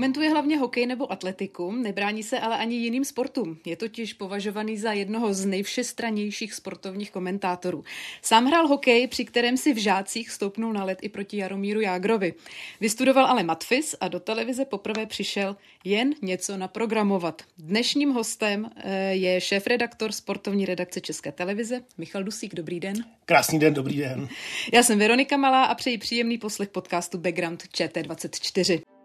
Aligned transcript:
Komentuje 0.00 0.30
hlavně 0.30 0.58
hokej 0.58 0.86
nebo 0.86 1.12
atletiku, 1.12 1.72
nebrání 1.72 2.22
se 2.22 2.40
ale 2.40 2.58
ani 2.58 2.76
jiným 2.76 3.04
sportům. 3.04 3.58
Je 3.64 3.76
totiž 3.76 4.12
považovaný 4.12 4.78
za 4.78 4.92
jednoho 4.92 5.34
z 5.34 5.46
nejvšestranějších 5.46 6.54
sportovních 6.54 7.10
komentátorů. 7.10 7.84
Sám 8.22 8.46
hrál 8.46 8.68
hokej, 8.68 9.06
při 9.06 9.24
kterém 9.24 9.56
si 9.56 9.72
v 9.72 9.76
žácích 9.76 10.30
stoupnul 10.30 10.72
na 10.72 10.84
led 10.84 10.98
i 11.02 11.08
proti 11.08 11.36
Jaromíru 11.36 11.80
Jágrovi. 11.80 12.34
Vystudoval 12.80 13.26
ale 13.26 13.42
matfis 13.42 13.94
a 14.00 14.08
do 14.08 14.20
televize 14.20 14.64
poprvé 14.64 15.06
přišel 15.06 15.56
jen 15.84 16.14
něco 16.22 16.56
naprogramovat. 16.56 17.42
Dnešním 17.58 18.10
hostem 18.10 18.70
eh, 18.76 19.14
je 19.14 19.40
šéf-redaktor 19.40 20.12
sportovní 20.12 20.66
redakce 20.66 21.00
České 21.00 21.32
televize 21.32 21.80
Michal 21.98 22.22
Dusík. 22.22 22.54
Dobrý 22.54 22.80
den. 22.80 22.94
Krásný 23.24 23.58
den, 23.58 23.74
dobrý 23.74 23.96
den. 23.96 24.28
Já 24.72 24.82
jsem 24.82 24.98
Veronika 24.98 25.36
Malá 25.36 25.64
a 25.64 25.74
přeji 25.74 25.98
příjemný 25.98 26.38
poslech 26.38 26.68
podcastu 26.68 27.18
Background 27.18 27.62
ČT24. 27.62 28.99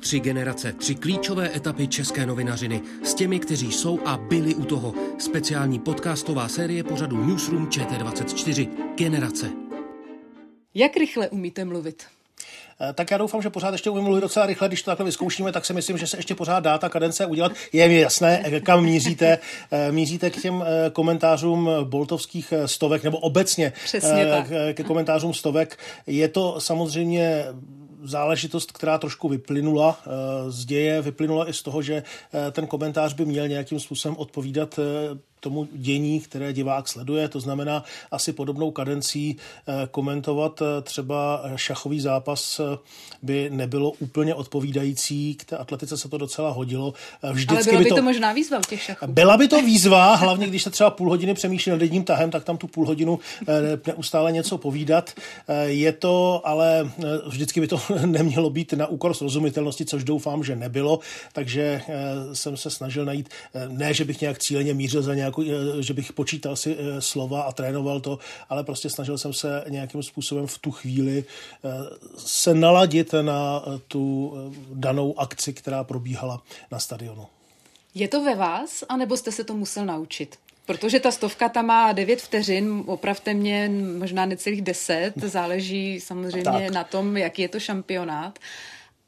Tři 0.00 0.20
generace, 0.20 0.72
tři 0.72 0.94
klíčové 0.94 1.56
etapy 1.56 1.88
české 1.88 2.26
novinařiny 2.26 2.80
s 3.04 3.14
těmi, 3.14 3.38
kteří 3.38 3.72
jsou 3.72 3.98
a 4.04 4.16
byli 4.16 4.54
u 4.54 4.64
toho. 4.64 4.94
Speciální 5.18 5.78
podcastová 5.78 6.48
série 6.48 6.84
pořadu 6.84 7.24
Newsroom 7.26 7.66
ČT24. 7.66 8.68
Generace. 8.96 9.50
Jak 10.74 10.96
rychle 10.96 11.28
umíte 11.28 11.64
mluvit? 11.64 12.02
Eh, 12.80 12.92
tak 12.92 13.10
já 13.10 13.18
doufám, 13.18 13.42
že 13.42 13.50
pořád 13.50 13.72
ještě 13.72 13.90
umím 13.90 14.04
mluvit 14.04 14.20
docela 14.20 14.46
rychle. 14.46 14.68
Když 14.68 14.82
to 14.82 14.90
takhle 14.90 15.04
vyzkoušíme, 15.06 15.52
tak 15.52 15.64
si 15.64 15.72
myslím, 15.72 15.98
že 15.98 16.06
se 16.06 16.16
ještě 16.16 16.34
pořád 16.34 16.60
dá 16.60 16.78
ta 16.78 16.88
kadence 16.88 17.26
udělat. 17.26 17.52
Je 17.72 17.88
mi 17.88 18.00
jasné, 18.00 18.42
eh, 18.44 18.60
kam 18.60 18.84
míříte. 18.84 19.38
Eh, 19.70 19.92
míříte 19.92 20.30
k 20.30 20.42
těm 20.42 20.64
komentářům 20.92 21.70
boltovských 21.84 22.52
stovek, 22.66 23.04
nebo 23.04 23.18
obecně 23.18 23.72
Přesně 23.84 24.26
tak. 24.26 24.46
ke 24.74 24.82
komentářům 24.82 25.34
stovek. 25.34 25.78
Je 26.06 26.28
to 26.28 26.60
samozřejmě 26.60 27.44
záležitost, 28.06 28.72
která 28.72 28.98
trošku 28.98 29.28
vyplynula 29.28 29.98
z 30.48 30.64
děje, 30.64 31.02
vyplynula 31.02 31.48
i 31.48 31.52
z 31.52 31.62
toho, 31.62 31.82
že 31.82 32.02
ten 32.52 32.66
komentář 32.66 33.14
by 33.14 33.24
měl 33.24 33.48
nějakým 33.48 33.80
způsobem 33.80 34.16
odpovídat 34.16 34.80
tomu 35.46 35.68
dění, 35.72 36.20
které 36.20 36.52
divák 36.52 36.88
sleduje. 36.88 37.28
To 37.28 37.40
znamená 37.40 37.84
asi 38.10 38.32
podobnou 38.32 38.70
kadencí 38.70 39.36
eh, 39.36 39.88
komentovat 39.90 40.62
eh, 40.62 40.82
třeba 40.82 41.42
šachový 41.56 42.00
zápas 42.00 42.60
eh, 42.60 42.78
by 43.22 43.50
nebylo 43.50 43.90
úplně 43.90 44.34
odpovídající. 44.34 45.34
K 45.34 45.44
té 45.44 45.56
atletice 45.56 45.96
se 45.96 46.08
to 46.08 46.18
docela 46.18 46.50
hodilo. 46.50 46.94
Vždycky 47.32 47.54
Ale 47.54 47.64
byla 47.64 47.78
by, 47.78 47.84
by 47.84 47.90
to, 47.90 47.96
to 47.96 48.02
možná 48.02 48.32
výzva 48.32 48.60
těch 48.68 48.82
šachů. 48.82 49.06
Byla 49.06 49.36
by 49.36 49.48
to 49.48 49.62
výzva, 49.62 50.14
hlavně 50.14 50.46
když 50.46 50.62
se 50.62 50.70
třeba 50.70 50.90
půl 50.90 51.08
hodiny 51.08 51.34
přemýšlí 51.34 51.72
nad 51.72 51.80
jedním 51.80 52.04
tahem, 52.04 52.30
tak 52.30 52.44
tam 52.44 52.56
tu 52.56 52.66
půl 52.66 52.86
hodinu 52.86 53.18
neustále 53.86 54.32
něco 54.32 54.58
povídat. 54.58 55.10
Je 55.66 55.92
to, 55.92 56.42
ale 56.44 56.90
vždycky 57.26 57.60
by 57.60 57.66
to 57.66 57.80
nemělo 58.06 58.50
být 58.50 58.72
na 58.72 58.86
úkor 58.86 59.14
srozumitelnosti, 59.14 59.84
což 59.84 60.04
doufám, 60.04 60.44
že 60.44 60.56
nebylo. 60.56 60.98
Takže 61.32 61.82
jsem 62.32 62.56
se 62.56 62.70
snažil 62.70 63.04
najít, 63.04 63.28
ne, 63.68 63.94
že 63.94 64.04
bych 64.04 64.20
nějak 64.20 64.38
cíleně 64.38 64.74
mířil 64.74 65.02
za 65.02 65.14
nějakou 65.14 65.35
jako, 65.42 65.82
že 65.82 65.94
bych 65.94 66.12
počítal 66.12 66.56
si 66.56 66.76
eh, 66.78 67.00
slova 67.00 67.42
a 67.42 67.52
trénoval 67.52 68.00
to, 68.00 68.18
ale 68.48 68.64
prostě 68.64 68.90
snažil 68.90 69.18
jsem 69.18 69.32
se 69.32 69.64
nějakým 69.68 70.02
způsobem 70.02 70.46
v 70.46 70.58
tu 70.58 70.70
chvíli 70.70 71.24
eh, 71.64 71.68
se 72.16 72.54
naladit 72.54 73.14
na 73.22 73.64
tu 73.88 74.34
danou 74.74 75.20
akci, 75.20 75.52
která 75.52 75.84
probíhala 75.84 76.42
na 76.70 76.78
stadionu. 76.78 77.26
Je 77.94 78.08
to 78.08 78.24
ve 78.24 78.34
vás, 78.34 78.84
anebo 78.88 79.16
jste 79.16 79.32
se 79.32 79.44
to 79.44 79.54
musel 79.54 79.86
naučit? 79.86 80.36
Protože 80.66 81.00
ta 81.00 81.10
stovka 81.10 81.48
tam 81.48 81.66
má 81.66 81.92
9 81.92 82.22
vteřin, 82.22 82.82
opravte 82.86 83.34
mě 83.34 83.70
možná 83.98 84.26
necelých 84.26 84.62
10, 84.62 85.12
záleží 85.16 86.00
samozřejmě 86.00 86.42
tak. 86.42 86.74
na 86.74 86.84
tom, 86.84 87.16
jaký 87.16 87.42
je 87.42 87.48
to 87.48 87.60
šampionát. 87.60 88.38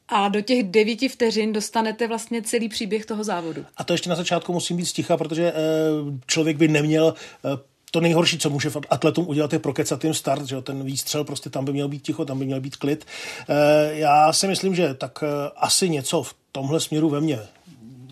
A 0.08 0.28
do 0.28 0.40
těch 0.40 0.62
devíti 0.62 1.08
vteřin 1.08 1.52
dostanete 1.52 2.08
vlastně 2.08 2.42
celý 2.42 2.68
příběh 2.68 3.06
toho 3.06 3.24
závodu. 3.24 3.64
A 3.76 3.84
to 3.84 3.94
ještě 3.94 4.10
na 4.10 4.16
začátku 4.16 4.52
musím 4.52 4.76
být 4.76 4.86
sticha, 4.86 5.16
protože 5.16 5.52
eh, 5.52 5.54
člověk 6.26 6.56
by 6.56 6.68
neměl 6.68 7.14
eh, 7.44 7.48
to 7.90 8.00
nejhorší, 8.00 8.38
co 8.38 8.50
může 8.50 8.70
atletům 8.90 9.28
udělat, 9.28 9.52
je 9.52 9.58
prokecat 9.58 10.04
jim 10.04 10.14
start, 10.14 10.46
že 10.46 10.62
ten 10.62 10.84
výstřel, 10.84 11.24
prostě 11.24 11.50
tam 11.50 11.64
by 11.64 11.72
měl 11.72 11.88
být 11.88 12.02
ticho, 12.02 12.24
tam 12.24 12.38
by 12.38 12.44
měl 12.44 12.60
být 12.60 12.76
klid. 12.76 13.04
Eh, 13.48 13.54
já 13.92 14.32
si 14.32 14.48
myslím, 14.48 14.74
že 14.74 14.94
tak 14.94 15.24
asi 15.56 15.88
něco 15.88 16.22
v 16.22 16.34
tomhle 16.52 16.80
směru 16.80 17.08
ve 17.08 17.20
mně 17.20 17.38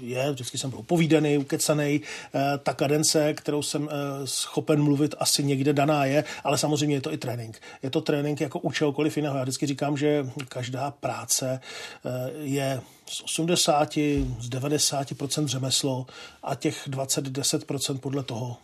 je, 0.00 0.32
vždycky 0.32 0.58
jsem 0.58 0.70
byl 0.70 0.78
upovídaný, 0.78 1.38
ukecaný, 1.38 2.00
eh, 2.34 2.58
ta 2.58 2.74
kadence, 2.74 3.34
kterou 3.34 3.62
jsem 3.62 3.88
eh, 3.90 4.26
schopen 4.26 4.82
mluvit, 4.82 5.14
asi 5.18 5.44
někde 5.44 5.72
daná 5.72 6.04
je, 6.04 6.24
ale 6.44 6.58
samozřejmě 6.58 6.96
je 6.96 7.00
to 7.00 7.12
i 7.12 7.18
trénink. 7.18 7.60
Je 7.82 7.90
to 7.90 8.00
trénink 8.00 8.40
jako 8.40 8.58
u 8.58 8.72
čehokoliv 8.72 9.16
jiného. 9.16 9.36
Já 9.36 9.42
vždycky 9.42 9.66
říkám, 9.66 9.96
že 9.96 10.26
každá 10.48 10.90
práce 10.90 11.60
eh, 12.04 12.30
je 12.40 12.80
z 13.06 13.22
80, 13.22 13.98
z 14.38 14.48
90 14.48 15.08
řemeslo 15.44 16.06
a 16.42 16.54
těch 16.54 16.88
20-10% 16.88 17.98
podle 17.98 18.22
toho 18.22 18.56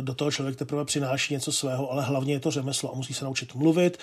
do 0.00 0.14
toho 0.14 0.30
člověk 0.30 0.56
teprve 0.56 0.84
přináší 0.84 1.34
něco 1.34 1.52
svého, 1.52 1.92
ale 1.92 2.02
hlavně 2.02 2.32
je 2.32 2.40
to 2.40 2.50
řemeslo 2.50 2.92
a 2.92 2.96
musí 2.96 3.14
se 3.14 3.24
naučit 3.24 3.54
mluvit. 3.54 3.98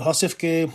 Hlasivky, 0.00 0.70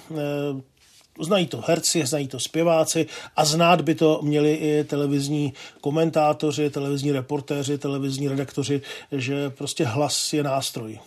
Znají 1.20 1.48
to 1.48 1.62
herci, 1.68 2.06
znají 2.06 2.28
to 2.28 2.40
zpěváci 2.40 3.06
a 3.36 3.46
znát 3.46 3.82
by 3.82 3.96
to 3.96 4.20
měli 4.24 4.54
i 4.54 4.84
televizní 4.84 5.54
komentátoři, 5.82 6.70
televizní 6.70 7.12
reportéři, 7.12 7.78
televizní 7.78 8.28
redaktoři, 8.28 8.82
že 9.12 9.50
prostě 9.50 9.86
hlas 9.86 10.34
je 10.34 10.44
nástroj 10.44 11.00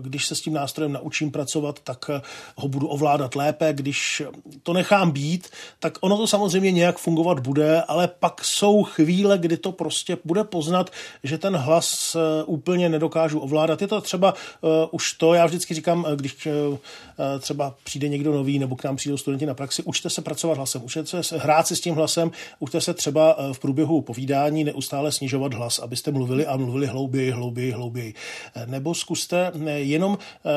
když 0.00 0.26
se 0.26 0.34
s 0.34 0.40
tím 0.40 0.52
nástrojem 0.52 0.92
naučím 0.92 1.30
pracovat, 1.30 1.80
tak 1.84 2.10
ho 2.56 2.68
budu 2.68 2.88
ovládat 2.88 3.34
lépe. 3.34 3.72
Když 3.72 4.22
to 4.62 4.72
nechám 4.72 5.10
být, 5.10 5.48
tak 5.78 5.98
ono 6.00 6.16
to 6.16 6.26
samozřejmě 6.26 6.70
nějak 6.70 6.98
fungovat 6.98 7.40
bude, 7.40 7.82
ale 7.82 8.08
pak 8.08 8.44
jsou 8.44 8.82
chvíle, 8.82 9.38
kdy 9.38 9.56
to 9.56 9.72
prostě 9.72 10.18
bude 10.24 10.44
poznat, 10.44 10.90
že 11.24 11.38
ten 11.38 11.56
hlas 11.56 12.16
eh, 12.16 12.44
úplně 12.44 12.88
nedokážu 12.88 13.38
ovládat. 13.38 13.82
Je 13.82 13.88
to 13.88 14.00
třeba 14.00 14.32
uh, 14.32 14.70
už 14.90 15.12
to, 15.12 15.34
já 15.34 15.46
vždycky 15.46 15.74
říkám, 15.74 16.06
eh, 16.08 16.16
když 16.16 16.46
uh, 16.46 16.78
třeba 17.40 17.74
přijde 17.84 18.08
někdo 18.08 18.32
nový 18.32 18.58
nebo 18.58 18.76
k 18.76 18.84
nám 18.84 18.96
přijdou 18.96 19.16
studenti 19.16 19.46
na 19.46 19.54
praxi, 19.54 19.82
učte 19.82 20.10
se 20.10 20.22
pracovat 20.22 20.56
hlasem, 20.56 20.84
učte 20.84 21.06
se 21.06 21.38
hrát 21.38 21.66
si 21.66 21.76
s 21.76 21.80
tím 21.80 21.94
hlasem, 21.94 22.30
učte 22.58 22.80
se 22.80 22.94
třeba 22.94 23.36
v 23.52 23.58
průběhu 23.58 24.00
povídání 24.00 24.64
neustále 24.64 25.12
snižovat 25.12 25.54
hlas, 25.54 25.78
abyste 25.78 26.10
mluvili 26.10 26.46
a 26.46 26.56
mluvili 26.56 26.86
hlouběji, 26.86 27.30
hlouběji, 27.30 27.70
hlouběji. 27.70 28.14
Nebo 28.66 28.94
zkuste 28.94 29.52
jenom 29.78 30.18
eh, 30.18 30.50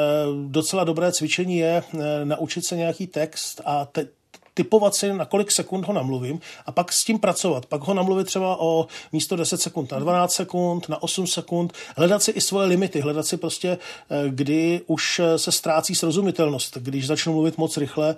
docela 0.47 0.83
dobré 0.83 1.11
cvičení 1.11 1.57
je 1.57 1.83
eh, 1.93 2.25
naučit 2.25 2.65
se 2.65 2.75
nějaký 2.75 3.07
text 3.07 3.61
a 3.65 3.85
te, 3.85 4.07
typovat 4.53 4.95
si, 4.95 5.13
na 5.13 5.25
kolik 5.25 5.51
sekund 5.51 5.87
ho 5.87 5.93
namluvím 5.93 6.39
a 6.65 6.71
pak 6.71 6.93
s 6.93 7.03
tím 7.03 7.19
pracovat. 7.19 7.65
Pak 7.65 7.81
ho 7.81 7.93
namluvit 7.93 8.27
třeba 8.27 8.61
o 8.61 8.87
místo 9.11 9.35
10 9.35 9.61
sekund 9.61 9.91
na 9.91 9.99
12 9.99 10.33
sekund, 10.33 10.89
na 10.89 11.03
8 11.03 11.27
sekund, 11.27 11.73
hledat 11.97 12.23
si 12.23 12.31
i 12.31 12.41
svoje 12.41 12.67
limity, 12.67 12.99
hledat 12.99 13.27
si 13.27 13.37
prostě, 13.37 13.69
eh, 13.77 14.29
kdy 14.29 14.81
už 14.87 15.21
se 15.35 15.51
ztrácí 15.51 15.95
srozumitelnost. 15.95 16.77
Když 16.77 17.07
začnu 17.07 17.33
mluvit 17.33 17.57
moc 17.57 17.77
rychle, 17.77 18.15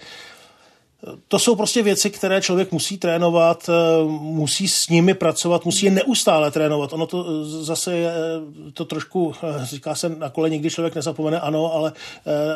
to 1.28 1.40
jsou 1.40 1.56
prostě 1.56 1.84
věci, 1.84 2.10
které 2.10 2.42
člověk 2.42 2.72
musí 2.72 2.98
trénovat, 2.98 3.70
eh, 3.70 4.04
musí 4.20 4.68
s 4.68 4.90
nimi 4.90 5.14
pracovat, 5.14 5.66
musí 5.66 5.86
je 5.86 5.92
neustále 5.92 6.52
trénovat. 6.52 6.94
Ono 6.94 7.08
to 7.08 7.26
eh, 7.26 7.46
zase 7.46 7.96
je 7.96 8.12
eh, 8.12 8.72
to 8.72 8.86
trošku, 8.86 9.34
říká 9.64 9.96
se 9.96 10.10
na 10.10 10.30
kole, 10.30 10.50
nikdy 10.50 10.70
člověk 10.70 10.96
nezapomene, 10.96 11.40
ano, 11.40 11.74
ale 11.74 11.94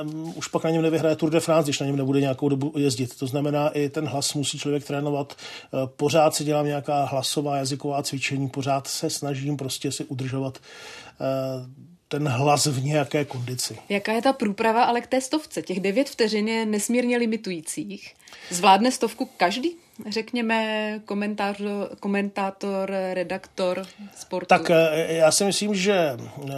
um, 0.04 0.34
už 0.36 0.48
pak 0.48 0.64
na 0.64 0.70
něm 0.70 0.82
nevyhraje 0.82 1.16
Tour 1.16 1.30
de 1.30 1.40
France, 1.40 1.66
když 1.66 1.80
na 1.80 1.86
něm 1.86 1.96
nebude 1.96 2.22
nějakou 2.22 2.50
dobu 2.50 2.74
jezdit. 2.78 3.20
To 3.20 3.28
znamená, 3.28 3.70
i 3.70 3.90
ten 3.90 4.08
hlas 4.08 4.34
musí 4.34 4.60
člověk 4.60 4.84
trénovat. 4.84 5.36
Pořád 5.86 6.36
si 6.36 6.44
dělám 6.44 6.66
nějaká 6.66 7.06
hlasová 7.06 7.58
jazyková 7.58 8.04
cvičení, 8.04 8.50
pořád 8.50 8.88
se 8.88 9.10
snažím 9.10 9.58
prostě 9.58 9.92
si 9.92 10.06
udržovat 10.06 10.58
uh, 10.58 11.91
ten 12.12 12.28
hlas 12.28 12.66
v 12.66 12.84
nějaké 12.84 13.26
kondici. 13.26 13.78
Jaká 13.90 14.14
je 14.14 14.22
ta 14.22 14.34
průprava 14.34 14.84
ale 14.84 15.02
k 15.02 15.08
té 15.08 15.22
stovce? 15.22 15.62
Těch 15.62 15.80
devět 15.80 16.10
vteřin 16.10 16.48
je 16.48 16.66
nesmírně 16.66 17.18
limitujících. 17.18 18.16
Zvládne 18.50 18.92
stovku 18.92 19.30
každý? 19.38 19.76
Řekněme 20.10 21.00
komentátor, 21.06 21.90
komentátor 22.00 22.92
redaktor 23.14 23.86
sportu. 24.16 24.48
Tak 24.48 24.70
eh, 24.70 25.14
já 25.14 25.32
si 25.32 25.44
myslím, 25.44 25.76
že 25.76 25.94
eh, 25.94 26.52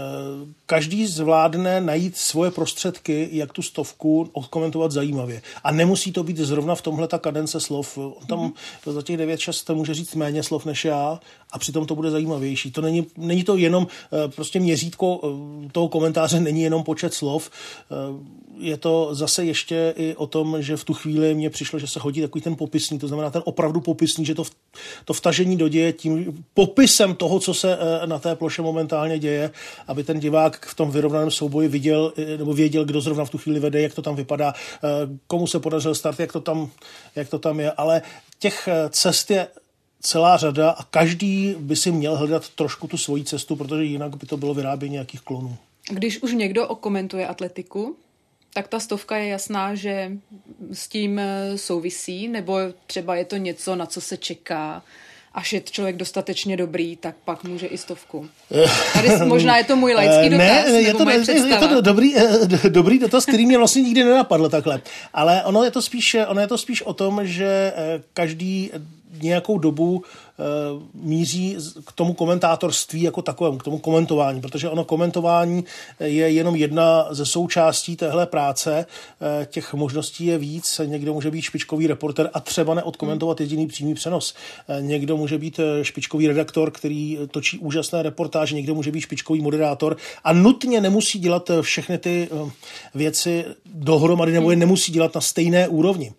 každý 0.73 1.07
zvládne 1.07 1.81
najít 1.81 2.17
svoje 2.17 2.51
prostředky, 2.51 3.29
jak 3.31 3.53
tu 3.53 3.61
stovku 3.61 4.29
odkomentovat 4.33 4.91
zajímavě. 4.91 5.41
A 5.63 5.71
nemusí 5.71 6.11
to 6.11 6.23
být 6.23 6.37
zrovna 6.37 6.75
v 6.75 6.81
tomhle 6.81 7.07
ta 7.07 7.17
kadence 7.17 7.59
slov. 7.59 7.97
On 7.97 8.27
tam 8.27 8.39
mm-hmm. 8.39 8.91
za 8.91 9.01
těch 9.01 9.19
9-6 9.19 9.75
může 9.75 9.93
říct 9.93 10.15
méně 10.15 10.43
slov 10.43 10.65
než 10.65 10.85
já 10.85 11.19
a 11.51 11.59
přitom 11.59 11.85
to 11.85 11.95
bude 11.95 12.11
zajímavější. 12.11 12.71
To 12.71 12.81
není, 12.81 13.07
není 13.17 13.43
to 13.43 13.57
jenom 13.57 13.87
eh, 13.87 14.27
prostě 14.27 14.59
měřítko 14.59 15.21
eh, 15.23 15.69
toho 15.71 15.87
komentáře, 15.87 16.39
není 16.39 16.61
jenom 16.61 16.83
počet 16.83 17.13
slov. 17.13 17.51
Eh, 17.91 18.43
je 18.57 18.77
to 18.77 19.09
zase 19.11 19.45
ještě 19.45 19.93
i 19.97 20.15
o 20.15 20.27
tom, 20.27 20.61
že 20.61 20.77
v 20.77 20.83
tu 20.83 20.93
chvíli 20.93 21.35
mně 21.35 21.49
přišlo, 21.49 21.79
že 21.79 21.87
se 21.87 21.99
hodí 21.99 22.21
takový 22.21 22.41
ten 22.41 22.55
popisný, 22.55 22.99
to 22.99 23.07
znamená 23.07 23.29
ten 23.29 23.41
opravdu 23.45 23.81
popisný, 23.81 24.25
že 24.25 24.35
to, 24.35 24.43
to 25.05 25.13
vtažení 25.13 25.57
do 25.57 25.67
děje 25.67 25.93
tím 25.93 26.45
popisem 26.53 27.15
toho, 27.15 27.39
co 27.39 27.53
se 27.53 27.77
na 28.05 28.19
té 28.19 28.35
ploše 28.35 28.61
momentálně 28.61 29.19
děje, 29.19 29.51
aby 29.87 30.03
ten 30.03 30.19
divák 30.19 30.62
v 30.65 30.75
tom 30.75 30.92
vyrovnaném 30.92 31.31
souboji 31.31 31.68
viděl 31.68 32.13
nebo 32.38 32.54
věděl, 32.54 32.86
kdo 32.86 33.01
zrovna 33.01 33.25
v 33.25 33.30
tu 33.30 33.38
chvíli 33.38 33.60
vede, 33.60 33.81
jak 33.81 33.94
to 33.94 34.01
tam 34.01 34.15
vypadá, 34.15 34.54
komu 35.27 35.48
se 35.48 35.60
podařil 35.60 35.95
start, 35.95 36.19
jak 36.19 36.31
to 36.31 36.42
tam, 36.42 36.71
jak 37.15 37.30
to 37.30 37.39
tam 37.39 37.60
je. 37.60 37.71
Ale 37.71 38.01
těch 38.39 38.69
cest 38.89 39.31
je 39.31 39.48
celá 40.01 40.38
řada 40.38 40.69
a 40.69 40.83
každý 40.83 41.56
by 41.60 41.75
si 41.75 41.92
měl 41.92 42.15
hledat 42.15 42.50
trošku 42.50 42.88
tu 42.88 42.98
svoji 42.98 43.24
cestu, 43.24 43.56
protože 43.56 43.83
jinak 43.83 44.15
by 44.15 44.27
to 44.27 44.38
bylo 44.38 44.54
vyrábění 44.54 44.94
nějakých 44.94 45.21
klonů. 45.21 45.57
Když 45.89 46.21
už 46.21 46.33
někdo 46.33 46.68
okomentuje 46.68 47.27
atletiku, 47.27 47.95
tak 48.54 48.68
ta 48.68 48.80
stovka 48.80 49.18
je 49.18 49.27
jasná, 49.27 49.75
že 49.75 50.12
s 50.71 50.88
tím 50.88 51.19
eh, 51.19 51.57
souvisí, 51.57 52.27
nebo 52.27 52.60
třeba 52.88 53.15
je 53.15 53.25
to 53.25 53.38
něco, 53.38 53.75
na 53.75 53.86
co 53.86 54.01
se 54.01 54.18
čeká, 54.18 54.83
až 55.33 55.53
je 55.53 55.62
člověk 55.62 55.97
dostatečně 55.97 56.57
dobrý, 56.57 56.95
tak 56.95 57.15
pak 57.25 57.44
může 57.44 57.68
i 57.68 57.77
stovku. 57.77 58.30
Tady 58.94 59.09
možná 59.25 59.57
je 59.57 59.63
to 59.63 59.75
můj 59.75 59.94
laický 59.94 60.30
dotaz, 60.30 60.47
ne, 60.47 60.81
je 60.81 60.94
to, 60.94 61.09
je 61.09 61.57
to 61.57 61.81
dobrý, 61.81 62.18
eh, 62.18 62.47
dobrý 62.69 63.00
dotaz, 63.00 63.25
který 63.25 63.45
mě 63.45 63.57
vlastně 63.57 63.81
nikdy 63.81 64.03
nenapadl 64.03 64.50
takhle. 64.50 64.81
Ale 65.13 65.44
ono 65.44 65.63
je 65.63 65.71
to 65.71 65.81
spíš, 65.81 66.15
ono 66.27 66.41
je 66.41 66.47
to 66.47 66.57
spíš 66.57 66.81
o 66.81 66.94
tom, 66.94 67.19
že 67.24 67.74
eh, 67.75 68.01
každý 68.13 68.71
nějakou 69.21 69.57
dobu 69.57 70.03
Eh, 70.32 70.32
míří 70.94 71.57
k 71.85 71.91
tomu 71.91 72.13
komentátorství 72.13 73.01
jako 73.01 73.21
takovému, 73.21 73.57
k 73.57 73.63
tomu 73.63 73.77
komentování, 73.77 74.41
protože 74.41 74.69
ono 74.69 74.85
komentování 74.85 75.65
je 76.00 76.31
jenom 76.31 76.56
jedna 76.56 77.07
ze 77.12 77.25
součástí 77.25 77.95
téhle 77.95 78.25
práce. 78.25 78.85
Eh, 79.41 79.45
těch 79.45 79.74
možností 79.74 80.25
je 80.25 80.38
víc. 80.38 80.81
Někdo 80.85 81.13
může 81.13 81.31
být 81.31 81.41
špičkový 81.41 81.88
reporter 81.88 82.30
a 82.33 82.39
třeba 82.39 82.74
neodkomentovat 82.74 83.41
jediný 83.41 83.68
přímý 83.68 83.94
přenos. 83.94 84.33
Eh, 84.68 84.81
někdo 84.81 85.18
může 85.18 85.38
být 85.38 85.59
špičkový 85.81 86.27
redaktor, 86.27 86.71
který 86.71 87.19
točí 87.31 87.59
úžasné 87.59 88.03
reportáže, 88.03 88.56
někdo 88.56 88.75
může 88.75 88.91
být 88.91 89.01
špičkový 89.01 89.41
moderátor 89.41 89.97
a 90.24 90.33
nutně 90.33 90.81
nemusí 90.81 91.19
dělat 91.19 91.51
všechny 91.62 91.97
ty 91.97 92.29
věci 92.95 93.45
dohromady 93.65 94.31
nebo 94.31 94.51
je 94.51 94.57
nemusí 94.57 94.91
dělat 94.91 95.15
na 95.15 95.21
stejné 95.21 95.68
úrovni. 95.68 96.13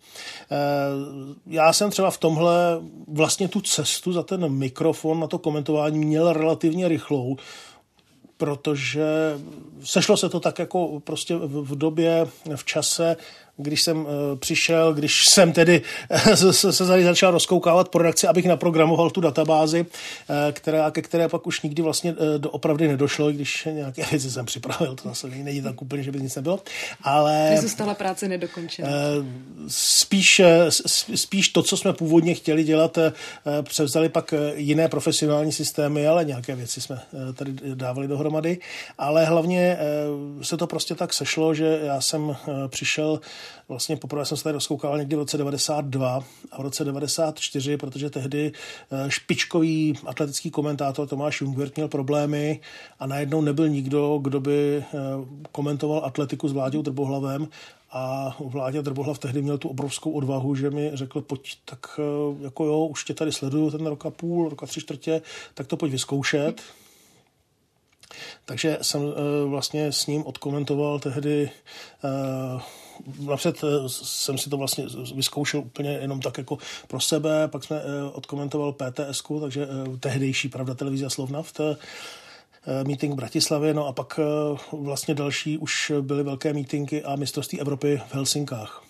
Já 1.46 1.72
jsem 1.72 1.90
třeba 1.90 2.10
v 2.10 2.19
tomhle 2.19 2.81
vlastně 3.08 3.49
tu 3.49 3.60
cestu 3.60 4.03
za 4.12 4.22
ten 4.22 4.48
mikrofon 4.48 5.20
na 5.20 5.26
to 5.26 5.38
komentování 5.38 5.98
měl 5.98 6.32
relativně 6.32 6.88
rychlou, 6.88 7.36
protože 8.36 9.04
sešlo 9.84 10.16
se 10.16 10.28
to 10.28 10.40
tak 10.40 10.58
jako 10.58 11.00
prostě 11.00 11.36
v 11.36 11.76
době, 11.76 12.26
v 12.56 12.64
čase, 12.64 13.16
když 13.56 13.82
jsem 13.82 13.98
uh, 13.98 14.08
přišel, 14.38 14.94
když 14.94 15.28
jsem 15.28 15.52
tedy 15.52 15.82
uh, 16.10 16.32
se, 16.52 16.72
se 16.72 16.86
tady 16.86 17.04
začal 17.04 17.30
rozkoukávat 17.30 17.88
po 17.88 17.98
redakci, 17.98 18.26
abych 18.26 18.46
naprogramoval 18.46 19.10
tu 19.10 19.20
databázi, 19.20 19.80
uh, 19.80 20.36
která, 20.52 20.90
ke 20.90 21.02
které 21.02 21.28
pak 21.28 21.46
už 21.46 21.62
nikdy 21.62 21.82
vlastně 21.82 22.12
uh, 22.12 22.18
doopravdy 22.38 22.88
nedošlo, 22.88 23.32
když 23.32 23.68
nějaké 23.70 24.04
věci 24.10 24.30
jsem 24.30 24.46
připravil, 24.46 24.94
to 24.94 25.08
zase 25.08 25.28
není 25.28 25.62
tak 25.62 25.82
úplně, 25.82 26.02
že 26.02 26.12
by 26.12 26.20
nic 26.20 26.36
nebylo. 26.36 26.60
Ale... 27.02 27.56
Zůstala 27.60 27.94
práce 27.94 28.28
nedokončená. 28.28 28.88
Uh, 28.88 29.26
spíš, 29.68 30.40
spíš 31.14 31.48
to, 31.48 31.62
co 31.62 31.76
jsme 31.76 31.92
původně 31.92 32.34
chtěli 32.34 32.64
dělat, 32.64 32.96
uh, 32.96 33.04
převzali 33.62 34.08
pak 34.08 34.34
jiné 34.54 34.88
profesionální 34.88 35.52
systémy, 35.52 36.06
ale 36.06 36.24
nějaké 36.24 36.54
věci 36.54 36.80
jsme 36.80 37.00
uh, 37.12 37.34
tady 37.34 37.52
dávali 37.74 38.08
dohromady. 38.08 38.58
Ale 38.98 39.24
hlavně 39.24 39.78
uh, 40.36 40.42
se 40.42 40.56
to 40.56 40.66
prostě 40.66 40.94
tak 40.94 41.12
sešlo, 41.12 41.54
že 41.54 41.80
já 41.82 42.00
jsem 42.00 42.22
uh, 42.24 42.36
přišel 42.68 43.20
Vlastně 43.69 43.96
poprvé 43.96 44.25
jsem 44.25 44.37
se 44.37 44.44
tady 44.44 44.52
rozkoukal 44.52 44.99
někdy 44.99 45.17
v 45.17 45.19
roce 45.19 45.38
92 45.38 46.25
a 46.52 46.58
v 46.58 46.62
roce 46.62 46.85
94, 46.85 47.76
protože 47.76 48.11
tehdy 48.11 48.52
eh, 48.91 49.11
špičkový 49.11 49.94
atletický 50.06 50.50
komentátor 50.50 51.08
Tomáš 51.08 51.41
Jungwirth 51.41 51.76
měl 51.76 51.88
problémy 51.88 52.61
a 52.99 53.06
najednou 53.06 53.41
nebyl 53.41 53.69
nikdo, 53.69 54.19
kdo 54.23 54.41
by 54.41 54.76
eh, 54.76 54.85
komentoval 55.52 56.05
atletiku 56.05 56.49
s 56.49 56.52
Vláďou 56.52 56.82
Drbohlavem 56.82 57.49
a 57.91 58.37
Vládě 58.41 58.82
Drbohlav 58.82 59.19
tehdy 59.19 59.43
měl 59.43 59.58
tu 59.58 59.69
obrovskou 59.69 60.11
odvahu, 60.11 60.55
že 60.55 60.70
mi 60.70 60.91
řekl, 60.94 61.20
pojď, 61.20 61.58
tak 61.64 61.79
eh, 61.99 62.44
jako 62.44 62.64
jo, 62.64 62.87
už 62.87 63.05
tě 63.05 63.14
tady 63.14 63.32
sleduju 63.32 63.70
ten 63.70 63.87
rok 63.87 64.06
a 64.06 64.11
půl, 64.11 64.49
rok 64.49 64.62
a 64.62 64.67
tři 64.67 64.81
čtvrtě, 64.81 65.23
tak 65.55 65.67
to 65.67 65.76
pojď 65.76 65.93
vyzkoušet. 65.93 66.62
Takže 68.44 68.79
jsem 68.82 69.00
vlastně 69.46 69.93
s 69.93 70.06
ním 70.06 70.26
odkomentoval 70.26 70.99
tehdy 70.99 71.50
napřed 73.26 73.64
eh, 73.64 73.88
jsem 73.88 74.38
si 74.38 74.50
to 74.50 74.56
vlastně 74.56 74.87
vyzkoušel 75.14 75.61
úplně 75.61 75.91
jenom 75.91 76.20
tak 76.20 76.38
jako 76.38 76.58
pro 76.88 77.00
sebe, 77.00 77.49
pak 77.49 77.64
jsme 77.64 77.76
eh, 77.76 78.11
odkomentoval 78.12 78.73
PTS, 78.73 79.23
takže 79.41 79.67
eh, 79.67 79.96
tehdejší 79.96 80.49
Pravda 80.49 80.75
televize 80.75 81.11
Slovna 81.11 81.43
v 81.43 81.52
té 81.52 81.76
meeting 82.87 83.12
v 83.12 83.17
Bratislavě, 83.17 83.75
no 83.75 83.87
a 83.87 83.93
pak 83.93 84.20
vlastně 84.73 85.14
další 85.14 85.58
už 85.58 85.93
byly 86.00 86.23
velké 86.23 86.52
meetingy 86.52 87.02
a 87.02 87.17
mistrovství 87.17 87.61
Evropy 87.61 88.02
v 88.08 88.14
Helsinkách. 88.14 88.85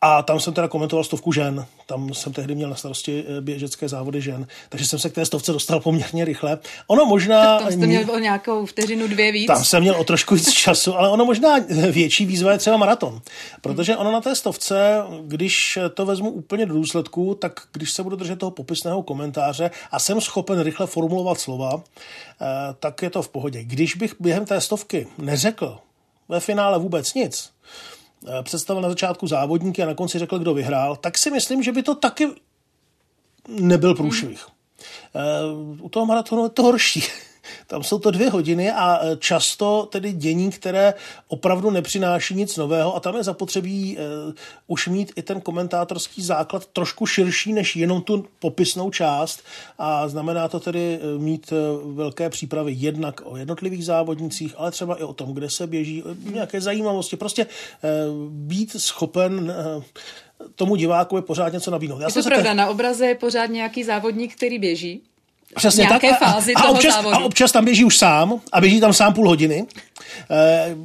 A 0.00 0.22
tam 0.22 0.40
jsem 0.40 0.54
teda 0.54 0.68
komentoval 0.68 1.04
stovku 1.04 1.32
žen. 1.32 1.66
Tam 1.86 2.14
jsem 2.14 2.32
tehdy 2.32 2.54
měl 2.54 2.70
na 2.70 2.76
starosti 2.76 3.24
eh, 3.28 3.40
běžecké 3.40 3.88
závody 3.88 4.20
žen. 4.20 4.46
Takže 4.68 4.86
jsem 4.86 4.98
se 4.98 5.10
k 5.10 5.14
té 5.14 5.26
stovce 5.26 5.52
dostal 5.52 5.80
poměrně 5.80 6.24
rychle. 6.24 6.58
Ono 6.86 7.06
možná... 7.06 7.58
Tak 7.58 7.62
tam 7.62 7.72
jste 7.72 7.86
měl 7.86 8.10
o 8.10 8.18
nějakou 8.18 8.66
vteřinu, 8.66 9.08
dvě 9.08 9.32
víc. 9.32 9.46
Tam 9.46 9.64
jsem 9.64 9.80
měl 9.80 9.94
o 9.94 10.04
trošku 10.04 10.34
víc 10.34 10.52
času, 10.52 10.94
ale 10.94 11.08
ono 11.08 11.24
možná 11.24 11.58
větší 11.90 12.26
výzva 12.26 12.52
je 12.52 12.58
třeba 12.58 12.76
maraton. 12.76 13.20
Protože 13.60 13.96
ono 13.96 14.12
na 14.12 14.20
té 14.20 14.34
stovce, 14.34 15.02
když 15.22 15.78
to 15.94 16.06
vezmu 16.06 16.30
úplně 16.30 16.66
do 16.66 16.74
důsledku, 16.74 17.34
tak 17.34 17.60
když 17.72 17.92
se 17.92 18.02
budu 18.02 18.16
držet 18.16 18.38
toho 18.38 18.50
popisného 18.50 19.02
komentáře 19.02 19.70
a 19.90 19.98
jsem 19.98 20.20
schopen 20.20 20.60
rychle 20.60 20.86
formulovat 20.86 21.40
slova, 21.40 21.82
eh, 21.82 22.44
tak 22.80 23.02
je 23.02 23.10
to 23.10 23.22
v 23.22 23.28
pohodě. 23.28 23.64
Když 23.64 23.94
bych 23.94 24.14
během 24.20 24.44
té 24.44 24.60
stovky 24.60 25.06
neřekl 25.18 25.78
ve 26.28 26.40
finále 26.40 26.78
vůbec 26.78 27.14
nic, 27.14 27.50
Eh, 27.57 27.57
představil 28.42 28.82
na 28.82 28.88
začátku 28.88 29.26
závodníky 29.26 29.82
a 29.82 29.86
na 29.86 29.94
konci 29.94 30.18
řekl, 30.18 30.38
kdo 30.38 30.54
vyhrál, 30.54 30.96
tak 30.96 31.18
si 31.18 31.30
myslím, 31.30 31.62
že 31.62 31.72
by 31.72 31.82
to 31.82 31.94
taky 31.94 32.28
nebyl 33.48 33.94
průšvih. 33.94 34.46
Hmm. 35.14 35.80
U 35.82 35.88
toho 35.88 36.06
maratonu 36.06 36.44
je 36.44 36.50
to 36.50 36.62
horší. 36.62 37.02
Tam 37.70 37.82
jsou 37.82 37.98
to 37.98 38.10
dvě 38.10 38.30
hodiny 38.30 38.70
a 38.70 39.00
e, 39.02 39.16
často 39.16 39.88
tedy 39.92 40.12
dění, 40.12 40.50
které 40.50 40.94
opravdu 41.28 41.70
nepřináší 41.70 42.34
nic 42.34 42.56
nového 42.56 42.96
a 42.96 43.00
tam 43.00 43.16
je 43.16 43.22
zapotřebí 43.22 43.96
uh, 43.96 44.32
už 44.66 44.88
mít 44.88 45.12
i 45.16 45.22
ten 45.22 45.40
komentátorský 45.40 46.22
základ 46.22 46.66
trošku 46.66 47.06
širší 47.06 47.52
než 47.52 47.76
jenom 47.76 48.02
tu 48.02 48.26
popisnou 48.38 48.90
část. 48.90 49.40
A 49.78 50.08
znamená 50.08 50.48
to 50.48 50.60
tedy 50.60 51.00
e, 51.02 51.18
mít 51.18 51.52
velké 51.84 52.30
přípravy 52.30 52.72
jednak 52.76 53.20
o 53.24 53.36
jednotlivých 53.36 53.84
závodnicích, 53.84 54.54
ale 54.56 54.70
třeba 54.70 55.00
i 55.00 55.02
o 55.02 55.12
tom, 55.12 55.34
kde 55.34 55.50
se 55.50 55.66
běží, 55.66 56.04
nějaké 56.32 56.60
zajímavosti, 56.60 57.16
prostě 57.16 57.46
uh, 57.46 58.30
být 58.30 58.80
schopen 58.80 59.54
uh, 59.76 59.82
tomu 60.54 60.76
divákovi 60.76 61.22
pořád 61.22 61.52
něco 61.52 61.70
nabídnout. 61.70 62.00
Já 62.00 62.06
je 62.06 62.22
to 62.22 62.22
pravda, 62.22 62.50
te... 62.50 62.54
na 62.54 62.68
obraze 62.68 63.06
je 63.06 63.14
pořád 63.14 63.46
nějaký 63.46 63.84
závodník, 63.84 64.36
který 64.36 64.58
běží 64.58 65.02
Přesně 65.54 65.88
tak. 65.88 66.02
fázi 66.18 66.54
a, 66.54 66.60
a, 66.60 66.68
občas, 66.68 66.94
závodu. 66.94 67.16
a 67.16 67.18
občas 67.18 67.52
tam 67.52 67.64
běží 67.64 67.84
už 67.84 67.98
sám 67.98 68.40
a 68.52 68.60
běží 68.60 68.80
tam 68.80 68.92
sám 68.92 69.14
půl 69.14 69.28
hodiny. 69.28 69.66
Eh, 70.30 70.76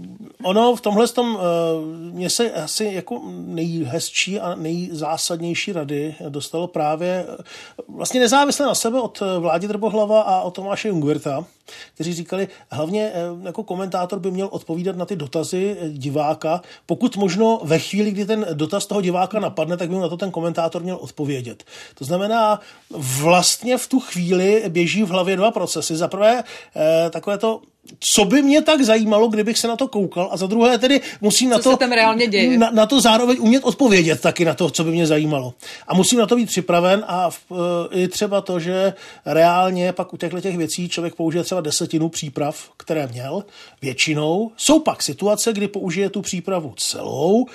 ono 0.43 0.75
v 0.75 0.81
tomhle 0.81 1.07
tom, 1.07 1.37
eh, 1.39 2.11
mě 2.11 2.29
se 2.29 2.51
asi 2.51 2.89
jako 2.93 3.21
nejhezčí 3.29 4.39
a 4.39 4.55
nejzásadnější 4.55 5.73
rady 5.73 6.15
dostalo 6.29 6.67
právě 6.67 7.25
eh, 7.29 7.43
vlastně 7.87 8.19
nezávisle 8.19 8.65
na 8.65 8.75
sebe 8.75 9.01
od 9.01 9.21
eh, 9.21 9.39
Vládi 9.39 9.67
Drbohlava 9.67 10.21
a 10.21 10.41
od 10.41 10.51
Tomáše 10.51 10.87
Jungwirta, 10.87 11.45
kteří 11.93 12.13
říkali, 12.13 12.47
hlavně 12.71 13.11
eh, 13.13 13.45
jako 13.45 13.63
komentátor 13.63 14.19
by 14.19 14.31
měl 14.31 14.49
odpovídat 14.51 14.95
na 14.95 15.05
ty 15.05 15.15
dotazy 15.15 15.77
eh, 15.79 15.89
diváka, 15.89 16.61
pokud 16.85 17.17
možno 17.17 17.59
ve 17.63 17.79
chvíli, 17.79 18.11
kdy 18.11 18.25
ten 18.25 18.45
dotaz 18.53 18.85
toho 18.85 19.01
diváka 19.01 19.39
napadne, 19.39 19.77
tak 19.77 19.89
by 19.89 19.95
na 19.95 20.09
to 20.09 20.17
ten 20.17 20.31
komentátor 20.31 20.83
měl 20.83 20.95
odpovědět. 20.95 21.63
To 21.95 22.05
znamená, 22.05 22.59
vlastně 23.21 23.77
v 23.77 23.87
tu 23.87 23.99
chvíli 23.99 24.63
běží 24.69 25.03
v 25.03 25.09
hlavě 25.09 25.35
dva 25.37 25.51
procesy. 25.51 25.95
Za 25.95 26.07
prvé, 26.07 26.43
takové 27.11 27.37
to 27.37 27.61
co 27.99 28.25
by 28.25 28.41
mě 28.41 28.61
tak 28.61 28.81
zajímalo, 28.81 29.27
kdybych 29.27 29.57
se 29.57 29.67
na 29.67 29.75
to 29.75 29.87
koukal 29.87 30.29
a 30.31 30.37
za 30.37 30.47
druhé 30.47 30.77
tedy 30.77 31.01
musím 31.21 31.49
co 31.49 31.55
na 31.55 31.61
to, 31.61 31.77
tam 31.77 31.91
reálně 31.91 32.27
děje? 32.27 32.57
Na, 32.57 32.71
na 32.71 32.85
to 32.85 33.01
zároveň 33.01 33.37
umět 33.39 33.63
odpovědět 33.63 34.21
taky 34.21 34.45
na 34.45 34.53
to, 34.53 34.69
co 34.69 34.83
by 34.83 34.91
mě 34.91 35.07
zajímalo. 35.07 35.53
A 35.87 35.93
musím 35.93 36.19
na 36.19 36.25
to 36.25 36.35
být 36.35 36.45
připraven 36.45 37.05
a 37.07 37.29
v, 37.29 37.39
i 37.91 38.07
třeba 38.07 38.41
to, 38.41 38.59
že 38.59 38.93
reálně 39.25 39.93
pak 39.93 40.13
u 40.13 40.17
těchto 40.17 40.41
těch 40.41 40.57
věcí 40.57 40.89
člověk 40.89 41.15
použije 41.15 41.43
třeba 41.43 41.61
desetinu 41.61 42.09
příprav, 42.09 42.69
které 42.77 43.07
měl 43.07 43.43
většinou. 43.81 44.51
Jsou 44.57 44.79
pak 44.79 45.03
situace, 45.03 45.53
kdy 45.53 45.67
použije 45.67 46.09
tu 46.09 46.21
přípravu 46.21 46.73
celou. 46.77 47.45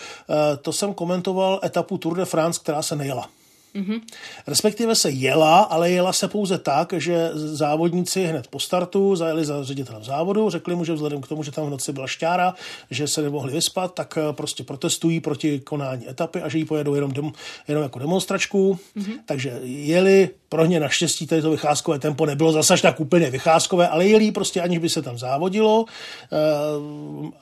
To 0.63 0.73
jsem 0.73 0.95
komentoval 0.95 1.61
etapu 1.65 1.99
Tour 1.99 2.17
de 2.17 2.25
France, 2.25 2.61
která 2.63 2.83
se 2.83 2.97
nejela. 2.97 3.29
Mm-hmm. 3.75 4.01
Respektive 4.47 4.95
se 4.95 5.11
jela, 5.11 5.61
ale 5.61 5.91
jela 5.91 6.13
se 6.13 6.29
pouze 6.29 6.59
tak, 6.59 6.93
že 6.97 7.31
závodníci 7.35 8.25
hned 8.25 8.47
po 8.47 8.61
startu 8.61 9.17
zajeli 9.17 9.45
za 9.45 9.65
ředitelem 9.65 10.05
závodu, 10.05 10.51
řekli 10.51 10.75
mu, 10.75 10.85
že 10.85 10.93
vzhledem 10.93 11.21
k 11.21 11.29
tomu, 11.29 11.43
že 11.43 11.53
tam 11.53 11.67
v 11.67 11.71
noci 11.71 11.93
byla 11.93 12.07
šťára, 12.07 12.55
že 12.91 13.09
se 13.09 13.23
nemohli 13.23 13.53
vyspat, 13.53 13.95
tak 13.95 14.19
eh, 14.19 14.33
prostě 14.33 14.65
protestují 14.65 15.21
proti 15.21 15.61
konání 15.61 16.11
etapy 16.11 16.43
a 16.43 16.49
že 16.49 16.59
ji 16.59 16.65
pojedou 16.65 16.95
jenom, 16.95 17.13
dem, 17.13 17.33
jenom 17.69 17.83
jako 17.83 17.99
demonstračku. 17.99 18.79
Mm-hmm. 18.97 19.15
Takže 19.27 19.61
jeli, 19.63 20.31
pro 20.49 20.67
ně 20.67 20.81
naštěstí 20.81 21.27
tady 21.27 21.43
to 21.43 21.51
vycházkové 21.51 21.99
tempo 21.99 22.27
nebylo 22.27 22.53
zase 22.53 22.77
tak 22.83 23.01
úplně 23.01 23.31
vycházkové, 23.31 23.89
ale 23.89 24.07
jeli 24.07 24.33
prostě 24.33 24.61
aniž 24.61 24.79
by 24.79 24.89
se 24.89 25.03
tam 25.03 25.19
závodilo. 25.19 25.85
Eh, 26.33 26.37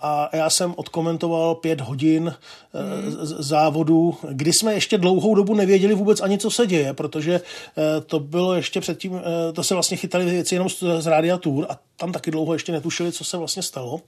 a 0.01 0.31
já 0.33 0.51
jsem 0.51 0.75
odkomentoval 0.77 1.55
pět 1.55 1.81
hodin 1.81 2.25
mm. 2.25 3.17
závodu, 3.23 4.15
kdy 4.31 4.53
jsme 4.53 4.75
ještě 4.75 4.99
dlouhou 4.99 5.35
dobu 5.35 5.55
nevěděli 5.55 5.95
vůbec 5.95 6.16
ani, 6.21 6.39
co 6.39 6.51
se 6.51 6.67
děje, 6.67 6.95
protože 6.95 7.35
eh, 7.35 8.01
to 8.01 8.21
bylo 8.21 8.55
ještě 8.55 8.81
předtím, 8.81 9.21
eh, 9.49 9.53
to 9.53 9.63
se 9.63 9.75
vlastně 9.75 9.97
chytali 9.97 10.25
věci 10.25 10.55
jenom 10.55 10.69
z 10.99 11.07
Rádia 11.07 11.39
Tour 11.39 11.67
a 11.69 11.79
tam 11.97 12.13
taky 12.13 12.31
dlouho 12.31 12.53
ještě 12.53 12.73
netušili, 12.73 13.13
co 13.13 13.25
se 13.25 13.37
vlastně 13.37 13.63
stalo. 13.63 14.01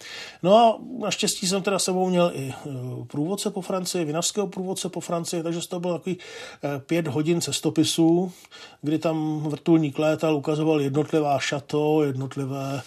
No 0.42 0.56
a 0.56 0.78
naštěstí 0.98 1.46
jsem 1.46 1.62
teda 1.62 1.78
sebou 1.78 2.08
měl 2.08 2.30
i 2.34 2.54
eh, 2.54 2.70
průvodce 3.06 3.50
po 3.50 3.60
Francii, 3.60 4.04
vinařského 4.04 4.46
průvodce 4.46 4.88
po 4.88 5.00
Francii, 5.00 5.42
takže 5.42 5.68
to 5.68 5.80
bylo 5.80 5.98
takový 5.98 6.18
pět 6.86 7.08
hodin 7.08 7.40
cestopisů, 7.40 8.32
kdy 8.82 8.98
tam 8.98 9.40
vrtulník 9.40 9.98
létal, 9.98 10.36
ukazoval 10.36 10.80
jednotlivá 10.80 11.38
šato, 11.38 12.02
jednotlivé 12.02 12.82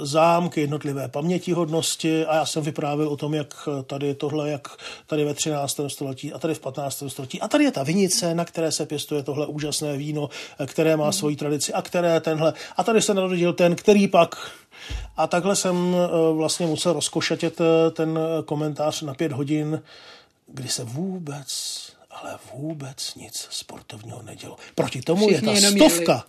zámky, 0.00 0.60
jednotlivé 0.60 1.08
pamětihodnosti 1.08 2.26
a 2.26 2.34
já 2.34 2.46
jsem 2.46 2.62
vyprávěl 2.62 3.08
o 3.08 3.16
tom, 3.16 3.34
jak 3.34 3.68
tady 3.86 4.14
tohle, 4.14 4.50
jak 4.50 4.68
tady 5.06 5.24
ve 5.24 5.34
13. 5.34 5.80
století 5.88 6.32
a 6.32 6.38
tady 6.38 6.54
v 6.54 6.60
15. 6.60 7.02
století 7.08 7.40
a 7.40 7.48
tady 7.48 7.64
je 7.64 7.72
ta 7.72 7.82
vinice, 7.82 8.09
na 8.34 8.44
které 8.44 8.72
se 8.72 8.86
pěstuje 8.86 9.22
tohle 9.22 9.46
úžasné 9.46 9.96
víno, 9.96 10.30
které 10.66 10.96
má 10.96 11.12
svoji 11.12 11.36
tradici 11.36 11.72
a 11.72 11.82
které 11.82 12.20
tenhle. 12.20 12.52
A 12.76 12.84
tady 12.84 13.02
se 13.02 13.14
narodil 13.14 13.52
ten, 13.52 13.76
který 13.76 14.08
pak 14.08 14.36
a 15.16 15.26
takhle 15.26 15.56
jsem 15.56 15.94
eh, 15.94 16.32
vlastně 16.32 16.66
musel 16.66 16.92
rozkošatět 16.92 17.60
eh, 17.60 17.90
ten 17.90 18.18
komentář 18.44 19.02
na 19.02 19.14
pět 19.14 19.32
hodin, 19.32 19.82
kdy 20.46 20.68
se 20.68 20.84
vůbec, 20.84 21.48
ale 22.10 22.38
vůbec 22.54 23.14
nic 23.14 23.46
sportovního 23.50 24.22
nedělo. 24.22 24.56
Proti 24.74 25.02
tomu 25.02 25.26
Všichni 25.28 25.54
je 25.54 25.60
ta 25.60 25.68
stovka 25.70 26.24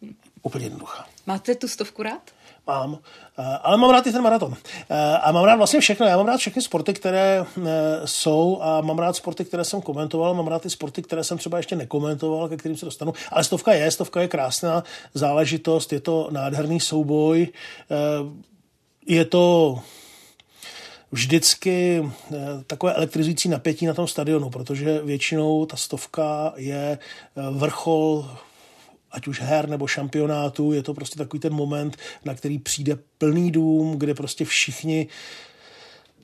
měli. 0.00 0.14
úplně 0.42 0.64
jednoduchá. 0.66 1.06
Máte 1.26 1.54
tu 1.54 1.68
stovku 1.68 2.02
rád? 2.02 2.30
Mám, 2.70 2.98
eh, 3.38 3.58
ale 3.62 3.76
mám 3.76 3.90
rád 3.90 4.06
i 4.06 4.12
ten 4.12 4.22
maraton. 4.22 4.54
Eh, 4.90 5.18
a 5.22 5.32
mám 5.32 5.44
rád 5.44 5.56
vlastně 5.56 5.80
všechno. 5.80 6.06
Já 6.06 6.16
mám 6.16 6.26
rád 6.26 6.36
všechny 6.36 6.62
sporty, 6.62 6.94
které 6.94 7.44
eh, 7.44 7.66
jsou 8.04 8.58
a 8.62 8.80
mám 8.80 8.98
rád 8.98 9.16
sporty, 9.16 9.44
které 9.44 9.64
jsem 9.64 9.82
komentoval, 9.82 10.34
mám 10.34 10.46
rád 10.46 10.66
i 10.66 10.70
sporty, 10.70 11.02
které 11.02 11.24
jsem 11.24 11.38
třeba 11.38 11.56
ještě 11.56 11.76
nekomentoval, 11.76 12.48
ke 12.48 12.56
kterým 12.56 12.76
se 12.76 12.84
dostanu. 12.84 13.12
Ale 13.32 13.44
stovka 13.44 13.72
je, 13.72 13.90
stovka 13.90 14.20
je 14.20 14.28
krásná 14.28 14.84
záležitost, 15.14 15.92
je 15.92 16.00
to 16.00 16.28
nádherný 16.30 16.80
souboj, 16.80 17.48
je 19.06 19.24
to 19.24 19.78
vždycky 21.12 22.04
takové 22.66 22.94
elektrizující 22.94 23.48
napětí 23.48 23.86
na 23.86 23.94
tom 23.94 24.06
stadionu, 24.06 24.50
protože 24.50 25.02
většinou 25.02 25.66
ta 25.66 25.76
stovka 25.76 26.52
je 26.56 26.98
vrchol 27.50 28.30
ať 29.10 29.28
už 29.28 29.40
her 29.40 29.68
nebo 29.68 29.86
šampionátu, 29.86 30.72
je 30.72 30.82
to 30.82 30.94
prostě 30.94 31.18
takový 31.18 31.40
ten 31.40 31.52
moment, 31.52 31.96
na 32.24 32.34
který 32.34 32.58
přijde 32.58 32.98
plný 33.18 33.50
dům, 33.50 33.98
kde 33.98 34.14
prostě 34.14 34.44
všichni 34.44 35.08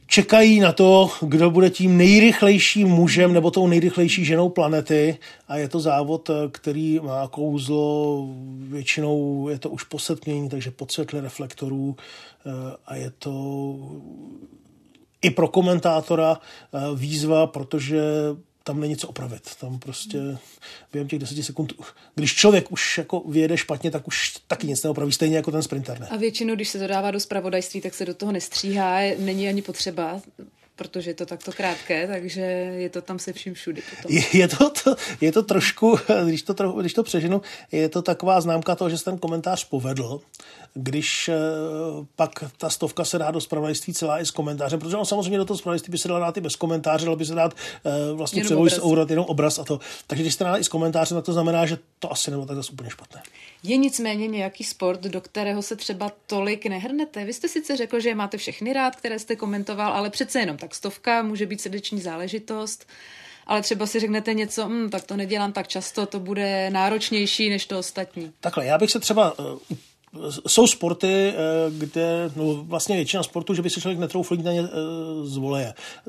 čekají 0.07 0.61
na 0.61 0.73
to, 0.73 1.11
kdo 1.21 1.51
bude 1.51 1.71
tím 1.71 1.97
nejrychlejším 1.97 2.89
mužem 2.89 3.33
nebo 3.33 3.51
tou 3.51 3.67
nejrychlejší 3.67 4.25
ženou 4.25 4.49
planety. 4.49 5.19
A 5.49 5.57
je 5.57 5.69
to 5.69 5.81
závod, 5.81 6.31
který 6.51 7.01
má 7.01 7.29
kouzlo, 7.29 8.27
většinou 8.59 9.49
je 9.49 9.59
to 9.59 9.71
už 9.71 9.83
po 9.83 9.99
setmění, 9.99 10.49
takže 10.49 10.71
pod 10.71 10.93
světle 10.93 11.21
reflektorů 11.21 11.97
eh, 11.99 12.51
a 12.87 12.97
je 12.97 13.13
to 13.19 13.75
i 15.23 15.31
pro 15.31 15.49
komentátora 15.49 16.39
eh, 16.39 16.79
výzva, 16.95 17.47
protože 17.47 18.01
tam 18.67 18.81
není 18.81 18.97
co 18.97 19.09
opravit. 19.09 19.57
Tam 19.61 19.79
prostě 19.79 20.19
během 20.93 21.09
těch 21.09 21.19
deseti 21.19 21.43
sekund, 21.43 21.73
když 22.15 22.35
člověk 22.35 22.73
už 22.73 22.99
jako 22.99 23.21
vyjede 23.21 23.57
špatně, 23.57 23.91
tak 23.91 24.09
už 24.09 24.37
taky 24.47 24.67
nic 24.67 24.83
neopraví, 24.83 25.13
stejně 25.13 25.37
jako 25.37 25.51
ten 25.51 25.63
sprinter. 25.63 26.01
Ne? 26.01 26.09
A 26.11 26.17
většinou, 26.17 26.55
když 26.55 26.69
se 26.69 26.79
to 26.79 26.87
dává 26.87 27.11
do 27.11 27.21
zpravodajství, 27.21 27.81
tak 27.81 27.95
se 27.95 28.05
do 28.05 28.15
toho 28.15 28.33
nestříhá, 28.33 28.99
není 29.19 29.49
ani 29.49 29.63
potřeba 29.63 30.21
protože 30.77 31.11
je 31.11 31.15
to 31.15 31.27
takto 31.27 31.53
krátké, 31.53 32.09
takže 32.09 32.41
je 32.41 32.89
to 32.89 33.03
tam 33.03 33.19
se 33.19 33.33
vším 33.33 33.55
všudy. 33.55 33.83
Potom. 33.91 34.19
Je, 34.33 34.49
to, 34.49 34.71
to, 34.71 34.97
je 35.21 35.33
to 35.33 35.43
trošku, 35.43 35.99
když 36.27 36.43
to, 36.43 36.73
když 36.73 36.95
to 36.95 37.03
přeženu, 37.03 37.43
je 37.73 37.89
to 37.89 38.03
taková 38.03 38.41
známka 38.41 38.75
toho, 38.75 38.91
že 38.91 38.99
se 38.99 39.05
ten 39.05 39.19
komentář 39.19 39.65
povedl, 39.65 40.21
když 40.77 41.29
eh, 41.29 41.35
pak 42.17 42.31
ta 42.59 42.71
stovka 42.71 43.05
se 43.05 43.19
dá 43.19 43.31
do 43.31 43.41
spravodajství 43.41 43.95
celá 43.95 44.21
i 44.21 44.27
s 44.27 44.31
komentářem, 44.31 44.81
protože 44.81 44.97
on 44.97 45.05
samozřejmě 45.05 45.39
do 45.39 45.45
toho 45.45 45.59
spravodajství 45.59 45.91
by 45.91 45.99
se 45.99 46.09
dal 46.09 46.21
dát 46.21 46.37
i 46.37 46.41
bez 46.41 46.57
komentáře, 46.57 47.07
ale 47.07 47.17
by 47.17 47.25
se 47.25 47.35
dát 47.35 47.55
uh, 47.55 48.17
vlastně 48.17 48.45
převoj 48.45 48.71
obraz, 48.81 49.11
jenom 49.11 49.25
obraz 49.25 49.59
a 49.59 49.65
to. 49.65 49.81
Takže 50.07 50.23
když 50.23 50.35
se 50.35 50.45
dá 50.45 50.57
i 50.57 50.65
s 50.65 50.69
komentářem, 50.69 51.19
tak 51.19 51.25
to 51.25 51.33
znamená, 51.33 51.67
že 51.67 51.79
to 51.99 52.13
asi 52.13 52.31
nebylo 52.31 52.47
tak 52.47 52.57
zase 52.57 52.73
úplně 52.73 52.91
špatné. 52.91 53.23
Je 53.63 53.77
nicméně 53.77 54.29
nějaký 54.29 54.65
sport, 54.65 55.01
do 55.01 55.21
kterého 55.21 55.63
se 55.63 55.77
třeba 55.77 56.13
tolik 56.27 56.67
nehrnete? 56.67 57.25
Vy 57.25 57.33
jste 57.33 57.49
sice 57.49 57.77
řekl, 57.77 58.01
že 58.01 58.15
máte 58.15 58.39
všechny 58.39 58.73
rád, 58.73 58.97
které 58.97 59.19
jste 59.19 59.37
komentoval, 59.37 59.93
ale 59.93 60.11
přece 60.11 60.41
jenom 60.41 60.57
tak 60.57 60.75
stovka 60.75 61.23
může 61.23 61.47
být 61.47 61.61
srdeční 61.61 62.01
záležitost 62.01 62.87
ale 63.47 63.63
třeba 63.63 63.87
si 63.87 64.01
řeknete 64.01 64.35
něco, 64.35 64.69
hm, 64.69 64.91
tak 64.91 65.05
to 65.05 65.17
nedělám 65.17 65.53
tak 65.53 65.69
často, 65.69 66.07
to 66.07 66.21
bude 66.21 66.71
náročnější 66.71 67.51
než 67.51 67.67
to 67.67 67.79
ostatní. 67.79 68.33
Takhle, 68.41 68.67
já 68.67 68.79
bych 68.79 68.91
se 68.91 69.01
třeba 69.01 69.39
uh, 69.39 69.59
jsou 70.47 70.67
sporty, 70.67 71.33
eh, 71.33 71.35
kde, 71.71 72.31
no 72.37 72.55
vlastně 72.55 72.97
většina 72.97 73.23
sportů, 73.23 73.55
že 73.55 73.63
by 73.63 73.71
se 73.71 73.81
člověk 73.81 73.99
netroufl 73.99 74.37
na 74.37 74.53
ně 74.53 74.61
eh, 74.61 74.69
z. 75.25 75.41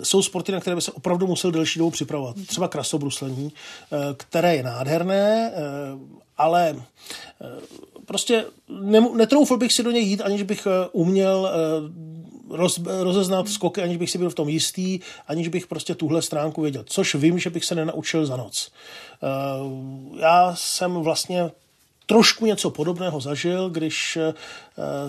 Jsou 0.03 0.21
sporty, 0.21 0.51
na 0.51 0.59
které 0.59 0.75
by 0.75 0.81
se 0.81 0.91
opravdu 0.91 1.27
musel 1.27 1.51
delší 1.51 1.79
dobu 1.79 1.91
připravovat. 1.91 2.35
Třeba 2.47 2.67
krasobruslení, 2.67 3.51
které 4.17 4.55
je 4.55 4.63
nádherné, 4.63 5.53
ale 6.37 6.75
prostě 8.05 8.45
netroufl 9.13 9.57
bych 9.57 9.73
si 9.73 9.83
do 9.83 9.91
něj 9.91 10.03
jít, 10.03 10.21
aniž 10.21 10.43
bych 10.43 10.67
uměl 10.91 11.51
roz, 12.49 12.79
rozeznat 13.01 13.49
skoky, 13.49 13.81
aniž 13.81 13.97
bych 13.97 14.11
si 14.11 14.17
byl 14.17 14.29
v 14.29 14.35
tom 14.35 14.49
jistý, 14.49 14.99
aniž 15.27 15.47
bych 15.47 15.67
prostě 15.67 15.95
tuhle 15.95 16.21
stránku 16.21 16.61
věděl. 16.61 16.83
Což 16.87 17.15
vím, 17.15 17.39
že 17.39 17.49
bych 17.49 17.65
se 17.65 17.75
nenaučil 17.75 18.25
za 18.25 18.37
noc. 18.37 18.71
Já 20.19 20.55
jsem 20.57 20.93
vlastně 20.93 21.51
trošku 22.07 22.45
něco 22.45 22.69
podobného 22.69 23.19
zažil, 23.21 23.69
když 23.69 24.17
eh, 24.17 24.33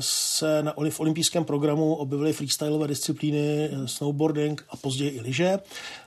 se 0.00 0.62
na, 0.62 0.74
v 0.90 1.00
olympijském 1.00 1.44
programu 1.44 1.94
objevily 1.94 2.32
freestylové 2.32 2.88
disciplíny 2.88 3.70
eh, 3.72 3.88
snowboarding 3.88 4.64
a 4.70 4.76
později 4.76 5.10
i 5.10 5.20
lyže. 5.20 5.58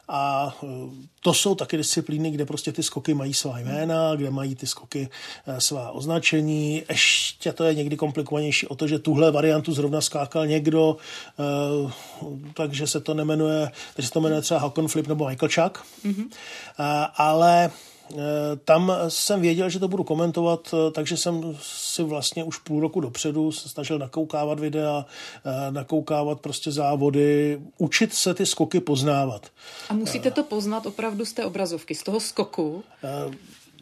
A 0.08 0.56
eh, 0.64 0.68
to 1.22 1.34
jsou 1.34 1.56
taky 1.56 1.78
disciplíny, 1.78 2.32
kde 2.32 2.46
prostě 2.46 2.72
ty 2.72 2.84
skoky 2.84 3.14
mají 3.14 3.34
svá 3.34 3.60
jména, 3.60 4.16
kde 4.16 4.30
mají 4.30 4.56
ty 4.56 4.68
skoky 4.68 5.10
svá 5.60 5.92
označení. 5.92 6.84
Ještě 6.90 7.54
to 7.54 7.64
je 7.64 7.76
někdy 7.76 7.98
komplikovanější 7.98 8.68
o 8.68 8.76
to, 8.76 8.88
že 8.88 9.00
tuhle 9.00 9.32
variantu 9.32 9.74
zrovna 9.74 10.02
skákal 10.02 10.48
někdo, 10.48 10.98
takže 12.54 12.88
se 12.88 13.00
to 13.00 13.14
nemenuje, 13.14 13.72
takže 13.96 14.08
se 14.08 14.14
to 14.14 14.22
jmenuje 14.22 14.42
třeba 14.42 14.60
Hakon 14.60 14.88
Flip 14.88 15.08
nebo 15.08 15.28
Michael 15.28 15.50
Chuck. 15.50 15.86
Mm-hmm. 16.06 16.30
Ale 17.16 17.72
tam 18.66 18.92
jsem 19.08 19.42
věděl, 19.42 19.70
že 19.70 19.80
to 19.80 19.88
budu 19.88 20.04
komentovat, 20.04 20.74
eh, 20.74 20.92
takže 20.92 21.18
jsem 21.18 21.58
si 21.62 22.04
vlastně 22.04 22.44
už 22.44 22.58
půl 22.58 22.82
roku 22.82 23.00
dopředu 23.00 23.52
se 23.52 23.70
snažil 23.70 24.00
nakoukávat 24.00 24.60
videa, 24.60 25.06
eh, 25.46 25.72
nakoukávat 25.72 26.40
prostě 26.40 26.72
závody, 26.72 27.62
učit 27.78 28.14
se 28.14 28.34
ty 28.34 28.46
skoky 28.46 28.80
poznávat. 28.80 29.48
A 29.90 29.94
musíte 29.94 30.32
to 30.32 30.44
poznat 30.44 30.86
opravdu 30.86 31.26
z 31.26 31.34
té 31.34 31.46
obrazovky, 31.46 31.96
z 31.96 32.04
toho 32.04 32.20
skoku? 32.20 32.84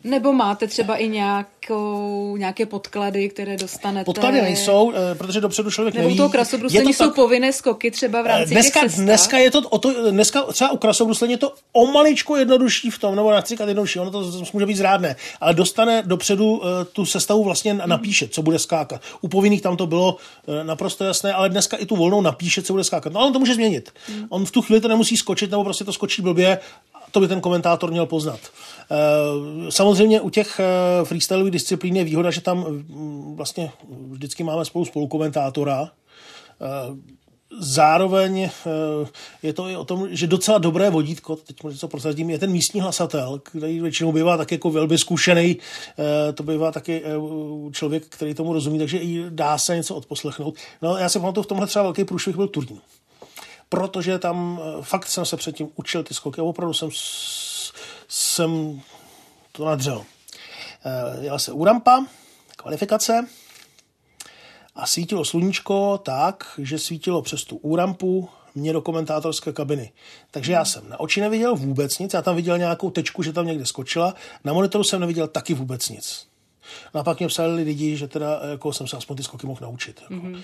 Nebo 0.04 0.34
máte 0.34 0.68
třeba 0.68 0.96
i 0.96 1.08
nějakou, 1.08 2.36
nějaké 2.38 2.66
podklady, 2.66 3.30
které 3.30 3.58
dostanete? 3.58 4.06
Podklady 4.06 4.42
nejsou, 4.42 4.92
eh, 4.92 5.16
protože 5.16 5.42
dopředu 5.42 5.72
člověk 5.72 5.96
Nebo 5.96 6.08
neví. 6.08 6.16
u 6.16 6.18
toho 6.18 6.30
krasobruslení 6.30 6.94
jsou 6.94 7.06
tak... 7.06 7.16
povinné 7.16 7.54
skoky 7.54 7.92
třeba 7.92 8.22
v 8.22 8.26
rámci 8.26 8.54
dneska, 8.54 8.80
těch 8.80 8.92
dneska 8.92 9.38
je 9.38 9.52
to, 9.52 9.62
o 9.70 9.78
to, 9.78 10.12
dneska 10.12 10.42
třeba 10.42 10.72
u 10.72 10.78
krasobruslení 10.78 11.34
je 11.34 11.38
to 11.38 11.54
o 11.74 11.92
maličko 11.92 12.36
jednodušší 12.36 12.90
v 12.90 13.00
tom, 13.00 13.16
nebo 13.16 13.32
na 13.32 13.42
říkat 13.42 13.68
jednodušší, 13.68 14.00
ono 14.00 14.12
to 14.12 14.32
může 14.54 14.66
být 14.66 14.78
zrádné, 14.78 15.16
ale 15.42 15.54
dostane 15.54 16.04
dopředu 16.06 16.52
uh, 16.52 16.66
tu 16.94 17.06
sestavu 17.06 17.44
vlastně 17.44 17.74
napíše, 17.74 18.28
co 18.28 18.42
bude 18.42 18.60
skákat. 18.60 19.02
U 19.22 19.28
povinných 19.28 19.62
tam 19.62 19.78
to 19.78 19.88
bylo 19.88 20.18
naprosto 20.64 21.04
jasné, 21.04 21.34
ale 21.34 21.50
dneska 21.50 21.78
i 21.78 21.86
tu 21.86 21.96
volnou 21.96 22.22
napíše, 22.22 22.62
co 22.62 22.74
bude 22.74 22.84
skákat. 22.84 23.14
No 23.14 23.20
ale 23.20 23.28
on 23.28 23.34
to 23.34 23.40
může 23.40 23.54
změnit. 23.54 23.90
Hmm. 24.08 24.26
On 24.30 24.46
v 24.46 24.52
tu 24.52 24.62
chvíli 24.62 24.82
to 24.82 24.88
nemusí 24.88 25.18
skočit, 25.18 25.52
nebo 25.52 25.64
prostě 25.64 25.84
to 25.84 25.94
skočí 25.94 26.22
blbě 26.22 26.60
to 27.12 27.20
by 27.20 27.28
ten 27.28 27.42
komentátor 27.42 27.92
měl 27.92 28.06
poznat. 28.06 28.40
Eh, 28.92 29.72
samozřejmě 29.72 30.22
u 30.22 30.30
těch 30.30 30.60
eh, 30.60 31.06
freestyleových 31.06 31.54
disciplín 31.54 31.96
je 31.96 32.04
výhoda, 32.04 32.32
že 32.32 32.42
tam 32.42 32.58
mm, 32.58 33.36
vlastně 33.36 33.72
vždycky 34.10 34.44
máme 34.44 34.66
spolu 34.66 34.86
spolukomentátora. 34.86 35.92
Eh, 36.62 37.20
zároveň 37.60 38.50
je 39.44 39.54
to 39.54 39.70
i 39.70 39.76
o 39.76 39.86
tom, 39.86 40.08
že 40.12 40.28
docela 40.28 40.58
dobré 40.58 40.90
vodítko, 40.90 41.36
teď 41.36 41.64
možná 41.64 41.78
co 41.78 41.88
prozradím, 41.88 42.30
je 42.30 42.40
ten 42.40 42.52
místní 42.52 42.82
hlasatel, 42.82 43.40
který 43.44 43.80
většinou 43.80 44.12
bývá 44.12 44.38
tak 44.38 44.52
jako 44.52 44.72
velmi 44.72 44.98
zkušený, 44.98 45.58
to 46.34 46.44
bývá 46.44 46.72
taky 46.72 47.04
člověk, 47.72 48.06
který 48.06 48.34
tomu 48.34 48.54
rozumí, 48.54 48.80
takže 48.80 48.98
i 48.98 49.26
dá 49.30 49.58
se 49.58 49.76
něco 49.76 49.96
odposlechnout. 49.96 50.56
No 50.82 50.98
já 50.98 51.10
si 51.10 51.20
pamatuju, 51.20 51.44
v 51.44 51.48
tomhle 51.48 51.68
třeba 51.68 51.84
velký 51.84 52.06
průšvih 52.06 52.36
byl 52.36 52.48
Turín 52.48 52.80
protože 53.70 54.20
tam 54.20 54.62
eh, 54.62 54.84
fakt 54.84 55.08
jsem 55.08 55.26
se 55.26 55.38
předtím 55.38 55.70
učil 55.76 56.04
ty 56.04 56.14
skoky 56.14 56.42
a 56.42 56.44
opravdu 56.44 56.74
jsem, 56.74 56.90
jsem 58.08 58.82
to 59.52 59.66
nadřel. 59.66 60.04
Eh, 60.86 61.26
jela 61.26 61.40
se 61.40 61.52
u 61.52 61.66
rampa, 61.66 62.06
kvalifikace 62.58 63.28
a 64.76 64.88
svítilo 64.88 65.26
sluníčko 65.26 65.98
tak, 65.98 66.44
že 66.58 66.80
svítilo 66.80 67.22
přes 67.22 67.44
tu 67.44 67.56
úrampu 67.56 68.30
mě 68.56 68.74
do 68.74 68.82
komentátorské 68.82 69.54
kabiny. 69.54 69.92
Takže 70.32 70.54
já 70.54 70.66
jsem 70.66 70.90
na 70.90 71.00
oči 71.00 71.22
neviděl 71.22 71.56
vůbec 71.56 72.00
nic, 72.00 72.14
já 72.14 72.22
tam 72.22 72.36
viděl 72.36 72.58
nějakou 72.58 72.90
tečku, 72.90 73.24
že 73.24 73.34
tam 73.34 73.48
někde 73.48 73.66
skočila, 73.66 74.14
na 74.44 74.54
monitoru 74.54 74.84
jsem 74.84 75.02
neviděl 75.02 75.28
taky 75.28 75.54
vůbec 75.54 75.90
nic. 75.90 76.28
No 76.94 77.02
a 77.02 77.04
pak 77.04 77.20
mě 77.20 77.28
psali 77.28 77.64
lidi, 77.64 77.98
že 77.98 78.08
teda 78.08 78.40
jako 78.50 78.74
jsem 78.74 78.88
se 78.88 78.98
aspoň 78.98 79.18
ty 79.18 79.24
skoky 79.24 79.48
mohl 79.48 79.60
naučit. 79.62 80.02
Jako. 80.02 80.14
Mm-hmm. 80.14 80.44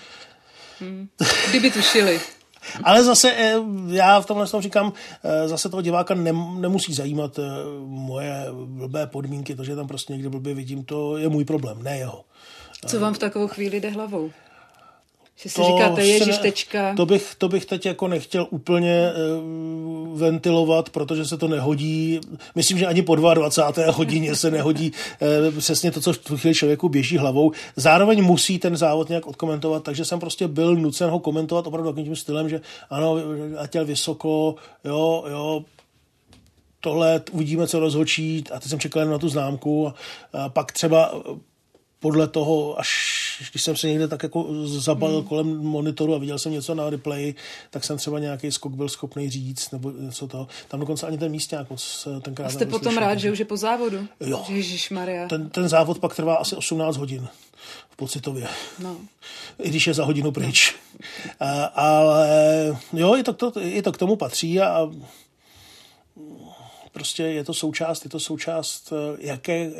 Mm. 0.80 1.08
Kdyby 1.50 1.70
tušili. 1.70 2.20
Ale 2.84 3.04
zase 3.04 3.32
eh, 3.32 3.54
já 3.88 4.20
v 4.20 4.26
tomhle 4.26 4.46
tom 4.46 4.62
říkám, 4.62 4.92
eh, 5.24 5.48
zase 5.48 5.68
toho 5.68 5.82
diváka 5.82 6.14
nemusí 6.14 6.94
zajímat 6.94 7.38
eh, 7.38 7.42
moje 7.86 8.46
blbé 8.64 9.06
podmínky, 9.06 9.54
to, 9.54 9.64
že 9.64 9.76
tam 9.76 9.88
prostě 9.88 10.12
někde 10.12 10.28
blbě 10.28 10.54
vidím, 10.54 10.84
to 10.84 11.16
je 11.16 11.28
můj 11.28 11.44
problém, 11.44 11.82
ne 11.82 11.98
jeho. 11.98 12.24
Co 12.86 13.00
vám 13.00 13.14
v 13.14 13.18
takovou 13.18 13.48
chvíli 13.48 13.80
jde 13.80 13.90
hlavou? 13.90 14.30
Že 15.36 15.50
si 15.50 15.56
to 15.56 15.64
říkáte, 15.64 16.06
ježiš, 16.06 16.38
tečka. 16.38 16.94
To 16.94 17.06
bych, 17.06 17.34
to 17.38 17.48
bych 17.48 17.64
teď 17.64 17.86
jako 17.86 18.08
nechtěl 18.08 18.46
úplně 18.50 19.12
uh, 19.12 20.18
ventilovat, 20.18 20.90
protože 20.90 21.24
se 21.24 21.36
to 21.36 21.48
nehodí. 21.48 22.20
Myslím, 22.54 22.78
že 22.78 22.86
ani 22.86 23.02
po 23.02 23.14
22. 23.14 23.92
hodině 23.92 24.36
se 24.36 24.50
nehodí 24.50 24.92
uh, 25.50 25.58
přesně 25.58 25.90
to, 25.90 26.00
co 26.00 26.12
v 26.12 26.18
tu 26.18 26.36
chvíli 26.36 26.54
člověku 26.54 26.88
běží 26.88 27.18
hlavou. 27.18 27.52
Zároveň 27.76 28.24
musí 28.24 28.58
ten 28.58 28.76
závod 28.76 29.08
nějak 29.08 29.26
odkomentovat, 29.26 29.82
takže 29.82 30.04
jsem 30.04 30.20
prostě 30.20 30.48
byl 30.48 30.76
nucen 30.76 31.10
ho 31.10 31.18
komentovat 31.18 31.66
opravdu 31.66 31.90
takovým 31.90 32.06
tím 32.06 32.16
stylem, 32.16 32.48
že 32.48 32.60
ano, 32.90 33.16
těl 33.68 33.84
vysoko, 33.84 34.54
jo, 34.84 35.24
jo, 35.30 35.64
tohle 36.80 37.22
uvidíme, 37.32 37.66
co 37.66 37.80
rozhočí 37.80 38.44
a 38.52 38.60
teď 38.60 38.70
jsem 38.70 38.80
čekal 38.80 39.04
na 39.04 39.18
tu 39.18 39.28
známku 39.28 39.88
a, 39.88 39.94
a 40.32 40.48
pak 40.48 40.72
třeba 40.72 41.14
podle 42.00 42.28
toho, 42.28 42.80
až 42.80 43.25
když 43.50 43.62
jsem 43.62 43.76
se 43.76 43.88
někde 43.88 44.08
tak 44.08 44.22
jako 44.22 44.46
zabalil 44.64 45.18
hmm. 45.18 45.28
kolem 45.28 45.56
monitoru 45.56 46.14
a 46.14 46.18
viděl 46.18 46.38
jsem 46.38 46.52
něco 46.52 46.74
na 46.74 46.90
replay, 46.90 47.34
tak 47.70 47.84
jsem 47.84 47.96
třeba 47.96 48.18
nějaký 48.18 48.52
skok 48.52 48.72
byl 48.72 48.88
schopný 48.88 49.30
říct, 49.30 49.70
nebo 49.70 49.90
něco 49.90 50.28
to. 50.28 50.48
Tam 50.68 50.80
dokonce 50.80 51.06
ani 51.06 51.18
ten 51.18 51.32
místňák 51.32 51.70
moc 51.70 52.08
eh, 52.16 52.20
tenkrát 52.20 52.46
A 52.46 52.50
jste 52.50 52.66
potom 52.66 52.92
slyšel. 52.92 53.08
rád, 53.08 53.18
že 53.18 53.32
už 53.32 53.38
je 53.38 53.44
po 53.44 53.56
závodu? 53.56 54.08
Jo. 54.20 54.44
Maria. 54.90 55.28
Ten, 55.28 55.48
ten 55.50 55.68
závod 55.68 55.98
pak 55.98 56.16
trvá 56.16 56.34
asi 56.36 56.56
18 56.56 56.96
hodin 56.96 57.28
v 57.90 57.96
pocitově. 57.96 58.48
No. 58.78 58.96
I 59.62 59.68
když 59.68 59.86
je 59.86 59.94
za 59.94 60.04
hodinu 60.04 60.32
pryč. 60.32 60.74
a, 61.40 61.64
ale 61.64 62.28
jo, 62.92 63.16
i 63.16 63.22
to, 63.22 63.32
to, 63.32 63.52
i 63.60 63.82
to 63.82 63.92
k 63.92 63.98
tomu 63.98 64.16
patří 64.16 64.60
a 64.60 64.90
prostě 66.92 67.22
je 67.22 67.44
to 67.44 67.54
součást, 67.54 68.04
je 68.04 68.10
to 68.10 68.20
součást, 68.20 68.92
eh, 68.92 69.16
jaké, 69.20 69.70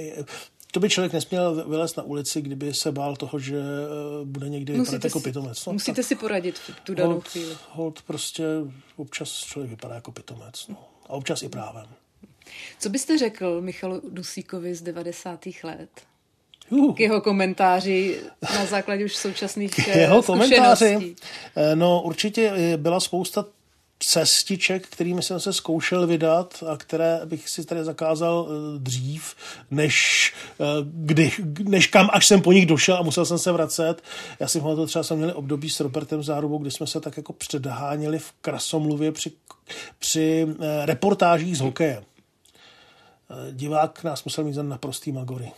to 0.77 0.81
by 0.81 0.89
člověk 0.89 1.13
nesměl 1.13 1.65
vylézt 1.69 1.97
na 1.97 2.03
ulici, 2.03 2.43
kdyby 2.43 2.75
se 2.75 2.93
bál 2.93 3.17
toho, 3.17 3.39
že 3.39 3.57
eh, 3.57 4.25
bude 4.25 4.49
někdy 4.49 4.73
vypadat 4.73 5.05
jako 5.05 5.21
pitomec. 5.21 5.67
No, 5.67 5.73
musíte 5.73 6.03
si 6.03 6.15
poradit 6.15 6.59
v 6.59 6.71
tu 6.85 6.95
danou 6.95 7.11
hold, 7.11 7.29
chvíli. 7.29 7.57
Hold 7.71 8.03
prostě 8.03 8.45
občas 8.97 9.29
člověk 9.31 9.71
vypadá 9.71 9.95
jako 9.95 10.13
pitomec. 10.13 10.69
No. 10.69 10.77
A 11.07 11.11
občas 11.11 11.43
i 11.43 11.49
právem. 11.49 11.87
Co 12.79 12.89
byste 12.89 13.19
řekl 13.19 13.61
Michalu 13.61 14.03
Dusíkovi 14.09 14.75
z 14.75 14.83
90. 14.83 15.41
let? 15.63 15.91
Uh. 16.71 16.95
K 16.95 17.01
jeho 17.01 17.21
komentáři 17.21 18.21
na 18.55 18.67
základě 18.67 19.05
už 19.05 19.17
současných 19.17 19.75
K 19.75 19.87
jeho 19.87 20.23
komentáři? 20.23 21.17
Eh, 21.57 21.77
no 21.77 22.03
určitě 22.03 22.77
byla 22.77 23.01
spousta 23.01 23.45
cestiček, 23.99 24.87
kterými 24.87 25.23
jsem 25.23 25.41
se 25.41 25.53
zkoušel 25.53 26.07
vydat 26.07 26.65
a 26.73 26.77
které 26.77 27.21
bych 27.25 27.49
si 27.49 27.65
tady 27.65 27.85
zakázal 27.85 28.49
eh, 28.49 28.79
dřív, 28.79 29.35
než, 29.71 30.33
eh, 30.61 30.65
kdy, 30.83 31.33
než 31.63 31.87
kam, 31.87 32.09
až 32.13 32.27
jsem 32.27 32.43
po 32.43 32.53
nich 32.53 32.67
došel 32.67 32.97
a 32.97 33.03
musel 33.03 33.25
jsem 33.25 33.39
se 33.39 33.53
vracet. 33.53 34.03
Já 34.41 34.49
si 34.49 34.61
to 34.61 34.87
třeba 34.87 35.03
jsme 35.03 35.17
měli 35.17 35.33
období 35.33 35.71
s 35.71 35.81
Robertem 35.81 36.23
Zárubou, 36.23 36.59
kdy 36.59 36.71
jsme 36.71 36.87
se 36.87 37.01
tak 37.01 37.17
jako 37.17 37.33
předháněli 37.33 38.19
v 38.19 38.33
krasomluvě 38.41 39.13
při, 39.13 39.33
při 39.99 40.47
eh, 40.61 40.87
reportážích 40.87 41.59
z 41.59 41.61
hokeje. 41.61 42.03
Divák 43.53 44.05
nás 44.05 44.25
musel 44.25 44.45
mít 44.45 44.53
za 44.53 44.63
naprostý 44.63 45.13
magory. 45.13 45.53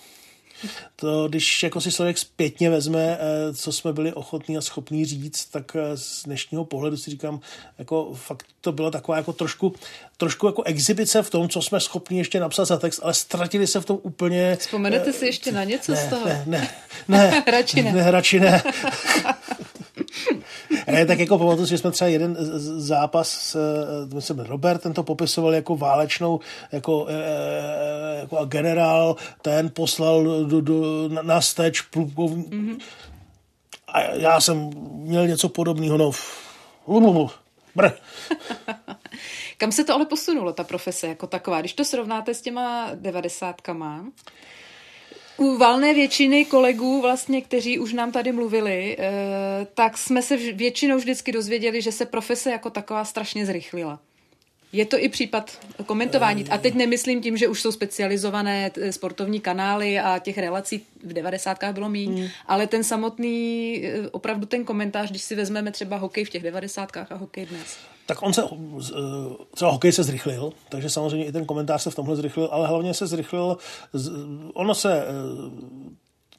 To, 0.96 1.28
když 1.28 1.62
jako 1.62 1.80
si 1.80 1.92
člověk 1.92 2.18
zpětně 2.18 2.70
vezme, 2.70 3.18
eh, 3.20 3.54
co 3.54 3.72
jsme 3.72 3.92
byli 3.92 4.12
ochotní 4.12 4.58
a 4.58 4.60
schopní 4.60 5.04
říct, 5.04 5.44
tak 5.44 5.76
eh, 5.76 5.96
z 5.96 6.22
dnešního 6.24 6.64
pohledu 6.64 6.96
si 6.96 7.10
říkám, 7.10 7.40
jako 7.78 8.14
fakt 8.14 8.46
to 8.60 8.72
bylo 8.72 8.90
taková 8.90 9.16
jako 9.16 9.32
trošku, 9.32 9.74
trošku 10.16 10.46
jako 10.46 10.62
exibice 10.62 11.22
v 11.22 11.30
tom, 11.30 11.48
co 11.48 11.62
jsme 11.62 11.80
schopni 11.80 12.18
ještě 12.18 12.40
napsat 12.40 12.64
za 12.64 12.76
text, 12.76 13.00
ale 13.02 13.14
ztratili 13.14 13.66
se 13.66 13.80
v 13.80 13.84
tom 13.84 13.98
úplně. 14.02 14.56
Vzpomenete 14.60 15.12
si 15.12 15.26
ještě 15.26 15.52
na 15.52 15.64
něco 15.64 15.92
ne, 15.92 16.06
z 16.06 16.10
toho? 16.10 16.26
Ne, 16.26 16.42
ne, 16.46 16.70
ne. 17.08 17.44
radši 17.52 17.82
ne. 17.82 17.92
ne 17.92 18.10
radši 18.10 18.40
ne. 18.40 18.62
Ne, 20.86 21.06
tak 21.06 21.18
jako 21.18 21.38
pamatuju, 21.38 21.66
že 21.66 21.78
jsme 21.78 21.90
třeba 21.90 22.08
jeden 22.08 22.36
zápas, 22.78 23.56
myslím, 24.14 24.38
Robert, 24.38 24.82
ten 24.82 24.92
to 24.92 25.02
popisoval 25.02 25.54
jako 25.54 25.76
válečnou, 25.76 26.40
jako, 26.72 27.06
e, 27.08 27.14
e, 27.14 28.20
jako 28.20 28.38
a 28.38 28.44
generál, 28.44 29.16
ten 29.42 29.70
poslal 29.70 30.24
do, 30.44 30.60
do, 30.60 31.08
na, 31.08 31.22
na 31.22 31.40
steč 31.40 31.80
plukovní. 31.80 32.44
Mm-hmm. 32.44 32.78
A 33.88 34.00
já 34.00 34.40
jsem 34.40 34.70
měl 34.92 35.26
něco 35.26 35.48
podobného, 35.48 35.96
no. 35.98 36.10
Br. 37.74 37.88
Kam 39.56 39.72
se 39.72 39.84
to 39.84 39.94
ale 39.94 40.06
posunulo, 40.06 40.52
ta 40.52 40.64
profese 40.64 41.06
jako 41.06 41.26
taková? 41.26 41.60
Když 41.60 41.72
to 41.72 41.84
srovnáte 41.84 42.34
s 42.34 42.40
těma 42.40 42.90
devadesátkama, 42.94 44.04
u 45.38 45.56
valné 45.56 45.94
většiny 45.94 46.44
kolegů, 46.44 47.00
vlastně, 47.00 47.42
kteří 47.42 47.78
už 47.78 47.92
nám 47.92 48.12
tady 48.12 48.32
mluvili, 48.32 48.96
eh, 48.98 49.66
tak 49.74 49.98
jsme 49.98 50.22
se 50.22 50.36
většinou 50.36 50.96
vždycky 50.96 51.32
dozvěděli, 51.32 51.82
že 51.82 51.92
se 51.92 52.06
profese 52.06 52.50
jako 52.50 52.70
taková 52.70 53.04
strašně 53.04 53.46
zrychlila. 53.46 54.00
Je 54.72 54.86
to 54.86 54.98
i 54.98 55.08
případ 55.08 55.58
komentování. 55.86 56.44
A 56.50 56.58
teď 56.58 56.74
nemyslím 56.74 57.22
tím, 57.22 57.36
že 57.36 57.48
už 57.48 57.62
jsou 57.62 57.72
specializované 57.72 58.70
sportovní 58.90 59.40
kanály 59.40 59.98
a 59.98 60.18
těch 60.18 60.38
relací 60.38 60.86
v 61.04 61.12
devadesátkách 61.12 61.74
bylo 61.74 61.88
méně, 61.88 62.22
hmm. 62.22 62.28
ale 62.46 62.66
ten 62.66 62.84
samotný, 62.84 63.82
eh, 63.84 64.08
opravdu 64.10 64.46
ten 64.46 64.64
komentář, 64.64 65.10
když 65.10 65.22
si 65.22 65.34
vezmeme 65.34 65.72
třeba 65.72 65.96
hokej 65.96 66.24
v 66.24 66.30
těch 66.30 66.42
devadesátkách 66.42 67.12
a 67.12 67.14
hokej 67.14 67.46
dnes. 67.46 67.78
Tak 68.08 68.22
on 68.22 68.32
se, 68.32 68.42
eh, 68.42 68.96
třeba 69.54 69.70
hokej 69.70 69.92
se 69.92 70.02
zrychlil, 70.02 70.52
takže 70.68 70.90
samozřejmě 70.90 71.26
i 71.26 71.32
ten 71.32 71.44
komentář 71.44 71.82
se 71.82 71.90
v 71.90 71.94
tomhle 71.94 72.16
zrychlil, 72.16 72.48
ale 72.52 72.68
hlavně 72.68 72.94
se 72.94 73.06
zrychlil, 73.06 73.56
ono 74.54 74.74
se 74.74 75.02
eh, 75.02 75.78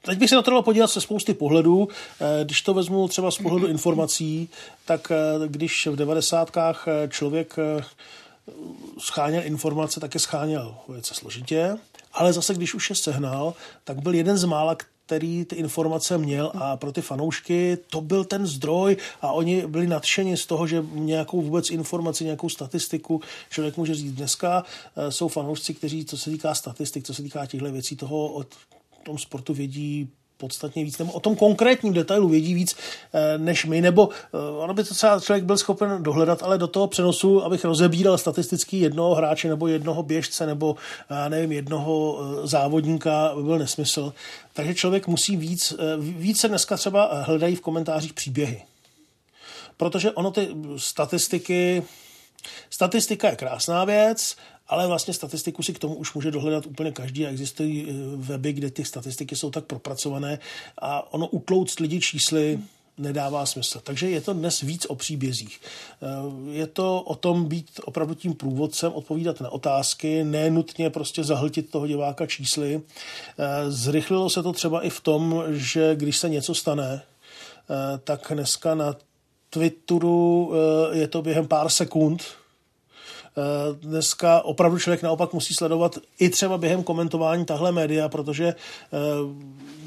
Teď 0.02 0.18
bych 0.18 0.30
se 0.30 0.36
na 0.36 0.42
to 0.42 0.52
dal 0.52 0.62
podívat 0.62 0.88
se 0.88 1.02
spousty 1.02 1.34
pohledů. 1.34 1.88
Když 2.44 2.62
to 2.62 2.74
vezmu 2.74 3.08
třeba 3.08 3.32
z 3.32 3.38
pohledu 3.38 3.68
informací, 3.68 4.50
tak 4.86 5.12
když 5.48 5.88
v 5.88 5.96
devadesátkách 5.96 6.88
člověk 7.10 7.56
scháněl 9.00 9.42
informace, 9.46 10.00
tak 10.00 10.14
je 10.14 10.20
scháněl 10.20 10.76
velice 10.88 11.14
složitě, 11.14 11.78
ale 12.14 12.34
zase, 12.34 12.54
když 12.54 12.74
už 12.74 12.90
je 12.90 12.96
sehnal, 12.96 13.54
tak 13.84 14.02
byl 14.02 14.14
jeden 14.14 14.38
z 14.38 14.44
mála, 14.44 14.76
který 15.10 15.46
ty 15.46 15.56
informace 15.56 16.18
měl 16.18 16.52
a 16.56 16.78
pro 16.78 16.92
ty 16.92 17.02
fanoušky 17.02 17.78
to 17.90 18.02
byl 18.02 18.26
ten 18.26 18.48
zdroj 18.48 18.98
a 19.22 19.32
oni 19.32 19.68
byli 19.68 19.88
nadšeni 19.88 20.38
z 20.38 20.46
toho, 20.46 20.68
že 20.68 20.86
nějakou 20.94 21.42
vůbec 21.42 21.70
informaci, 21.70 22.24
nějakou 22.24 22.50
statistiku 22.50 23.22
člověk 23.50 23.78
může 23.78 23.96
říct. 23.96 24.14
Dneska 24.14 24.64
eh, 24.96 25.12
jsou 25.12 25.28
fanoušci, 25.28 25.74
kteří, 25.74 26.06
co 26.06 26.18
se 26.18 26.30
týká 26.30 26.54
statistik, 26.54 27.04
co 27.06 27.14
se 27.14 27.24
týká 27.24 27.46
těchto 27.46 27.72
věcí, 27.72 27.96
toho 27.96 28.28
od 28.28 28.48
tom 29.04 29.18
sportu 29.18 29.54
vědí 29.54 30.10
podstatně 30.40 30.84
víc, 30.84 30.98
nebo 30.98 31.12
o 31.12 31.20
tom 31.20 31.36
konkrétním 31.36 31.94
detailu 31.94 32.30
vědí 32.30 32.54
víc 32.54 32.76
eh, 33.14 33.38
než 33.38 33.66
my, 33.66 33.82
nebo 33.82 34.10
eh, 34.10 34.38
ono 34.38 34.74
by 34.74 34.84
to 34.84 34.94
třeba 34.94 35.20
člověk 35.20 35.44
byl 35.44 35.58
schopen 35.58 36.04
dohledat, 36.04 36.44
ale 36.44 36.58
do 36.58 36.68
toho 36.68 36.88
přenosu, 36.88 37.44
abych 37.44 37.66
rozebíral 37.66 38.18
statisticky 38.18 38.78
jednoho 38.78 39.16
hráče 39.16 39.50
nebo 39.50 39.68
jednoho 39.68 40.04
běžce 40.04 40.46
nebo 40.46 40.76
já 41.10 41.30
nevím, 41.30 41.52
jednoho 41.52 42.20
eh, 42.22 42.48
závodníka, 42.48 43.32
by 43.36 43.44
byl 43.44 43.60
nesmysl. 43.60 44.14
Takže 44.54 44.76
člověk 44.76 45.08
musí 45.08 45.38
víc, 45.38 45.74
více 46.00 46.48
dneska 46.48 46.78
třeba 46.78 47.24
hledají 47.24 47.56
v 47.56 47.62
komentářích 47.62 48.14
příběhy. 48.14 48.62
Protože 49.78 50.12
ono 50.12 50.32
ty 50.32 50.48
statistiky, 50.78 51.84
statistika 52.70 53.30
je 53.30 53.36
krásná 53.36 53.86
věc, 53.86 54.36
ale 54.70 54.88
vlastně 54.88 55.14
statistiku 55.14 55.64
si 55.64 55.74
k 55.74 55.80
tomu 55.80 55.96
už 55.96 56.14
může 56.14 56.32
dohledat 56.32 56.66
úplně 56.66 56.92
každý 56.92 57.26
a 57.26 57.30
existují 57.30 57.88
eh, 57.90 57.94
weby, 58.16 58.54
kde 58.54 58.72
ty 58.72 58.86
statistiky 58.86 59.36
jsou 59.36 59.52
tak 59.52 59.66
propracované 59.66 60.40
a 60.78 61.14
ono 61.14 61.28
utlouct 61.28 61.80
lidi 61.80 62.00
čísly 62.00 62.60
nedává 62.98 63.46
smysl. 63.46 63.80
Takže 63.84 64.10
je 64.10 64.22
to 64.22 64.34
dnes 64.34 64.62
víc 64.62 64.86
o 64.86 64.96
příbězích. 64.96 65.62
Eh, 65.62 66.08
je 66.52 66.68
to 66.68 67.02
o 67.02 67.16
tom 67.16 67.46
být 67.46 67.80
opravdu 67.84 68.14
tím 68.14 68.34
průvodcem, 68.34 68.94
odpovídat 68.94 69.42
na 69.42 69.50
otázky, 69.50 70.24
nenutně 70.24 70.90
prostě 70.90 71.24
zahltit 71.24 71.70
toho 71.70 71.88
diváka 71.88 72.26
čísly. 72.26 72.82
Eh, 72.82 73.72
zrychlilo 73.72 74.30
se 74.30 74.44
to 74.44 74.54
třeba 74.54 74.82
i 74.82 74.90
v 74.90 75.02
tom, 75.02 75.44
že 75.50 75.96
když 75.96 76.18
se 76.18 76.30
něco 76.30 76.56
stane, 76.56 77.02
tak 78.04 78.32
dneska 78.34 78.76
na 78.76 78.96
Twitteru 79.50 80.54
je 80.92 81.08
to 81.08 81.22
během 81.22 81.48
pár 81.48 81.70
sekund, 81.70 82.24
dneska 83.74 84.42
opravdu 84.42 84.80
člověk 84.80 85.04
naopak 85.04 85.34
musí 85.34 85.54
sledovat 85.54 85.98
i 86.20 86.30
třeba 86.30 86.58
během 86.58 86.84
komentování 86.84 87.46
tahle 87.46 87.72
média, 87.72 88.10
protože 88.10 88.48
eh, 88.48 88.56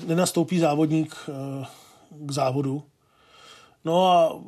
nenastoupí 0.06 0.58
závodník 0.58 1.16
eh, 1.28 1.66
k 2.10 2.30
závodu. 2.30 2.82
No 3.84 4.06
a 4.06 4.40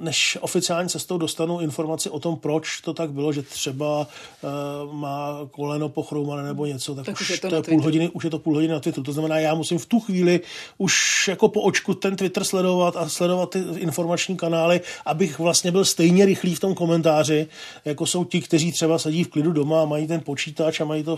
než 0.00 0.38
oficiální 0.40 0.88
cestou 0.88 1.18
dostanu 1.18 1.60
informaci 1.60 2.10
o 2.10 2.20
tom, 2.20 2.36
proč 2.36 2.80
to 2.80 2.94
tak 2.94 3.10
bylo, 3.10 3.32
že 3.32 3.42
třeba 3.42 3.98
uh, 3.98 4.94
má 4.94 5.38
koleno 5.50 5.88
pochroumané 5.88 6.42
nebo 6.42 6.66
něco, 6.66 6.94
tak, 6.94 7.06
tak 7.06 7.20
už, 7.20 7.30
je 7.30 7.38
to, 7.38 7.48
to 7.48 7.54
je 7.54 7.62
půl 7.62 7.82
hodiny, 7.82 8.08
už 8.08 8.24
je 8.24 8.30
to 8.30 8.38
půl 8.38 8.54
hodiny 8.54 8.72
na 8.72 8.80
Twitteru. 8.80 9.04
To 9.04 9.12
znamená, 9.12 9.38
já 9.38 9.54
musím 9.54 9.78
v 9.78 9.86
tu 9.86 10.00
chvíli 10.00 10.40
už 10.78 11.28
jako 11.28 11.48
po 11.48 11.62
očku 11.62 11.94
ten 11.94 12.16
Twitter 12.16 12.44
sledovat 12.44 12.96
a 12.96 13.08
sledovat 13.08 13.50
ty 13.50 13.58
informační 13.58 14.36
kanály, 14.36 14.80
abych 15.06 15.38
vlastně 15.38 15.70
byl 15.72 15.84
stejně 15.84 16.26
rychlý 16.26 16.54
v 16.54 16.60
tom 16.60 16.74
komentáři, 16.74 17.46
jako 17.84 18.06
jsou 18.06 18.24
ti, 18.24 18.40
kteří 18.40 18.72
třeba 18.72 18.98
sedí 18.98 19.24
v 19.24 19.28
klidu 19.28 19.52
doma 19.52 19.82
a 19.82 19.84
mají 19.84 20.06
ten 20.06 20.20
počítač 20.20 20.80
a 20.80 20.84
mají 20.84 21.04
to, 21.04 21.14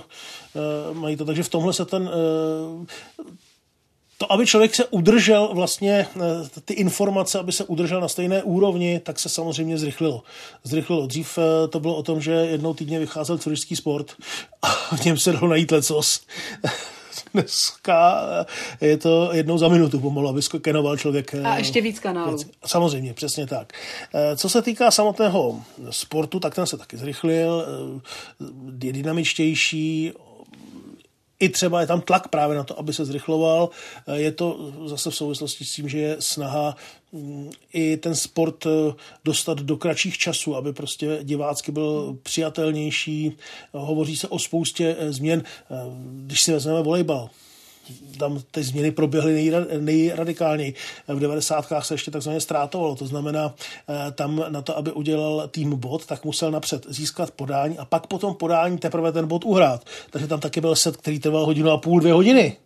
uh, 0.90 0.96
mají 0.96 1.16
to. 1.16 1.24
takže 1.24 1.42
v 1.42 1.48
tomhle 1.48 1.72
se 1.72 1.84
ten 1.84 2.02
uh, 2.02 2.86
to, 4.20 4.32
aby 4.32 4.46
člověk 4.46 4.74
se 4.74 4.84
udržel 4.84 5.50
vlastně, 5.54 6.06
eh, 6.16 6.60
ty 6.64 6.74
informace, 6.74 7.38
aby 7.38 7.52
se 7.52 7.64
udržel 7.64 8.00
na 8.00 8.08
stejné 8.08 8.42
úrovni, 8.42 9.00
tak 9.00 9.18
se 9.18 9.28
samozřejmě 9.28 9.78
zrychlilo. 9.78 10.22
Zrychlilo. 10.64 11.06
Dřív 11.06 11.38
eh, 11.38 11.68
to 11.68 11.80
bylo 11.80 11.96
o 11.96 12.02
tom, 12.02 12.20
že 12.20 12.32
jednou 12.32 12.74
týdně 12.74 12.98
vycházel 12.98 13.38
turistický 13.38 13.76
sport 13.76 14.12
a 14.62 14.96
v 14.96 15.04
něm 15.04 15.18
se 15.18 15.32
dalo 15.32 15.48
najít 15.48 15.70
lecos. 15.70 16.20
Dneska 17.34 18.22
eh, 18.80 18.86
je 18.86 18.96
to 18.96 19.30
jednou 19.32 19.58
za 19.58 19.68
minutu 19.68 20.00
pomalu, 20.00 20.28
aby 20.28 20.42
skenoval 20.42 20.96
člověk. 20.96 21.34
A 21.44 21.58
ještě 21.58 21.80
víc 21.80 22.00
kanálů. 22.00 22.38
Samozřejmě, 22.66 23.14
přesně 23.14 23.46
tak. 23.46 23.72
Co 24.36 24.48
se 24.48 24.62
týká 24.62 24.90
samotného 24.90 25.60
sportu, 25.90 26.40
tak 26.40 26.54
ten 26.54 26.66
se 26.66 26.76
taky 26.76 26.96
zrychlil, 26.96 27.66
je 28.82 28.92
dynamičtější, 28.92 30.12
i 31.40 31.48
třeba 31.48 31.80
je 31.80 31.86
tam 31.86 32.00
tlak 32.00 32.28
právě 32.28 32.56
na 32.56 32.64
to, 32.64 32.78
aby 32.78 32.92
se 32.92 33.04
zrychloval. 33.04 33.70
Eh, 34.06 34.20
je 34.20 34.32
to 34.32 34.72
zase 34.86 35.10
v 35.10 35.16
souvislosti 35.16 35.64
s 35.64 35.72
tím, 35.72 35.88
že 35.88 35.98
je 35.98 36.16
snaha 36.18 36.76
mm, 37.12 37.50
i 37.72 37.96
ten 37.96 38.14
sport 38.14 38.66
eh, 38.66 38.92
dostat 39.24 39.58
do 39.58 39.76
kratších 39.76 40.18
časů, 40.18 40.56
aby 40.56 40.72
prostě 40.72 41.18
divácky 41.22 41.72
byl 41.72 42.18
přijatelnější. 42.22 43.36
Hovoří 43.72 44.16
se 44.16 44.28
o 44.28 44.38
spoustě 44.38 44.96
eh, 44.98 45.12
změn. 45.12 45.42
Když 46.26 46.42
si 46.42 46.52
vezmeme 46.52 46.82
volejbal, 46.82 47.30
tam 48.18 48.40
ty 48.50 48.62
změny 48.62 48.90
proběhly 48.90 49.52
nejradikálněji. 49.78 50.74
V 51.08 51.20
90. 51.20 51.66
se 51.80 51.94
ještě 51.94 52.10
takzvaně 52.10 52.40
ztrátovalo, 52.40 52.96
to 52.96 53.06
znamená, 53.06 53.54
eh, 53.88 54.12
tam 54.12 54.44
na 54.48 54.62
to, 54.62 54.78
aby 54.78 54.92
udělal 54.92 55.48
tým 55.48 55.76
bod, 55.76 56.06
tak 56.06 56.24
musel 56.24 56.50
napřed 56.50 56.86
získat 56.88 57.30
podání 57.30 57.78
a 57.78 57.84
pak 57.84 58.06
potom 58.06 58.34
podání 58.34 58.78
teprve 58.78 59.12
ten 59.12 59.26
bod 59.26 59.44
uhrát. 59.44 59.84
Takže 60.10 60.28
tam 60.28 60.40
taky 60.40 60.60
byl 60.60 60.76
set, 60.76 60.96
který 60.96 61.18
trval 61.18 61.46
hodinu 61.46 61.70
a 61.70 61.78
půl, 61.78 62.00
dvě 62.00 62.12
hodiny. 62.12 62.56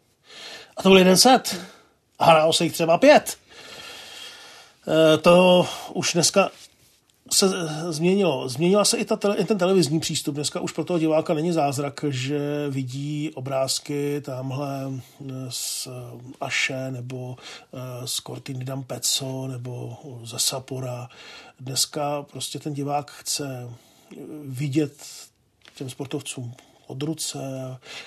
A 0.76 0.82
to 0.82 0.88
byl 0.88 0.98
jeden 0.98 1.16
set. 1.16 1.60
A 2.18 2.24
hrálo 2.24 2.52
se 2.52 2.64
jich 2.64 2.72
třeba 2.72 2.98
pět. 2.98 3.36
Eh, 4.88 5.18
to 5.18 5.66
už 5.92 6.12
dneska 6.12 6.50
se 7.32 7.48
změnilo. 7.92 8.48
Změnila 8.48 8.84
se 8.84 8.96
i, 8.96 9.04
ta 9.04 9.16
tele, 9.16 9.36
i 9.36 9.44
ten 9.44 9.58
televizní 9.58 10.00
přístup. 10.00 10.34
Dneska 10.34 10.60
už 10.60 10.72
pro 10.72 10.84
toho 10.84 10.98
diváka 10.98 11.34
není 11.34 11.52
zázrak, 11.52 12.04
že 12.08 12.68
vidí 12.70 13.30
obrázky 13.34 14.20
tamhle 14.20 14.92
eh, 14.92 15.32
z 15.48 15.86
eh, 15.86 15.90
Aše 16.40 16.90
nebo 16.90 17.36
eh, 17.72 18.06
z 18.06 18.20
Cortiny 18.20 18.64
Dampeco 18.64 19.46
nebo 19.46 19.98
ze 20.24 20.38
Sapora. 20.38 21.08
Dneska 21.60 22.22
prostě 22.22 22.58
ten 22.58 22.74
divák 22.74 23.10
chce 23.10 23.70
vidět 24.44 24.96
těm 25.74 25.90
sportovcům 25.90 26.54
od 26.86 27.02
ruce, 27.02 27.38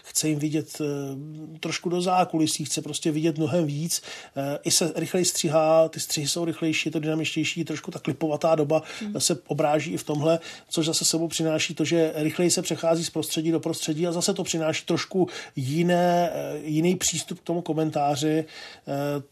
chce 0.03 0.29
jim 0.29 0.39
vidět 0.39 0.81
eh, 0.81 1.59
trošku 1.59 1.89
do 1.89 2.01
zákulisí, 2.01 2.65
chce 2.65 2.81
prostě 2.81 3.11
vidět 3.11 3.37
mnohem 3.37 3.65
víc. 3.65 4.01
Eh, 4.35 4.59
I 4.63 4.71
se 4.71 4.93
rychleji 4.95 5.25
stříhá, 5.25 5.89
ty 5.89 5.99
střihy 5.99 6.27
jsou 6.27 6.45
rychlejší, 6.45 6.89
je 6.89 6.91
to 6.91 6.99
dynamičtější, 6.99 7.63
trošku 7.63 7.91
ta 7.91 7.99
klipovatá 7.99 8.55
doba 8.55 8.81
hmm. 8.99 9.21
se 9.21 9.37
obráží 9.47 9.91
i 9.91 9.97
v 9.97 10.03
tomhle, 10.03 10.39
což 10.69 10.85
zase 10.85 11.05
sebou 11.05 11.27
přináší 11.27 11.75
to, 11.75 11.85
že 11.85 12.13
rychleji 12.15 12.51
se 12.51 12.61
přechází 12.61 13.05
z 13.05 13.09
prostředí 13.09 13.51
do 13.51 13.59
prostředí 13.59 14.07
a 14.07 14.11
zase 14.11 14.33
to 14.33 14.43
přináší 14.43 14.85
trošku 14.85 15.27
jiné, 15.55 16.29
eh, 16.33 16.59
jiný 16.63 16.95
přístup 16.95 17.39
k 17.39 17.43
tomu 17.43 17.61
komentáři, 17.61 18.45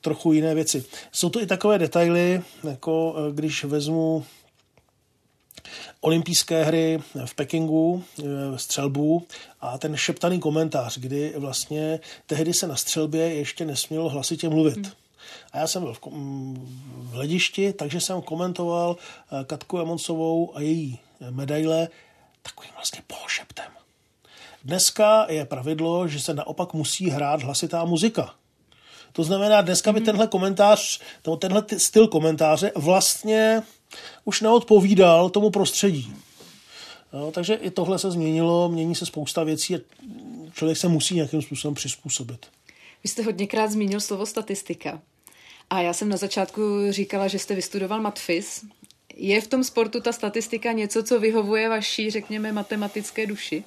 trochu 0.02 0.34
jiné 0.34 0.56
věci. 0.56 0.84
Jsou 1.12 1.30
to 1.30 1.42
i 1.42 1.46
takové 1.46 1.80
detaily, 1.80 2.42
jako 2.64 3.16
když 3.32 3.64
vezmu 3.64 4.26
olympijské 6.06 6.64
hry 6.64 7.00
v 7.26 7.36
Pekingu, 7.36 8.04
eh, 8.20 8.24
střelbu 8.56 9.28
a 9.62 9.78
ten 9.78 9.98
šeptaný 9.98 10.40
komentář, 10.40 10.98
kdy 10.98 11.34
vlastně 11.38 12.00
tehdy 12.26 12.54
se 12.54 12.68
na 12.68 12.76
střelbě 12.76 13.34
ještě 13.34 13.66
nesmělo 13.66 14.10
hlasitě 14.10 14.50
mluvit. 14.50 14.76
Hmm. 14.76 14.92
A 15.52 15.58
já 15.58 15.68
jsem 15.68 15.84
byl 15.84 15.94
v, 15.94 16.00
v 16.96 17.12
hledišti, 17.12 17.74
takže 17.74 18.02
jsem 18.02 18.22
komentoval 18.22 18.98
eh, 18.98 19.44
Katku 19.44 19.80
Emonsovou 19.80 20.58
a 20.58 20.62
její 20.62 21.00
medaile 21.30 21.88
takovým 22.42 22.72
vlastně 22.76 23.02
pološeptem. 23.08 23.72
Dneska 24.64 25.26
je 25.30 25.46
pravidlo, 25.46 26.08
že 26.08 26.20
se 26.20 26.34
naopak 26.34 26.74
musí 26.74 27.10
hrát 27.10 27.44
hlasitá 27.44 27.86
muzika. 27.86 28.34
To 29.12 29.24
znamená, 29.24 29.62
dneska 29.62 29.94
by 29.94 30.00
hmm. 30.00 30.06
tenhle 30.06 30.28
komentář, 30.28 31.00
tenhle 31.40 31.64
styl 31.78 32.08
komentáře 32.08 32.72
vlastně 32.76 33.64
už 34.24 34.42
neodpovídal 34.42 35.30
tomu 35.30 35.50
prostředí. 35.50 36.14
No, 37.14 37.32
takže 37.32 37.54
i 37.54 37.70
tohle 37.70 38.00
se 38.00 38.12
změnilo, 38.12 38.70
mění 38.70 38.96
se 38.96 39.06
spousta 39.06 39.44
věcí 39.44 39.76
a 39.76 39.80
člověk 40.54 40.78
se 40.78 40.88
musí 40.88 41.16
nějakým 41.16 41.42
způsobem 41.42 41.76
přizpůsobit. 41.76 42.46
Vy 43.04 43.10
jste 43.10 43.24
hodněkrát 43.24 43.72
zmínil 43.72 44.02
slovo 44.02 44.26
statistika. 44.26 45.02
A 45.70 45.82
já 45.82 45.94
jsem 45.94 46.10
na 46.10 46.18
začátku 46.18 46.62
říkala, 46.90 47.28
že 47.28 47.40
jste 47.40 47.56
vystudoval 47.56 48.02
matfis. 48.02 48.66
Je 49.16 49.42
v 49.42 49.48
tom 49.48 49.64
sportu 49.64 50.02
ta 50.02 50.12
statistika 50.12 50.72
něco, 50.72 51.04
co 51.04 51.20
vyhovuje 51.20 51.70
vaší, 51.70 52.12
řekněme, 52.12 52.52
matematické 52.52 53.28
duši? 53.28 53.64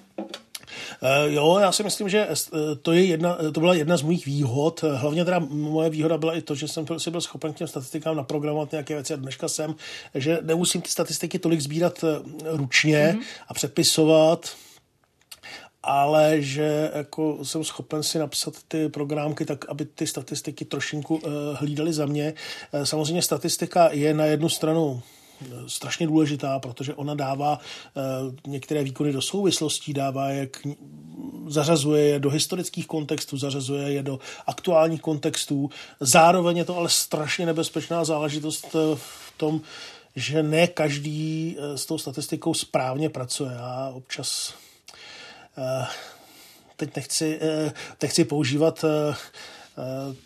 Uh, 1.03 1.33
jo, 1.33 1.59
já 1.61 1.73
si 1.73 1.83
myslím, 1.83 2.09
že 2.09 2.29
eh, 2.31 2.37
to, 2.83 2.93
je 2.93 3.05
jedna, 3.05 3.37
to 3.53 3.61
byla 3.61 3.75
jedna 3.75 3.97
z 3.97 4.03
mých 4.03 4.27
výhod. 4.27 4.85
Hlavně 4.95 5.25
teda 5.25 5.39
moje 5.49 5.91
výhoda 5.91 6.19
byla 6.19 6.35
i 6.35 6.43
to, 6.43 6.55
že 6.55 6.69
jsem 6.69 6.87
si 6.99 7.11
byl 7.11 7.21
schopen 7.21 7.53
k 7.53 7.57
těm 7.57 7.69
statistikám 7.69 8.17
naprogramovat 8.17 8.73
nějaké 8.73 8.95
věci 8.95 9.15
a 9.15 9.17
dneška 9.17 9.49
jsem, 9.49 9.75
že 10.15 10.39
nemusím 10.43 10.83
ty 10.83 10.91
statistiky 10.91 11.39
tolik 11.39 11.61
sbírat 11.61 12.05
eh, 12.05 12.23
ručně 12.45 13.17
mm-hmm. 13.19 13.25
a 13.49 13.55
přepisovat, 13.55 14.51
ale 15.83 16.43
že 16.43 16.91
jako 16.95 17.39
jsem 17.45 17.65
schopen 17.65 18.03
si 18.03 18.19
napsat 18.19 18.55
ty 18.69 18.89
programky 18.89 19.45
tak, 19.45 19.69
aby 19.69 19.85
ty 19.85 20.07
statistiky 20.07 20.65
trošinku 20.65 21.21
hlídaly 21.55 21.93
za 21.93 22.07
mě. 22.07 22.35
Samozřejmě 22.85 23.23
statistika 23.23 23.89
je 23.93 24.15
na 24.15 24.25
jednu 24.25 24.49
stranu 24.49 25.03
strašně 25.67 26.07
důležitá, 26.07 26.59
protože 26.59 26.95
ona 26.95 27.15
dává 27.15 27.59
eh, 27.59 28.01
některé 28.47 28.85
výkony 28.85 29.13
do 29.13 29.23
souvislostí, 29.23 29.93
dává 29.93 30.29
je 30.29 30.47
k 30.47 30.67
zařazuje 31.47 32.05
je 32.05 32.21
do 32.21 32.31
historických 32.31 32.87
kontextů, 32.87 33.37
zařazuje 33.37 33.93
je 33.93 34.03
do 34.03 34.19
aktuálních 34.47 35.01
kontextů. 35.01 35.71
Zároveň 36.01 36.57
je 36.57 36.65
to 36.65 36.77
ale 36.77 36.89
strašně 36.89 37.47
nebezpečná 37.47 38.05
záležitost 38.05 38.77
v 38.95 39.33
tom, 39.37 39.61
že 40.17 40.43
ne 40.43 40.67
každý 40.67 41.57
s 41.75 41.87
tou 41.87 41.99
statistikou 41.99 42.55
správně 42.55 43.09
pracuje. 43.09 43.51
Já 43.53 43.93
občas 43.95 44.55
teď 46.77 46.97
nechci, 46.97 47.41
nechci 48.03 48.25
používat 48.25 48.85
Eh, 48.85 49.15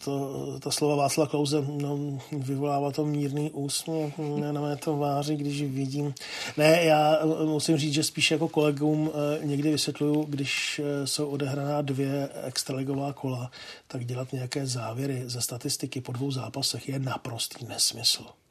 to, 0.04 0.58
to 0.60 0.70
slova 0.70 0.96
Václava 0.96 1.30
Klauze 1.30 1.64
no, 1.68 2.18
vyvolává 2.32 2.90
to 2.90 3.04
mírný 3.04 3.50
úsměv 3.50 4.18
na 4.52 4.60
mé 4.60 4.76
tváři, 4.76 5.36
když 5.36 5.62
vidím. 5.62 6.14
Ne, 6.56 6.84
já 6.84 7.18
eh, 7.20 7.44
musím 7.44 7.76
říct, 7.76 7.92
že 7.92 8.02
spíš 8.02 8.30
jako 8.30 8.48
kolegům 8.48 9.10
eh, 9.14 9.46
někdy 9.46 9.70
vysvětluju, 9.70 10.24
když 10.28 10.80
jsou 11.04 11.28
odehraná 11.28 11.82
dvě 11.82 12.28
extraligová 12.44 13.12
kola, 13.12 13.50
tak 13.88 14.04
dělat 14.04 14.32
nějaké 14.32 14.66
závěry 14.66 15.22
ze 15.26 15.40
statistiky 15.40 16.00
po 16.00 16.12
dvou 16.12 16.30
zápasech 16.30 16.88
je 16.88 16.98
naprostý 16.98 17.66
nesmysl. 17.66 18.41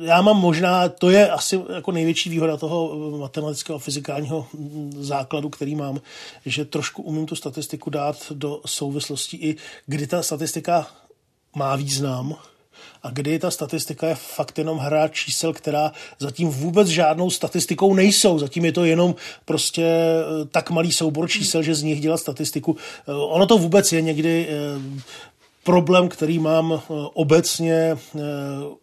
Já 0.00 0.22
mám 0.22 0.40
možná, 0.40 0.88
to 0.88 1.10
je 1.10 1.30
asi 1.30 1.60
jako 1.74 1.92
největší 1.92 2.30
výhoda 2.30 2.56
toho 2.56 3.10
matematického 3.18 3.76
a 3.76 3.78
fyzikálního 3.78 4.46
základu, 4.98 5.48
který 5.48 5.74
mám, 5.74 6.00
že 6.46 6.64
trošku 6.64 7.02
umím 7.02 7.26
tu 7.26 7.36
statistiku 7.36 7.90
dát 7.90 8.32
do 8.32 8.60
souvislosti 8.66 9.36
i 9.36 9.56
kdy 9.86 10.06
ta 10.06 10.22
statistika 10.22 10.86
má 11.54 11.76
význam 11.76 12.36
a 13.02 13.10
kdy 13.10 13.38
ta 13.38 13.50
statistika 13.50 14.08
je 14.08 14.14
fakt 14.14 14.58
jenom 14.58 14.78
hra 14.78 15.08
čísel, 15.08 15.52
která 15.52 15.92
zatím 16.18 16.48
vůbec 16.48 16.88
žádnou 16.88 17.30
statistikou 17.30 17.94
nejsou. 17.94 18.38
Zatím 18.38 18.64
je 18.64 18.72
to 18.72 18.84
jenom 18.84 19.14
prostě 19.44 19.84
eh, 19.84 20.44
tak 20.50 20.70
malý 20.70 20.92
soubor 20.92 21.28
čísel, 21.28 21.62
že 21.62 21.74
z 21.74 21.82
nich 21.82 22.00
dělat 22.00 22.16
statistiku. 22.16 22.76
Eh, 23.08 23.12
ono 23.12 23.46
to 23.46 23.58
vůbec 23.58 23.92
je 23.92 24.02
někdy 24.02 24.48
eh, 24.48 25.02
problém, 25.64 26.08
který 26.08 26.38
mám 26.38 26.72
eh, 26.72 26.92
obecně 27.14 27.74
eh, 27.74 28.20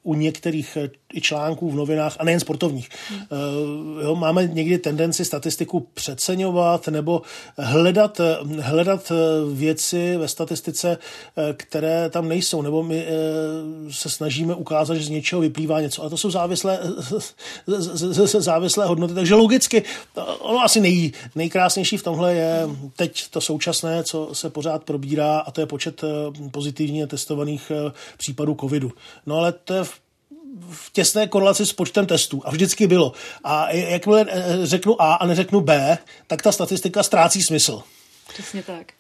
u 0.03 0.13
některých 0.13 0.77
eh, 0.77 0.89
i 1.13 1.21
článků 1.21 1.71
v 1.71 1.75
novinách, 1.75 2.15
a 2.19 2.23
nejen 2.23 2.39
sportovních. 2.39 2.89
Hmm. 3.09 3.21
Jo, 4.03 4.15
máme 4.15 4.47
někdy 4.47 4.77
tendenci 4.77 5.25
statistiku 5.25 5.87
přeceňovat 5.93 6.87
nebo 6.87 7.21
hledat, 7.57 8.21
hledat 8.59 9.11
věci 9.53 10.17
ve 10.17 10.27
statistice, 10.27 10.97
které 11.53 12.09
tam 12.09 12.27
nejsou, 12.27 12.61
nebo 12.61 12.83
my 12.83 13.05
se 13.91 14.09
snažíme 14.09 14.55
ukázat, 14.55 14.95
že 14.95 15.03
z 15.03 15.09
něčeho 15.09 15.41
vyplývá 15.41 15.81
něco. 15.81 16.03
A 16.03 16.09
to 16.09 16.17
jsou 16.17 16.31
závislé, 16.31 16.79
závislé 18.39 18.85
hodnoty. 18.85 19.13
Takže 19.13 19.35
logicky, 19.35 19.83
ono 20.39 20.59
asi 20.59 20.81
nej, 20.81 21.11
nejkrásnější 21.35 21.97
v 21.97 22.03
tomhle 22.03 22.33
je 22.35 22.67
teď 22.95 23.27
to 23.29 23.41
současné, 23.41 24.03
co 24.03 24.29
se 24.33 24.49
pořád 24.49 24.83
probírá, 24.83 25.39
a 25.39 25.51
to 25.51 25.61
je 25.61 25.67
počet 25.67 26.01
pozitivně 26.51 27.07
testovaných 27.07 27.71
případů 28.17 28.57
covidu. 28.59 28.91
No 29.25 29.37
ale 29.37 29.51
to 29.51 29.73
je 29.73 29.83
v 29.83 30.00
v 30.69 30.91
těsné 30.91 31.27
korelaci 31.27 31.65
s 31.65 31.73
počtem 31.73 32.05
testů. 32.05 32.41
A 32.45 32.51
vždycky 32.51 32.87
bylo. 32.87 33.13
A 33.43 33.71
jakmile 33.71 34.25
eh, 34.29 34.65
řeknu 34.65 35.01
A 35.01 35.13
a 35.13 35.25
neřeknu 35.25 35.61
B, 35.61 35.97
tak 36.27 36.41
ta 36.41 36.51
statistika 36.51 37.03
ztrácí 37.03 37.43
smysl. 37.43 37.83
Přesně 38.33 38.63
tak. 38.63 38.93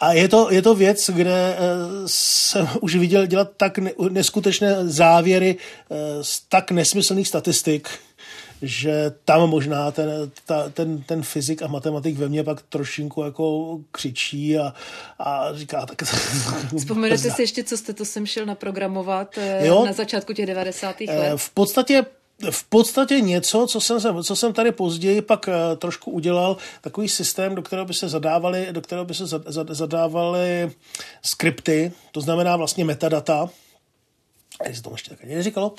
A 0.00 0.12
je 0.12 0.28
to, 0.28 0.48
je 0.50 0.62
to 0.62 0.74
věc, 0.74 1.10
kde 1.10 1.56
eh, 1.56 1.58
jsem 2.06 2.68
už 2.80 2.96
viděl 2.96 3.26
dělat 3.26 3.50
tak 3.56 3.78
neskutečné 4.10 4.88
závěry 4.88 5.56
eh, 5.90 6.24
z 6.24 6.40
tak 6.48 6.70
nesmyslných 6.70 7.28
statistik, 7.28 7.88
že 8.62 9.12
tam 9.24 9.50
možná 9.50 9.90
ten, 9.90 10.10
ta, 10.46 10.68
ten, 10.68 11.02
ten 11.02 11.22
fyzik 11.22 11.62
a 11.62 11.66
matematik 11.66 12.16
ve 12.16 12.28
mně 12.28 12.44
pak 12.44 12.62
trošinku 12.62 13.22
jako 13.22 13.78
křičí 13.92 14.58
a, 14.58 14.74
a 15.18 15.54
říká 15.54 15.86
tak... 15.86 16.02
Vzpomenete 16.78 17.30
si 17.30 17.42
ještě, 17.42 17.64
co 17.64 17.76
jste 17.76 17.92
to 17.92 18.04
sem 18.04 18.26
šel 18.26 18.46
naprogramovat 18.46 19.38
eh, 19.38 19.66
jo? 19.66 19.84
na 19.84 19.92
začátku 19.92 20.32
těch 20.32 20.46
90. 20.46 21.00
let? 21.00 21.10
Eh, 21.10 21.32
v 21.36 21.50
podstatě 21.50 22.04
v 22.50 22.64
podstatě 22.64 23.20
něco, 23.20 23.66
co 23.66 23.80
jsem, 23.80 24.22
co 24.24 24.36
jsem 24.36 24.52
tady 24.52 24.72
později 24.72 25.22
pak 25.22 25.48
eh, 25.48 25.76
trošku 25.76 26.10
udělal, 26.10 26.56
takový 26.80 27.08
systém, 27.08 27.54
do 27.54 27.62
kterého 27.62 27.86
by 27.86 27.94
se 27.94 28.08
zadávali, 28.08 28.68
do 28.70 28.80
kterého 28.80 29.04
by 29.04 29.14
se 29.14 29.24
zadávaly 29.68 30.72
skripty, 31.22 31.92
to 32.12 32.20
znamená 32.20 32.56
vlastně 32.56 32.84
metadata, 32.84 33.50
jak 34.66 34.76
se 34.76 34.82
tomu 34.82 34.94
ještě 34.94 35.10
tak 35.10 35.24
neříkalo, 35.24 35.74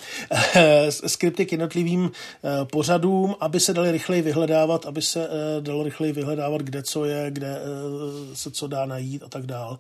skripty 0.90 1.46
k 1.46 1.52
jednotlivým 1.52 2.12
eh, 2.12 2.66
pořadům, 2.66 3.36
aby 3.40 3.60
se 3.60 3.74
dali 3.74 3.92
rychleji 3.92 4.22
vyhledávat, 4.22 4.86
aby 4.86 5.02
se 5.02 5.28
eh, 5.28 5.62
dalo 5.62 5.84
rychleji 5.84 6.14
vyhledávat, 6.14 6.62
kde 6.62 6.84
co 6.84 7.06
je, 7.06 7.32
kde 7.32 7.58
eh, 7.58 8.36
se 8.36 8.52
co 8.52 8.68
dá 8.68 8.86
najít 8.86 9.24
a 9.24 9.30
tak 9.30 9.46
dál. 9.46 9.80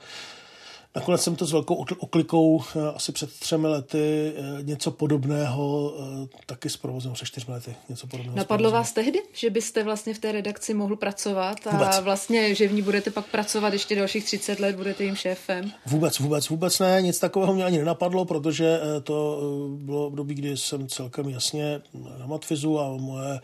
Nakonec 0.99 1.21
jsem 1.21 1.35
to 1.35 1.45
s 1.45 1.51
velkou 1.51 1.75
oklikou 1.75 2.63
eh, 2.75 2.79
asi 2.95 3.11
před 3.11 3.33
třemi 3.33 3.67
lety 3.67 4.33
eh, 4.35 4.63
něco 4.63 4.91
podobného 4.91 5.93
eh, 6.23 6.27
taky 6.45 6.69
s 6.69 6.77
provozem 6.77 7.13
před 7.13 7.25
čtyřmi 7.25 7.53
lety. 7.53 7.75
Něco 7.89 8.07
podobného 8.07 8.37
Napadlo 8.37 8.71
vás 8.71 8.91
tehdy, 8.91 9.21
že 9.33 9.49
byste 9.49 9.83
vlastně 9.83 10.13
v 10.13 10.19
té 10.19 10.31
redakci 10.31 10.73
mohl 10.73 10.95
pracovat 10.95 11.67
a 11.67 11.71
vůbec. 11.71 11.99
vlastně, 11.99 12.55
že 12.55 12.67
v 12.67 12.73
ní 12.73 12.81
budete 12.81 13.11
pak 13.11 13.25
pracovat 13.25 13.73
ještě 13.73 13.95
dalších 13.95 14.25
30 14.25 14.59
let, 14.59 14.75
budete 14.75 15.03
jim 15.03 15.15
šéfem? 15.15 15.71
Vůbec, 15.85 16.19
vůbec, 16.19 16.49
vůbec 16.49 16.79
ne. 16.79 17.01
Nic 17.01 17.19
takového 17.19 17.53
mě 17.53 17.65
ani 17.65 17.77
nenapadlo, 17.77 18.25
protože 18.25 18.79
to 19.03 19.41
bylo 19.71 20.07
období, 20.07 20.35
kdy 20.35 20.57
jsem 20.57 20.87
celkem 20.87 21.29
jasně 21.29 21.81
na 22.19 22.25
matfizu 22.27 22.79
a 22.79 22.97
moje 22.97 23.39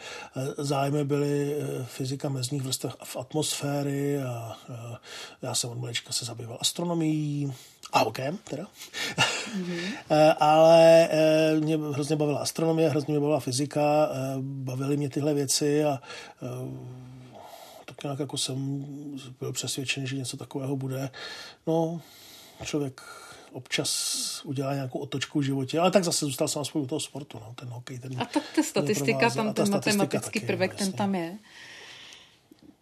zájmy 0.58 1.04
byly 1.04 1.56
fyzika 1.86 2.30
mezních 2.30 2.62
vrstev 2.62 2.96
v 3.04 3.18
atmosféry 3.18 4.22
a 4.22 4.58
já 5.42 5.56
jsem 5.56 5.70
od 5.70 5.80
malička 5.80 6.14
se 6.14 6.26
zabýval 6.26 6.58
astronomií, 6.62 7.45
a 7.94 8.04
okem 8.04 8.38
teda. 8.44 8.68
Mm-hmm. 9.58 10.36
Ale 10.40 11.08
eh, 11.12 11.60
mě 11.60 11.78
hrozně 11.78 12.16
bavila 12.16 12.40
astronomie, 12.40 12.90
hrozně 12.90 13.12
mě 13.12 13.20
bavila 13.20 13.40
fyzika, 13.40 14.10
eh, 14.12 14.36
bavily 14.42 14.98
mě 14.98 15.10
tyhle 15.10 15.34
věci 15.34 15.84
a 15.84 16.02
tak 17.86 18.04
nějak 18.04 18.20
jako 18.20 18.38
jsem 18.38 18.86
byl 19.40 19.54
přesvědčen, 19.54 20.08
že 20.08 20.16
něco 20.16 20.38
takového 20.38 20.76
bude. 20.76 21.10
No, 21.68 22.02
člověk 22.64 23.02
občas 23.52 24.42
udělá 24.46 24.74
nějakou 24.74 25.00
otočku 25.00 25.40
v 25.40 25.44
životě, 25.44 25.80
ale 25.80 25.92
tak 25.92 26.04
zase 26.04 26.26
zůstal 26.26 26.48
jsem 26.48 26.62
aspoň 26.62 26.82
u 26.82 26.88
toho 26.88 27.00
sportu, 27.00 27.40
no, 27.40 27.54
ten 27.56 27.70
hokej. 27.70 28.00
Ten 28.00 28.22
a 28.22 28.26
tak 28.26 28.44
ta 28.56 28.64
statistika, 28.64 29.30
tam 29.30 29.54
ten 29.54 29.70
matematický 29.70 30.40
prvek, 30.40 30.76
ten 30.76 30.92
tam 30.92 31.16
je. 31.16 31.38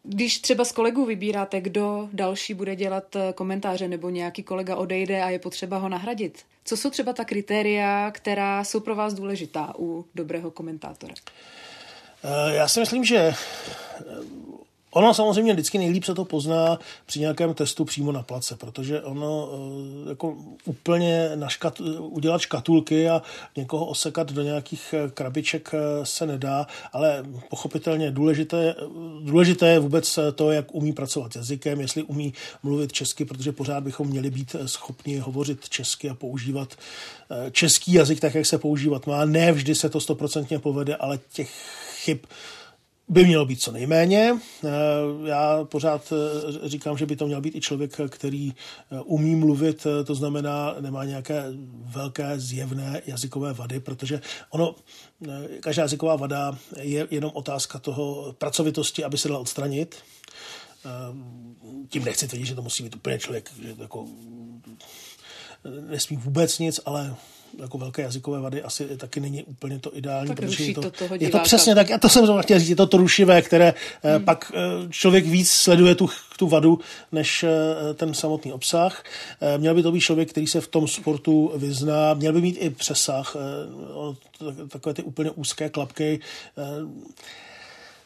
Když 0.03 0.39
třeba 0.39 0.65
s 0.65 0.71
kolegů 0.71 1.05
vybíráte, 1.05 1.61
kdo 1.61 2.09
další 2.13 2.53
bude 2.53 2.75
dělat 2.75 3.15
eh, 3.15 3.33
komentáře 3.33 3.87
nebo 3.87 4.09
nějaký 4.09 4.43
kolega 4.43 4.75
odejde 4.75 5.23
a 5.23 5.29
je 5.29 5.39
potřeba 5.39 5.77
ho 5.77 5.89
nahradit, 5.89 6.39
co 6.65 6.77
jsou 6.77 6.89
třeba 6.89 7.13
ta 7.13 7.25
kritéria, 7.25 8.11
která 8.11 8.63
jsou 8.63 8.79
pro 8.79 8.95
vás 8.95 9.13
důležitá 9.13 9.73
u 9.79 10.05
dobrého 10.15 10.51
komentátora? 10.51 11.13
Eh, 12.23 12.55
já 12.55 12.67
si 12.67 12.79
myslím, 12.79 13.03
že 13.03 13.33
Ono 14.93 15.13
samozřejmě 15.13 15.53
vždycky 15.53 15.77
nejlíp 15.77 16.03
se 16.03 16.15
to 16.15 16.25
pozná 16.25 16.79
při 17.05 17.19
nějakém 17.19 17.53
testu 17.53 17.85
přímo 17.85 18.11
na 18.11 18.23
place, 18.23 18.55
protože 18.55 19.01
ono 19.01 19.49
eh, 20.05 20.09
jako 20.09 20.37
úplně 20.65 21.31
naškat, 21.35 21.79
udělat 21.99 22.41
škatulky 22.41 23.09
a 23.09 23.21
někoho 23.55 23.85
osekat 23.85 24.31
do 24.31 24.41
nějakých 24.41 24.93
eh, 24.97 25.09
krabiček 25.09 25.69
eh, 25.73 26.05
se 26.05 26.25
nedá, 26.25 26.67
ale 26.93 27.25
pochopitelně 27.49 28.11
důležité, 28.11 28.75
důležité 29.23 29.67
je 29.67 29.79
vůbec 29.79 30.19
to, 30.35 30.51
jak 30.51 30.75
umí 30.75 30.93
pracovat 30.93 31.35
jazykem, 31.35 31.81
jestli 31.81 32.03
umí 32.03 32.33
mluvit 32.63 32.93
česky, 32.93 33.25
protože 33.25 33.51
pořád 33.51 33.83
bychom 33.83 34.07
měli 34.07 34.29
být 34.29 34.55
schopni 34.65 35.17
hovořit 35.17 35.69
česky 35.69 36.09
a 36.09 36.13
používat 36.13 36.75
český 37.51 37.93
jazyk 37.93 38.19
tak, 38.19 38.35
jak 38.35 38.45
se 38.45 38.57
používat 38.57 39.07
má. 39.07 39.25
Ne 39.25 39.51
vždy 39.51 39.75
se 39.75 39.89
to 39.89 39.99
stoprocentně 39.99 40.59
povede, 40.59 40.95
ale 40.95 41.19
těch 41.33 41.51
chyb 42.03 42.17
by 43.07 43.25
mělo 43.25 43.45
být 43.45 43.61
co 43.61 43.71
nejméně. 43.71 44.37
Eh, 44.63 44.69
já 45.25 45.63
pořád 45.63 46.13
eh, 46.13 46.69
říkám, 46.69 46.97
že 46.97 47.05
by 47.05 47.15
to 47.15 47.27
měl 47.27 47.41
být 47.41 47.55
i 47.55 47.61
člověk, 47.61 47.99
který 48.09 48.53
eh, 48.91 49.01
umí 49.01 49.35
mluvit, 49.35 49.87
to 50.05 50.15
znamená, 50.15 50.75
nemá 50.79 51.05
nějaké 51.05 51.45
velké 51.71 52.39
zjevné 52.39 53.01
jazykové 53.05 53.53
vady, 53.53 53.79
protože 53.79 54.21
ono, 54.49 54.75
každá 55.59 55.83
jazyková 55.83 56.15
vada 56.15 56.57
je 56.79 57.07
jenom 57.11 57.31
otázka 57.33 57.79
toho 57.79 58.35
pracovitosti, 58.37 59.03
aby 59.03 59.17
se 59.17 59.27
dala 59.27 59.39
odstranit. 59.39 59.95
Tím 61.89 62.05
nechci 62.05 62.27
tvrdit, 62.27 62.45
že 62.45 62.55
to 62.55 62.61
musí 62.61 62.83
být 62.83 62.95
úplně 62.95 63.19
člověk, 63.19 63.51
že 63.61 63.75
jako 63.77 64.07
nesmí 65.89 66.17
vůbec 66.17 66.59
nic, 66.59 66.79
ale 66.85 67.15
jako 67.59 67.77
velké 67.77 68.01
jazykové 68.01 68.39
vady 68.39 68.63
asi 68.63 68.97
taky 68.97 69.19
není 69.19 69.43
úplně 69.43 69.79
to 69.79 69.97
ideální. 69.97 70.35
Tak 70.35 70.59
je 70.59 70.73
to, 70.73 70.91
to, 70.91 71.05
je 71.19 71.29
to 71.29 71.39
přesně 71.39 71.75
tak, 71.75 71.89
já 71.89 71.97
to 71.97 72.09
jsem 72.09 72.41
chtěl 72.41 72.59
říct, 72.59 72.69
je 72.69 72.75
to 72.75 72.87
to 72.87 72.97
rušivé, 72.97 73.41
které 73.41 73.73
eh, 74.03 74.15
hmm. 74.15 74.25
pak 74.25 74.51
eh, 74.55 74.59
člověk 74.89 75.25
víc 75.25 75.51
sleduje 75.51 75.95
tu, 75.95 76.09
tu 76.37 76.47
vadu, 76.47 76.79
než 77.11 77.43
eh, 77.43 77.93
ten 77.93 78.13
samotný 78.13 78.53
obsah. 78.53 79.03
Měl 79.57 79.75
by 79.75 79.83
to 79.83 79.91
být 79.91 79.99
člověk, 79.99 80.29
který 80.29 80.47
se 80.47 80.61
v 80.61 80.67
tom 80.67 80.87
sportu 80.87 81.51
vyzná, 81.55 82.13
měl 82.13 82.33
by 82.33 82.41
mít 82.41 82.57
i 82.59 82.69
přesah, 82.69 83.35
takové 84.67 84.93
ty 84.93 85.03
úplně 85.03 85.31
úzké 85.31 85.69
klapky 85.69 86.19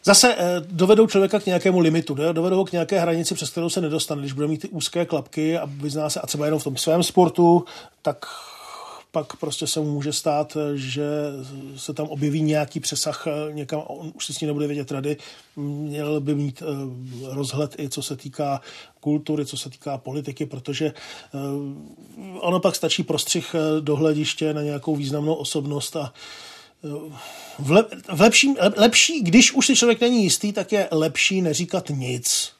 zase 0.04 0.36
dovedou 0.60 1.08
člověka 1.08 1.40
k 1.40 1.46
nějakému 1.46 1.80
limitu, 1.80 2.16
ne? 2.16 2.34
dovedou 2.34 2.58
ho 2.58 2.66
k 2.66 2.72
nějaké 2.72 3.00
hranici, 3.00 3.36
přes 3.36 3.50
kterou 3.50 3.70
se 3.70 3.82
nedostane. 3.82 4.22
Když 4.22 4.34
bude 4.34 4.48
mít 4.48 4.62
ty 4.62 4.68
úzké 4.70 5.06
klapky 5.06 5.58
a 5.58 5.66
vyzná 5.66 6.10
se 6.10 6.20
a 6.20 6.28
třeba 6.28 6.46
jenom 6.46 6.60
v 6.60 6.64
tom 6.64 6.78
svém 6.78 7.04
sportu, 7.04 7.66
tak 8.02 8.26
pak 9.18 9.36
prostě 9.36 9.68
se 9.68 9.80
mu 9.80 9.92
může 9.92 10.14
stát, 10.14 10.58
že 10.76 11.04
se 11.76 11.94
tam 11.94 12.08
objeví 12.08 12.42
nějaký 12.42 12.80
přesah 12.80 13.28
někam 13.52 13.80
a 13.80 13.90
on 13.90 14.12
už 14.16 14.26
si 14.26 14.34
s 14.34 14.42
ní 14.42 14.48
nebude 14.48 14.68
vědět 14.68 14.92
rady. 14.92 15.18
Měl 15.56 16.22
by 16.22 16.36
mít 16.36 16.64
rozhled 17.24 17.76
i 17.80 17.90
co 17.90 18.02
se 18.02 18.16
týká 18.16 18.62
kultury, 19.00 19.46
co 19.46 19.58
se 19.58 19.70
týká 19.70 19.98
politiky, 19.98 20.46
protože 20.46 20.94
ono 22.40 22.60
pak 22.60 22.76
stačí 22.76 23.04
prostřih 23.04 23.56
do 23.80 23.96
hlediště 23.96 24.54
na 24.54 24.62
nějakou 24.62 24.96
významnou 24.96 25.34
osobnost 25.34 25.96
a 25.96 26.14
v, 27.60 27.72
le, 27.72 27.86
v 28.14 28.22
lepší, 28.22 28.56
lepší, 28.76 29.22
když 29.22 29.54
už 29.54 29.66
si 29.66 29.76
člověk 29.76 30.02
není 30.02 30.24
jistý, 30.24 30.54
tak 30.54 30.72
je 30.72 30.88
lepší 30.92 31.42
neříkat 31.42 31.90
nic 31.90 32.57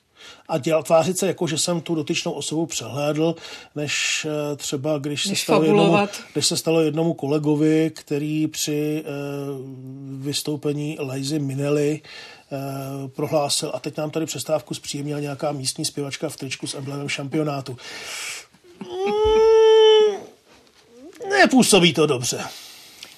a 0.48 0.58
dělat, 0.58 0.86
tvářit 0.86 1.18
se 1.18 1.28
jako, 1.28 1.48
že 1.48 1.58
jsem 1.58 1.82
tu 1.82 1.96
dotyčnou 1.96 2.32
osobu 2.32 2.66
přehlédl, 2.66 3.36
než 3.76 4.26
eh, 4.30 4.56
třeba, 4.56 4.98
když 4.98 5.24
se, 5.24 5.36
stalo 5.36 5.64
jednomu, 5.64 5.98
když 6.34 6.46
se 6.46 6.58
stalo 6.58 6.82
jednomu 6.82 7.14
kolegovi, 7.14 7.92
který 7.96 8.48
při 8.48 9.04
uh, 9.04 10.26
vystoupení 10.26 10.98
Minelli 11.40 12.02
uh, 12.02 13.10
prohlásil, 13.10 13.72
a 13.74 13.80
teď 13.80 13.98
nám 13.98 14.12
tady 14.12 14.26
přestávku 14.26 14.74
zpříjemnila 14.74 15.20
nějaká 15.20 15.52
místní 15.52 15.86
zpěvačka 15.86 16.30
v 16.30 16.38
tričku 16.38 16.68
s 16.68 16.76
emblemem 16.76 17.10
šampionátu. 17.10 17.78
Mm, 18.82 20.18
nepůsobí 21.30 21.94
to 21.94 22.08
dobře. 22.08 22.40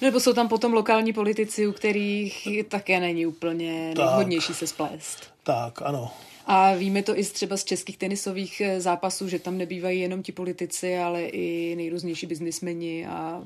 Nebo 0.00 0.20
jsou 0.20 0.32
tam 0.32 0.48
potom 0.48 0.72
lokální 0.72 1.12
politici, 1.12 1.66
u 1.66 1.72
kterých 1.72 2.48
také 2.68 3.00
není 3.00 3.26
úplně 3.26 3.94
nejhodnější 3.98 4.54
se 4.54 4.66
splést. 4.66 5.18
Tak, 5.42 5.82
ano. 5.82 6.10
A 6.46 6.74
víme 6.74 7.02
to 7.02 7.18
i 7.18 7.24
třeba 7.24 7.56
z 7.56 7.64
českých 7.64 7.98
tenisových 7.98 8.60
eh, 8.60 8.80
zápasů, 8.80 9.28
že 9.28 9.38
tam 9.38 9.58
nebývají 9.58 10.00
jenom 10.00 10.22
ti 10.22 10.32
politici, 10.32 10.98
ale 10.98 11.22
i 11.22 11.76
nejrůznější 11.76 12.26
biznismeni 12.26 13.06
a 13.06 13.42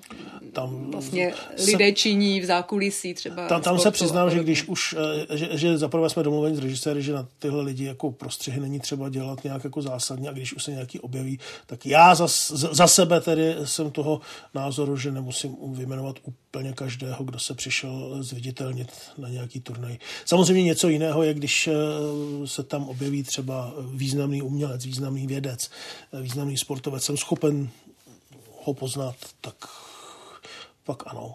tam 0.52 0.90
vlastně 0.90 1.34
se, 1.56 1.70
lidé 1.70 1.92
činí 1.92 2.40
v 2.40 2.44
zákulisí 2.44 3.14
třeba. 3.14 3.48
Tam, 3.48 3.62
tam 3.62 3.78
se 3.78 3.90
přiznám, 3.90 4.30
že 4.30 4.42
když 4.42 4.68
už, 4.68 4.94
eh, 5.30 5.36
že, 5.36 5.48
že 5.52 5.78
zaprvé 5.78 6.10
jsme 6.10 6.22
domluveni 6.22 6.56
s 6.56 6.58
režiséry, 6.58 7.02
že 7.02 7.12
na 7.12 7.28
tyhle 7.38 7.62
lidi 7.62 7.84
jako 7.84 8.12
prostřihy 8.12 8.60
není 8.60 8.80
třeba 8.80 9.08
dělat 9.08 9.44
nějak 9.44 9.64
jako 9.64 9.82
zásadně 9.82 10.28
a 10.28 10.32
když 10.32 10.54
už 10.54 10.64
se 10.64 10.70
nějaký 10.70 11.00
objeví, 11.00 11.38
tak 11.66 11.86
já 11.86 12.14
za, 12.14 12.26
za 12.72 12.86
sebe 12.86 13.20
tedy 13.20 13.54
jsem 13.64 13.90
toho 13.90 14.20
názoru, 14.54 14.96
že 14.96 15.10
nemusím 15.10 15.56
vyjmenovat 15.72 16.16
úplně 16.24 16.72
každého, 16.72 17.24
kdo 17.24 17.38
se 17.38 17.54
přišel 17.54 18.16
zviditelnit 18.20 18.92
na 19.18 19.28
nějaký 19.28 19.60
turnaj. 19.60 19.98
Samozřejmě 20.24 20.62
něco 20.62 20.88
jiného 20.88 21.22
je, 21.22 21.34
když 21.34 21.68
eh, 21.68 21.72
se 22.46 22.62
tam 22.62 22.88
objeví 22.94 23.22
třeba 23.22 23.74
významný 23.92 24.42
umělec, 24.42 24.84
významný 24.84 25.26
vědec, 25.26 25.70
významný 26.22 26.56
sportovec, 26.56 27.04
jsem 27.04 27.16
schopen 27.16 27.70
ho 28.64 28.74
poznat, 28.74 29.16
tak 29.40 29.54
pak 30.84 31.02
ano. 31.06 31.34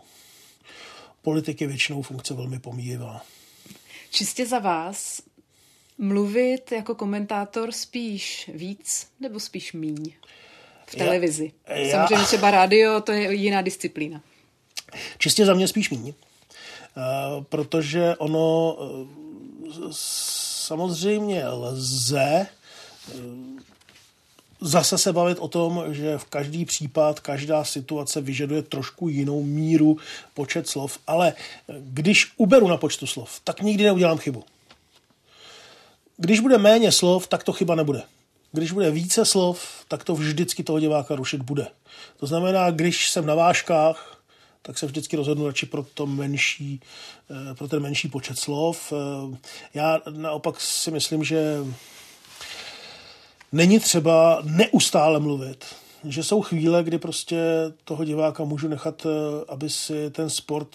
Politik 1.22 1.62
je 1.62 1.68
většinou 1.68 2.02
funkce 2.02 2.34
velmi 2.34 2.60
pomíjivá. 2.60 3.22
Čistě 4.12 4.46
za 4.46 4.60
vás 4.60 5.22
mluvit 5.98 6.72
jako 6.72 6.96
komentátor 6.96 7.72
spíš 7.72 8.50
víc 8.54 9.08
nebo 9.20 9.40
spíš 9.40 9.74
míň 9.74 10.14
v 10.86 10.96
televizi? 10.96 11.52
Já, 11.68 11.76
já... 11.76 11.92
Samozřejmě 11.92 12.26
třeba 12.26 12.52
rádio, 12.52 13.02
to 13.02 13.12
je 13.12 13.34
jiná 13.34 13.62
disciplína. 13.62 14.22
Čistě 15.18 15.46
za 15.46 15.54
mě 15.54 15.68
spíš 15.68 15.90
míň, 15.90 16.14
eh, 16.14 17.02
protože 17.50 18.16
ono 18.18 18.78
eh, 18.82 19.30
samozřejmě 20.70 21.48
lze 21.48 22.22
eh, 22.22 23.20
zase 24.62 24.98
se 24.98 25.14
bavit 25.14 25.38
o 25.40 25.48
tom, 25.48 25.84
že 25.90 26.18
v 26.18 26.26
každý 26.26 26.66
případ, 26.66 27.20
každá 27.20 27.64
situace 27.64 28.22
vyžaduje 28.22 28.62
trošku 28.62 29.10
jinou 29.10 29.44
míru 29.44 29.98
počet 30.34 30.68
slov, 30.68 31.00
ale 31.08 31.34
když 31.80 32.32
uberu 32.38 32.68
na 32.68 32.78
počtu 32.78 33.08
slov, 33.08 33.40
tak 33.44 33.62
nikdy 33.62 33.84
neudělám 33.84 34.18
chybu. 34.18 34.44
Když 36.18 36.40
bude 36.40 36.58
méně 36.58 36.92
slov, 36.92 37.28
tak 37.28 37.44
to 37.44 37.54
chyba 37.54 37.76
nebude. 37.76 38.02
Když 38.52 38.72
bude 38.72 38.92
více 38.92 39.26
slov, 39.26 39.66
tak 39.88 40.04
to 40.04 40.16
vždycky 40.16 40.64
toho 40.64 40.80
diváka 40.80 41.16
rušit 41.16 41.42
bude. 41.42 41.68
To 42.18 42.28
znamená, 42.28 42.72
když 42.72 43.10
jsem 43.10 43.26
na 43.26 43.36
vážkách, 43.36 44.19
tak 44.62 44.78
se 44.78 44.86
vždycky 44.86 45.16
rozhodnu 45.16 45.48
radši 45.48 45.66
pro, 45.66 45.84
to 45.94 46.06
menší, 46.06 46.82
eh, 47.52 47.56
pro 47.56 47.68
ten 47.68 47.82
menší 47.82 48.08
počet 48.08 48.40
slov. 48.40 48.94
Eh, 48.94 49.38
já 49.74 50.02
naopak 50.10 50.62
si 50.62 50.92
myslím, 50.92 51.24
že 51.24 51.58
není 53.52 53.80
třeba 53.80 54.42
neustále 54.44 55.20
mluvit. 55.20 55.66
Že 56.04 56.24
jsou 56.24 56.42
chvíle, 56.42 56.84
kdy 56.84 56.98
prostě 56.98 57.38
toho 57.84 58.06
diváka 58.06 58.44
můžu 58.44 58.68
nechat, 58.68 59.06
eh, 59.06 59.10
aby 59.48 59.70
si 59.70 60.10
ten 60.10 60.30
sport 60.30 60.70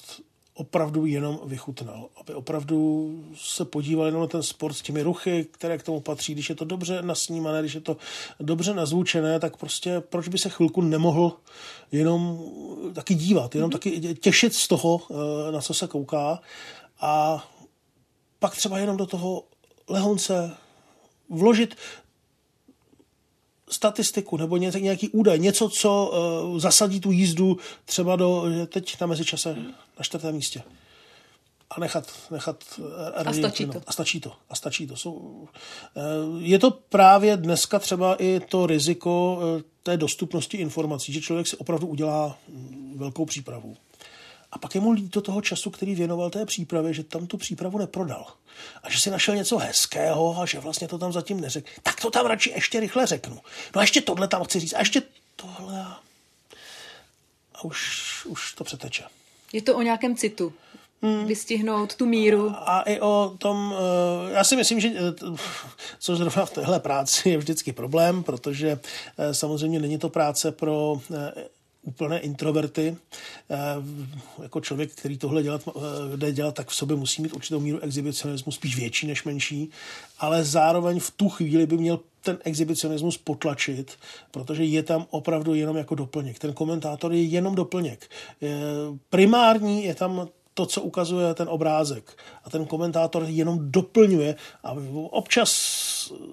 opravdu 0.54 1.06
jenom 1.06 1.40
vychutnal. 1.44 2.08
Aby 2.16 2.34
opravdu 2.34 3.10
se 3.36 3.64
podíval 3.64 4.06
jenom 4.06 4.20
na 4.20 4.26
ten 4.26 4.42
sport 4.42 4.74
s 4.74 4.82
těmi 4.82 5.02
ruchy, 5.02 5.46
které 5.50 5.78
k 5.78 5.82
tomu 5.82 6.00
patří. 6.00 6.32
Když 6.32 6.48
je 6.48 6.54
to 6.54 6.64
dobře 6.64 7.02
nasnímané, 7.02 7.60
když 7.60 7.74
je 7.74 7.80
to 7.80 7.96
dobře 8.40 8.74
nazvučené, 8.74 9.40
tak 9.40 9.56
prostě 9.56 10.00
proč 10.00 10.28
by 10.28 10.38
se 10.38 10.48
chvilku 10.48 10.80
nemohl 10.80 11.36
jenom 11.92 12.44
taky 12.94 13.14
dívat, 13.14 13.54
jenom 13.54 13.70
taky 13.70 14.14
těšit 14.14 14.54
z 14.54 14.68
toho, 14.68 15.00
eh, 15.10 15.52
na 15.52 15.60
co 15.60 15.74
se 15.74 15.86
kouká 15.86 16.40
a 17.00 17.44
pak 18.38 18.56
třeba 18.56 18.78
jenom 18.78 18.96
do 18.96 19.06
toho 19.06 19.44
lehonce 19.88 20.50
vložit 21.30 21.76
statistiku 23.70 24.36
nebo 24.36 24.56
nějaký 24.56 25.08
údaj, 25.08 25.38
něco, 25.38 25.68
co 25.68 26.12
uh, 26.52 26.58
zasadí 26.58 27.00
tu 27.00 27.10
jízdu 27.10 27.56
třeba 27.84 28.16
do, 28.16 28.44
teď 28.68 29.00
na 29.00 29.06
mezičase 29.06 29.56
na 29.98 30.02
čtvrtém 30.02 30.34
místě. 30.34 30.62
A 31.70 31.80
nechat, 31.80 32.12
nechat 32.30 32.64
a 33.14 33.32
stačí 33.32 33.66
to. 33.66 33.82
A 33.86 33.92
stačí 33.92 34.20
to. 34.20 34.32
A 34.48 34.54
stačí 34.54 34.86
to. 34.86 34.96
Jsou, 34.96 35.12
uh, 35.12 35.48
je 36.38 36.58
to 36.58 36.70
právě 36.70 37.36
dneska 37.36 37.78
třeba 37.78 38.14
i 38.14 38.40
to 38.40 38.66
riziko 38.66 39.38
uh, 39.40 39.62
té 39.82 39.96
dostupnosti 39.96 40.56
informací, 40.56 41.12
že 41.12 41.20
člověk 41.20 41.46
si 41.46 41.56
opravdu 41.56 41.86
udělá 41.86 42.38
mm, 42.48 42.94
velkou 42.96 43.24
přípravu. 43.24 43.76
A 44.52 44.58
pak 44.58 44.74
je 44.74 44.80
mu 44.80 44.92
líto 44.92 45.20
toho 45.20 45.40
času, 45.40 45.70
který 45.70 45.94
věnoval 45.94 46.30
té 46.30 46.46
přípravě, 46.46 46.94
že 46.94 47.04
tam 47.04 47.26
tu 47.26 47.36
přípravu 47.36 47.78
neprodal. 47.78 48.26
A 48.82 48.90
že 48.90 49.00
si 49.00 49.10
našel 49.10 49.36
něco 49.36 49.58
hezkého 49.58 50.40
a 50.40 50.46
že 50.46 50.60
vlastně 50.60 50.88
to 50.88 50.98
tam 50.98 51.12
zatím 51.12 51.40
neřekl. 51.40 51.70
Tak 51.82 52.00
to 52.00 52.10
tam 52.10 52.26
radši 52.26 52.50
ještě 52.50 52.80
rychle 52.80 53.06
řeknu. 53.06 53.40
No 53.74 53.78
a 53.78 53.82
ještě 53.82 54.00
tohle 54.00 54.28
tam 54.28 54.44
chci 54.44 54.60
říct. 54.60 54.74
A 54.74 54.78
ještě 54.78 55.02
tohle. 55.36 55.86
A 57.54 57.64
už, 57.64 58.10
už 58.26 58.52
to 58.52 58.64
přeteče. 58.64 59.04
Je 59.54 59.62
to 59.62 59.76
o 59.76 59.82
nějakém 59.82 60.16
citu. 60.16 60.52
Hmm. 61.02 61.26
Vystihnout 61.26 61.94
tu 61.94 62.06
míru. 62.06 62.52
A 62.54 62.80
i 62.80 63.00
o 63.00 63.34
tom, 63.38 63.74
eh, 63.76 64.32
já 64.32 64.44
si 64.44 64.56
myslím, 64.56 64.80
že 64.80 64.88
eh, 64.88 65.36
co 65.98 66.16
zrovna 66.16 66.46
v 66.46 66.50
téhle 66.50 66.80
práci 66.80 67.28
je 67.28 67.38
vždycky 67.38 67.72
problém, 67.72 68.22
protože 68.22 68.78
eh, 69.18 69.34
samozřejmě 69.34 69.80
není 69.80 69.98
to 69.98 70.08
práce 70.08 70.52
pro 70.52 71.00
úplné 71.82 72.18
introverty. 72.18 72.96
Jako 74.42 74.60
člověk, 74.60 74.92
který 74.92 75.18
tohle 75.18 75.42
dělat, 75.42 75.68
jde 76.16 76.32
dělat, 76.32 76.54
tak 76.54 76.68
v 76.68 76.74
sobě 76.74 76.96
musí 76.96 77.22
mít 77.22 77.32
určitou 77.32 77.60
míru 77.60 77.80
exhibicionismu, 77.80 78.52
spíš 78.52 78.76
větší 78.76 79.06
než 79.06 79.24
menší, 79.24 79.70
ale 80.18 80.44
zároveň 80.44 81.00
v 81.00 81.10
tu 81.10 81.28
chvíli 81.28 81.66
by 81.66 81.76
měl 81.76 82.00
ten 82.24 82.38
exhibicionismus 82.44 83.18
potlačit, 83.18 83.92
protože 84.30 84.64
je 84.64 84.82
tam 84.82 85.06
opravdu 85.10 85.54
jenom 85.54 85.76
jako 85.76 85.94
doplněk. 85.94 86.38
Ten 86.38 86.52
komentátor 86.52 87.12
je 87.12 87.22
jenom 87.22 87.54
doplněk. 87.54 88.10
Primární 89.10 89.84
je 89.84 89.94
tam 89.94 90.28
to, 90.54 90.66
co 90.66 90.82
ukazuje 90.82 91.34
ten 91.34 91.48
obrázek. 91.48 92.16
A 92.44 92.50
ten 92.50 92.66
komentátor 92.66 93.24
jenom 93.28 93.58
doplňuje 93.70 94.36
a 94.64 94.76
občas 95.10 95.50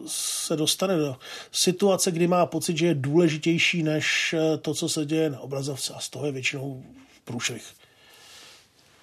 se 0.08 0.56
dostane 0.56 0.98
do 0.98 1.18
situace, 1.52 2.12
kdy 2.12 2.28
má 2.28 2.46
pocit, 2.46 2.78
že 2.78 2.86
je 2.86 2.96
důležitější 2.96 3.84
než 3.84 4.36
to, 4.62 4.74
co 4.74 4.90
se 4.90 5.06
děje 5.06 5.30
na 5.30 5.40
obrazovce 5.40 5.94
a 5.94 6.00
z 6.00 6.10
toho 6.10 6.26
je 6.26 6.32
většinou 6.32 6.84
průšvih. 7.26 7.64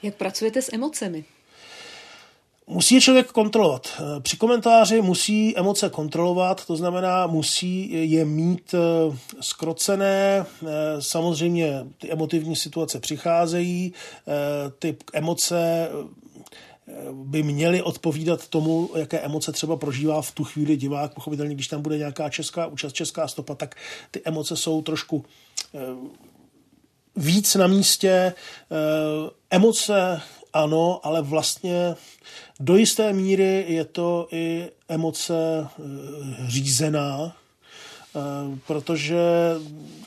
Jak 0.02 0.14
pracujete 0.14 0.62
s 0.62 0.72
emocemi? 0.72 1.24
Musí 2.70 2.94
je 2.94 3.00
člověk 3.00 3.32
kontrolovat. 3.32 4.02
Při 4.20 4.36
komentáři 4.36 5.02
musí 5.02 5.56
emoce 5.56 5.90
kontrolovat, 5.90 6.66
to 6.66 6.76
znamená, 6.76 7.26
musí 7.26 7.88
je 8.10 8.24
mít 8.24 8.74
eh, 8.74 9.16
skrocené. 9.40 10.46
Eh, 10.62 10.66
samozřejmě 10.98 11.86
ty 11.98 12.12
emotivní 12.12 12.56
situace 12.56 13.00
přicházejí, 13.00 13.92
eh, 14.28 14.32
ty 14.78 14.96
emoce 15.12 15.88
by 17.12 17.42
měly 17.42 17.82
odpovídat 17.82 18.48
tomu, 18.48 18.90
jaké 18.96 19.18
emoce 19.18 19.52
třeba 19.52 19.76
prožívá 19.76 20.22
v 20.22 20.32
tu 20.32 20.44
chvíli 20.44 20.76
divák. 20.76 21.14
Pochopitelně, 21.14 21.54
když 21.54 21.68
tam 21.68 21.82
bude 21.82 21.98
nějaká 21.98 22.28
česká 22.28 22.66
účast, 22.66 22.92
česká 22.92 23.28
stopa, 23.28 23.54
tak 23.54 23.74
ty 24.10 24.22
emoce 24.24 24.56
jsou 24.56 24.82
trošku 24.82 25.24
víc 27.16 27.54
na 27.54 27.66
místě. 27.66 28.32
Emoce 29.50 30.20
ano, 30.58 31.00
ale 31.02 31.22
vlastně 31.22 31.94
do 32.60 32.76
jisté 32.76 33.12
míry 33.12 33.64
je 33.68 33.84
to 33.84 34.28
i 34.30 34.68
emoce 34.88 35.34
eh, 35.62 35.82
řízená, 36.48 37.36
eh, 38.16 38.20
protože 38.66 39.18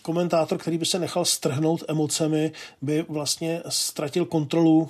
komentátor, 0.02 0.58
který 0.58 0.78
by 0.78 0.86
se 0.86 1.00
nechal 1.00 1.26
strhnout 1.26 1.84
emocemi, 1.88 2.52
by 2.82 3.06
vlastně 3.10 3.62
ztratil 3.70 4.26
kontrolu 4.26 4.90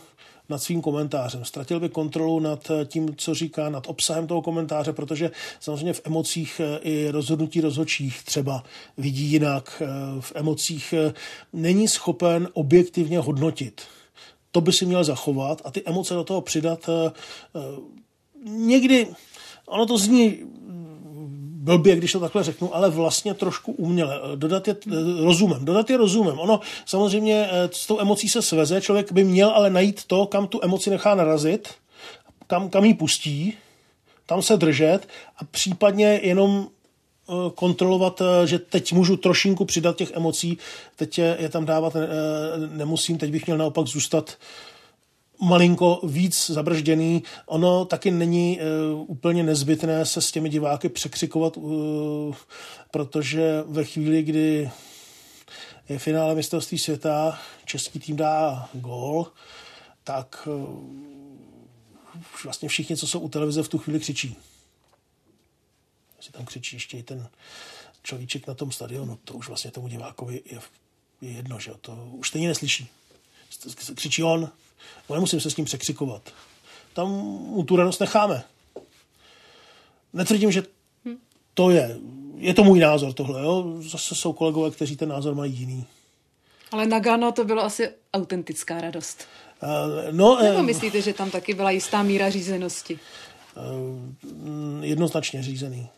nad 0.49 0.63
svým 0.63 0.81
komentářem. 0.81 1.45
Ztratil 1.45 1.79
by 1.79 1.89
kontrolu 1.89 2.39
nad 2.39 2.71
tím, 2.85 3.15
co 3.15 3.33
říká, 3.33 3.69
nad 3.69 3.87
obsahem 3.87 4.27
toho 4.27 4.41
komentáře, 4.41 4.93
protože 4.93 5.31
samozřejmě 5.59 5.93
v 5.93 6.01
emocích 6.03 6.61
eh, 6.63 6.79
i 6.81 7.09
rozhodnutí 7.11 7.61
rozhodčích 7.61 8.23
třeba 8.23 8.63
vidí 8.97 9.23
jinak. 9.23 9.83
V 10.19 10.31
emocích 10.35 10.93
není 11.53 11.87
schopen 11.87 12.47
objektivně 12.53 13.19
hodnotit 13.19 13.81
to 14.51 14.61
by 14.61 14.73
si 14.73 14.85
měl 14.85 15.03
zachovat 15.03 15.61
a 15.65 15.71
ty 15.71 15.81
emoce 15.85 16.13
do 16.13 16.23
toho 16.23 16.41
přidat. 16.41 16.89
Eh, 16.89 17.11
eh, 17.55 17.59
někdy, 18.49 19.07
ono 19.65 19.85
to 19.85 19.97
zní 19.97 20.37
blbě, 21.61 21.95
když 21.95 22.11
to 22.11 22.19
takhle 22.19 22.43
řeknu, 22.43 22.75
ale 22.75 22.89
vlastně 22.89 23.33
trošku 23.33 23.71
uměle. 23.71 24.21
Dodat 24.35 24.67
je 24.67 24.75
eh, 24.87 24.95
rozumem. 25.23 25.65
Dodat 25.65 25.89
je 25.89 25.97
rozumem. 25.97 26.39
Ono 26.39 26.59
samozřejmě 26.85 27.49
s 27.71 27.87
tou 27.87 27.99
emocí 27.99 28.29
se 28.29 28.41
sveze, 28.41 28.81
člověk 28.81 29.11
by 29.11 29.23
měl 29.23 29.49
ale 29.49 29.69
najít 29.69 30.05
to, 30.05 30.25
kam 30.25 30.47
tu 30.47 30.59
emoci 30.63 30.89
nechá 30.89 31.15
narazit, 31.15 31.69
kam, 32.47 32.69
kam 32.69 32.85
ji 32.85 32.93
pustí, 32.93 33.53
tam 34.25 34.41
se 34.41 34.57
držet 34.57 35.07
a 35.37 35.43
případně 35.43 36.19
jenom 36.23 36.67
kontrolovat, 37.55 38.21
eh, 38.21 38.47
že 38.47 38.59
teď 38.59 38.93
můžu 38.93 39.17
trošinku 39.17 39.65
přidat 39.65 39.95
těch 39.95 40.11
emocí, 40.11 40.57
teď 40.95 41.17
je, 41.17 41.37
je 41.39 41.49
tam 41.49 41.65
dávat 41.65 41.95
eh, 41.95 42.07
nemusím, 42.67 43.17
teď 43.17 43.31
bych 43.31 43.45
měl 43.45 43.57
naopak 43.57 43.87
zůstat 43.87 44.37
malinko 45.41 45.99
víc 46.03 46.49
zabržděný. 46.49 47.23
Ono 47.45 47.85
taky 47.85 48.11
není 48.11 48.59
uh, 48.93 49.09
úplně 49.09 49.43
nezbytné 49.43 50.05
se 50.05 50.21
s 50.21 50.31
těmi 50.31 50.49
diváky 50.49 50.89
překřikovat, 50.89 51.57
uh, 51.57 52.35
protože 52.91 53.63
ve 53.67 53.83
chvíli, 53.83 54.23
kdy 54.23 54.71
je 55.89 55.99
finále 55.99 56.35
mistrovství 56.35 56.77
světa, 56.77 57.39
český 57.65 57.99
tým 57.99 58.15
dá 58.15 58.69
gól, 58.73 59.27
tak 60.03 60.47
uh, 60.51 60.79
vlastně 62.43 62.69
všichni, 62.69 62.97
co 62.97 63.07
jsou 63.07 63.19
u 63.19 63.29
televize, 63.29 63.63
v 63.63 63.69
tu 63.69 63.77
chvíli 63.77 63.99
křičí 63.99 64.35
si 66.21 66.31
tam 66.31 66.45
křičí 66.45 66.75
ještě 66.75 66.97
i 66.97 67.03
ten 67.03 67.29
človíček 68.03 68.47
na 68.47 68.53
tom 68.53 68.71
stadionu, 68.71 69.19
to 69.25 69.33
už 69.33 69.47
vlastně 69.47 69.71
tomu 69.71 69.87
divákovi 69.87 70.41
je, 70.45 70.59
je 71.21 71.31
jedno, 71.31 71.59
že 71.59 71.71
to 71.81 72.09
už 72.11 72.27
stejně 72.27 72.47
neslyší. 72.47 72.87
Křičí 73.95 74.23
on, 74.23 74.49
no 75.09 75.15
nemusím 75.15 75.39
se 75.39 75.51
s 75.51 75.57
ním 75.57 75.65
překřikovat. 75.65 76.33
Tam 76.93 77.09
mu 77.09 77.63
tu 77.63 77.75
radost 77.75 77.99
necháme. 77.99 78.43
Netvrdím, 80.13 80.51
že 80.51 80.63
to 81.53 81.69
je. 81.69 81.97
Je 82.37 82.53
to 82.53 82.63
můj 82.63 82.79
názor 82.79 83.13
tohle, 83.13 83.41
jo? 83.41 83.75
Zase 83.81 84.15
jsou 84.15 84.33
kolegové, 84.33 84.71
kteří 84.71 84.95
ten 84.95 85.09
názor 85.09 85.35
mají 85.35 85.53
jiný. 85.53 85.85
Ale 86.71 86.85
na 86.85 86.99
Gano 86.99 87.31
to 87.31 87.45
bylo 87.45 87.63
asi 87.63 87.89
autentická 88.13 88.81
radost. 88.81 89.27
Uh, 89.63 89.69
no, 90.11 90.43
Nebo 90.43 90.57
uh, 90.59 90.63
myslíte, 90.63 91.01
že 91.01 91.13
tam 91.13 91.31
taky 91.31 91.53
byla 91.53 91.71
jistá 91.71 92.03
míra 92.03 92.29
řízenosti? 92.29 92.99
Uh, 93.55 94.83
jednoznačně 94.85 95.43
řízený. 95.43 95.89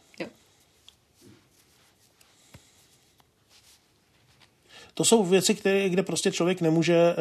To 4.94 5.06
jsou 5.06 5.24
věci, 5.24 5.56
které, 5.56 5.90
kde 5.90 6.04
prostě 6.04 6.32
člověk 6.32 6.62
nemůže, 6.62 7.16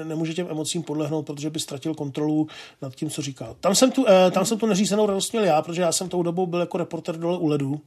eh, 0.00 0.04
nemůže 0.04 0.34
těm 0.34 0.46
emocím 0.50 0.82
podlehnout, 0.82 1.26
protože 1.26 1.50
by 1.50 1.60
ztratil 1.60 1.94
kontrolu 1.94 2.48
nad 2.82 2.94
tím, 2.94 3.10
co 3.10 3.22
říká. 3.22 3.56
Tam 3.60 3.74
jsem 3.74 3.90
tu, 3.90 4.04
eh, 4.08 4.30
tam 4.30 4.46
jsem 4.46 4.58
tu 4.58 4.66
neřízenou 4.66 5.06
radost 5.06 5.32
měl 5.32 5.44
já, 5.44 5.62
protože 5.62 5.82
já 5.82 5.92
jsem 5.92 6.08
tou 6.08 6.22
dobou 6.22 6.46
byl 6.46 6.60
jako 6.60 6.78
reporter 6.78 7.16
dole 7.16 7.38
u 7.38 7.46
ledu. 7.46 7.80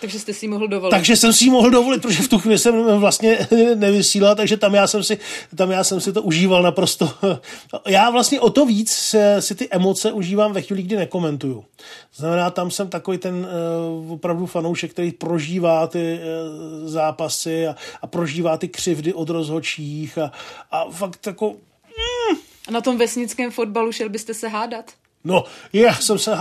Takže 0.00 0.18
jste 0.18 0.34
si 0.34 0.48
mohl 0.48 0.68
dovolit. 0.68 0.90
Takže 0.90 1.16
jsem 1.16 1.32
si 1.32 1.50
mohl 1.50 1.70
dovolit, 1.70 2.02
protože 2.02 2.22
v 2.22 2.28
tu 2.28 2.38
chvíli 2.38 2.58
jsem 2.58 3.00
vlastně 3.00 3.48
nevysílal, 3.74 4.34
takže 4.34 4.56
tam 4.56 4.74
já 4.74 4.86
jsem 4.86 5.04
si, 5.04 5.18
tam 5.56 5.70
já 5.70 5.84
jsem 5.84 6.00
si 6.00 6.12
to 6.12 6.22
užíval 6.22 6.62
naprosto. 6.62 7.12
Já 7.86 8.10
vlastně 8.10 8.40
o 8.40 8.50
to 8.50 8.66
víc 8.66 9.16
si 9.40 9.54
ty 9.54 9.68
emoce 9.70 10.12
užívám 10.12 10.52
ve 10.52 10.62
chvíli, 10.62 10.82
kdy 10.82 10.96
nekomentuju. 10.96 11.64
Znamená, 12.14 12.50
tam 12.50 12.70
jsem 12.70 12.88
takový 12.88 13.18
ten 13.18 13.46
uh, 14.04 14.12
opravdu 14.12 14.46
fanoušek, 14.46 14.90
který 14.90 15.12
prožívá 15.12 15.86
ty 15.86 16.18
uh, 16.18 16.88
zápasy 16.88 17.66
a, 17.66 17.76
a 18.02 18.06
prožívá 18.06 18.56
ty 18.56 18.68
křivdy 18.68 19.14
od 19.14 19.30
rozhočích 19.30 20.18
a, 20.18 20.32
a 20.70 20.90
fakt 20.90 21.26
jako... 21.26 21.50
Mm. 21.50 22.38
A 22.68 22.70
na 22.70 22.80
tom 22.80 22.98
vesnickém 22.98 23.50
fotbalu 23.50 23.92
šel 23.92 24.08
byste 24.08 24.34
se 24.34 24.48
hádat? 24.48 24.90
No, 25.24 25.44
já 25.72 25.94
jsem 25.94 26.18
se, 26.18 26.36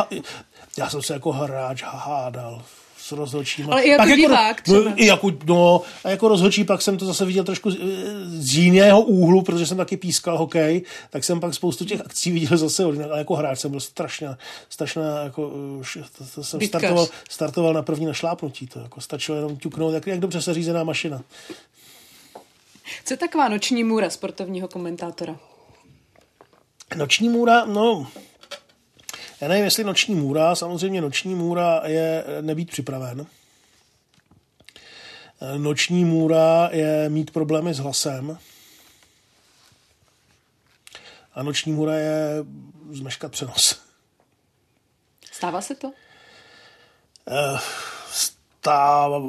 já 0.77 0.89
jsem 0.89 1.01
se 1.01 1.13
jako 1.13 1.31
hráč 1.31 1.83
hádal 1.83 2.63
s 3.09 3.11
rozhodčíma. 3.11 3.71
Ale 3.71 3.81
i 3.81 3.89
jako 3.89 4.03
pak 4.03 4.15
divák 4.15 4.47
jako, 4.47 4.61
třeba. 4.61 4.89
No, 4.89 4.93
i 4.95 5.05
jako, 5.05 5.31
no, 5.45 5.81
a 6.03 6.09
jako 6.09 6.27
rozhodčí 6.27 6.63
pak 6.63 6.81
jsem 6.81 6.97
to 6.97 7.05
zase 7.05 7.25
viděl 7.25 7.43
trošku 7.43 7.71
z 8.25 8.55
jiného 8.55 9.01
úhlu, 9.01 9.41
protože 9.41 9.65
jsem 9.65 9.77
taky 9.77 9.97
pískal 9.97 10.37
hokej, 10.37 10.81
tak 11.09 11.23
jsem 11.23 11.39
pak 11.39 11.53
spoustu 11.53 11.85
těch 11.85 12.01
akcí 12.01 12.31
viděl 12.31 12.57
zase 12.57 12.83
ale 12.83 13.17
jako 13.17 13.35
hráč 13.35 13.59
jsem 13.59 13.71
byl 13.71 13.79
strašně, 13.79 14.27
strašně 14.69 15.01
jako, 15.23 15.51
to, 16.17 16.23
to 16.35 16.43
jsem 16.43 16.61
startoval, 16.61 17.07
startoval 17.29 17.73
na 17.73 17.81
první 17.81 18.05
našlápnutí, 18.05 18.67
to 18.67 18.79
jako 18.79 19.01
stačilo 19.01 19.37
jenom 19.37 19.57
ťuknout, 19.57 19.93
jak, 19.93 20.07
jak 20.07 20.19
dobře 20.19 20.41
se 20.41 20.53
řízená 20.53 20.83
mašina. 20.83 21.21
Co 23.05 23.13
je 23.13 23.17
taková 23.17 23.49
noční 23.49 23.83
můra 23.83 24.09
sportovního 24.09 24.67
komentátora? 24.67 25.39
Noční 26.95 27.29
můra, 27.29 27.65
no, 27.65 28.07
já 29.41 29.47
nevím, 29.47 29.65
jestli 29.65 29.83
noční 29.83 30.15
můra, 30.15 30.55
samozřejmě 30.55 31.01
noční 31.01 31.35
můra 31.35 31.81
je 31.85 32.25
nebýt 32.41 32.71
připraven. 32.71 33.27
Noční 35.57 36.05
můra 36.05 36.69
je 36.71 37.09
mít 37.09 37.31
problémy 37.31 37.73
s 37.73 37.79
hlasem. 37.79 38.37
A 41.33 41.43
noční 41.43 41.71
můra 41.71 41.95
je 41.95 42.45
zmeškat 42.91 43.31
přenos. 43.31 43.81
Stává 45.31 45.61
se 45.61 45.75
to? 45.75 45.87
Uh, 45.87 47.59
stává, 48.11 49.21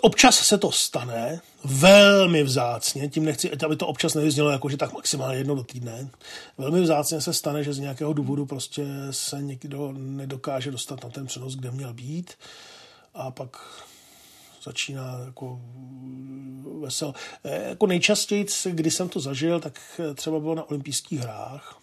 občas 0.00 0.38
se 0.38 0.58
to 0.58 0.72
stane, 0.72 1.40
velmi 1.64 2.42
vzácně, 2.42 3.08
tím 3.08 3.24
nechci, 3.24 3.50
aby 3.50 3.76
to 3.76 3.86
občas 3.86 4.14
nevyznělo 4.14 4.50
jako, 4.50 4.68
že 4.68 4.76
tak 4.76 4.92
maximálně 4.92 5.38
jednou 5.38 5.54
do 5.54 5.64
týdne, 5.64 6.08
velmi 6.58 6.80
vzácně 6.80 7.20
se 7.20 7.32
stane, 7.32 7.64
že 7.64 7.72
z 7.72 7.78
nějakého 7.78 8.12
důvodu 8.12 8.46
prostě 8.46 8.86
se 9.10 9.42
někdo 9.42 9.92
nedokáže 9.92 10.70
dostat 10.70 11.04
na 11.04 11.10
ten 11.10 11.26
přenos, 11.26 11.56
kde 11.56 11.70
měl 11.70 11.94
být 11.94 12.30
a 13.14 13.30
pak 13.30 13.56
začíná 14.64 15.20
jako 15.24 15.60
vesel. 16.80 17.14
E, 17.44 17.68
jako 17.68 17.86
nejčastěji, 17.86 18.46
kdy 18.70 18.90
jsem 18.90 19.08
to 19.08 19.20
zažil, 19.20 19.60
tak 19.60 20.00
třeba 20.14 20.40
bylo 20.40 20.54
na 20.54 20.70
olympijských 20.70 21.20
hrách. 21.20 21.78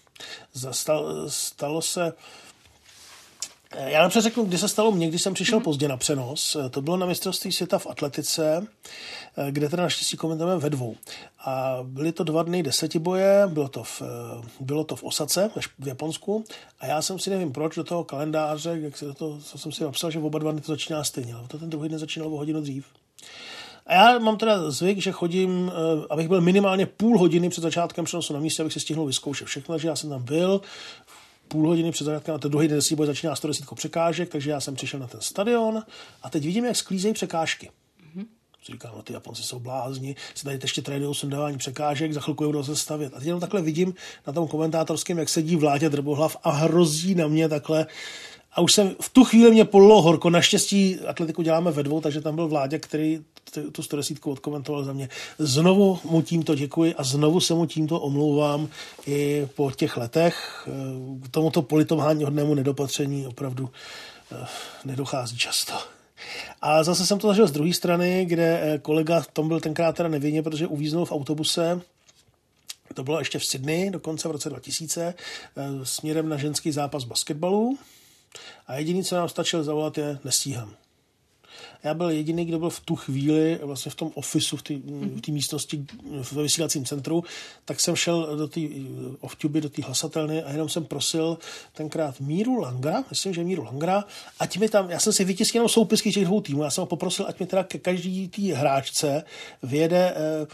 Stalo, 0.72 1.30
stalo 1.30 1.82
se, 1.82 2.14
já 3.78 4.04
napřed 4.04 4.22
řeknu, 4.22 4.46
kdy 4.46 4.58
se 4.58 4.68
stalo 4.68 4.92
mně, 4.92 5.08
když 5.08 5.22
jsem 5.22 5.34
přišel 5.34 5.60
mm. 5.60 5.64
pozdě 5.64 5.88
na 5.88 5.98
přenos. 5.98 6.58
To 6.72 6.82
bylo 6.82 6.98
na 6.98 7.06
mistrovství 7.06 7.52
světa 7.52 7.80
v 7.80 7.88
atletice, 7.88 8.68
kde 9.52 9.70
teda 9.70 9.84
naštěstí 9.84 10.18
komentujeme 10.18 10.60
ve 10.60 10.70
dvou. 10.70 10.96
A 11.46 11.80
byly 11.84 12.12
to 12.12 12.24
dva 12.24 12.44
dny 12.44 12.64
desetiboje, 12.64 13.44
bylo 13.48 13.68
to 13.68 13.84
v, 13.84 14.02
bylo 14.60 14.84
to 14.84 14.96
v 14.96 15.04
Osace 15.04 15.52
v 15.80 15.88
Japonsku 15.88 16.44
a 16.80 16.86
já 16.86 17.02
jsem 17.02 17.20
si 17.20 17.30
nevím 17.30 17.52
proč 17.52 17.76
do 17.76 17.84
toho 17.84 18.04
kalendáře, 18.04 18.80
jak 18.82 18.98
se 18.98 19.14
to, 19.14 19.40
co 19.44 19.58
jsem 19.58 19.72
si 19.72 19.84
napsal, 19.84 20.12
že 20.12 20.20
v 20.20 20.26
oba 20.26 20.40
dva 20.40 20.52
dny 20.52 20.62
to 20.62 20.72
začíná 20.72 21.04
stejně, 21.04 21.34
ale 21.34 21.48
to 21.48 21.58
ten 21.58 21.70
druhý 21.70 21.90
den 21.90 22.00
začínal 22.00 22.34
o 22.34 22.38
hodinu 22.38 22.62
dřív. 22.62 22.86
A 23.86 23.94
já 23.94 24.20
mám 24.20 24.38
teda 24.38 24.72
zvyk, 24.72 24.98
že 24.98 25.12
chodím, 25.12 25.72
eh, 25.72 26.06
abych 26.10 26.28
byl 26.28 26.42
minimálně 26.42 26.86
půl 26.86 27.20
hodiny 27.20 27.50
před 27.50 27.62
začátkem 27.62 28.06
přenosu 28.06 28.34
na 28.34 28.40
místě, 28.40 28.62
abych 28.62 28.74
si 28.74 28.80
stihnul 28.80 29.06
vyzkoušet 29.06 29.48
všechno, 29.48 29.78
že 29.78 29.88
já 29.88 29.96
jsem 29.96 30.10
tam 30.10 30.24
byl, 30.24 30.62
půl 31.52 31.68
hodiny 31.68 31.92
před 31.92 32.04
začátkem, 32.04 32.36
a 32.36 32.38
ten 32.38 32.52
druhý 32.52 32.68
den 32.68 32.80
boj 32.96 33.08
začíná 33.08 33.36
110 33.36 33.66
překážek, 33.76 34.30
takže 34.30 34.52
já 34.52 34.60
jsem 34.60 34.76
přišel 34.76 35.00
na 35.00 35.08
ten 35.08 35.22
stadion 35.22 35.84
a 36.24 36.30
teď 36.30 36.46
vidím, 36.46 36.66
jak 36.66 36.76
sklízejí 36.76 37.14
překážky. 37.14 37.70
Mm-hmm. 37.70 38.26
Říkám, 38.66 38.92
no 38.96 39.02
ty 39.02 39.14
Japonci 39.14 39.44
jsou 39.44 39.60
blázni, 39.60 40.16
si 40.36 40.44
tady 40.44 40.60
ještě 40.62 40.82
trénují 40.82 41.16
sundávání 41.16 41.58
překážek, 41.58 42.14
za 42.14 42.22
chvilku 42.22 42.46
budou 42.46 42.64
se 42.64 42.76
stavět. 42.76 43.14
A 43.14 43.18
teď 43.18 43.26
jenom 43.26 43.42
takhle 43.42 43.62
vidím 43.62 43.94
na 44.28 44.34
tom 44.34 44.48
komentátorském, 44.48 45.18
jak 45.18 45.30
sedí 45.30 45.56
vládě 45.56 45.90
drbohlav 45.90 46.38
a 46.44 46.52
hrozí 46.52 47.16
na 47.16 47.28
mě 47.28 47.50
takhle. 47.50 47.88
A 48.54 48.62
už 48.62 48.74
jsem 48.74 48.96
v 49.02 49.10
tu 49.10 49.24
chvíli 49.24 49.52
mě 49.52 49.66
polilo 49.66 50.02
horko. 50.02 50.30
Naštěstí 50.30 51.00
atletiku 51.00 51.42
děláme 51.42 51.72
ve 51.72 51.84
dvou, 51.84 52.02
takže 52.02 52.22
tam 52.22 52.36
byl 52.36 52.48
vládě, 52.48 52.80
který 52.80 53.24
tu 53.72 53.84
110 53.84 54.18
odkomentoval 54.26 54.84
za 54.84 54.94
mě. 54.94 55.10
Znovu 55.40 56.00
mu 56.04 56.22
tímto 56.22 56.56
děkuji 56.56 56.96
a 56.96 57.04
znovu 57.04 57.40
se 57.40 57.54
mu 57.54 57.66
tímto 57.66 58.00
omlouvám 58.00 58.68
i 59.08 59.48
po 59.56 59.72
těch 59.72 59.98
letech. 59.98 60.68
K 61.24 61.28
tomuto 61.32 61.62
politování 61.62 62.24
hodnému 62.24 62.56
nedopatření 62.56 63.28
opravdu 63.28 63.70
eh, 64.32 64.46
nedochází 64.86 65.38
často. 65.38 65.74
A 66.62 66.84
zase 66.84 67.06
jsem 67.06 67.20
to 67.20 67.28
zažil 67.28 67.48
z 67.48 67.52
druhé 67.52 67.74
strany, 67.74 68.26
kde 68.26 68.62
eh, 68.62 68.78
kolega 68.80 69.24
tom 69.34 69.48
byl 69.48 69.60
tenkrát 69.60 69.96
teda 69.96 70.10
nevinně, 70.10 70.44
protože 70.44 70.68
uvíznul 70.68 71.06
v 71.06 71.12
autobuse 71.12 71.82
to 72.94 73.04
bylo 73.04 73.20
ještě 73.20 73.40
v 73.40 73.46
Sydney, 73.46 73.90
dokonce 73.90 74.28
v 74.28 74.32
roce 74.32 74.50
2000, 74.50 75.14
směrem 75.84 76.30
na 76.30 76.38
ženský 76.38 76.72
zápas 76.72 77.04
basketbalu. 77.04 77.78
A 78.68 78.76
jediný, 78.76 79.04
co 79.04 79.16
nám 79.16 79.30
stačilo 79.30 79.64
zavolat, 79.64 79.98
je 79.98 80.20
nestíhám. 80.24 80.76
Já 81.84 81.94
byl 81.94 82.10
jediný, 82.10 82.46
kdo 82.46 82.60
byl 82.60 82.70
v 82.70 82.80
tu 82.80 82.96
chvíli 82.96 83.60
vlastně 83.64 83.92
v 83.92 83.96
tom 83.96 84.12
ofisu, 84.16 84.58
v 84.58 84.62
té 84.62 84.74
v 84.74 85.28
místnosti 85.28 85.86
ve 86.32 86.44
vysílacím 86.44 86.86
centru, 86.86 87.24
tak 87.66 87.80
jsem 87.80 87.96
šel 87.96 88.38
do 88.38 88.48
té 88.48 88.62
off 89.20 89.38
do 89.44 89.70
té 89.70 89.82
hlasatelny 89.84 90.44
a 90.44 90.52
jenom 90.52 90.70
jsem 90.70 90.86
prosil 90.86 91.38
tenkrát 91.74 92.20
Míru 92.20 92.56
Langra, 92.56 93.04
myslím, 93.10 93.34
že 93.34 93.44
Míru 93.44 93.64
Langra, 93.64 94.04
ať 94.40 94.58
mi 94.58 94.70
tam, 94.70 94.90
já 94.90 95.00
jsem 95.00 95.14
si 95.14 95.24
vytiskl 95.24 95.58
jenom 95.58 95.70
soupisky 95.70 96.12
těch 96.12 96.26
dvou 96.26 96.42
týmů, 96.42 96.64
já 96.64 96.70
jsem 96.70 96.82
ho 96.82 96.86
poprosil, 96.86 97.26
ať 97.28 97.40
mi 97.40 97.46
teda 97.46 97.64
ke 97.64 97.80
každý 97.80 98.28
té 98.28 98.42
hráčce 98.42 99.24
vyjede 99.64 100.14
eh, 100.16 100.48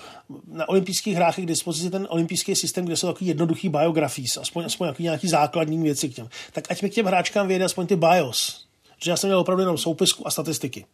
na 0.47 0.69
olympijských 0.69 1.15
hrách 1.15 1.35
k 1.35 1.45
dispozici 1.45 1.89
ten 1.89 2.07
olympijský 2.09 2.55
systém, 2.55 2.85
kde 2.85 2.97
jsou 2.97 3.07
takový 3.07 3.27
jednoduchý 3.27 3.69
biografíz, 3.69 4.37
aspoň, 4.37 4.65
aspoň 4.65 4.93
nějaký 4.99 5.27
základní 5.27 5.83
věci 5.83 6.09
k 6.09 6.15
těm. 6.15 6.29
Tak 6.53 6.71
ať 6.71 6.81
mi 6.81 6.89
k 6.89 6.93
těm 6.93 7.05
hráčkám 7.05 7.47
vyjede 7.47 7.65
aspoň 7.65 7.87
ty 7.87 7.95
bios. 7.95 8.66
Že 9.03 9.11
já 9.11 9.17
jsem 9.17 9.27
měl 9.27 9.39
opravdu 9.39 9.61
jenom 9.61 9.77
soupisku 9.77 10.27
a 10.27 10.31
statistiky. 10.31 10.85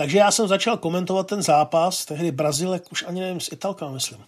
Takže 0.00 0.18
já 0.18 0.30
jsem 0.30 0.48
začal 0.48 0.76
komentovat 0.76 1.26
ten 1.26 1.42
zápas, 1.42 2.04
tehdy 2.04 2.32
Brazilek, 2.32 2.92
už 2.92 3.04
ani 3.06 3.20
nevím, 3.20 3.40
s 3.40 3.52
Italka, 3.52 3.88
myslím. 3.88 4.18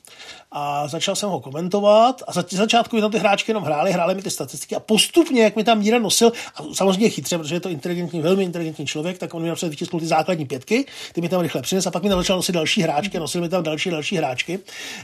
A 0.51 0.89
začal 0.89 1.17
jsem 1.17 1.29
ho 1.29 1.41
komentovat 1.41 2.23
a 2.27 2.33
za 2.33 2.45
začátku 2.51 3.01
tam 3.01 3.11
ty 3.11 3.19
hráčky 3.19 3.51
jenom 3.51 3.65
hráli, 3.65 3.93
hráli 3.93 4.15
mi 4.15 4.23
ty 4.23 4.31
statistiky 4.31 4.77
a 4.77 4.81
postupně, 4.81 5.43
jak 5.43 5.57
mi 5.57 5.65
tam 5.65 5.79
Míra 5.79 5.99
nosil, 5.99 6.33
a 6.57 6.63
samozřejmě 6.75 7.11
chytře, 7.11 7.39
protože 7.39 7.55
je 7.55 7.61
to 7.61 7.69
inteligentní, 7.69 8.21
velmi 8.21 8.43
inteligentní 8.45 8.87
člověk, 8.87 9.19
tak 9.19 9.35
on 9.35 9.43
mi 9.43 9.49
napřed 9.49 9.69
vytisknul 9.69 10.01
ty 10.01 10.07
základní 10.07 10.47
pětky, 10.47 10.85
ty 11.13 11.21
mi 11.21 11.29
tam 11.29 11.41
rychle 11.41 11.63
přines 11.63 11.87
a 11.87 11.91
pak 11.91 12.03
mi 12.03 12.09
tam 12.09 12.19
začal 12.19 12.37
nosit 12.37 12.53
další 12.53 12.83
hráčky, 12.83 13.19
nosil 13.19 13.41
mi 13.41 13.49
tam 13.49 13.63
další, 13.63 13.91
další 13.91 14.17
hráčky. 14.17 14.59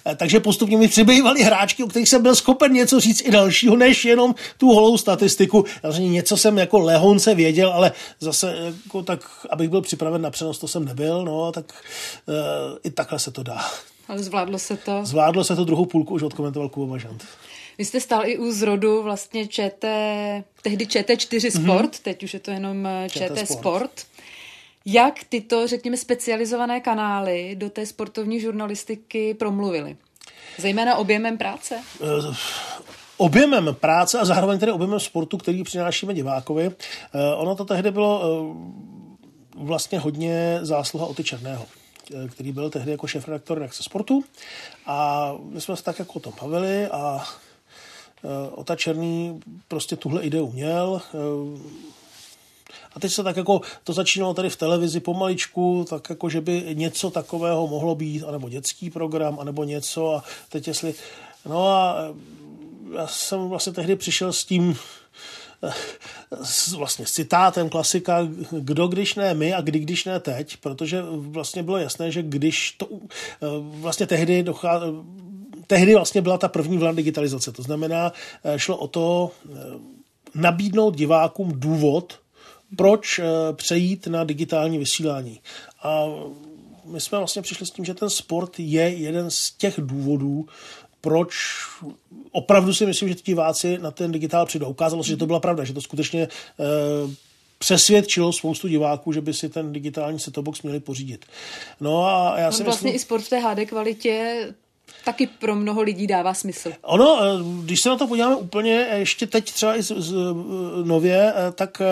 E, 0.07 0.17
takže 0.17 0.41
postupně 0.41 0.79
mi 0.79 0.89
přibývaly 0.89 1.43
hráčky, 1.43 1.85
o 1.85 1.87
kterých 1.87 2.09
jsem 2.09 2.23
byl 2.23 2.35
schopen 2.35 2.73
něco 2.73 3.01
říct 3.01 3.21
i 3.21 3.31
dalšího, 3.31 3.77
než 3.77 4.05
jenom 4.05 4.35
tu 4.59 4.69
holou 4.69 4.99
statistiku. 4.99 5.65
Samozřejmě 5.81 6.11
něco 6.11 6.37
jsem 6.37 6.59
jako 6.59 6.79
lehonce 6.79 7.35
věděl, 7.35 7.73
ale 7.73 7.93
zase 8.21 8.73
jako 8.85 9.03
tak, 9.03 9.21
abych 9.51 9.69
byl 9.69 9.81
připraven 9.81 10.23
na 10.23 10.31
přenos 10.31 10.58
to 10.59 10.69
jsem 10.69 10.85
nebyl, 10.85 11.25
no, 11.25 11.53
tak 11.53 11.73
uh, 12.27 12.35
i 12.85 12.91
takhle 12.91 13.19
se 13.19 13.31
to 13.31 13.43
dá. 13.43 13.65
Ale 14.09 14.19
zvládlo 14.19 14.59
se 14.59 14.77
to? 14.77 15.01
Zvládlo 15.05 15.45
se 15.45 15.57
to 15.57 15.65
druhou 15.65 15.87
půlku, 15.87 16.15
už 16.15 16.23
odkomentoval 16.23 16.69
Kuba 16.69 16.87
Bažant. 16.87 17.25
Vy 17.79 17.85
jste 17.85 18.01
stál 18.01 18.27
i 18.27 18.39
u 18.39 18.53
zrodu 18.53 19.03
vlastně 19.03 19.47
ČT, 19.47 19.85
tehdy 20.63 20.85
ČT4 20.85 21.59
mhm. 21.59 21.65
Sport, 21.65 21.95
mm-hmm. 21.95 22.03
teď 22.03 22.23
už 22.23 22.35
je 22.35 22.41
to 22.41 22.51
jenom 22.51 22.87
eh, 22.87 23.09
ČT, 23.11 23.29
ČT 23.29 23.47
Sport. 23.47 23.59
Sport. 23.59 24.07
Jak 24.85 25.25
tyto, 25.29 25.67
řekněme, 25.67 25.97
specializované 25.97 26.81
kanály 26.81 27.57
do 27.59 27.71
té 27.71 27.87
sportovní 27.87 28.41
žurnalistiky 28.41 29.35
promluvily? 29.35 29.97
Zejména 30.59 30.97
objemem 30.97 31.39
práce? 31.39 31.83
Uh, 32.01 32.37
objemem 33.17 33.77
práce 33.81 34.19
a 34.19 34.25
zároveň 34.25 34.59
tedy 34.59 34.73
objemem 34.73 35.01
sportu, 35.01 35.39
který 35.39 35.63
přinášíme 35.63 36.15
divákovi. 36.15 36.69
Uh, 36.69 36.73
ono 37.37 37.55
to 37.55 37.65
tehdy 37.65 37.91
bylo 37.91 38.41
uh, 38.41 38.57
vlastně 39.59 39.99
hodně 39.99 40.59
zásluha 40.63 41.07
o 41.07 41.15
ty 41.15 41.25
Černého 41.25 41.67
který 42.29 42.53
byl 42.53 42.71
tehdy 42.71 42.91
jako 42.91 43.07
šéf-redaktor 43.07 43.59
Reakce 43.59 43.83
sportu. 43.83 44.25
A 44.87 45.33
my 45.43 45.61
jsme 45.61 45.77
se 45.77 45.85
tak 45.85 45.99
jako 45.99 46.13
o 46.13 46.21
tom 46.21 46.33
bavili 46.43 46.87
a 46.87 47.25
e, 48.25 48.51
Ota 48.51 48.77
Černý 48.77 49.41
prostě 49.69 49.97
tuhle 49.97 50.23
ideu 50.23 50.53
měl. 50.53 51.03
E, 51.15 51.19
a 52.95 53.01
teď 53.01 53.13
se 53.13 53.23
tak 53.23 53.37
jako, 53.37 53.61
to 53.85 53.93
začínalo 53.93 54.35
tady 54.35 54.51
v 54.51 54.57
televizi 54.57 55.01
pomaličku, 55.01 55.87
tak 55.91 56.11
jako, 56.11 56.29
že 56.29 56.41
by 56.41 56.65
něco 56.73 57.11
takového 57.11 57.67
mohlo 57.67 57.95
být, 57.95 58.25
anebo 58.25 58.49
dětský 58.49 58.91
program, 58.91 59.41
anebo 59.41 59.65
něco 59.65 60.15
a 60.15 60.25
teď 60.49 60.69
jestli, 60.69 60.95
no 61.47 61.69
a 61.69 61.97
já 62.95 63.07
jsem 63.07 63.49
vlastně 63.49 63.73
tehdy 63.73 63.97
přišel 63.97 64.33
s 64.33 64.45
tím, 64.45 64.79
s, 66.43 66.73
vlastně 66.73 67.07
s 67.07 67.13
citátem 67.13 67.69
klasika, 67.69 68.29
kdo 68.51 68.89
když 68.89 69.15
ne 69.15 69.35
my 69.35 69.55
a 69.55 69.61
kdy 69.61 69.79
když 69.79 70.05
ne 70.05 70.21
teď, 70.21 70.57
protože 70.57 71.03
vlastně 71.11 71.63
bylo 71.63 71.79
jasné, 71.79 72.13
že 72.13 72.23
když 72.23 72.73
to 72.73 72.89
vlastně 73.61 74.07
tehdy 74.07 74.43
dochází, 74.43 74.87
tehdy 75.67 75.95
vlastně 75.95 76.23
byla 76.23 76.39
ta 76.39 76.49
první 76.49 76.79
vlna 76.79 76.93
digitalizace. 76.93 77.53
To 77.53 77.63
znamená, 77.63 78.13
šlo 78.57 78.77
o 78.77 78.89
to 78.89 79.31
nabídnout 80.35 80.97
divákům 80.97 81.53
důvod, 81.55 82.19
proč 82.77 83.21
přejít 83.53 84.07
na 84.07 84.25
digitální 84.25 84.79
vysílání. 84.79 85.41
A 85.83 86.05
my 86.85 87.01
jsme 87.01 87.19
vlastně 87.19 87.43
přišli 87.43 87.67
s 87.67 87.71
tím, 87.71 87.85
že 87.85 87.95
ten 87.95 88.11
sport 88.11 88.53
je 88.59 88.83
jeden 88.83 89.31
z 89.31 89.51
těch 89.51 89.75
důvodů, 89.79 90.47
proč 91.01 91.35
opravdu 92.33 92.75
si 92.75 92.87
myslím, 92.87 93.09
že 93.09 93.15
ti 93.15 93.23
diváci 93.25 93.79
na 93.79 93.91
ten 93.91 94.13
digitál 94.13 94.47
přijdou. 94.47 94.67
Ukázalo 94.67 95.05
se, 95.05 95.11
že 95.11 95.17
to 95.17 95.27
byla 95.27 95.41
pravda, 95.41 95.65
že 95.65 95.73
to 95.73 95.81
skutečně 95.81 96.23
e, 96.23 96.29
přesvědčilo 97.59 98.33
spoustu 98.33 98.69
diváků, 98.69 99.13
že 99.13 99.21
by 99.21 99.35
si 99.35 99.49
ten 99.49 99.73
digitální 99.73 100.19
set 100.19 100.39
box 100.39 100.63
měli 100.63 100.81
pořídit. 100.81 101.27
No 101.81 102.07
a 102.07 102.39
já 102.39 102.53
si 102.53 102.63
vlastně 102.63 102.87
myslím, 102.87 102.97
i 102.97 102.99
sport 102.99 103.23
v 103.23 103.29
té 103.29 103.39
HD 103.39 103.69
kvalitě 103.69 104.47
taky 105.05 105.27
pro 105.27 105.55
mnoho 105.55 105.83
lidí 105.83 106.07
dává 106.07 106.35
smysl. 106.35 106.73
Ono, 106.83 107.21
eh, 107.23 107.65
když 107.65 107.81
se 107.81 107.89
na 107.89 107.97
to 107.97 108.07
podíváme 108.07 108.37
úplně 108.37 108.87
ještě 108.95 109.27
teď 109.27 109.53
třeba 109.53 109.77
i 109.77 109.83
z, 109.83 109.93
z, 109.97 110.15
nově, 110.85 111.33
eh, 111.37 111.53
tak 111.53 111.83